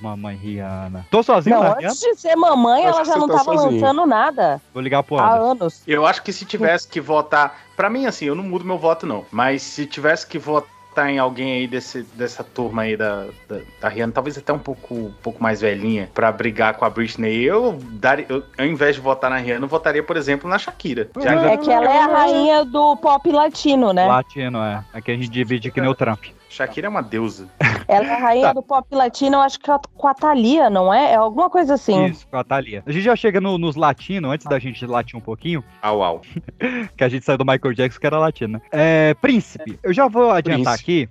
mamãe 0.00 0.36
Rihanna. 0.36 1.06
Tô 1.10 1.22
sozinho 1.32 1.56
Não, 1.62 1.72
antes 1.72 2.00
de 2.00 2.14
ser 2.16 2.34
mamãe, 2.36 2.86
Acho 2.86 2.96
ela 2.96 3.04
já 3.04 3.16
não 3.16 3.28
tá 3.28 3.36
tava 3.38 3.56
sozinho. 3.56 3.80
lançando 3.80 4.06
nada. 4.06 4.60
Vou 4.72 4.82
ligar 4.82 5.02
pro 5.02 5.18
Há 5.18 5.34
Anderson. 5.34 5.50
anos. 5.50 5.82
Eu 5.86 6.06
acho 6.06 6.22
que 6.22 6.32
se 6.32 6.44
tivesse 6.44 6.88
que 6.88 7.00
votar, 7.00 7.56
Pra 7.76 7.88
mim 7.88 8.06
assim, 8.06 8.24
eu 8.24 8.34
não 8.34 8.42
mudo 8.42 8.64
meu 8.64 8.76
voto 8.78 9.06
não, 9.06 9.24
mas 9.30 9.62
se 9.62 9.86
tivesse 9.86 10.26
que 10.26 10.36
votar 10.36 11.08
em 11.08 11.16
alguém 11.16 11.52
aí 11.52 11.66
desse, 11.68 12.02
dessa 12.02 12.42
turma 12.42 12.82
aí 12.82 12.96
da, 12.96 13.26
da, 13.48 13.58
da 13.80 13.88
Rihanna, 13.88 14.12
talvez 14.12 14.36
até 14.36 14.52
um 14.52 14.58
pouco, 14.58 14.94
um 14.94 15.12
pouco 15.22 15.40
mais 15.40 15.60
velhinha, 15.60 16.10
pra 16.12 16.32
brigar 16.32 16.74
com 16.74 16.84
a 16.84 16.90
Britney, 16.90 17.44
eu, 17.44 17.78
daria, 17.92 18.26
eu, 18.28 18.42
ao 18.58 18.66
invés 18.66 18.96
de 18.96 19.00
votar 19.00 19.30
na 19.30 19.36
Rihanna, 19.36 19.64
eu 19.66 19.68
votaria, 19.68 20.02
por 20.02 20.16
exemplo, 20.16 20.50
na 20.50 20.58
Shakira. 20.58 21.08
Já 21.22 21.34
É 21.52 21.56
que 21.56 21.70
ela 21.70 21.84
é 21.88 22.02
a 22.02 22.06
rainha 22.06 22.64
do 22.64 22.96
pop 22.96 23.30
latino, 23.30 23.92
né? 23.92 24.06
Latino, 24.08 24.58
é. 24.58 24.82
Aqui 24.92 25.12
a 25.12 25.14
gente 25.14 25.28
divide 25.28 25.70
que 25.70 25.80
nem 25.80 25.88
o 25.88 25.94
Trump. 25.94 26.24
Shakira 26.48 26.86
é 26.86 26.90
uma 26.90 27.02
deusa. 27.02 27.48
Ela 27.88 28.06
é 28.06 28.14
a 28.14 28.18
rainha 28.18 28.46
Tá. 28.48 28.52
do 28.52 28.62
pop 28.62 28.86
latino, 28.94 29.36
eu 29.36 29.40
acho 29.40 29.58
que 29.60 29.70
é 29.70 29.78
com 29.94 30.08
a 30.08 30.14
Thalia, 30.14 30.68
não 30.70 30.92
é? 30.92 31.12
É 31.12 31.16
alguma 31.16 31.48
coisa 31.50 31.74
assim. 31.74 32.06
Isso, 32.06 32.26
com 32.26 32.36
a 32.36 32.44
Thalia. 32.44 32.82
A 32.86 32.92
gente 32.92 33.02
já 33.04 33.14
chega 33.16 33.40
no- 33.40 33.58
nos 33.58 33.76
latinos, 33.76 34.30
antes 34.30 34.46
da 34.46 34.58
gente 34.58 34.84
latir 34.86 35.16
um 35.16 35.20
pouquinho, 35.20 35.62
Au, 35.82 36.02
au. 36.02 36.20
que 36.96 37.04
a 37.04 37.08
gente 37.08 37.24
saiu 37.24 37.38
do 37.38 37.44
Michael 37.44 37.74
Jackson, 37.74 38.00
que 38.00 38.06
era 38.06 38.18
latino. 38.18 38.54
né? 38.54 38.60
É, 38.72 39.14
Príncipe, 39.14 39.78
eu 39.82 39.92
já 39.92 40.08
vou 40.08 40.30
adiantar 40.30 40.74
aqui, 40.74 41.08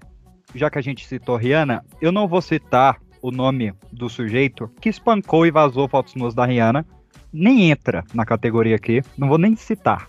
já 0.55 0.69
que 0.69 0.77
a 0.77 0.81
gente 0.81 1.05
citou 1.07 1.35
Rihanna, 1.35 1.83
eu 2.01 2.11
não 2.11 2.27
vou 2.27 2.41
citar 2.41 2.97
o 3.21 3.31
nome 3.31 3.73
do 3.91 4.09
sujeito 4.09 4.69
que 4.79 4.89
espancou 4.89 5.45
e 5.45 5.51
vazou 5.51 5.87
fotos 5.87 6.15
nuas 6.15 6.33
da 6.35 6.45
Rihanna. 6.45 6.85
Nem 7.33 7.69
entra 7.69 8.03
na 8.13 8.25
categoria 8.25 8.75
aqui, 8.75 9.01
não 9.17 9.27
vou 9.27 9.37
nem 9.37 9.55
citar. 9.55 10.07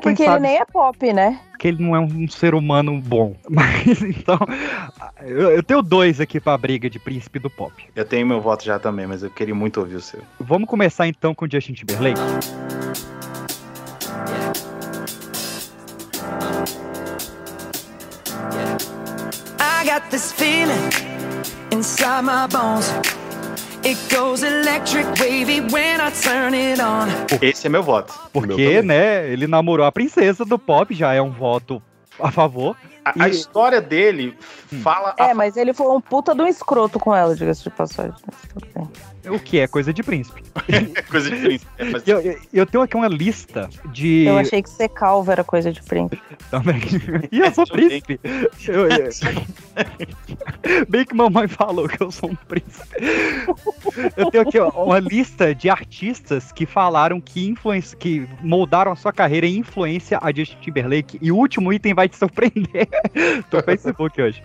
Porque 0.00 0.22
ele 0.22 0.30
sabe 0.30 0.42
nem 0.42 0.58
é 0.58 0.64
pop, 0.64 1.12
né? 1.12 1.38
que 1.62 1.68
ele 1.68 1.80
não 1.80 1.94
é 1.94 2.00
um 2.00 2.26
ser 2.26 2.56
humano 2.56 3.00
bom. 3.00 3.36
Mas 3.48 4.02
então, 4.02 4.36
eu, 5.20 5.52
eu 5.52 5.62
tenho 5.62 5.80
dois 5.80 6.20
aqui 6.20 6.40
pra 6.40 6.58
briga 6.58 6.90
de 6.90 6.98
príncipe 6.98 7.38
do 7.38 7.48
pop. 7.48 7.72
Eu 7.94 8.04
tenho 8.04 8.26
meu 8.26 8.40
voto 8.40 8.64
já 8.64 8.80
também, 8.80 9.06
mas 9.06 9.22
eu 9.22 9.30
queria 9.30 9.54
muito 9.54 9.78
ouvir 9.78 9.94
o 9.94 10.00
seu. 10.00 10.20
Vamos 10.40 10.68
começar 10.68 11.06
então 11.06 11.32
com 11.32 11.48
Justin 11.48 11.74
Timberlake. 11.74 12.20
I 19.60 19.84
got 19.84 20.10
this 20.10 20.32
feeling 20.32 20.90
inside 21.70 22.24
my 22.24 22.48
bones. 22.48 22.90
Esse 27.40 27.66
é 27.66 27.70
meu 27.70 27.82
voto. 27.82 28.14
Porque, 28.32 28.80
né, 28.80 29.28
ele 29.28 29.46
namorou 29.48 29.84
a 29.84 29.90
princesa 29.90 30.44
do 30.44 30.56
pop, 30.58 30.94
já 30.94 31.12
é 31.12 31.20
um 31.20 31.30
voto 31.30 31.82
a 32.20 32.30
favor. 32.30 32.76
A, 33.04 33.24
a 33.24 33.28
história 33.28 33.80
dele 33.80 34.36
fala. 34.82 35.14
É, 35.18 35.34
mas 35.34 35.56
ele 35.56 35.74
foi 35.74 35.88
um 35.88 36.00
puta 36.00 36.32
do 36.32 36.46
escroto 36.46 37.00
com 37.00 37.14
ela, 37.14 37.34
diga-se 37.34 37.64
de 37.64 37.70
passagem. 37.70 38.14
Mas 38.24 38.40
tudo 38.52 38.68
bem. 38.72 39.11
O 39.30 39.38
que 39.38 39.58
é 39.60 39.66
coisa 39.68 39.92
de 39.92 40.02
príncipe. 40.02 40.42
coisa 41.10 41.30
de 41.30 41.36
príncipe. 41.40 41.70
É, 41.78 41.84
mas- 41.84 42.06
Eu, 42.08 42.20
eu- 42.20 42.38
eu 42.52 42.66
tenho 42.66 42.82
aqui 42.82 42.96
uma 42.96 43.08
lista 43.08 43.68
de. 43.92 44.24
Eu 44.26 44.38
achei 44.38 44.62
que 44.62 44.68
ser 44.70 44.88
calvo 44.88 45.30
era 45.30 45.44
coisa 45.44 45.72
de 45.72 45.82
príncipe. 45.82 46.20
Também. 46.50 46.80
E 47.30 47.38
eu 47.40 47.50
sou 47.52 47.66
príncipe. 47.66 48.18
Eu- 48.66 48.88
eu- 48.88 49.08
Bem 50.88 51.04
que 51.04 51.14
mamãe 51.14 51.48
falou 51.48 51.88
que 51.88 52.02
eu 52.02 52.10
sou 52.10 52.30
um 52.30 52.34
príncipe. 52.34 52.86
Eu 54.16 54.30
tenho 54.30 54.42
aqui 54.48 54.58
ó, 54.58 54.68
uma 54.84 54.98
lista 54.98 55.54
de 55.54 55.68
artistas 55.70 56.52
que 56.52 56.66
falaram 56.66 57.20
que, 57.20 57.48
influenci... 57.48 57.96
que 57.96 58.26
moldaram 58.42 58.92
a 58.92 58.96
sua 58.96 59.12
carreira 59.12 59.46
em 59.46 59.58
influência 59.58 60.18
a 60.20 60.32
Justin 60.34 60.56
Timberlake. 60.60 61.18
E 61.20 61.30
o 61.32 61.36
último 61.36 61.72
item 61.72 61.94
vai 61.94 62.08
te 62.08 62.16
surpreender. 62.16 62.88
Tô 63.50 63.58
no 63.58 63.62
Facebook 63.62 64.20
hoje. 64.20 64.42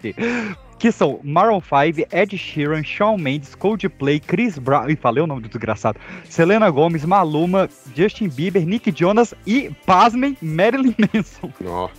Que 0.79 0.91
são 0.91 1.19
Maroon 1.23 1.59
5, 1.61 2.07
Ed 2.11 2.37
Sheeran, 2.37 2.83
Shawn 2.83 3.17
Mendes, 3.17 3.55
Coldplay, 3.55 4.19
Chris 4.19 4.57
Brown. 4.57 4.89
Ih, 4.89 4.95
falei 4.95 5.23
o 5.23 5.27
nome 5.27 5.41
do 5.41 5.49
desgraçado. 5.49 5.99
Selena 6.25 6.69
Gomez, 6.69 7.03
Maluma, 7.03 7.69
Justin 7.95 8.29
Bieber, 8.29 8.65
Nick 8.65 8.91
Jonas 8.95 9.33
e, 9.45 9.71
pasmem, 9.85 10.37
Marilyn 10.41 10.95
Manson. 11.13 11.51
Ó, 11.65 11.89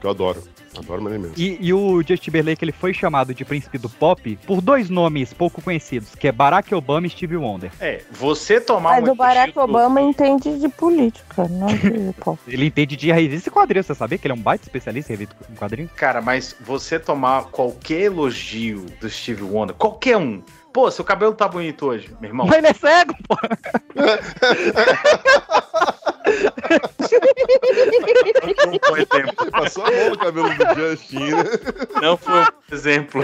que 0.00 0.06
eu 0.06 0.10
adoro. 0.10 0.42
Adoro 0.78 1.02
Marilyn 1.02 1.22
Manson. 1.22 1.34
E, 1.36 1.58
e 1.60 1.72
o 1.72 1.98
Justin 1.98 2.16
Timberlake 2.16 2.64
ele 2.64 2.72
foi 2.72 2.94
chamado 2.94 3.34
de 3.34 3.44
príncipe 3.44 3.78
do 3.78 3.88
pop 3.88 4.38
por 4.46 4.60
dois 4.60 4.88
nomes 4.88 5.32
pouco 5.32 5.60
conhecidos, 5.60 6.14
que 6.14 6.28
é 6.28 6.32
Barack 6.32 6.74
Obama 6.74 7.06
e 7.06 7.10
Stevie 7.10 7.36
Wonder. 7.36 7.70
É, 7.80 8.02
você 8.10 8.60
tomar 8.60 9.00
Mas 9.00 9.08
um 9.08 9.12
o 9.12 9.14
Barack 9.14 9.58
Obama 9.58 10.00
entende 10.00 10.58
de 10.58 10.68
política, 10.68 11.48
não 11.48 11.66
de 11.66 12.12
pop. 12.20 12.38
Ele 12.46 12.66
entende 12.66 12.96
de 12.96 13.12
revista 13.12 13.48
e 13.48 13.52
quadrinhos, 13.52 13.86
você 13.86 13.94
sabia 13.94 14.18
que 14.18 14.26
ele 14.26 14.32
é 14.32 14.36
um 14.36 14.40
baita 14.40 14.64
especialista 14.64 15.12
em 15.12 15.16
revista 15.16 15.36
em 15.50 15.54
quadrinhos? 15.54 15.90
Cara, 15.92 16.20
mas 16.20 16.56
você 16.60 16.98
tomar 16.98 17.44
qualquer 17.44 18.02
elogio 18.02 18.86
do 19.00 19.08
Steve 19.08 19.42
Wonder, 19.42 19.74
qualquer 19.76 20.16
um. 20.16 20.42
Pô, 20.72 20.90
seu 20.90 21.04
cabelo 21.04 21.34
tá 21.34 21.46
bonito 21.46 21.86
hoje, 21.86 22.14
meu 22.20 22.30
irmão. 22.30 22.46
Mas 22.46 22.58
ele 22.58 22.66
é 22.68 22.72
cego, 22.72 23.14
pô! 23.28 23.36
Não 28.66 28.78
foi 28.88 29.00
exemplo. 29.02 29.34
Ele 29.42 29.50
passou 29.50 29.84
a 29.84 29.90
mão 29.90 30.10
no 30.10 30.18
cabelo 30.18 30.48
do 30.54 30.74
Justin, 30.74 31.18
né? 31.30 31.44
Não 32.00 32.16
foi 32.16 32.40
um 32.40 32.46
exemplo. 32.72 33.22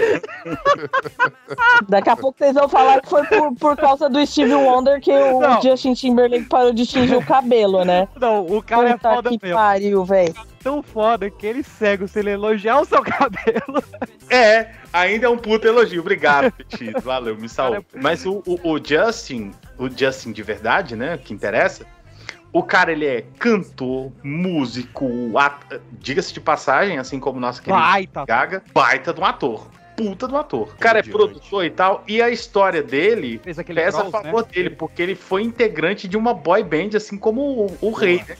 Daqui 1.87 2.09
a 2.09 2.15
pouco 2.15 2.37
vocês 2.37 2.53
vão 2.53 2.69
falar 2.69 3.01
que 3.01 3.09
foi 3.09 3.25
por, 3.25 3.55
por 3.55 3.77
causa 3.77 4.09
do 4.09 4.25
Steve 4.25 4.53
Wonder 4.53 5.01
que 5.01 5.11
o 5.11 5.39
Não. 5.39 5.61
Justin 5.61 5.93
Timberlake 5.93 6.45
parou 6.45 6.73
de 6.73 6.85
tingir 6.85 7.15
o 7.15 7.25
cabelo, 7.25 7.83
né? 7.83 8.07
Não, 8.19 8.45
o 8.45 8.61
cara 8.61 8.89
é 8.89 8.93
Puta 8.93 9.09
foda 9.15 9.29
que 9.29 9.39
mesmo. 9.41 9.57
pariu, 9.57 10.05
velho. 10.05 10.35
Tão 10.61 10.83
foda 10.83 11.29
que 11.31 11.47
ele 11.47 11.63
cego 11.63 12.07
se 12.07 12.19
ele 12.19 12.31
elogiar 12.31 12.81
o 12.81 12.85
seu 12.85 13.01
cabelo. 13.01 13.81
É, 14.29 14.67
ainda 14.93 15.27
é 15.27 15.29
um 15.29 15.37
puto 15.37 15.67
elogio. 15.67 16.01
Obrigado, 16.01 16.51
Petit. 16.57 16.91
Valeu, 17.01 17.35
me 17.37 17.47
salvou. 17.49 17.85
Mas 17.95 18.25
o, 18.25 18.41
o- 18.45 18.71
o 18.73 18.79
Justin, 18.83 19.51
o 19.77 19.89
Justin 19.89 20.31
de 20.31 20.43
verdade, 20.43 20.95
né? 20.95 21.17
Que 21.17 21.33
interessa. 21.33 21.85
O 22.51 22.63
cara, 22.63 22.91
ele 22.91 23.05
é 23.05 23.23
cantor, 23.37 24.11
músico, 24.23 25.07
diga-se 25.99 26.33
de 26.33 26.41
passagem, 26.41 26.97
assim 26.97 27.19
como 27.19 27.39
nossa 27.39 27.61
querida 27.61 27.79
Baita. 27.81 28.25
Gaga, 28.25 28.63
baita 28.73 29.13
de 29.13 29.21
um 29.21 29.25
ator. 29.25 29.67
Puta 29.95 30.27
de 30.27 30.33
um 30.33 30.37
ator. 30.37 30.61
O 30.69 30.77
cara 30.77 30.99
é 30.99 31.03
produtor 31.03 31.65
e 31.65 31.69
tal, 31.69 32.03
e 32.07 32.21
a 32.21 32.29
história 32.29 32.81
dele 32.81 33.39
pesa 33.83 34.01
a 34.01 34.05
favor 34.11 34.41
né? 34.43 34.47
dele, 34.51 34.69
porque 34.71 35.01
ele 35.01 35.13
foi 35.13 35.43
integrante 35.43 36.07
de 36.07 36.15
uma 36.17 36.33
boy 36.33 36.63
band, 36.63 36.95
assim 36.95 37.17
como 37.17 37.41
o, 37.41 37.77
o 37.81 37.91
rei, 37.91 38.23
né? 38.27 38.35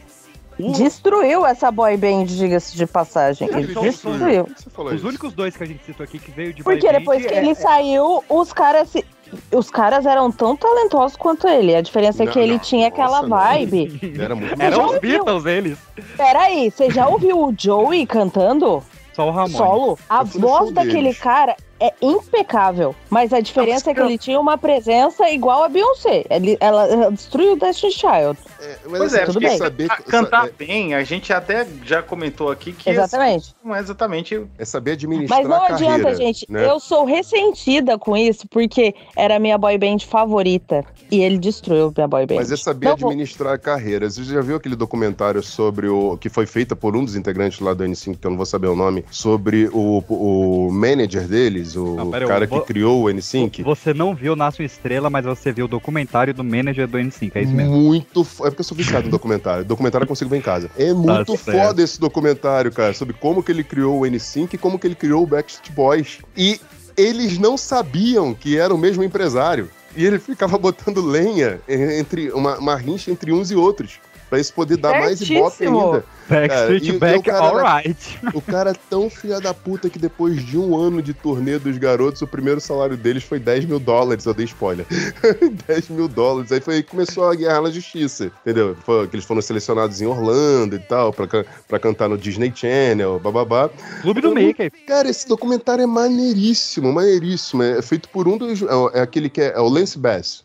Destruiu 0.60 1.46
essa 1.46 1.72
boy 1.72 1.96
band, 1.96 2.26
diga-se 2.26 2.76
de 2.76 2.86
passagem. 2.86 3.48
Ele 3.50 3.74
destruiu. 3.74 4.48
Os 4.94 5.04
únicos 5.04 5.34
dois 5.34 5.56
que 5.56 5.64
a 5.64 5.66
gente 5.66 5.84
citou 5.86 6.04
aqui 6.04 6.20
que 6.20 6.32
veio 6.32 6.54
de 6.54 6.64
Porque 6.64 6.82
boy 6.82 6.92
band 6.92 7.00
depois 7.00 7.26
que 7.26 7.34
é- 7.34 7.38
ele 7.38 7.56
saiu, 7.56 8.24
os 8.30 8.52
caras 8.54 8.90
se... 8.90 9.06
Os 9.54 9.70
caras 9.70 10.08
eram 10.08 10.32
tão 10.32 10.56
talentosos 10.58 11.16
quanto 11.16 11.48
ele. 11.48 11.76
A 11.76 11.82
diferença 11.82 12.24
é 12.24 12.26
Não, 12.26 12.34
que 12.34 12.40
ele 12.40 12.54
não, 12.54 12.60
tinha 12.60 12.88
aquela 12.88 13.22
não. 13.22 13.30
vibe. 13.30 14.16
Era 14.20 14.34
muito 14.36 14.60
Eram 14.60 14.86
os? 14.88 14.98
Beatles, 15.00 15.46
eles. 15.46 15.78
Peraí, 16.18 16.72
você 16.72 16.90
já 16.90 17.08
ouviu 17.08 17.38
o 17.40 17.54
Joey 17.56 18.08
cantando? 18.08 18.84
Só 19.14 19.28
o 19.28 19.32
Ramon. 19.32 19.50
Solo? 19.56 20.00
A 20.10 20.24
no 20.24 20.30
voz 20.32 20.72
daquele 20.72 21.04
deles. 21.04 21.20
cara 21.20 21.56
é 21.80 21.94
impecável. 22.02 22.96
Mas 23.10 23.32
a 23.34 23.40
diferença 23.40 23.92
é 23.92 23.94
que 23.94 24.00
ele 24.02 24.18
tinha 24.18 24.40
uma 24.40 24.58
presença 24.58 25.30
igual 25.30 25.64
a 25.64 25.70
Beyoncé. 25.70 26.26
Ele, 26.30 26.58
ela, 26.60 26.88
ela 26.88 27.12
destruiu 27.12 27.54
o 27.54 27.56
Destiny 27.56 27.92
Child. 27.92 28.38
Pois 28.86 29.14
é, 29.14 29.20
tudo 29.26 29.34
porque 29.34 29.48
bem. 29.48 29.58
saber- 29.58 29.88
cantar 29.88 30.50
bem, 30.58 30.94
a 30.94 31.04
gente 31.04 31.32
até 31.32 31.66
já 31.86 32.02
comentou 32.04 32.52
aqui 32.52 32.74
que 32.74 32.90
Exatamente. 32.90 33.56
não 33.64 33.76
é 33.76 33.80
exatamente. 33.80 34.42
É 34.58 34.66
saber 34.66 34.92
administrar 34.92 35.40
Mas 35.40 35.48
não 35.50 35.56
a 35.64 35.68
carreira, 35.68 35.94
adianta, 35.96 36.16
gente. 36.16 36.46
né? 36.50 36.66
Eu 36.70 36.80
sou 36.80 37.06
ressentida 37.06 37.98
com 37.98 38.18
isso, 38.18 38.48
porque 38.50 38.94
era 39.16 39.38
a 39.38 39.40
minha 39.40 39.58
boy 39.58 39.78
band 39.78 40.00
favorita. 40.00 40.84
E 41.12 41.22
ele 41.22 41.38
destruiu 41.38 41.92
minha 41.96 42.08
boy 42.08 42.26
band. 42.26 42.36
Mas 42.36 42.52
é 42.52 42.58
saber 42.58 42.90
Não 42.90 42.98
vou- 42.98 43.10
administrar 43.10 43.58
carreiras. 43.60 44.16
Você 44.16 44.26
já 44.34 44.42
viu 44.42 44.56
aquele 44.58 44.76
documentário 44.76 45.42
sobre 45.42 45.88
o. 45.88 46.18
que 46.18 46.30
foi 46.30 46.46
feita 46.46 46.76
por 46.76 46.96
um 46.96 47.04
dos 47.06 47.16
integrantes 47.16 47.60
lá 47.60 47.74
do 47.74 47.84
N5, 47.84 48.18
que 48.20 48.28
eu 48.28 48.32
não 48.32 48.38
vou 48.38 48.46
saber 48.46 48.68
o 48.68 48.76
nome, 48.76 49.06
sobre 49.10 49.70
o, 49.72 50.04
o 50.10 50.70
manager 50.72 51.24
deles, 51.28 51.69
o 51.76 51.96
Não, 51.96 52.14
eu 52.16 52.28
cara 52.28 52.46
vou- 52.48 52.62
que 52.62 52.68
criou 52.68 53.04
o 53.04 53.06
N5? 53.10 53.64
Você 53.64 53.94
não 53.94 54.14
viu 54.16 54.36
Nasce 54.36 54.62
uma 54.62 54.66
Estrela, 54.66 55.10
mas 55.10 55.26
você 55.26 55.52
viu 55.52 55.66
o 55.66 55.68
documentário 55.68 56.34
do 56.34 56.44
manager 56.44 56.88
do 56.88 56.98
N5, 56.98 57.32
é 57.36 57.42
isso 57.44 57.54
mesmo? 57.54 57.74
Muito 57.76 58.22
É 58.22 58.50
porque 58.50 58.62
eu 58.62 58.64
sou 58.66 58.76
viciado 58.78 59.08
em 59.08 59.12
documentário. 59.12 59.64
documentário 59.66 60.04
eu 60.06 60.08
consigo 60.08 60.30
ver 60.30 60.38
em 60.38 60.42
casa. 60.42 60.70
É 60.78 60.94
muito 60.94 61.34
Tá 61.34 61.38
certo. 61.44 61.58
foda 61.58 61.82
esse 61.82 62.00
documentário, 62.00 62.72
cara, 62.72 62.94
sobre 62.94 63.14
como 63.14 63.42
que 63.44 63.52
ele 63.52 63.64
criou 63.64 64.00
o 64.02 64.06
N5 64.06 64.54
e 64.54 64.58
como 64.58 64.78
que 64.80 64.88
ele 64.88 64.96
criou 64.96 65.24
o 65.24 65.28
Backstreet 65.28 65.72
Boys. 65.74 66.20
E 66.36 66.60
eles 66.98 67.38
não 67.38 67.58
sabiam 67.58 68.34
que 68.34 68.58
era 68.58 68.74
o 68.74 68.78
mesmo 68.78 69.04
empresário. 69.04 69.70
E 69.96 70.06
ele 70.06 70.20
ficava 70.20 70.58
botando 70.58 71.02
lenha 71.02 71.60
en- 71.68 72.00
entre 72.00 72.32
uma, 72.32 72.58
uma 72.60 72.76
rincha 72.76 73.10
entre 73.10 73.32
uns 73.34 73.50
e 73.52 73.56
outros. 73.56 74.00
Pra 74.30 74.40
isso 74.40 74.54
poder 74.54 74.78
dar 74.78 75.00
mais 75.00 75.20
ibope 75.22 75.66
ainda. 75.66 76.04
Backstreet 76.30 76.50
Cara, 76.50 76.74
e- 76.94 76.96
e 76.96 77.00
Back, 77.00 77.18
o 77.18 77.24
cara 77.24 77.38
era- 77.46 77.48
alright. 77.72 78.20
O 78.36 78.42
cara 78.42 78.70
é 78.72 78.76
tão 78.88 79.10
filha 79.10 79.42
da 79.42 79.52
puta 79.54 79.90
que 79.90 79.98
depois 79.98 80.46
de 80.46 80.56
um 80.58 80.78
ano 80.78 81.02
de 81.02 81.12
turnê 81.16 81.58
dos 81.58 81.76
garotos, 81.80 82.22
o 82.22 82.28
primeiro 82.28 82.62
salário 82.62 82.96
deles 82.96 83.24
foi 83.24 83.40
10 83.40 83.66
mil 83.66 83.80
dólares. 83.80 84.26
Eu 84.28 84.34
dei 84.36 84.46
spoiler. 84.46 84.86
10 85.68 85.90
mil 85.90 86.08
dólares. 86.08 86.52
Aí 86.52 86.62
foi 86.62 86.76
aí 86.76 86.84
que 86.84 86.92
começou 86.92 87.28
a 87.28 87.34
guerra 87.34 87.62
na 87.62 87.72
justiça. 87.72 88.32
Entendeu? 88.42 88.76
Foi, 88.86 89.08
que 89.08 89.16
eles 89.16 89.26
foram 89.26 89.42
selecionados 89.42 90.00
em 90.02 90.06
Orlando 90.06 90.76
e 90.76 90.80
tal, 90.80 91.12
pra, 91.12 91.26
pra 91.68 91.80
cantar 91.80 92.08
no 92.08 92.18
Disney 92.18 92.54
Channel, 92.56 93.20
bababá. 93.20 93.70
Clube 94.04 94.22
do 94.22 94.32
Mickey. 94.36 94.70
Cara, 94.88 95.10
esse 95.10 95.28
documentário 95.28 95.82
é 95.84 95.88
maneiríssimo, 95.88 96.94
maneiríssimo. 96.94 97.64
É 97.64 97.82
feito 97.82 98.08
por 98.10 98.28
um 98.28 98.38
dos. 98.38 98.62
É, 98.62 99.00
é 99.00 99.02
aquele 99.02 99.30
que 99.30 99.42
é, 99.42 99.54
é 99.56 99.60
o 99.60 99.68
Lance 99.68 99.98
Bass, 99.98 100.44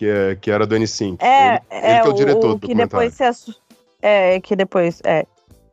que, 0.00 0.06
é, 0.08 0.34
que 0.34 0.50
era 0.50 0.66
do 0.66 0.74
N5. 0.74 1.18
É, 1.20 1.56
ele, 1.56 1.62
ele 1.70 1.86
é 1.86 2.00
que 2.00 2.08
é 2.08 2.10
o 2.10 2.14
diretor 2.14 2.54
do 2.54 2.58
que 2.58 2.68
documentário. 2.68 3.10
depois 3.10 3.36
se. 3.36 3.54
É, 4.00 4.40
que 4.40 4.56
depois. 4.56 5.02
É. 5.04 5.26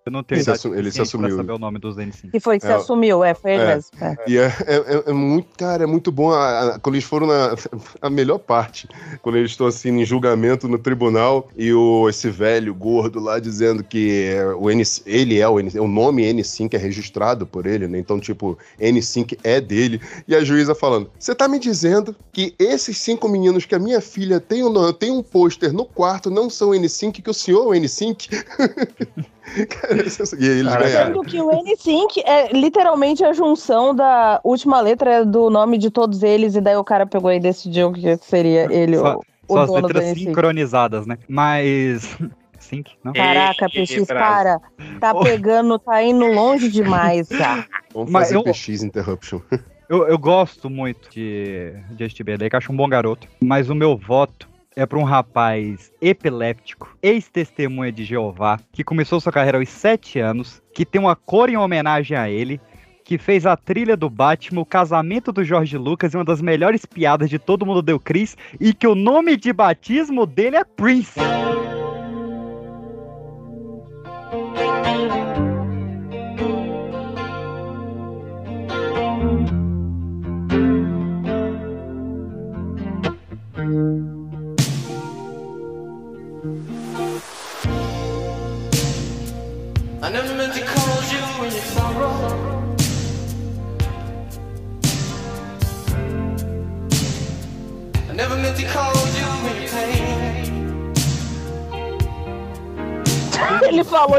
Eu 0.08 0.12
não 0.12 0.24
tenho 0.24 0.38
Ele 0.38 0.44
se 0.46 0.50
idade 0.50 0.60
assu- 0.60 0.74
ele 0.74 0.90
se 0.92 1.02
assumiu. 1.02 1.36
saber 1.36 1.52
o 1.52 1.60
nome 1.60 1.80
dos 1.80 1.98
N5. 1.98 2.32
Que 2.32 2.40
foi 2.40 2.60
que 2.60 2.66
se 2.66 2.72
É. 2.72 2.76
assumiu, 2.76 3.26
é, 3.26 3.34
foi 3.34 3.52
ele 3.56 3.64
É. 3.64 3.76
mesmo. 3.76 3.90
é. 4.00 4.16
E 4.26 4.38
é, 4.38 4.46
é- 4.66 5.10
é- 5.10 5.12
muito, 5.12 5.50
cara, 5.58 5.84
é 5.84 5.86
muito 5.86 6.14
bom 6.14 6.32
a- 6.32 6.76
a- 6.76 6.80
quando 6.80 6.96
eles 6.96 7.04
foram 7.04 7.28
na 7.28 7.54
a 8.02 8.10
melhor 8.10 8.38
parte, 8.40 8.88
quando 9.22 9.36
eles 9.38 9.52
estão 9.52 9.68
assim 9.68 9.90
em 9.90 10.06
julgamento 10.06 10.66
no 10.70 10.78
tribunal 10.80 11.50
e 11.58 11.74
o 11.74 12.08
esse 12.08 12.30
velho 12.30 12.74
gordo 12.74 13.20
lá 13.20 13.38
dizendo 13.38 13.84
que 13.84 14.30
é, 14.34 14.46
o 14.56 14.72
N, 14.72 14.82
ele 15.06 15.40
é 15.42 15.48
o 15.50 15.60
N, 15.60 15.78
o 15.78 15.88
nome 15.90 16.24
N5 16.24 16.74
é 16.76 16.78
registrado 16.78 17.46
por 17.46 17.66
ele, 17.66 17.86
né? 17.90 18.00
Então 18.00 18.18
tipo 18.18 18.58
N5 18.80 19.38
é 19.44 19.60
dele 19.60 20.00
e 20.26 20.34
a 20.34 20.42
juíza 20.42 20.74
falando: 20.74 21.12
"Você 21.20 21.36
tá 21.36 21.50
me 21.50 21.60
dizendo 21.60 22.16
que 22.32 22.56
esses 22.58 22.98
cinco 22.98 23.28
meninos 23.28 23.66
que 23.66 23.76
a 23.76 23.80
minha 23.80 24.00
filha 24.00 24.40
tem 24.40 24.64
um 24.64 24.94
tem 24.94 25.12
um 25.12 25.22
pôster 25.22 25.74
no 25.74 25.84
quarto 25.84 26.30
não 26.30 26.50
são 26.50 26.70
N5 26.70 27.22
que 27.22 27.30
o 27.30 27.34
senhor 27.34 27.66
é 27.76 27.78
o 27.78 27.82
N5?" 27.82 28.30
Cara, 29.70 30.06
isso- 30.06 30.36
e 30.40 30.46
eles 30.46 30.76
ganharam. 30.76 31.14
Sendo 31.14 31.24
que 31.24 31.42
o 31.42 31.50
N5 31.50 32.22
é 32.26 32.52
literalmente 32.52 33.24
a 33.24 33.34
junção 33.34 33.96
da 33.96 34.40
última 34.44 34.82
letra 34.82 35.26
do 35.26 35.50
nome 35.50 35.78
de 35.78 35.90
todos 35.90 36.22
eles, 36.24 36.56
e 36.56 36.62
daí 36.62 36.76
o 36.76 36.84
cara 36.84 37.06
pegou 37.06 37.32
e 37.32 37.40
decidiu 37.40 37.92
que 37.92 38.18
seria 38.18 38.68
ele 38.72 38.98
Só, 38.98 39.16
o, 39.16 39.20
o 39.48 39.54
só 39.56 39.62
as 39.62 39.68
dono 39.70 39.82
do 39.82 39.88
letras 39.88 40.06
N5. 40.18 40.24
sincronizadas, 40.26 41.06
né? 41.08 41.18
Mas. 41.28 42.18
Sync, 42.60 42.92
não? 43.04 43.14
Caraca, 43.14 43.70
PX, 43.70 44.06
para. 44.08 44.60
Tá 45.00 45.14
pegando, 45.16 45.78
tá 45.80 46.02
indo 46.04 46.26
longe 46.26 46.70
demais 46.70 47.28
já. 47.30 47.64
Vamos 47.94 48.12
Mas 48.12 48.24
fazer 48.30 48.36
eu- 48.38 48.44
PX 48.44 48.84
Interruption. 48.84 49.40
Eu, 49.88 50.06
eu 50.08 50.18
gosto 50.18 50.70
muito 50.70 51.10
de 51.10 51.72
Justin 51.98 52.18
Timberlake, 52.18 52.56
acho 52.58 52.74
um 52.74 52.76
bom 52.76 52.90
garoto. 52.90 53.26
Mas 53.42 53.70
o 53.70 53.76
meu 53.76 53.96
voto 53.96 54.50
é 54.78 54.86
pra 54.86 55.00
um 55.00 55.04
rapaz 55.04 55.92
epiléptico, 56.00 56.96
ex-testemunha 57.02 57.92
de 57.92 58.06
Jeová, 58.06 58.60
que 58.72 58.84
começou 58.84 59.20
sua 59.20 59.32
carreira 59.32 59.58
aos 59.58 59.70
7 59.70 60.20
anos, 60.20 60.62
que 60.72 60.86
tem 60.86 61.02
uma 61.02 61.16
cor 61.16 61.50
em 61.50 61.58
homenagem 61.58 62.16
a 62.16 62.30
ele, 62.30 62.62
que 63.04 63.18
fez 63.18 63.48
a 63.48 63.58
trilha 63.58 63.98
do 63.98 64.08
Batman, 64.08 64.62
o 64.62 64.66
casamento 64.66 65.32
do 65.32 65.44
Jorge 65.44 65.80
Lucas 65.80 66.14
e 66.14 66.18
uma 66.18 66.24
das 66.24 66.44
melhores 66.44 66.86
piadas 66.86 67.28
de 67.28 67.40
todo 67.40 67.66
mundo 67.66 67.82
deu 67.82 68.00
Chris, 68.00 68.38
e 68.60 68.72
que 68.72 68.86
o 68.86 68.94
nome 68.94 69.36
de 69.36 69.52
batismo 69.52 70.28
dele 70.28 70.58
é 70.58 70.64
Prince. 70.64 71.20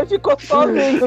Ficou 0.08 0.38
sozinho. 0.40 1.00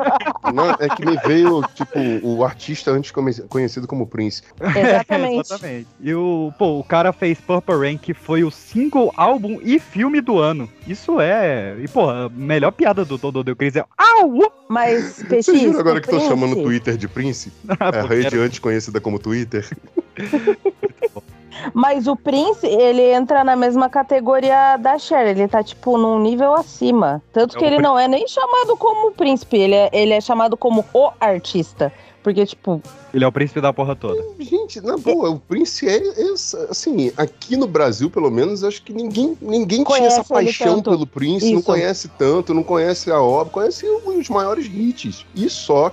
Não, 0.54 0.70
é 0.72 0.88
que 0.88 1.04
me 1.04 1.16
veio, 1.26 1.62
tipo, 1.74 1.98
o 2.22 2.44
artista 2.44 2.90
antes 2.90 3.12
conhecido 3.48 3.86
como 3.86 4.06
Prince. 4.06 4.42
Exatamente. 4.60 5.40
Exatamente. 5.46 5.86
E 6.00 6.14
o, 6.14 6.52
pô, 6.58 6.78
o 6.78 6.84
cara 6.84 7.12
fez 7.12 7.38
Purple 7.40 7.76
Rain, 7.76 7.98
que 7.98 8.14
foi 8.14 8.42
o 8.44 8.50
single, 8.50 9.12
álbum 9.16 9.58
e 9.62 9.78
filme 9.78 10.20
do 10.20 10.38
ano. 10.38 10.68
Isso 10.86 11.20
é. 11.20 11.76
E, 11.80 11.88
pô, 11.88 12.08
a 12.08 12.28
melhor 12.28 12.70
piada 12.72 13.04
do 13.04 13.18
Todo 13.18 13.42
Deu 13.44 13.56
Cris 13.56 13.76
é. 13.76 13.84
Au! 13.98 14.52
Mas, 14.68 15.22
PX, 15.22 15.46
Vocês 15.46 15.60
viram 15.62 15.80
agora 15.80 16.00
que 16.00 16.08
Prince- 16.08 16.26
chamando 16.26 16.58
o 16.58 16.62
Twitter 16.62 16.96
de 16.96 17.06
Prince? 17.08 17.52
É 17.92 17.98
a 17.98 18.02
rede 18.02 18.26
era- 18.36 18.46
antes 18.46 18.58
conhecida 18.58 19.00
como 19.00 19.18
Twitter. 19.18 19.68
Mas 21.72 22.06
o 22.06 22.16
Prince, 22.16 22.66
ele 22.66 23.02
entra 23.12 23.44
na 23.44 23.56
mesma 23.56 23.88
categoria 23.88 24.76
da 24.76 24.98
Cher, 24.98 25.26
ele 25.26 25.48
tá, 25.48 25.62
tipo, 25.62 25.96
num 25.98 26.18
nível 26.18 26.54
acima. 26.54 27.22
Tanto 27.32 27.56
É 27.56 27.58
que 27.58 27.64
ele 27.64 27.78
não 27.78 27.98
é 27.98 28.08
nem 28.08 28.26
chamado 28.26 28.76
como 28.76 29.12
príncipe, 29.12 29.56
ele 29.56 29.74
é, 29.74 29.90
ele 29.92 30.12
é 30.12 30.20
chamado 30.20 30.56
como 30.56 30.84
o 30.92 31.10
artista. 31.20 31.92
Porque, 32.26 32.44
tipo, 32.44 32.82
Ele 33.14 33.22
é 33.22 33.28
o 33.28 33.30
príncipe 33.30 33.60
da 33.60 33.72
porra 33.72 33.94
toda. 33.94 34.20
Gente, 34.40 34.80
na 34.80 34.96
boa, 34.96 35.30
o 35.30 35.38
Prince 35.38 35.88
é, 35.88 35.96
é, 35.96 36.32
assim, 36.68 37.12
aqui 37.16 37.56
no 37.56 37.68
Brasil, 37.68 38.10
pelo 38.10 38.32
menos, 38.32 38.64
acho 38.64 38.82
que 38.82 38.92
ninguém, 38.92 39.38
ninguém 39.40 39.84
tinha 39.84 39.96
Conhece 39.96 40.18
essa 40.18 40.34
ele 40.34 40.46
paixão 40.46 40.82
pelo 40.82 41.06
Prince, 41.06 41.52
não 41.52 41.60
Isso. 41.60 41.66
conhece 41.66 42.08
tanto, 42.18 42.52
não 42.52 42.64
conhece 42.64 43.12
a 43.12 43.22
obra, 43.22 43.52
conhece 43.52 43.86
os 43.86 44.28
maiores 44.28 44.66
hits. 44.66 45.24
E 45.36 45.48
só. 45.48 45.92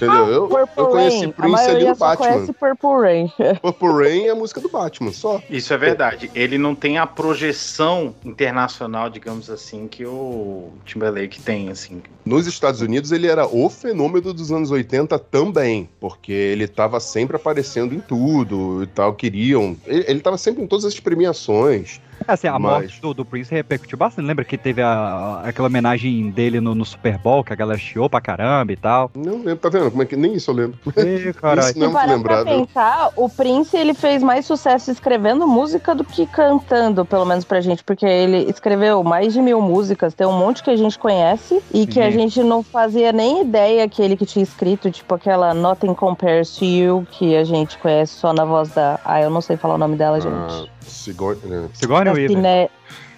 Entendeu? 0.00 0.26
eu, 0.26 0.48
Purple 0.48 0.66
eu 0.76 0.86
conheci 0.86 1.18
Rain, 1.18 1.32
Prince 1.32 1.70
ali 1.70 1.86
no 1.86 1.94
Batman. 1.94 2.32
conhece 2.32 2.52
Purple 2.52 3.00
Rain. 3.00 3.32
Purple 3.60 3.88
Rain 3.88 4.26
é 4.26 4.30
a 4.30 4.34
música 4.34 4.60
do 4.60 4.68
Batman, 4.68 5.12
só. 5.12 5.42
Isso 5.50 5.74
é 5.74 5.76
verdade. 5.76 6.30
Ele 6.34 6.56
não 6.56 6.74
tem 6.74 6.98
a 6.98 7.06
projeção 7.06 8.14
internacional, 8.24 9.10
digamos 9.10 9.50
assim, 9.50 9.86
que 9.86 10.06
o 10.06 10.70
Timberlake 10.86 11.40
tem, 11.42 11.68
assim. 11.68 12.02
Nos 12.24 12.46
Estados 12.46 12.80
Unidos, 12.80 13.12
ele 13.12 13.26
era 13.26 13.46
o 13.46 13.68
fenômeno 13.68 14.32
dos 14.32 14.50
anos 14.50 14.70
80 14.70 15.18
também, 15.18 15.88
porque 16.00 16.32
ele 16.32 16.64
estava 16.64 16.98
sempre 17.00 17.36
aparecendo 17.36 17.94
em 17.94 18.00
tudo 18.00 18.82
e 18.82 18.86
tal, 18.86 19.14
queriam. 19.14 19.76
Ele, 19.86 20.04
ele 20.08 20.20
tava 20.20 20.38
sempre 20.38 20.62
em 20.62 20.66
todas 20.66 20.84
as 20.84 20.98
premiações. 20.98 22.00
Assim, 22.32 22.46
a 22.48 22.58
Mas- 22.58 22.72
morte 22.82 23.00
do, 23.00 23.14
do 23.14 23.24
Prince 23.24 23.52
repercutiu 23.54 23.98
bastante. 23.98 24.24
Lembra 24.26 24.44
que 24.44 24.56
teve 24.56 24.80
a- 24.82 25.40
aquela 25.44 25.68
homenagem 25.68 26.30
dele 26.30 26.60
no, 26.60 26.74
no 26.74 26.84
Super 26.84 27.18
Bowl, 27.18 27.42
que 27.42 27.52
a 27.52 27.56
galera 27.56 27.78
chiou 27.78 28.08
pra 28.08 28.20
caramba 28.20 28.72
e 28.72 28.76
tal? 28.76 29.10
Não 29.14 29.38
lembro, 29.38 29.56
tá 29.56 29.68
vendo? 29.68 29.90
Como 29.90 30.02
é 30.02 30.06
que 30.06 30.16
nem 30.16 30.34
isso 30.34 30.50
eu 30.50 30.54
lembro. 30.54 30.78
Ih, 30.96 31.32
caralho. 31.34 31.60
Isso 31.70 31.78
não 31.78 31.98
é 31.98 32.02
Se 32.02 32.08
muito 32.08 32.22
pra 32.22 32.44
pensar, 32.44 33.10
o 33.16 33.28
Prince 33.28 33.76
ele 33.76 33.94
fez 33.94 34.22
mais 34.22 34.46
sucesso 34.46 34.90
escrevendo 34.90 35.46
música 35.46 35.94
do 35.94 36.04
que 36.04 36.26
cantando, 36.26 37.04
pelo 37.04 37.24
menos 37.24 37.44
pra 37.44 37.60
gente, 37.60 37.82
porque 37.84 38.06
ele 38.06 38.48
escreveu 38.50 39.02
mais 39.02 39.32
de 39.32 39.40
mil 39.42 39.60
músicas, 39.60 40.14
tem 40.14 40.26
um 40.26 40.32
monte 40.38 40.62
que 40.62 40.70
a 40.70 40.76
gente 40.76 40.98
conhece 40.98 41.60
e 41.72 41.86
que 41.86 42.00
a 42.00 42.10
Sim. 42.10 42.18
gente 42.18 42.42
não 42.42 42.62
fazia 42.62 43.12
nem 43.12 43.42
ideia 43.42 43.88
que 43.88 44.00
ele 44.02 44.16
que 44.16 44.24
tinha 44.26 44.42
escrito, 44.42 44.90
tipo 44.90 45.14
aquela 45.14 45.52
Nothing 45.54 45.94
Compares 45.94 46.56
to 46.56 46.64
You, 46.64 47.06
que 47.10 47.36
a 47.36 47.44
gente 47.44 47.76
conhece 47.78 48.14
só 48.14 48.32
na 48.32 48.44
voz 48.44 48.70
da. 48.70 48.98
Ah, 49.04 49.20
eu 49.20 49.30
não 49.30 49.40
sei 49.40 49.56
falar 49.56 49.74
o 49.74 49.78
nome 49.78 49.96
dela, 49.96 50.16
Ah, 50.18 50.20
gente. 50.20 50.70
Sigourney, 50.90 51.40
né? 51.46 51.68
Sigourney 51.74 52.12
Weaver. 52.12 52.36
Cine- 52.36 52.70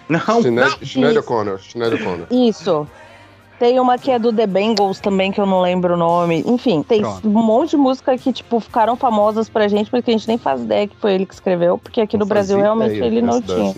Não, 0.09 0.43
Sinead, 0.43 0.77
Isso. 0.83 1.19
O'Connor, 1.21 1.61
Sinead 1.61 1.95
O'Connor. 1.95 2.27
Isso. 2.31 2.87
Tem 3.59 3.79
uma 3.79 3.97
que 3.97 4.11
é 4.11 4.19
do 4.19 4.33
The 4.33 4.45
Bengals 4.47 4.99
também, 4.99 5.31
que 5.31 5.41
eu 5.41 5.47
não 5.47 5.61
lembro 5.61 5.95
o 5.95 5.97
nome. 5.97 6.43
Enfim, 6.47 6.83
tem 6.83 7.01
Pronto. 7.01 7.29
um 7.29 7.31
monte 7.31 7.71
de 7.71 7.77
música 7.77 8.19
que, 8.19 8.33
tipo, 8.33 8.59
ficaram 8.59 8.97
famosas 8.97 9.49
pra 9.49 9.69
gente, 9.69 9.89
porque 9.89 10.11
a 10.11 10.15
gente 10.15 10.27
nem 10.27 10.37
faz 10.37 10.63
ideia 10.63 10.89
que 10.89 10.97
foi 10.97 11.13
ele 11.15 11.25
que 11.25 11.33
escreveu, 11.35 11.79
porque 11.79 12.01
aqui 12.01 12.17
no 12.17 12.21
Não 12.25 12.27
Brasil 12.27 12.57
fazia 12.57 12.65
realmente 12.65 12.97
ideia 12.97 13.09
ele 13.09 13.23
não 13.23 13.41
tinha. 13.41 13.73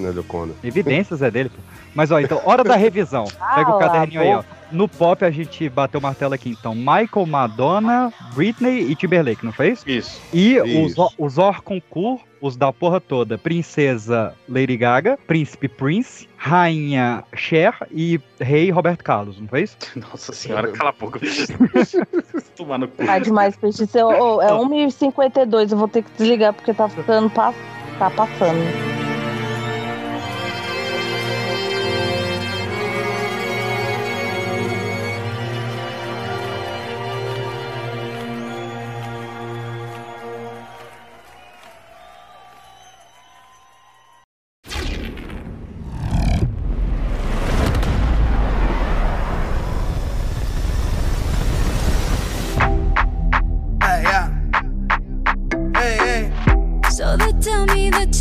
Evidências 0.62 1.20
é 1.20 1.30
dele, 1.30 1.50
pô. 1.50 1.60
Mas 1.94 2.10
ó, 2.10 2.18
então, 2.18 2.40
hora 2.46 2.64
da 2.64 2.76
revisão. 2.76 3.24
Pega 3.54 3.70
o 3.76 3.78
caderninho 3.78 4.20
a 4.20 4.24
aí, 4.24 4.34
ó. 4.34 4.42
No 4.72 4.88
pop 4.88 5.22
a 5.24 5.30
gente 5.30 5.68
bateu 5.68 6.00
o 6.00 6.02
martelo 6.02 6.32
aqui, 6.34 6.48
então. 6.50 6.74
Michael, 6.74 7.26
Madonna, 7.28 8.12
Britney 8.34 8.90
e 8.90 8.96
Timberlake, 8.96 9.44
não 9.44 9.52
foi 9.52 9.68
isso? 9.72 9.88
Isso. 9.88 10.20
E 10.32 10.58
os, 10.60 10.92
Isso. 10.92 11.12
os 11.18 11.36
Orconcourt, 11.38 12.22
os 12.46 12.56
da 12.56 12.70
porra 12.72 13.00
toda. 13.00 13.38
Princesa 13.38 14.34
Lady 14.48 14.76
Gaga, 14.76 15.18
Príncipe 15.26 15.66
Prince, 15.66 16.28
Rainha 16.36 17.24
Cher 17.34 17.74
e 17.90 18.20
Rei 18.38 18.70
Roberto 18.70 19.02
Carlos, 19.02 19.40
não 19.40 19.48
foi 19.48 19.62
isso? 19.62 19.76
Nossa 19.96 20.32
senhora, 20.32 20.70
cala 20.72 20.90
a 20.90 20.92
boca. 20.92 21.18
Tomar 22.54 22.78
no 22.78 22.88
cu. 22.88 23.04
Tá 23.04 23.18
demais, 23.18 23.56
peixe. 23.56 23.84
Ô, 24.02 24.42
é 24.42 24.48
1h52, 24.50 25.72
eu 25.72 25.78
vou 25.78 25.88
ter 25.88 26.02
que 26.02 26.10
desligar 26.18 26.52
porque 26.52 26.72
tá 26.74 26.88
ficando. 26.88 27.30
pa- 27.30 27.54
Tá 27.98 28.10
passando. 28.10 28.58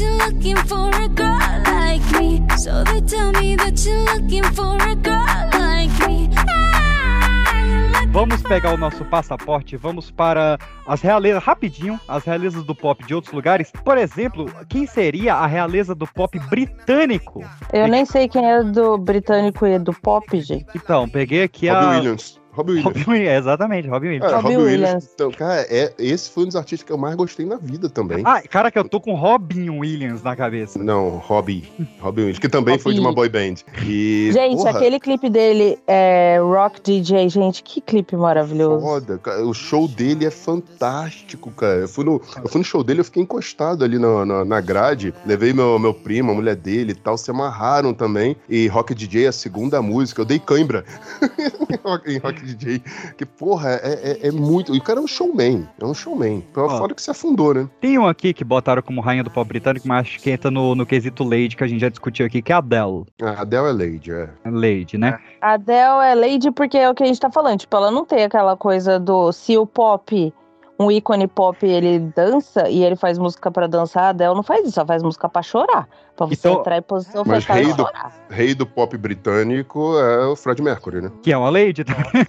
You're 0.04 0.18
looking 0.18 0.58
for 0.68 0.90
a 0.90 1.08
girl 1.08 1.40
like 1.66 2.20
me. 2.20 2.42
So 2.58 2.84
they 2.84 3.02
tell 3.02 3.32
me 3.32 3.56
that 3.56 3.86
you're 3.86 4.04
looking 4.14 4.44
for 4.54 4.76
a 4.82 4.96
girl 4.96 5.50
like 5.54 6.08
me. 6.08 6.30
Ah, 6.38 8.06
Vamos 8.12 8.44
pegar 8.44 8.74
o 8.74 8.78
nosso 8.78 9.04
passaporte, 9.06 9.76
vamos 9.76 10.12
para 10.12 10.60
as 10.86 11.02
realezas, 11.02 11.42
rapidinho, 11.42 12.00
as 12.08 12.24
realezas 12.24 12.64
do 12.64 12.76
pop 12.76 13.04
de 13.08 13.16
outros 13.16 13.34
lugares. 13.34 13.72
Por 13.84 13.98
exemplo, 13.98 14.46
quem 14.70 14.86
seria 14.86 15.34
a 15.34 15.48
realeza 15.48 15.96
do 15.96 16.06
pop 16.06 16.38
britânico? 16.48 17.44
Eu 17.72 17.88
nem 17.88 18.06
sei 18.06 18.28
quem 18.28 18.46
é 18.46 18.62
do 18.64 19.00
britânico 19.00 19.66
e 19.66 19.80
do 19.80 19.94
pop, 19.94 20.40
gente. 20.40 20.68
Então, 20.76 21.10
peguei 21.10 21.42
aqui 21.42 21.68
Robbie 21.70 21.86
a. 21.86 21.90
Williams. 21.90 22.43
Robbie 22.54 22.74
Williams. 22.74 22.86
Robin 22.86 23.12
Williams, 23.12 23.30
é, 23.30 23.38
exatamente, 23.38 23.88
Robin 23.88 24.08
Williams. 24.08 24.26
Cara, 24.30 24.42
Robbie 24.42 24.56
Robbie 24.56 24.66
Williams. 24.66 24.90
Williams. 24.90 25.10
Então, 25.14 25.32
cara, 25.32 25.62
é, 25.70 25.94
esse 25.98 26.30
foi 26.30 26.44
um 26.44 26.48
dos 26.48 26.56
artistas 26.56 26.86
que 26.86 26.92
eu 26.92 26.98
mais 26.98 27.16
gostei 27.16 27.46
na 27.46 27.56
vida 27.56 27.90
também. 27.90 28.24
Ah, 28.26 28.42
cara, 28.44 28.70
que 28.72 28.78
eu 28.78 28.88
tô 28.88 29.00
com 29.00 29.16
Robin 29.16 29.70
Williams 29.70 30.22
na 30.22 30.36
cabeça. 30.36 30.78
Não, 30.82 31.18
Robbie. 31.18 31.64
Robbie 32.00 32.22
Williams, 32.22 32.40
que 32.40 32.50
também 32.50 32.78
foi 32.78 32.94
de 32.94 33.00
uma 33.00 33.12
boy 33.12 33.28
band. 33.28 33.56
E, 33.86 34.30
Gente, 34.32 34.58
porra, 34.58 34.70
aquele 34.72 35.00
clipe 35.00 35.30
dele 35.30 35.80
é 35.88 36.38
Rock 36.40 36.82
DJ, 36.82 37.28
gente, 37.30 37.64
que 37.64 37.82
clipe 37.82 38.16
maravilhoso. 38.16 38.86
Foda, 38.86 39.18
cara. 39.18 39.44
O 39.46 39.54
show 39.54 39.88
dele 39.88 40.26
é 40.26 40.32
fantástico, 40.32 41.50
cara. 41.52 41.80
Eu 41.80 41.88
fui 41.88 42.06
no, 42.06 42.22
eu 42.44 42.50
fui 42.50 42.60
no 42.60 42.66
show 42.66 42.84
dele, 42.84 43.02
eu 43.02 43.06
fiquei 43.06 43.24
encostado 43.24 43.84
ali 43.84 43.98
na, 43.98 44.26
na, 44.26 44.46
na 44.46 44.62
grade. 44.62 45.14
Levei 45.26 45.54
meu, 45.54 45.80
meu 45.80 45.94
primo, 45.94 46.32
a 46.32 46.36
mulher 46.36 46.56
dele 46.56 46.92
e 46.92 46.96
tal, 46.96 47.18
se 47.18 47.32
amarraram 47.32 47.94
também. 47.94 48.36
E 48.48 48.68
Rock 48.68 48.94
DJ 48.94 49.26
é 49.26 49.28
a 49.30 49.32
segunda 49.32 49.82
música. 49.82 50.22
Eu 50.22 50.26
dei 50.26 50.40
cãibra 50.40 50.86
em 51.70 51.80
rock, 51.84 52.12
em 52.12 52.18
Rock 52.18 52.43
DJ. 52.44 52.82
Que, 53.18 53.26
porra, 53.26 53.80
é, 53.82 54.20
é, 54.24 54.28
é 54.28 54.32
muito. 54.32 54.76
E 54.76 54.78
o 54.78 54.82
cara 54.82 54.99
é 54.99 55.03
um 55.03 55.07
showman. 55.07 55.68
É 55.80 55.86
um 55.86 55.94
showman. 55.94 56.44
Ó. 56.56 56.70
Fora 56.70 56.94
que 56.94 57.02
se 57.02 57.11
afundou, 57.11 57.53
né? 57.53 57.70
Tem 57.80 57.98
um 57.98 58.07
aqui 58.07 58.34
que 58.34 58.44
botaram 58.44 58.82
como 58.82 59.02
rainha 59.02 59.24
do 59.24 59.32
pop 59.32 59.48
britânico, 59.48 59.88
mas 59.88 60.07
acho 60.07 60.20
que 60.20 60.30
entra 60.30 60.52
no, 60.52 60.76
no 60.76 60.86
quesito 60.86 61.24
Lady, 61.24 61.56
que 61.56 61.64
a 61.64 61.68
gente 61.68 61.82
já 61.82 61.90
discutiu 61.90 62.26
aqui, 62.26 62.41
que 62.41 62.52
é 62.52 62.56
a 62.56 62.60
Adele. 62.60 63.06
A 63.22 63.41
Adele 63.41 63.68
é 63.68 63.72
Lady, 63.72 64.11
é. 64.11 64.30
Lady, 64.45 64.98
né? 64.98 65.20
A 65.41 65.53
Adele 65.53 66.03
é 66.06 66.15
lady 66.15 66.52
porque 66.52 66.78
é 66.78 66.90
o 66.90 66.94
que 66.94 67.03
a 67.03 67.06
gente 67.06 67.20
tá 67.20 67.32
falando. 67.32 67.60
Tipo, 67.60 67.78
ela 67.78 67.91
não 67.91 68.06
tem 68.06 68.24
aquela 68.24 68.56
coisa 68.56 68.99
do 68.99 69.32
se 69.32 69.57
o 69.57 69.65
pop, 69.65 70.34
um 70.80 70.91
ícone 70.91 71.28
pop, 71.28 71.66
ele 71.66 72.00
dança 72.00 72.68
e 72.70 72.84
ele 72.84 72.95
faz 72.95 73.18
música 73.18 73.52
pra 73.52 73.68
dançar, 73.68 74.06
a 74.06 74.10
Adele 74.10 74.34
não 74.34 74.44
faz 74.44 74.68
isso, 74.68 74.80
ela 74.80 74.88
faz 74.88 75.04
música 75.04 75.30
pra 75.30 75.41
chorar. 75.41 75.88
Pra 76.16 76.26
você 76.28 76.48
Então- 76.48 76.60
entrar 76.60 76.78
em 76.78 76.82
posição 76.82 77.24
Mas 77.26 77.44
fetal 77.45 77.58
e 77.62 77.66
rei 77.66 77.74
do, 77.74 77.84
chorar. 77.84 78.12
rei 78.30 78.56
do 78.56 78.66
pop 78.66 78.98
britânico 78.98 79.98
é 79.98 80.28
o 80.28 80.36
Fred 80.36 80.62
Mercury, 80.62 81.02
né? 81.02 81.12
Que 81.22 81.32
é 81.32 81.38
uma 81.38 81.50
Lady 81.50 81.84
também. 81.84 82.04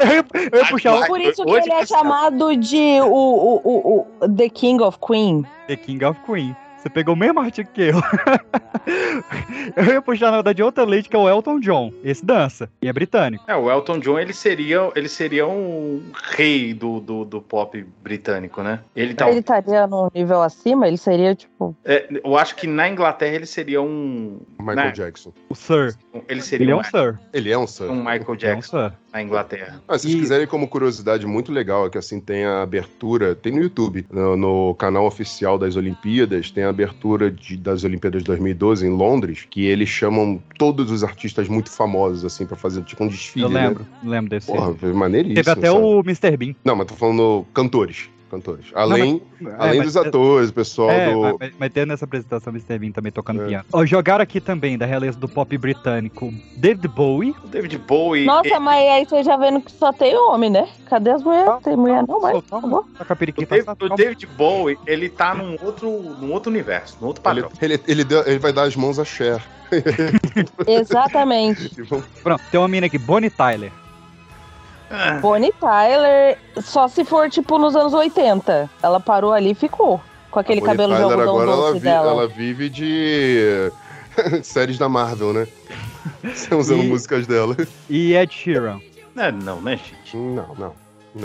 eu, 0.00 0.08
ia, 0.08 0.48
eu 0.52 0.58
ia 0.60 0.66
puxar 0.68 0.94
o 0.94 1.06
Por 1.06 1.20
isso 1.20 1.44
que 1.44 1.50
Hoje 1.50 1.68
ele 1.70 1.72
é 1.80 1.86
chamado 1.86 2.56
de 2.56 3.00
o, 3.02 3.06
o, 3.06 3.60
o, 3.64 4.06
o 4.20 4.28
The 4.28 4.48
King 4.48 4.82
of 4.82 4.98
Queen. 5.06 5.44
The 5.66 5.76
King 5.76 6.04
of 6.04 6.18
Queen. 6.24 6.56
Você 6.78 6.88
pegou 6.88 7.14
o 7.14 7.16
mesmo 7.16 7.40
artigo 7.40 7.68
que 7.72 7.82
eu. 7.82 7.96
eu 9.76 9.84
ia 9.84 10.00
puxar, 10.00 10.30
na 10.30 10.36
verdade, 10.36 10.62
outra 10.62 10.84
Lady, 10.84 11.08
que 11.08 11.16
é 11.16 11.18
o 11.18 11.28
Elton 11.28 11.58
John. 11.58 11.92
Esse 12.04 12.24
dança. 12.24 12.70
E 12.80 12.88
é 12.88 12.92
britânico. 12.92 13.44
É, 13.48 13.56
o 13.56 13.68
Elton 13.70 13.98
John, 13.98 14.18
ele 14.18 14.32
seria, 14.32 14.90
ele 14.94 15.08
seria 15.08 15.46
um 15.46 16.02
rei 16.36 16.72
do, 16.72 17.00
do, 17.00 17.24
do 17.24 17.42
pop 17.42 17.84
britânico, 18.02 18.62
né? 18.62 18.80
Ele 18.94 19.12
tá. 19.12 19.28
Ele 19.28 19.40
estaria 19.40 19.86
no 19.88 20.10
nível 20.14 20.40
acima, 20.40 20.86
ele 20.86 20.96
seria 20.96 21.34
tipo. 21.34 21.76
é, 21.84 22.08
eu 22.24 22.36
acho 22.38 22.54
que 22.54 22.66
na 22.66 22.88
Inglaterra 22.88 23.34
ele 23.34 23.46
seria 23.46 23.82
um. 23.82 24.40
Michael 24.58 24.76
né, 24.76 24.92
Jackson. 24.92 25.32
O 25.48 25.54
Sir. 25.56 25.96
Ele 26.28 26.42
seria 26.42 26.64
Ele 26.64 26.72
é 26.72 26.76
um, 26.76 26.80
um 26.80 26.84
Sir. 26.84 27.18
Ele 27.32 27.50
é 27.50 27.58
um 27.58 27.66
Sir. 27.66 27.90
um 27.90 27.96
Michael 27.96 28.20
Ele 28.20 28.28
é 28.28 28.32
um 28.32 28.36
Jackson 28.36 28.88
Sir. 28.88 28.92
Na 29.12 29.22
Inglaterra. 29.22 29.82
Ah, 29.88 29.96
se 29.98 30.02
vocês 30.02 30.14
E- 30.14 30.20
quiserem, 30.20 30.46
como 30.46 30.68
curiosidade 30.68 31.26
muito 31.26 31.50
legal, 31.50 31.86
é 31.86 31.90
que 31.90 31.96
assim 31.98 32.20
tem 32.20 32.44
a 32.44 32.62
abertura, 32.62 33.34
tem 33.34 33.52
no 33.52 33.62
YouTube, 33.62 34.06
no, 34.10 34.36
no 34.36 34.74
canal 34.74 35.06
oficial 35.06 35.58
das 35.58 35.76
Olimpíadas, 35.76 36.50
tem 36.50 36.64
a 36.64 36.68
abertura 36.68 37.30
de- 37.30 37.56
das 37.56 37.84
Olimpíadas 37.84 38.22
2012 38.22 38.86
em 38.86 38.90
Londres, 38.90 39.46
que 39.48 39.64
eles 39.66 39.88
chamam 39.88 40.42
todos 40.58 40.90
os 40.90 41.02
artistas 41.02 41.48
muito 41.48 41.70
famosos, 41.70 42.24
assim, 42.24 42.46
pra 42.46 42.56
fazer 42.56 42.82
tipo 42.82 43.02
um 43.02 43.08
desfile. 43.08 43.44
Eu 43.46 43.50
né? 43.50 43.68
lembro. 43.68 43.86
Lembro 44.04 44.30
desse. 44.30 44.46
Porra, 44.46 44.74
foi 44.74 44.92
maneiríssimo. 44.92 45.36
Teve 45.36 45.50
até 45.50 45.68
sabe? 45.70 45.80
o 45.80 46.00
Mr. 46.00 46.36
Bean. 46.36 46.54
Não, 46.64 46.76
mas 46.76 46.86
tô 46.86 46.94
falando 46.94 47.46
cantores. 47.54 48.10
Cantores. 48.30 48.66
Além, 48.74 49.22
É, 49.40 49.46
além 49.58 49.78
mas- 49.78 49.86
dos 49.86 49.96
atores, 49.96 50.50
o 50.50 50.52
pessoal 50.52 50.90
É, 50.90 51.12
do. 51.12 51.20
mas, 51.20 51.36
mas- 51.40 51.52
mas 51.58 51.72
tem 51.72 51.86
nessa 51.86 52.04
apresentação 52.04 52.52
Mr. 52.52 52.78
Bean 52.78 52.92
também 52.92 53.10
tocando 53.10 53.42
É. 53.42 53.46
piano. 53.46 53.64
Jogaram 53.86 54.22
aqui 54.22 54.40
também, 54.40 54.76
da 54.76 54.84
realeza 54.86 55.18
do 55.18 55.28
pop 55.28 55.56
britânico, 55.56 56.32
David 56.56 56.86
Bowie. 56.88 57.34
O 57.44 57.48
David 57.48 57.78
Bowie. 57.78 58.26
Nossa, 58.26 58.60
mas 58.60 58.88
aí 58.90 59.04
você 59.06 59.22
já 59.22 59.36
vendo 59.36 59.60
que 59.60 59.72
só 59.72 59.92
tem 59.92 60.14
homem, 60.16 60.50
né? 60.50 60.68
Cadê 60.88 61.10
as 61.10 61.22
mulheres? 61.22 61.50
Tem 61.62 61.76
mulher 61.76 62.04
não, 62.06 62.20
mas. 62.20 62.42
Tá 62.44 62.58
O 62.58 63.46
David, 63.46 63.62
assada, 63.62 63.84
o. 63.86 63.96
David 63.96 64.26
Bowie, 64.26 64.78
ele 64.86 65.08
tá 65.08 65.34
num 65.34 65.56
outro, 65.62 65.88
num 66.20 66.32
outro 66.32 66.50
universo, 66.50 66.98
num 67.00 67.06
outro 67.08 67.22
Ele, 67.30 67.42
padrão. 67.42 67.58
ele, 67.62 67.80
ele, 67.88 68.04
deu- 68.04 68.26
ele 68.26 68.38
vai 68.38 68.52
dar 68.52 68.64
as 68.64 68.76
mãos 68.76 68.98
a 68.98 69.04
Cher. 69.04 69.42
Exatamente. 70.66 71.70
Pronto, 72.22 72.42
tem 72.50 72.60
uma 72.60 72.68
mina 72.68 72.86
aqui, 72.86 72.98
Bonnie 72.98 73.30
Tyler. 73.30 73.70
Ah, 74.90 75.18
Bonnie 75.20 75.52
Tyler, 75.60 76.38
só 76.62 76.88
se 76.88 77.04
for 77.04 77.28
tipo 77.30 77.58
nos 77.58 77.76
anos 77.76 77.92
80. 77.92 78.70
Ela 78.82 78.98
parou 79.00 79.32
ali 79.32 79.50
e 79.50 79.54
ficou. 79.54 80.00
Com 80.30 80.38
aquele 80.40 80.60
cabelo 80.60 80.94
de 80.94 81.02
algodão 81.02 81.22
agora 81.40 81.50
ela, 81.50 81.56
doce 81.68 81.72
vi- 81.74 81.80
dela. 81.80 82.10
ela 82.10 82.28
vive 82.28 82.68
de 82.68 83.70
séries 84.42 84.78
da 84.78 84.88
Marvel, 84.88 85.32
né? 85.32 85.48
Você 86.22 86.52
usando 86.54 86.82
E- 86.84 86.88
músicas 86.88 87.26
dela. 87.26 87.56
E 87.88 88.14
Ed 88.14 88.32
Sheeran. 88.34 88.78
não, 89.14 89.32
não, 89.32 89.60
né, 89.60 89.76
gente? 89.78 90.16
Não, 90.16 90.54
não. 90.54 90.74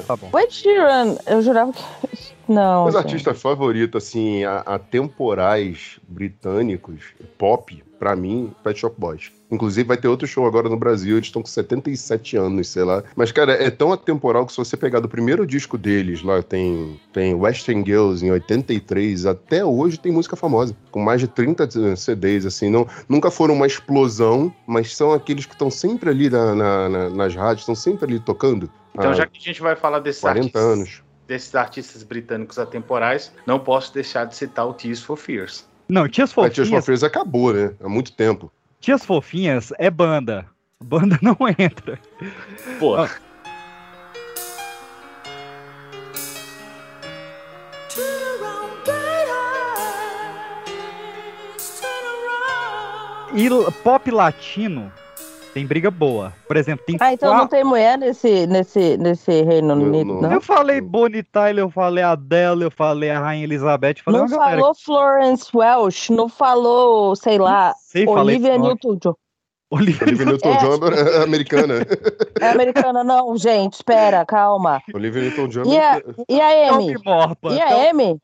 Tá 0.08 0.16
bom. 0.16 0.30
O 0.32 0.40
Ed 0.40 0.54
Sheeran, 0.54 1.16
eu 1.28 1.42
jurava 1.42 1.72
que. 1.74 1.84
Não. 2.46 2.84
Meus 2.84 2.96
artistas 2.98 3.42
favoritos, 3.42 4.04
assim, 4.06 4.44
a- 4.44 4.64
atemporais 4.66 5.98
britânicos, 6.08 7.02
pop, 7.38 7.82
pra 7.98 8.18
mim, 8.18 8.52
Pet 8.62 8.78
Shop 8.78 8.94
Boys. 9.00 9.32
Inclusive, 9.54 9.88
vai 9.88 9.98
ter 9.98 10.08
outro 10.08 10.26
show 10.28 10.46
agora 10.48 10.68
no 10.68 10.76
Brasil, 10.78 11.16
eles 11.18 11.28
estão 11.28 11.42
com 11.42 11.48
77 11.48 12.36
anos, 12.38 12.68
sei 12.70 12.84
lá. 12.84 13.04
Mas, 13.16 13.32
cara, 13.32 13.54
é 13.54 13.70
tão 13.70 13.94
atemporal 13.94 14.46
que 14.46 14.52
se 14.52 14.58
você 14.58 14.76
pegar 14.76 15.00
do 15.00 15.08
primeiro 15.08 15.46
disco 15.46 15.78
deles, 15.78 16.24
lá 16.24 16.42
tem, 16.42 17.00
tem 17.14 17.36
Western 17.36 17.84
Girls 17.86 18.26
em 18.26 18.32
83, 18.32 19.26
até 19.26 19.64
hoje 19.64 19.98
tem 20.00 20.12
música 20.12 20.36
famosa, 20.36 20.76
com 20.92 21.00
mais 21.02 21.22
de 21.22 21.28
30 21.28 21.70
CDs, 21.96 22.46
assim. 22.46 22.70
Não, 22.70 22.88
nunca 23.08 23.30
foram 23.30 23.54
uma 23.54 23.68
explosão, 23.68 24.54
mas 24.66 24.96
são 24.96 25.14
aqueles 25.14 25.46
que 25.46 25.54
estão 25.54 25.70
sempre 25.70 26.10
ali 26.10 26.30
na- 26.30 26.56
na- 26.56 26.90
na- 26.90 27.10
nas 27.10 27.36
rádios, 27.36 27.62
estão 27.62 27.76
sempre 27.76 28.06
ali 28.06 28.20
tocando. 28.20 28.70
Então, 28.96 29.12
há 29.12 29.14
já 29.14 29.26
que 29.28 29.38
a 29.38 29.42
gente 29.42 29.62
vai 29.62 29.76
falar 29.76 30.00
desses 30.00 30.22
40 30.22 30.40
artistas, 30.60 30.64
anos. 30.64 31.04
desses 31.28 31.56
artistas 31.56 32.04
britânicos 32.04 32.58
atemporais, 32.58 33.32
não 33.46 33.60
posso 33.60 33.94
deixar 33.94 34.26
de 34.26 34.36
citar 34.36 34.68
o 34.68 34.74
Tears 34.74 35.02
for 35.02 35.16
Fears. 35.16 35.66
Não, 35.88 36.08
Tias 36.08 36.32
A 36.38 36.50
Tears 36.50 36.70
for 36.70 36.82
Fears 36.82 37.04
acabou, 37.04 37.54
né? 37.54 37.72
Há 37.84 37.90
muito 37.90 38.14
tempo. 38.14 38.52
Tias 38.84 39.06
Fofinhas 39.06 39.72
é 39.80 39.90
banda. 39.90 40.46
Banda 40.84 41.18
não 41.22 41.38
entra. 41.58 41.98
Pô, 42.78 42.98
Ah. 42.98 43.10
E 53.34 53.48
pop 53.72 54.12
latino 54.12 54.92
tem 55.54 55.66
briga 55.66 55.92
boa. 55.92 56.34
Por 56.48 56.58
exemplo, 56.58 56.84
tem 56.86 56.98
Ah, 57.00 57.14
então 57.14 57.30
qua- 57.32 57.38
não 57.40 57.48
tem 57.48 57.64
mulher 57.64 57.98
nesse, 57.98 58.48
nesse, 58.48 58.98
nesse 58.98 59.44
Reino 59.44 59.74
Unido, 59.74 60.14
não. 60.16 60.22
não? 60.22 60.32
Eu 60.34 60.42
falei 60.42 60.82
Bonnie 60.82 61.24
Tyler, 61.24 61.64
eu 61.64 61.70
falei 61.70 62.04
Adele, 62.04 62.64
eu 62.66 62.72
falei 62.72 63.10
a 63.12 63.20
Rainha 63.20 63.44
Elizabeth, 63.44 63.96
falei 64.04 64.22
Não 64.22 64.28
falou 64.28 64.74
Florence 64.76 65.50
Welch, 65.56 66.12
não 66.12 66.28
falou, 66.28 67.16
sei 67.16 67.38
lá, 67.38 67.74
Sei, 67.78 68.08
Olivia 68.08 68.58
Newton-John. 68.58 69.14
Olivia 69.72 70.06
Olivia 70.08 70.26
Newton-John 70.28 70.80
é 71.20 71.24
americana. 71.24 71.76
É 72.40 72.50
americana, 72.50 73.04
não, 73.04 73.36
gente, 73.36 73.74
espera, 73.74 74.24
calma. 74.26 74.80
Olivia 74.94 75.22
Newton-John 75.24 75.64
E 75.66 75.78
a, 75.80 76.02
e 76.30 76.40
a 76.42 76.70
Amy? 76.76 76.94
E 77.52 77.60
a 77.62 77.90
Amy? 77.90 78.18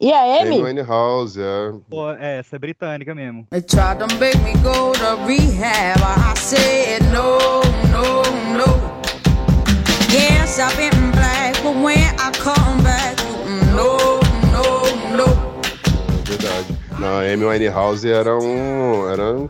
E 0.00 0.12
a 0.12 0.42
Amy? 0.42 0.60
Amy 0.60 0.82
House, 0.82 1.36
é. 1.36 1.72
Pô, 1.90 2.12
é, 2.12 2.38
essa 2.38 2.54
é 2.54 2.58
britânica 2.60 3.12
mesmo. 3.16 3.48
They 3.50 3.60
tried 3.60 3.98
to 3.98 4.06
make 4.20 4.38
me 4.44 4.52
go 4.62 4.92
to 4.92 5.26
rehab. 5.26 6.00
I 6.00 6.38
said 6.38 7.02
no, 7.12 7.36
no, 7.90 8.22
no. 8.56 8.98
Yes, 10.12 10.60
I've 10.60 10.76
been 10.76 11.10
black, 11.10 11.60
but 11.64 11.74
when 11.74 11.98
I 11.98 12.30
come 12.38 12.80
back, 12.84 13.16
no, 13.74 14.20
no, 14.52 15.16
no. 15.16 15.26
Verdade. 16.22 16.78
Não, 17.00 17.18
a 17.18 17.22
Amy 17.22 17.44
Winehouse 17.44 18.08
era 18.08 18.38
um. 18.38 19.10
Era 19.10 19.36
um 19.36 19.48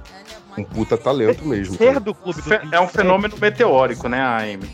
um 0.57 0.65
puta 0.65 0.97
talento 0.97 1.45
mesmo. 1.47 1.77
Ser 1.77 2.01
do 2.01 2.15
clube 2.15 2.41
dos 2.41 2.51
é 2.51 2.57
um 2.81 2.87
27 2.87 2.93
fenômeno 2.93 3.37
meteórico, 3.39 4.09
né, 4.09 4.20
a 4.20 4.39
Amy? 4.39 4.69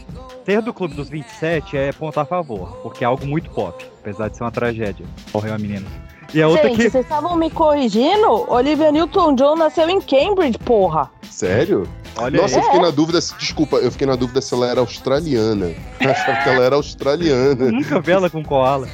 Ser 0.45 0.63
do 0.63 0.73
clube 0.73 0.95
dos 0.95 1.09
27 1.09 1.77
é 1.77 1.93
ponto 1.93 2.19
a 2.19 2.25
favor, 2.25 2.77
porque 2.83 3.05
é 3.05 3.07
algo 3.07 3.27
muito 3.27 3.51
pop, 3.51 3.85
apesar 4.05 4.29
de 4.29 4.37
ser 4.37 4.45
uma 4.45 4.51
tragédia. 4.51 5.07
Morreu 5.33 5.55
a 5.55 5.59
menina. 5.59 5.87
E 6.35 6.43
a 6.43 6.49
outra 6.49 6.69
Gente, 6.69 6.77
que. 6.77 6.91
vocês 6.91 7.05
estavam 7.05 7.37
me 7.37 7.49
corrigindo? 7.51 8.51
Olivia 8.53 8.91
Newton-John 8.93 9.57
nasceu 9.57 9.89
em 9.89 10.01
Cambridge, 10.01 10.59
porra. 10.59 11.11
Sério? 11.31 11.89
Olha 12.17 12.41
Nossa, 12.43 12.57
aí. 12.57 12.61
eu 12.61 12.65
fiquei 12.67 12.81
na 12.81 12.91
dúvida. 12.91 13.21
se- 13.21 13.35
Desculpa, 13.37 13.77
eu 13.77 13.91
fiquei 13.91 14.07
na 14.07 14.15
dúvida 14.17 14.41
se 14.41 14.53
ela 14.55 14.69
era 14.69 14.81
australiana. 14.81 15.73
Eu 16.01 16.11
achava 16.11 16.43
que 16.43 16.49
ela 16.49 16.65
era 16.65 16.77
australiana. 16.77 17.71
Nunca 17.73 18.01
vi 18.01 18.13
ela 18.13 18.29
com 18.31 18.43
koala. 18.45 18.89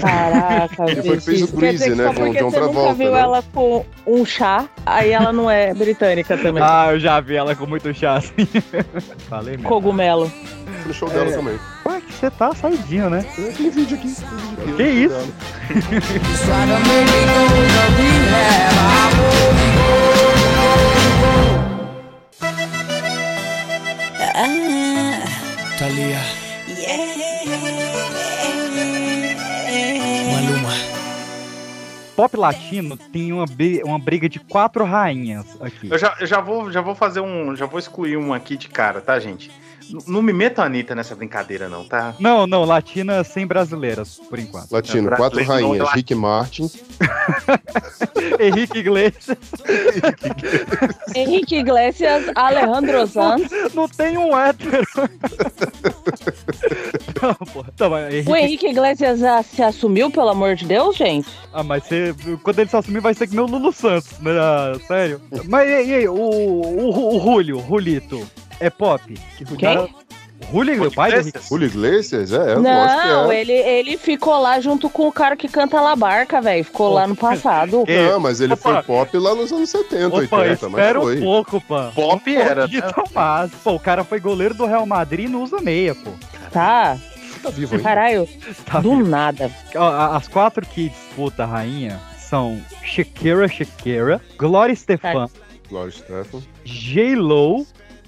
Caraca, 0.00 0.84
Ele 0.90 1.02
foi 1.02 1.20
fez 1.20 1.42
o 1.42 1.48
que 1.48 1.90
né, 1.94 2.12
com 2.14 2.22
o 2.30 2.34
John 2.34 2.50
você 2.50 2.60
nunca 2.60 2.72
Travolta, 2.72 2.94
viu 2.94 3.12
né? 3.12 3.20
ela 3.20 3.42
com 3.54 3.84
um 4.06 4.24
chá, 4.24 4.68
aí 4.84 5.10
ela 5.12 5.32
não 5.32 5.50
é 5.50 5.72
britânica 5.74 6.36
também. 6.36 6.62
Ah, 6.62 6.88
eu 6.92 7.00
já 7.00 7.20
vi 7.20 7.36
ela 7.36 7.54
com 7.54 7.66
muito 7.66 7.92
chá 7.94 8.16
assim. 8.16 8.32
Falei 9.28 9.56
mesmo. 9.56 9.68
Cogumelo. 9.68 10.30
No 10.86 10.92
show 10.94 11.08
dela 11.08 11.30
É. 11.30 11.32
também 11.36 11.58
você 12.10 12.30
tá 12.30 12.54
saidinho, 12.54 13.10
né? 13.10 13.24
Aquele 13.50 13.70
vídeo 13.70 13.96
aqui. 13.96 14.14
Que 14.14 14.72
vídeo 14.72 14.76
que 14.76 14.82
isso? 14.82 15.34
Talia. 25.78 26.18
Maluma. 30.32 30.72
Pop 32.16 32.36
latino 32.36 32.96
tem 32.96 33.32
uma, 33.32 33.44
uma 33.84 33.98
briga 33.98 34.28
de 34.28 34.40
quatro 34.40 34.84
rainhas 34.84 35.46
aqui. 35.60 35.88
Eu 35.88 35.96
já, 35.96 36.16
eu 36.18 36.26
já, 36.26 36.40
vou, 36.40 36.70
já 36.72 36.80
vou 36.80 36.96
fazer 36.96 37.20
um. 37.20 37.54
Já 37.54 37.66
vou 37.66 37.78
excluir 37.78 38.16
um 38.16 38.34
aqui 38.34 38.56
de 38.56 38.68
cara, 38.68 39.00
tá, 39.00 39.20
gente? 39.20 39.52
Não 40.06 40.22
me 40.22 40.32
metam 40.32 40.64
a 40.64 40.66
Anitta 40.66 40.94
nessa 40.94 41.14
brincadeira, 41.14 41.68
não, 41.68 41.84
tá? 41.84 42.14
Não, 42.18 42.46
não, 42.46 42.64
latina 42.64 43.24
sem 43.24 43.46
brasileiras, 43.46 44.20
por 44.28 44.38
enquanto. 44.38 44.70
Latino, 44.70 45.10
quatro 45.10 45.42
rainhas. 45.44 45.90
Rick 45.92 46.14
Martin. 46.14 46.70
Henrique 48.38 48.78
Iglesias. 48.78 49.38
Henrique 51.14 51.56
Iglesias, 51.56 52.24
Alejandro 52.34 53.06
Sanz. 53.06 53.50
Não 53.74 53.88
tem 53.88 54.18
um 54.18 54.36
hétero. 54.38 54.86
Não, 57.20 57.34
porra. 57.34 57.72
Tá, 57.76 57.88
mas 57.88 58.14
Henrique... 58.14 58.30
O 58.30 58.36
Henrique 58.36 58.68
Iglesias 58.68 59.20
já 59.20 59.42
se 59.42 59.62
assumiu, 59.62 60.10
pelo 60.10 60.28
amor 60.28 60.54
de 60.54 60.64
Deus, 60.66 60.96
gente? 60.96 61.28
Ah, 61.52 61.62
mas 61.62 61.84
você, 61.84 62.14
quando 62.42 62.58
ele 62.58 62.70
se 62.70 62.76
assumir 62.76 63.00
vai 63.00 63.14
ser 63.14 63.26
que 63.26 63.34
meu 63.34 63.46
Lulu 63.46 63.72
Santos, 63.72 64.18
né? 64.20 64.32
Ah, 64.38 64.72
sério. 64.86 65.20
Mas 65.48 65.68
e 65.68 65.74
aí, 65.74 65.90
e 65.90 65.94
aí, 65.94 66.08
o, 66.08 66.14
o, 66.14 67.16
o 67.16 67.20
Julio, 67.20 67.64
Julito, 67.66 68.26
é 68.60 68.70
pop? 68.70 69.14
O 69.50 69.56
Quem? 69.56 69.94
Julio, 70.52 70.86
o 70.86 70.92
pai 70.92 71.10
do 71.10 71.18
Henrique. 71.18 71.40
Julio 71.48 71.66
Iglesias? 71.66 72.32
É, 72.32 72.54
eu 72.54 72.62
Não, 72.62 73.30
é. 73.30 73.40
ele, 73.40 73.52
ele 73.52 73.98
ficou 73.98 74.38
lá 74.38 74.60
junto 74.60 74.88
com 74.88 75.08
o 75.08 75.12
cara 75.12 75.36
que 75.36 75.48
canta 75.48 75.80
La 75.80 75.96
Barca, 75.96 76.40
velho. 76.40 76.64
Ficou 76.64 76.92
lá 76.94 77.06
no 77.08 77.16
passado. 77.16 77.84
Não, 77.86 78.20
mas 78.20 78.40
ele 78.40 78.52
Opa. 78.54 78.74
foi 78.74 78.82
pop 78.84 79.18
lá 79.18 79.34
nos 79.34 79.52
anos 79.52 79.68
70, 79.68 80.06
Opa, 80.06 80.16
80, 80.18 80.38
mas 80.46 80.80
espera 80.80 81.00
foi. 81.00 81.18
um 81.18 81.20
pouco, 81.20 81.60
pô. 81.60 81.76
Pop 81.92 82.36
era, 82.36 82.66
Um 82.66 82.68
né? 82.68 82.80
mais. 83.12 83.50
Pô, 83.64 83.72
o 83.74 83.80
cara 83.80 84.04
foi 84.04 84.20
goleiro 84.20 84.54
do 84.54 84.64
Real 84.64 84.86
Madrid 84.86 85.26
e 85.26 85.28
não 85.28 85.42
usa 85.42 85.60
meia, 85.60 85.94
pô. 85.96 86.12
Tá. 86.52 86.96
Tá 87.42 87.50
vivo 87.50 87.74
aí. 87.76 87.82
Caralho, 87.82 88.28
Tá 88.64 88.80
do 88.80 88.96
vivo. 88.96 89.08
nada. 89.08 89.50
As 90.12 90.28
quatro 90.28 90.64
que 90.64 90.88
disputam 90.88 91.46
a 91.46 91.48
rainha 91.48 92.00
são 92.16 92.60
Shakira 92.84 93.46
Shakira, 93.48 94.20
Gloria 94.38 94.72
Estefan, 94.72 95.28
Gloria 95.68 95.90
Stefan. 95.92 96.40
J-Lo 96.64 97.66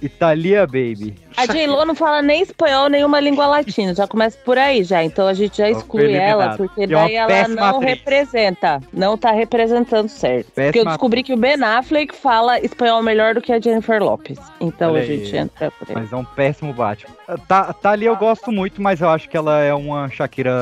Thalia 0.09 0.67
Baby. 0.67 1.15
A 1.37 1.47
J-Lo 1.47 1.85
não 1.85 1.95
fala 1.95 2.21
nem 2.23 2.43
espanhol, 2.43 2.89
nenhuma 2.89 3.21
língua 3.21 3.47
latina. 3.47 3.95
Já 3.95 4.07
começa 4.07 4.37
por 4.45 4.59
aí 4.59 4.83
já. 4.85 5.03
Então 5.03 5.27
a 5.27 5.33
gente 5.35 5.59
já 5.59 5.69
Ela 5.69 5.79
exclui 5.79 6.13
ela, 6.15 6.57
porque 6.57 6.81
E 6.81 6.85
é 6.85 6.87
daí 6.87 7.15
ela 7.15 7.29
péssima 7.29 7.55
não 7.61 7.77
atriz. 7.79 7.91
representa. 7.91 8.81
Não 8.93 9.17
tá 9.17 9.31
representando 9.31 10.09
certo. 10.09 10.47
porque 10.47 10.61
eu 10.61 10.73
Péssima 10.73 10.91
descobri 10.91 11.23
que 11.23 11.33
o 11.33 11.37
Ben 11.37 11.63
Affleck 11.63 12.15
fala 12.15 12.59
espanhol 12.61 13.03
melhor 13.03 13.35
do 13.35 13.41
que 13.41 13.53
a 13.53 13.61
Jennifer 13.61 14.03
Lopes. 14.03 14.39
Então 14.61 14.93
Olha 14.93 15.03
a 15.03 15.07
gente 15.07 15.35
aí. 15.35 15.43
entra 15.43 15.71
por 15.71 15.89
aí. 15.89 15.95
Mas 15.95 16.13
é 16.13 16.17
um 16.17 16.25
péssimo 16.25 16.73
Batman. 16.73 17.15
Tá, 17.47 17.73
Thalia 17.73 18.09
eu 18.09 18.17
gosto 18.17 18.51
muito, 18.53 18.83
mas 18.83 19.01
eu 19.01 19.09
acho 19.09 19.29
que 19.29 19.37
ela 19.37 19.61
é 19.61 19.73
uma 19.73 20.09
Shakira 20.11 20.53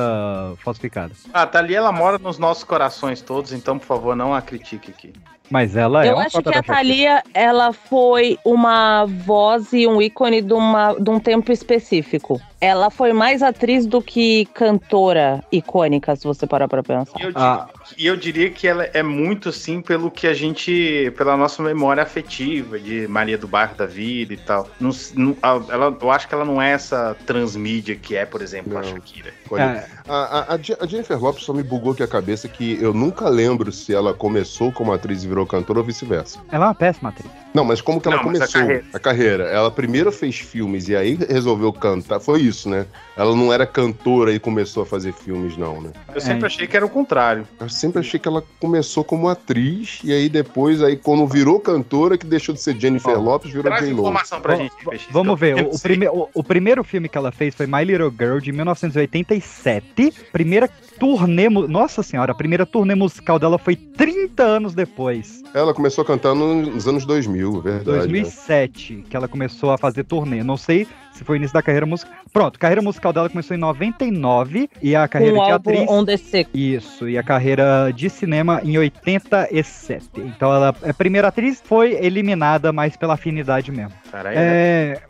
falsificada. 0.63 1.13
Ah, 1.33 1.47
tá 1.47 1.59
ali, 1.59 1.75
ela 1.75 1.91
mora 1.93 2.19
nos 2.19 2.39
nossos 2.39 2.65
corações 2.65 3.21
todos, 3.21 3.53
então, 3.53 3.79
por 3.79 3.87
favor, 3.87 4.15
não 4.17 4.35
a 4.35 4.43
critique 4.43 4.91
aqui. 4.91 5.13
Mas 5.51 5.77
ela 5.77 6.05
é 6.05 6.11
Eu 6.11 6.19
acho 6.19 6.43
que 6.43 6.49
a. 6.55 6.63
Thalia, 6.63 7.23
ela 7.33 7.73
foi 7.73 8.39
uma 8.45 9.07
voz 9.07 9.73
e 9.73 9.87
um 9.87 10.01
ícone 10.03 10.43
de, 10.43 10.53
uma, 10.59 10.95
de 10.95 11.11
um 11.11 11.19
tempo 11.19 11.53
específico. 11.53 12.41
Ela 12.61 12.91
foi 12.91 13.13
mais 13.13 13.41
atriz 13.43 13.87
do 13.87 14.03
que 14.03 14.45
cantora 14.47 15.45
icônica, 15.53 16.17
se 16.17 16.25
você 16.25 16.45
parar 16.47 16.67
pra 16.67 16.83
pensar. 16.83 17.19
E 17.21 17.23
eu, 17.23 17.33
Ah. 17.37 17.69
e 17.97 18.07
eu 18.07 18.17
diria 18.17 18.51
que 18.51 18.67
ela 18.67 18.85
é 18.93 19.03
muito, 19.03 19.53
sim, 19.53 19.81
pelo 19.81 20.11
que 20.11 20.27
a 20.27 20.35
gente. 20.35 21.13
pela 21.17 21.37
nossa 21.37 21.63
memória 21.63 22.03
afetiva 22.03 22.79
de 22.79 23.07
Maria 23.09 23.39
do 23.39 23.47
Bairro 23.47 23.75
da 23.77 23.87
Vida 23.87 24.33
e 24.35 24.37
tal. 24.37 24.69
Não 24.81 24.91
não- 25.15 25.37
a- 25.43 25.61
ela, 25.71 25.97
eu 26.01 26.11
acho 26.11 26.27
que 26.29 26.35
ela 26.35 26.45
não 26.45 26.61
é 26.61 26.73
essa 26.73 27.17
transmídia 27.27 27.95
que 27.97 28.17
é, 28.17 28.25
por 28.27 28.43
exemplo, 28.43 28.77
a 28.77 28.83
Não. 28.83 28.89
Shakira. 28.89 29.33
Olha, 29.51 29.63
É. 29.63 29.87
a, 30.09 30.15
a- 30.39 30.55
a 30.55 30.59
Je- 30.59 30.77
a 30.81 30.87
Jennifer 30.87 31.19
Lopes 31.23 31.45
só 31.45 31.53
me 31.53 31.63
bugou 31.63 31.93
aqui 31.93 32.03
a 32.03 32.09
cabeça 32.09 32.49
que 32.49 32.77
eu 32.83 32.93
nunca 32.93 33.29
lembro 33.29 33.71
se 33.73 33.95
ela 33.95 34.13
começou 34.13 34.73
como 34.73 34.93
atriz 34.93 35.23
e 35.23 35.29
virou 35.29 35.47
cantora 35.47 35.79
ou 35.81 35.85
vice-versa. 35.85 36.41
Ela 36.51 36.65
é 36.65 36.69
uma 36.69 36.75
péssima 36.75 37.11
atriz. 37.11 37.31
Não, 37.55 37.65
mas 37.65 37.81
como 37.81 38.01
que 38.01 38.09
ela 38.09 38.17
Não, 38.19 38.25
mas 38.25 38.37
a 38.37 38.39
começou 38.47 38.61
carreira. 38.61 38.85
a 38.93 38.99
carreira? 38.99 39.45
Ela 39.45 39.71
primeiro 39.71 40.11
fez 40.13 40.37
filmes 40.39 40.89
e 40.89 40.97
aí 40.97 41.15
resolveu 41.29 41.73
cantar. 41.73 42.21
Foi 42.21 42.43
isso, 42.49 42.69
né? 42.69 42.87
Ela 43.17 43.35
não 43.37 43.53
era 43.53 43.67
cantora 43.67 44.33
e 44.33 44.39
começou 44.39 44.83
a 44.83 44.87
fazer 44.87 45.13
filmes, 45.13 45.57
não, 45.57 45.81
né? 45.81 45.91
Eu 46.15 46.21
sempre 46.21 46.47
achei 46.47 46.67
que 46.67 46.77
era 46.77 46.85
o 46.87 46.89
contrário. 46.89 47.47
Eu 47.61 47.69
sempre 47.69 48.01
achei 48.01 48.19
que 48.19 48.27
ela 48.29 48.43
começou 48.61 49.05
como 49.05 49.29
atriz 49.29 50.01
e 50.03 50.13
aí 50.13 50.29
depois, 50.29 50.83
aí 50.83 50.97
quando 50.97 51.27
virou 51.27 51.61
cantora, 51.61 52.17
que 52.19 52.27
deixou 52.27 52.55
de 52.55 52.61
ser 52.61 52.79
Jennifer 52.79 53.17
Ó, 53.17 53.21
Lopes, 53.21 53.51
virou 53.51 53.65
Traz 53.65 53.85
J-Lo. 53.85 54.01
informação 54.01 54.41
pra 54.41 54.57
Vamos- 54.57 54.73
gente, 54.93 55.09
Vamos 55.13 55.39
ver, 55.41 55.55
o, 55.65 55.75
o, 55.75 55.79
prime- 55.81 56.09
o- 56.09 56.29
o 56.35 56.45
primeiro 56.45 56.83
filme 56.85 57.09
que 57.09 57.19
ela 57.19 57.31
fez 57.33 57.55
foi 57.55 57.67
My 57.67 57.85
Little 57.85 58.13
Girl, 58.19 58.39
de 58.39 58.53
1987. 58.53 60.13
Primeira 60.33 60.69
turnê... 60.99 61.49
Nossa 61.49 62.03
senhora, 62.03 62.33
a 62.33 62.35
primeira 62.35 62.67
turnê 62.67 62.95
musical 62.95 63.39
dela 63.39 63.59
foi 63.59 63.77
30 63.77 64.43
anos 64.43 64.75
depois. 64.75 65.43
Ela 65.55 65.73
começou 65.73 66.05
cantando 66.05 66.47
nos 66.47 66.87
anos 66.87 67.05
2000, 67.05 67.61
verdade. 67.61 67.89
né? 67.89 67.97
2007, 67.99 69.05
que 69.09 69.17
ela 69.17 69.29
começou 69.29 69.71
a 69.71 69.79
fazer 69.79 70.05
turnê. 70.05 70.43
Não 70.43 70.57
sei 70.57 70.87
se 71.13 71.25
foi 71.25 71.37
o 71.37 71.39
início 71.39 71.55
da 71.55 71.63
carreira 71.63 71.85
musical. 71.85 72.15
Pronto, 72.33 72.57
a 72.57 72.59
carreira 72.59 72.81
musical 72.81 73.13
dela 73.13 73.29
começou 73.29 73.57
em 73.57 73.61
99 73.61 74.71
e 74.81 74.95
a 74.95 75.09
carreira 75.09 75.35
o 75.35 75.45
de 75.45 75.51
álbum 75.51 75.71
atriz... 75.71 75.91
On 75.91 76.05
The 76.05 76.17
Sick. 76.17 76.51
Isso, 76.55 77.09
e 77.09 77.19
a 77.19 77.23
carreira 77.23 77.91
de 77.95 78.09
cinema 78.09 78.61
em 78.65 78.79
87. 78.79 80.09
Então 80.17 80.55
ela 80.55 80.75
é 80.83 80.93
primeira 80.93 81.29
atriz, 81.29 81.61
foi 81.65 81.95
eliminada 81.95 82.73
mais 82.73 82.97
pela 82.97 83.15
afinidade 83.15 83.73
mesmo. 83.73 83.93
Caralho, 84.11 84.37
É, 84.39 85.01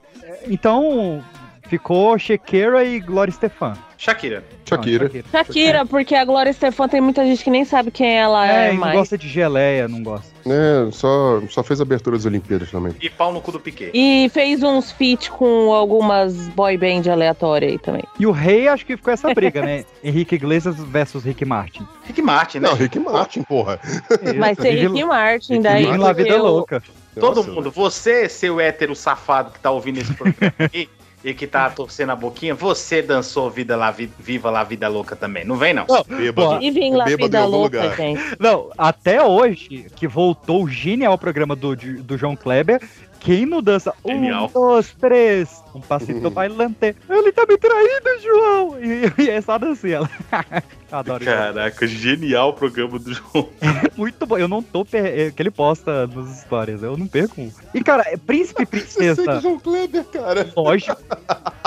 então 0.46 1.22
ficou 1.68 2.18
Shakira 2.18 2.84
e 2.84 2.98
Gloria 3.00 3.30
Estefan. 3.30 3.76
Shakira. 3.96 4.44
Shakira. 4.64 5.10
Não, 5.12 5.22
Shakira, 5.32 5.84
porque 5.84 6.14
a 6.14 6.24
Glória 6.24 6.50
Estefan 6.50 6.86
tem 6.88 7.00
muita 7.00 7.24
gente 7.24 7.42
que 7.42 7.50
nem 7.50 7.64
sabe 7.64 7.90
quem 7.90 8.16
ela 8.16 8.46
é, 8.48 8.68
É, 8.68 8.72
não 8.72 8.78
mais. 8.80 8.94
gosta 8.96 9.18
de 9.18 9.28
geleia, 9.28 9.88
não 9.88 10.02
gosta. 10.04 10.28
É, 10.46 10.88
só, 10.92 11.40
só 11.48 11.64
fez 11.64 11.80
abertura 11.80 12.16
das 12.16 12.24
Olimpíadas 12.24 12.70
também. 12.70 12.94
E 13.00 13.10
pau 13.10 13.32
no 13.32 13.40
cu 13.40 13.50
do 13.50 13.58
Piquet. 13.58 13.90
E 13.92 14.30
fez 14.32 14.62
uns 14.62 14.92
feat 14.92 15.30
com 15.32 15.72
algumas 15.74 16.48
boy 16.50 16.76
band 16.78 17.10
aleatórias 17.10 17.72
aí 17.72 17.78
também. 17.78 18.04
E 18.20 18.26
o 18.26 18.30
rei, 18.30 18.68
acho 18.68 18.86
que 18.86 18.96
ficou 18.96 19.12
essa 19.12 19.34
briga, 19.34 19.62
né? 19.62 19.84
Henrique 20.04 20.36
Iglesias 20.36 20.76
versus 20.76 21.24
Rick 21.24 21.44
Martin. 21.44 21.84
Rick 22.04 22.22
Martin, 22.22 22.60
né? 22.60 22.68
Não, 22.68 22.76
Rick 22.76 23.00
Martin, 23.00 23.42
porra. 23.42 23.80
Vai 24.38 24.54
ser 24.54 24.70
Rick 24.74 25.04
Martin, 25.04 25.52
Rick 25.54 25.62
daí. 25.64 25.96
La 25.96 26.12
Vida 26.12 26.30
eu- 26.30 26.44
Louca. 26.44 26.80
Todo 27.18 27.38
Nossa, 27.38 27.50
mundo, 27.50 27.68
você, 27.72 28.28
seu 28.28 28.60
hétero 28.60 28.94
safado 28.94 29.50
que 29.50 29.58
tá 29.58 29.72
ouvindo 29.72 29.98
esse 29.98 30.14
programa 30.14 30.52
aqui 30.60 30.88
e 31.24 31.34
que 31.34 31.46
tá 31.46 31.68
torcendo 31.68 32.10
a 32.10 32.16
boquinha, 32.16 32.54
você 32.54 33.02
dançou 33.02 33.50
Vida 33.50 33.76
La 33.76 33.90
Vi- 33.90 34.10
Viva 34.18 34.50
La 34.50 34.62
Vida 34.64 34.88
Louca 34.88 35.16
também. 35.16 35.44
Não 35.44 35.56
vem, 35.56 35.74
não. 35.74 35.84
Bêbado. 36.08 36.62
E 36.62 36.90
lá 36.90 37.04
Bêbado 37.04 37.10
em 37.10 37.26
vida 37.26 37.40
algum 37.40 37.56
louca, 37.56 37.82
lugar. 37.82 37.96
gente. 37.96 38.22
Não, 38.38 38.70
até 38.78 39.22
hoje, 39.22 39.86
que 39.96 40.06
voltou 40.06 40.64
o 40.64 40.68
genial 40.68 41.18
programa 41.18 41.56
do, 41.56 41.74
do 41.74 42.16
João 42.16 42.36
Kleber, 42.36 42.80
quem 43.20 43.44
não 43.44 43.60
dança 43.60 43.92
Genial. 44.06 44.46
um, 44.46 44.52
dois, 44.52 44.94
três, 45.00 45.62
um 45.78 45.80
passito 45.80 46.30
bailante. 46.30 46.96
Ele 47.08 47.32
tá 47.32 47.44
me 47.48 47.56
traindo, 47.56 48.22
João! 48.22 48.78
E, 48.78 49.22
e 49.22 49.30
é 49.30 49.40
só 49.40 49.58
dancinha. 49.58 49.96
ela. 49.96 50.10
Adoro 50.90 51.22
isso. 51.22 51.30
Caraca, 51.30 51.86
genial 51.86 52.50
o 52.50 52.52
programa 52.54 52.98
do 52.98 53.12
João. 53.12 53.48
Muito 53.96 54.24
bom. 54.26 54.38
Eu 54.38 54.48
não 54.48 54.62
tô 54.62 54.84
per... 54.84 55.04
é, 55.04 55.30
que 55.30 55.42
ele 55.42 55.50
posta 55.50 56.06
nos 56.06 56.40
stories. 56.40 56.82
Eu 56.82 56.96
não 56.96 57.06
perco 57.06 57.42
um. 57.42 57.52
E, 57.74 57.82
cara, 57.82 58.04
é 58.06 58.16
príncipe 58.16 58.62
e 58.62 58.64
Eu 58.64 58.68
sei 58.68 59.08
que 59.08 59.24
princesa. 59.24 59.40
João 59.40 59.58
Kleber, 59.58 60.04
cara. 60.04 60.50
Lógico. 60.56 60.96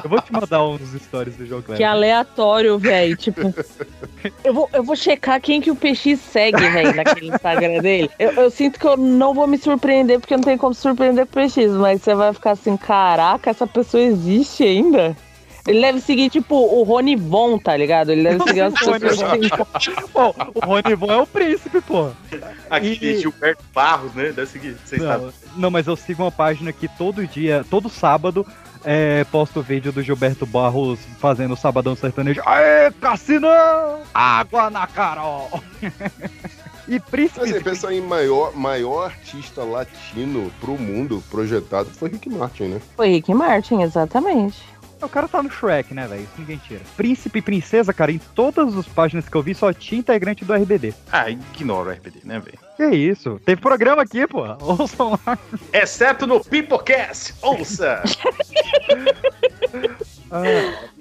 Eu 0.04 0.10
vou 0.10 0.20
te 0.20 0.34
mandar 0.34 0.66
uns 0.66 0.92
stories 1.04 1.36
do 1.36 1.46
João 1.46 1.62
Que 1.62 1.68
Kleber. 1.68 1.88
aleatório, 1.88 2.80
velho. 2.80 3.16
Tipo, 3.16 3.54
eu 4.44 4.54
vou, 4.54 4.70
eu 4.74 4.84
vou 4.84 4.96
checar 4.96 5.40
quem 5.40 5.62
que 5.62 5.70
o 5.70 5.76
PX 5.76 6.20
segue, 6.20 6.70
velho, 6.70 6.96
naquele 6.96 7.28
Instagram 7.28 7.80
dele. 7.80 8.10
Eu, 8.18 8.32
eu 8.32 8.50
sinto 8.50 8.80
que 8.80 8.88
eu 8.88 8.98
não 8.98 9.36
vou 9.36 9.46
me 9.46 9.58
surpreender, 9.60 10.20
porque 10.20 10.36
não 10.36 10.44
tem 10.44 10.58
como 10.58 10.74
surpreender 10.74 11.28
com 11.28 11.40
o 11.40 11.44
PX, 11.44 11.72
mas 11.74 12.02
você 12.02 12.16
vai 12.16 12.34
ficar 12.34 12.52
assim: 12.52 12.76
caraca, 12.76 13.52
essa 13.52 13.68
pessoa 13.68 14.01
existe 14.02 14.64
ainda? 14.64 15.16
Ele 15.68 15.80
deve 15.80 16.02
seguir, 16.02 16.30
tipo, 16.32 16.56
o 16.56 16.82
Rony 16.82 17.16
Von, 17.16 17.60
tá 17.60 17.78
ligado? 17.78 18.12
Ele 18.12 18.24
deve 18.24 18.44
seguir 18.46 18.62
as 18.62 18.74
Rony 18.82 19.00
pessoas 19.00 19.48
Von. 19.50 19.66
assim. 19.76 19.92
Pô, 20.12 20.36
o 20.56 20.66
Rony 20.66 20.96
Von 20.96 21.12
é 21.12 21.18
o 21.18 21.28
príncipe, 21.28 21.80
pô. 21.82 22.10
Aqui, 22.70 22.98
E- 23.00 23.20
Gilberto 23.22 23.64
Barros, 23.74 24.12
né? 24.16 24.32
Deve 24.32 24.48
seguir. 24.48 24.76
Você 24.84 24.96
está... 24.96 25.20
Não, 25.20 25.34
não, 25.56 25.70
mas 25.72 25.86
eu 25.86 25.96
sigo 25.96 26.24
uma 26.24 26.32
página 26.32 26.74
que 26.74 26.88
todo 26.88 27.28
dia, 27.28 27.64
todo 27.70 27.90
sábado, 27.90 28.44
é, 28.84 29.24
posto 29.26 29.60
o 29.60 29.64
vídeo 29.64 29.92
do 29.92 30.02
Gilberto 30.02 30.48
Barros 30.48 30.98
fazendo 31.20 31.54
o 31.54 31.58
Sabadão 31.58 31.96
Sertanejo. 31.96 32.42
Aê, 32.44 32.90
Cassino! 33.00 33.48
Água 34.12 34.72
na 34.72 34.88
Carol! 34.88 35.62
e 36.92 37.00
Mas 37.00 37.10
príncipe. 37.10 37.46
aí, 37.46 37.64
pensa 37.64 37.94
em 37.94 38.02
maior, 38.02 38.54
maior 38.54 39.06
artista 39.06 39.64
latino 39.64 40.52
pro 40.60 40.78
mundo 40.78 41.24
projetado 41.32 41.90
foi 41.90 42.10
Rick 42.10 42.30
Martin, 42.30 42.64
né? 42.64 42.82
Foi 42.98 43.08
Rick 43.08 43.34
Martin, 43.34 43.82
exatamente. 43.82 44.62
O 45.02 45.10
cara 45.10 45.28
tá 45.28 45.42
no 45.42 45.50
Shrek, 45.50 45.94
né, 45.96 46.06
velho? 46.06 46.22
Isso 46.22 46.34
ninguém 46.38 46.58
tira. 46.58 46.82
Príncipe 46.96 47.40
e 47.40 47.42
princesa, 47.42 47.92
cara, 47.92 48.12
em 48.12 48.20
todas 48.36 48.78
as 48.78 48.86
páginas 48.86 49.28
que 49.28 49.36
eu 49.36 49.42
vi 49.42 49.56
só 49.56 49.74
tinha 49.74 49.98
integrante 50.00 50.46
do 50.46 50.54
RBD. 50.54 50.94
Ah, 51.12 51.28
ignora 51.30 51.90
o 51.90 51.94
RBD, 51.94 52.20
né, 52.24 52.40
velho? 52.40 52.60
Que 52.78 52.96
isso? 52.96 53.42
Teve 53.44 53.62
programa 53.62 54.04
aqui, 54.04 54.28
pô. 54.28 54.44
Ouçam 54.62 55.18
lá. 55.26 55.40
Exceto 55.74 56.28
no 56.28 56.44
Pipocast. 56.44 57.34
Ouça! 57.42 58.04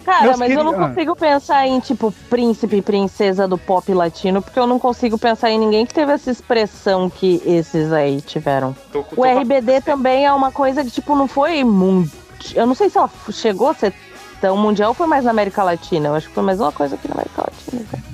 Cara, 0.04 0.22
Meus 0.24 0.38
mas 0.38 0.50
eu 0.50 0.64
não 0.64 0.74
ah. 0.74 0.88
consigo 0.88 1.14
pensar 1.14 1.66
em, 1.66 1.78
tipo, 1.78 2.12
príncipe 2.28 2.76
e 2.76 2.82
princesa 2.82 3.46
do 3.46 3.56
pop 3.56 3.92
latino, 3.94 4.42
porque 4.42 4.58
eu 4.58 4.66
não 4.66 4.78
consigo 4.78 5.16
pensar 5.16 5.50
em 5.50 5.58
ninguém 5.58 5.86
que 5.86 5.94
teve 5.94 6.12
essa 6.12 6.30
expressão 6.30 7.08
que 7.08 7.40
esses 7.44 7.92
aí 7.92 8.20
tiveram. 8.20 8.74
Tô- 8.92 9.02
tô 9.04 9.20
O 9.20 9.24
RBD 9.24 9.82
também 9.82 10.26
é 10.26 10.32
uma 10.32 10.50
coisa 10.50 10.82
que, 10.84 10.90
tipo, 10.90 11.14
não 11.14 11.28
foi 11.28 11.62
muito. 11.62 12.10
Eu 12.54 12.66
não 12.66 12.74
sei 12.74 12.88
se 12.90 12.98
ela 12.98 13.10
chegou 13.30 13.68
a 13.68 13.74
ser 13.74 13.92
tão 14.40 14.56
mundial 14.56 14.90
ou 14.90 14.94
foi 14.94 15.06
mais 15.06 15.24
na 15.24 15.30
América 15.30 15.62
Latina. 15.62 16.08
Eu 16.08 16.14
acho 16.14 16.28
que 16.28 16.34
foi 16.34 16.42
mais 16.42 16.58
uma 16.58 16.72
coisa 16.72 16.94
aqui 16.94 17.06
na 17.06 17.14
América 17.14 17.42
Latina. 17.42 17.86
cara. 17.90 18.10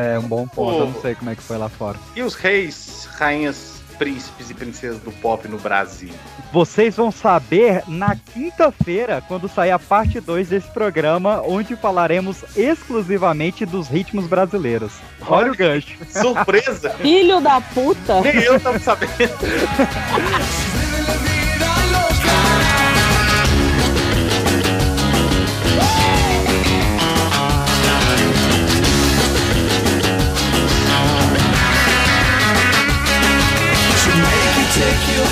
É 0.00 0.18
um 0.18 0.22
bom 0.22 0.46
ponto, 0.46 0.78
eu 0.78 0.86
não 0.86 1.00
sei 1.00 1.14
como 1.14 1.30
é 1.30 1.34
que 1.34 1.42
foi 1.42 1.58
lá 1.58 1.68
fora. 1.68 1.98
E 2.14 2.22
os 2.22 2.34
reis, 2.34 3.08
rainhas, 3.16 3.71
príncipes 3.92 4.50
e 4.50 4.54
princesas 4.54 5.00
do 5.00 5.12
pop 5.12 5.46
no 5.48 5.58
Brasil? 5.58 6.10
Vocês 6.52 6.96
vão 6.96 7.10
saber 7.10 7.82
na 7.88 8.16
quinta-feira, 8.16 9.22
quando 9.26 9.48
sair 9.48 9.70
a 9.70 9.78
parte 9.78 10.20
2 10.20 10.48
desse 10.48 10.68
programa, 10.68 11.42
onde 11.42 11.76
falaremos 11.76 12.44
exclusivamente 12.56 13.64
dos 13.64 13.88
ritmos 13.88 14.26
brasileiros. 14.26 14.92
Olha 15.26 15.52
o 15.52 15.56
gancho. 15.56 15.96
Surpresa! 16.08 16.90
Filho 16.90 17.40
da 17.40 17.60
puta! 17.60 18.20
Nem 18.20 18.42
eu 18.42 18.60
tava 18.60 18.78
sabendo. 18.78 19.12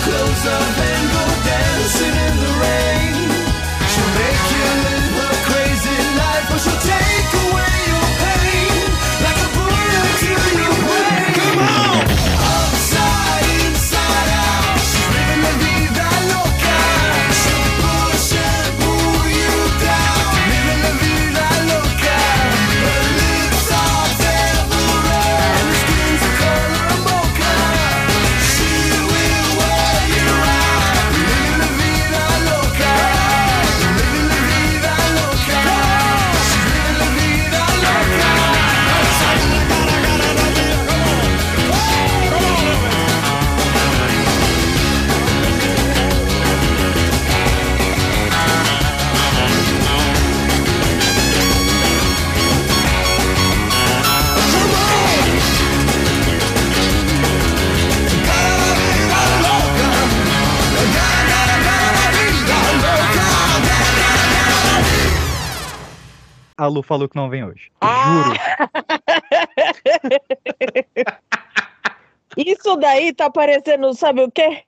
take 0.03 0.90
A 66.61 66.67
Lu 66.67 66.83
falou 66.83 67.09
que 67.09 67.17
não 67.17 67.31
vem 67.31 67.43
hoje. 67.43 67.71
Juro. 67.83 68.37
Isso 72.37 72.77
daí 72.77 73.15
tá 73.15 73.31
parecendo, 73.31 73.95
sabe 73.95 74.23
o 74.23 74.31
quê? 74.31 74.59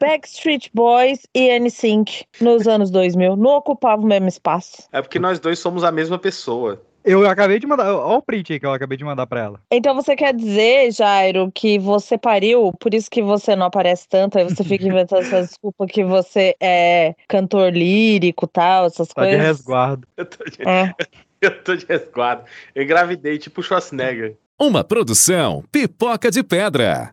Backstreet 0.00 0.70
Boys 0.72 1.26
e 1.34 1.58
NSYNC 1.58 2.24
nos 2.40 2.68
anos 2.68 2.92
2000. 2.92 3.34
Não 3.34 3.56
ocupava 3.56 4.00
o 4.00 4.06
mesmo 4.06 4.28
espaço. 4.28 4.88
É 4.92 5.02
porque 5.02 5.18
nós 5.18 5.40
dois 5.40 5.58
somos 5.58 5.82
a 5.82 5.90
mesma 5.90 6.16
pessoa. 6.16 6.80
Eu 7.04 7.28
acabei 7.28 7.58
de 7.58 7.66
mandar. 7.66 7.92
Olha 7.92 8.18
o 8.18 8.22
print 8.22 8.52
aí 8.52 8.60
que 8.60 8.66
eu 8.66 8.72
acabei 8.72 8.96
de 8.96 9.04
mandar 9.04 9.26
pra 9.26 9.40
ela. 9.40 9.60
Então 9.72 9.92
você 9.96 10.14
quer 10.14 10.32
dizer, 10.32 10.92
Jairo, 10.92 11.50
que 11.52 11.76
você 11.76 12.16
pariu, 12.16 12.72
por 12.78 12.94
isso 12.94 13.10
que 13.10 13.20
você 13.20 13.56
não 13.56 13.66
aparece 13.66 14.08
tanto, 14.08 14.38
aí 14.38 14.44
você 14.44 14.62
fica 14.62 14.86
inventando 14.86 15.22
essa 15.26 15.42
desculpa 15.42 15.84
que 15.86 16.04
você 16.04 16.54
é 16.60 17.16
cantor 17.28 17.72
lírico 17.72 18.46
tal, 18.46 18.86
essas 18.86 19.08
Tá 19.08 19.22
de 19.24 19.30
coisas. 19.30 19.46
resguardo. 19.46 20.06
Eu 20.16 20.24
tô 20.26 20.44
de, 20.44 20.62
É. 20.62 20.94
eu 21.46 21.62
tô 21.62 21.74
de 21.74 21.84
resguardo. 21.84 22.44
Engravidei, 22.74 23.36
tipo 23.36 23.62
Schwarzenegger. 23.62 24.36
Uma 24.58 24.84
produção 24.84 25.64
Pipoca 25.72 26.30
de 26.30 26.42
Pedra. 26.42 27.10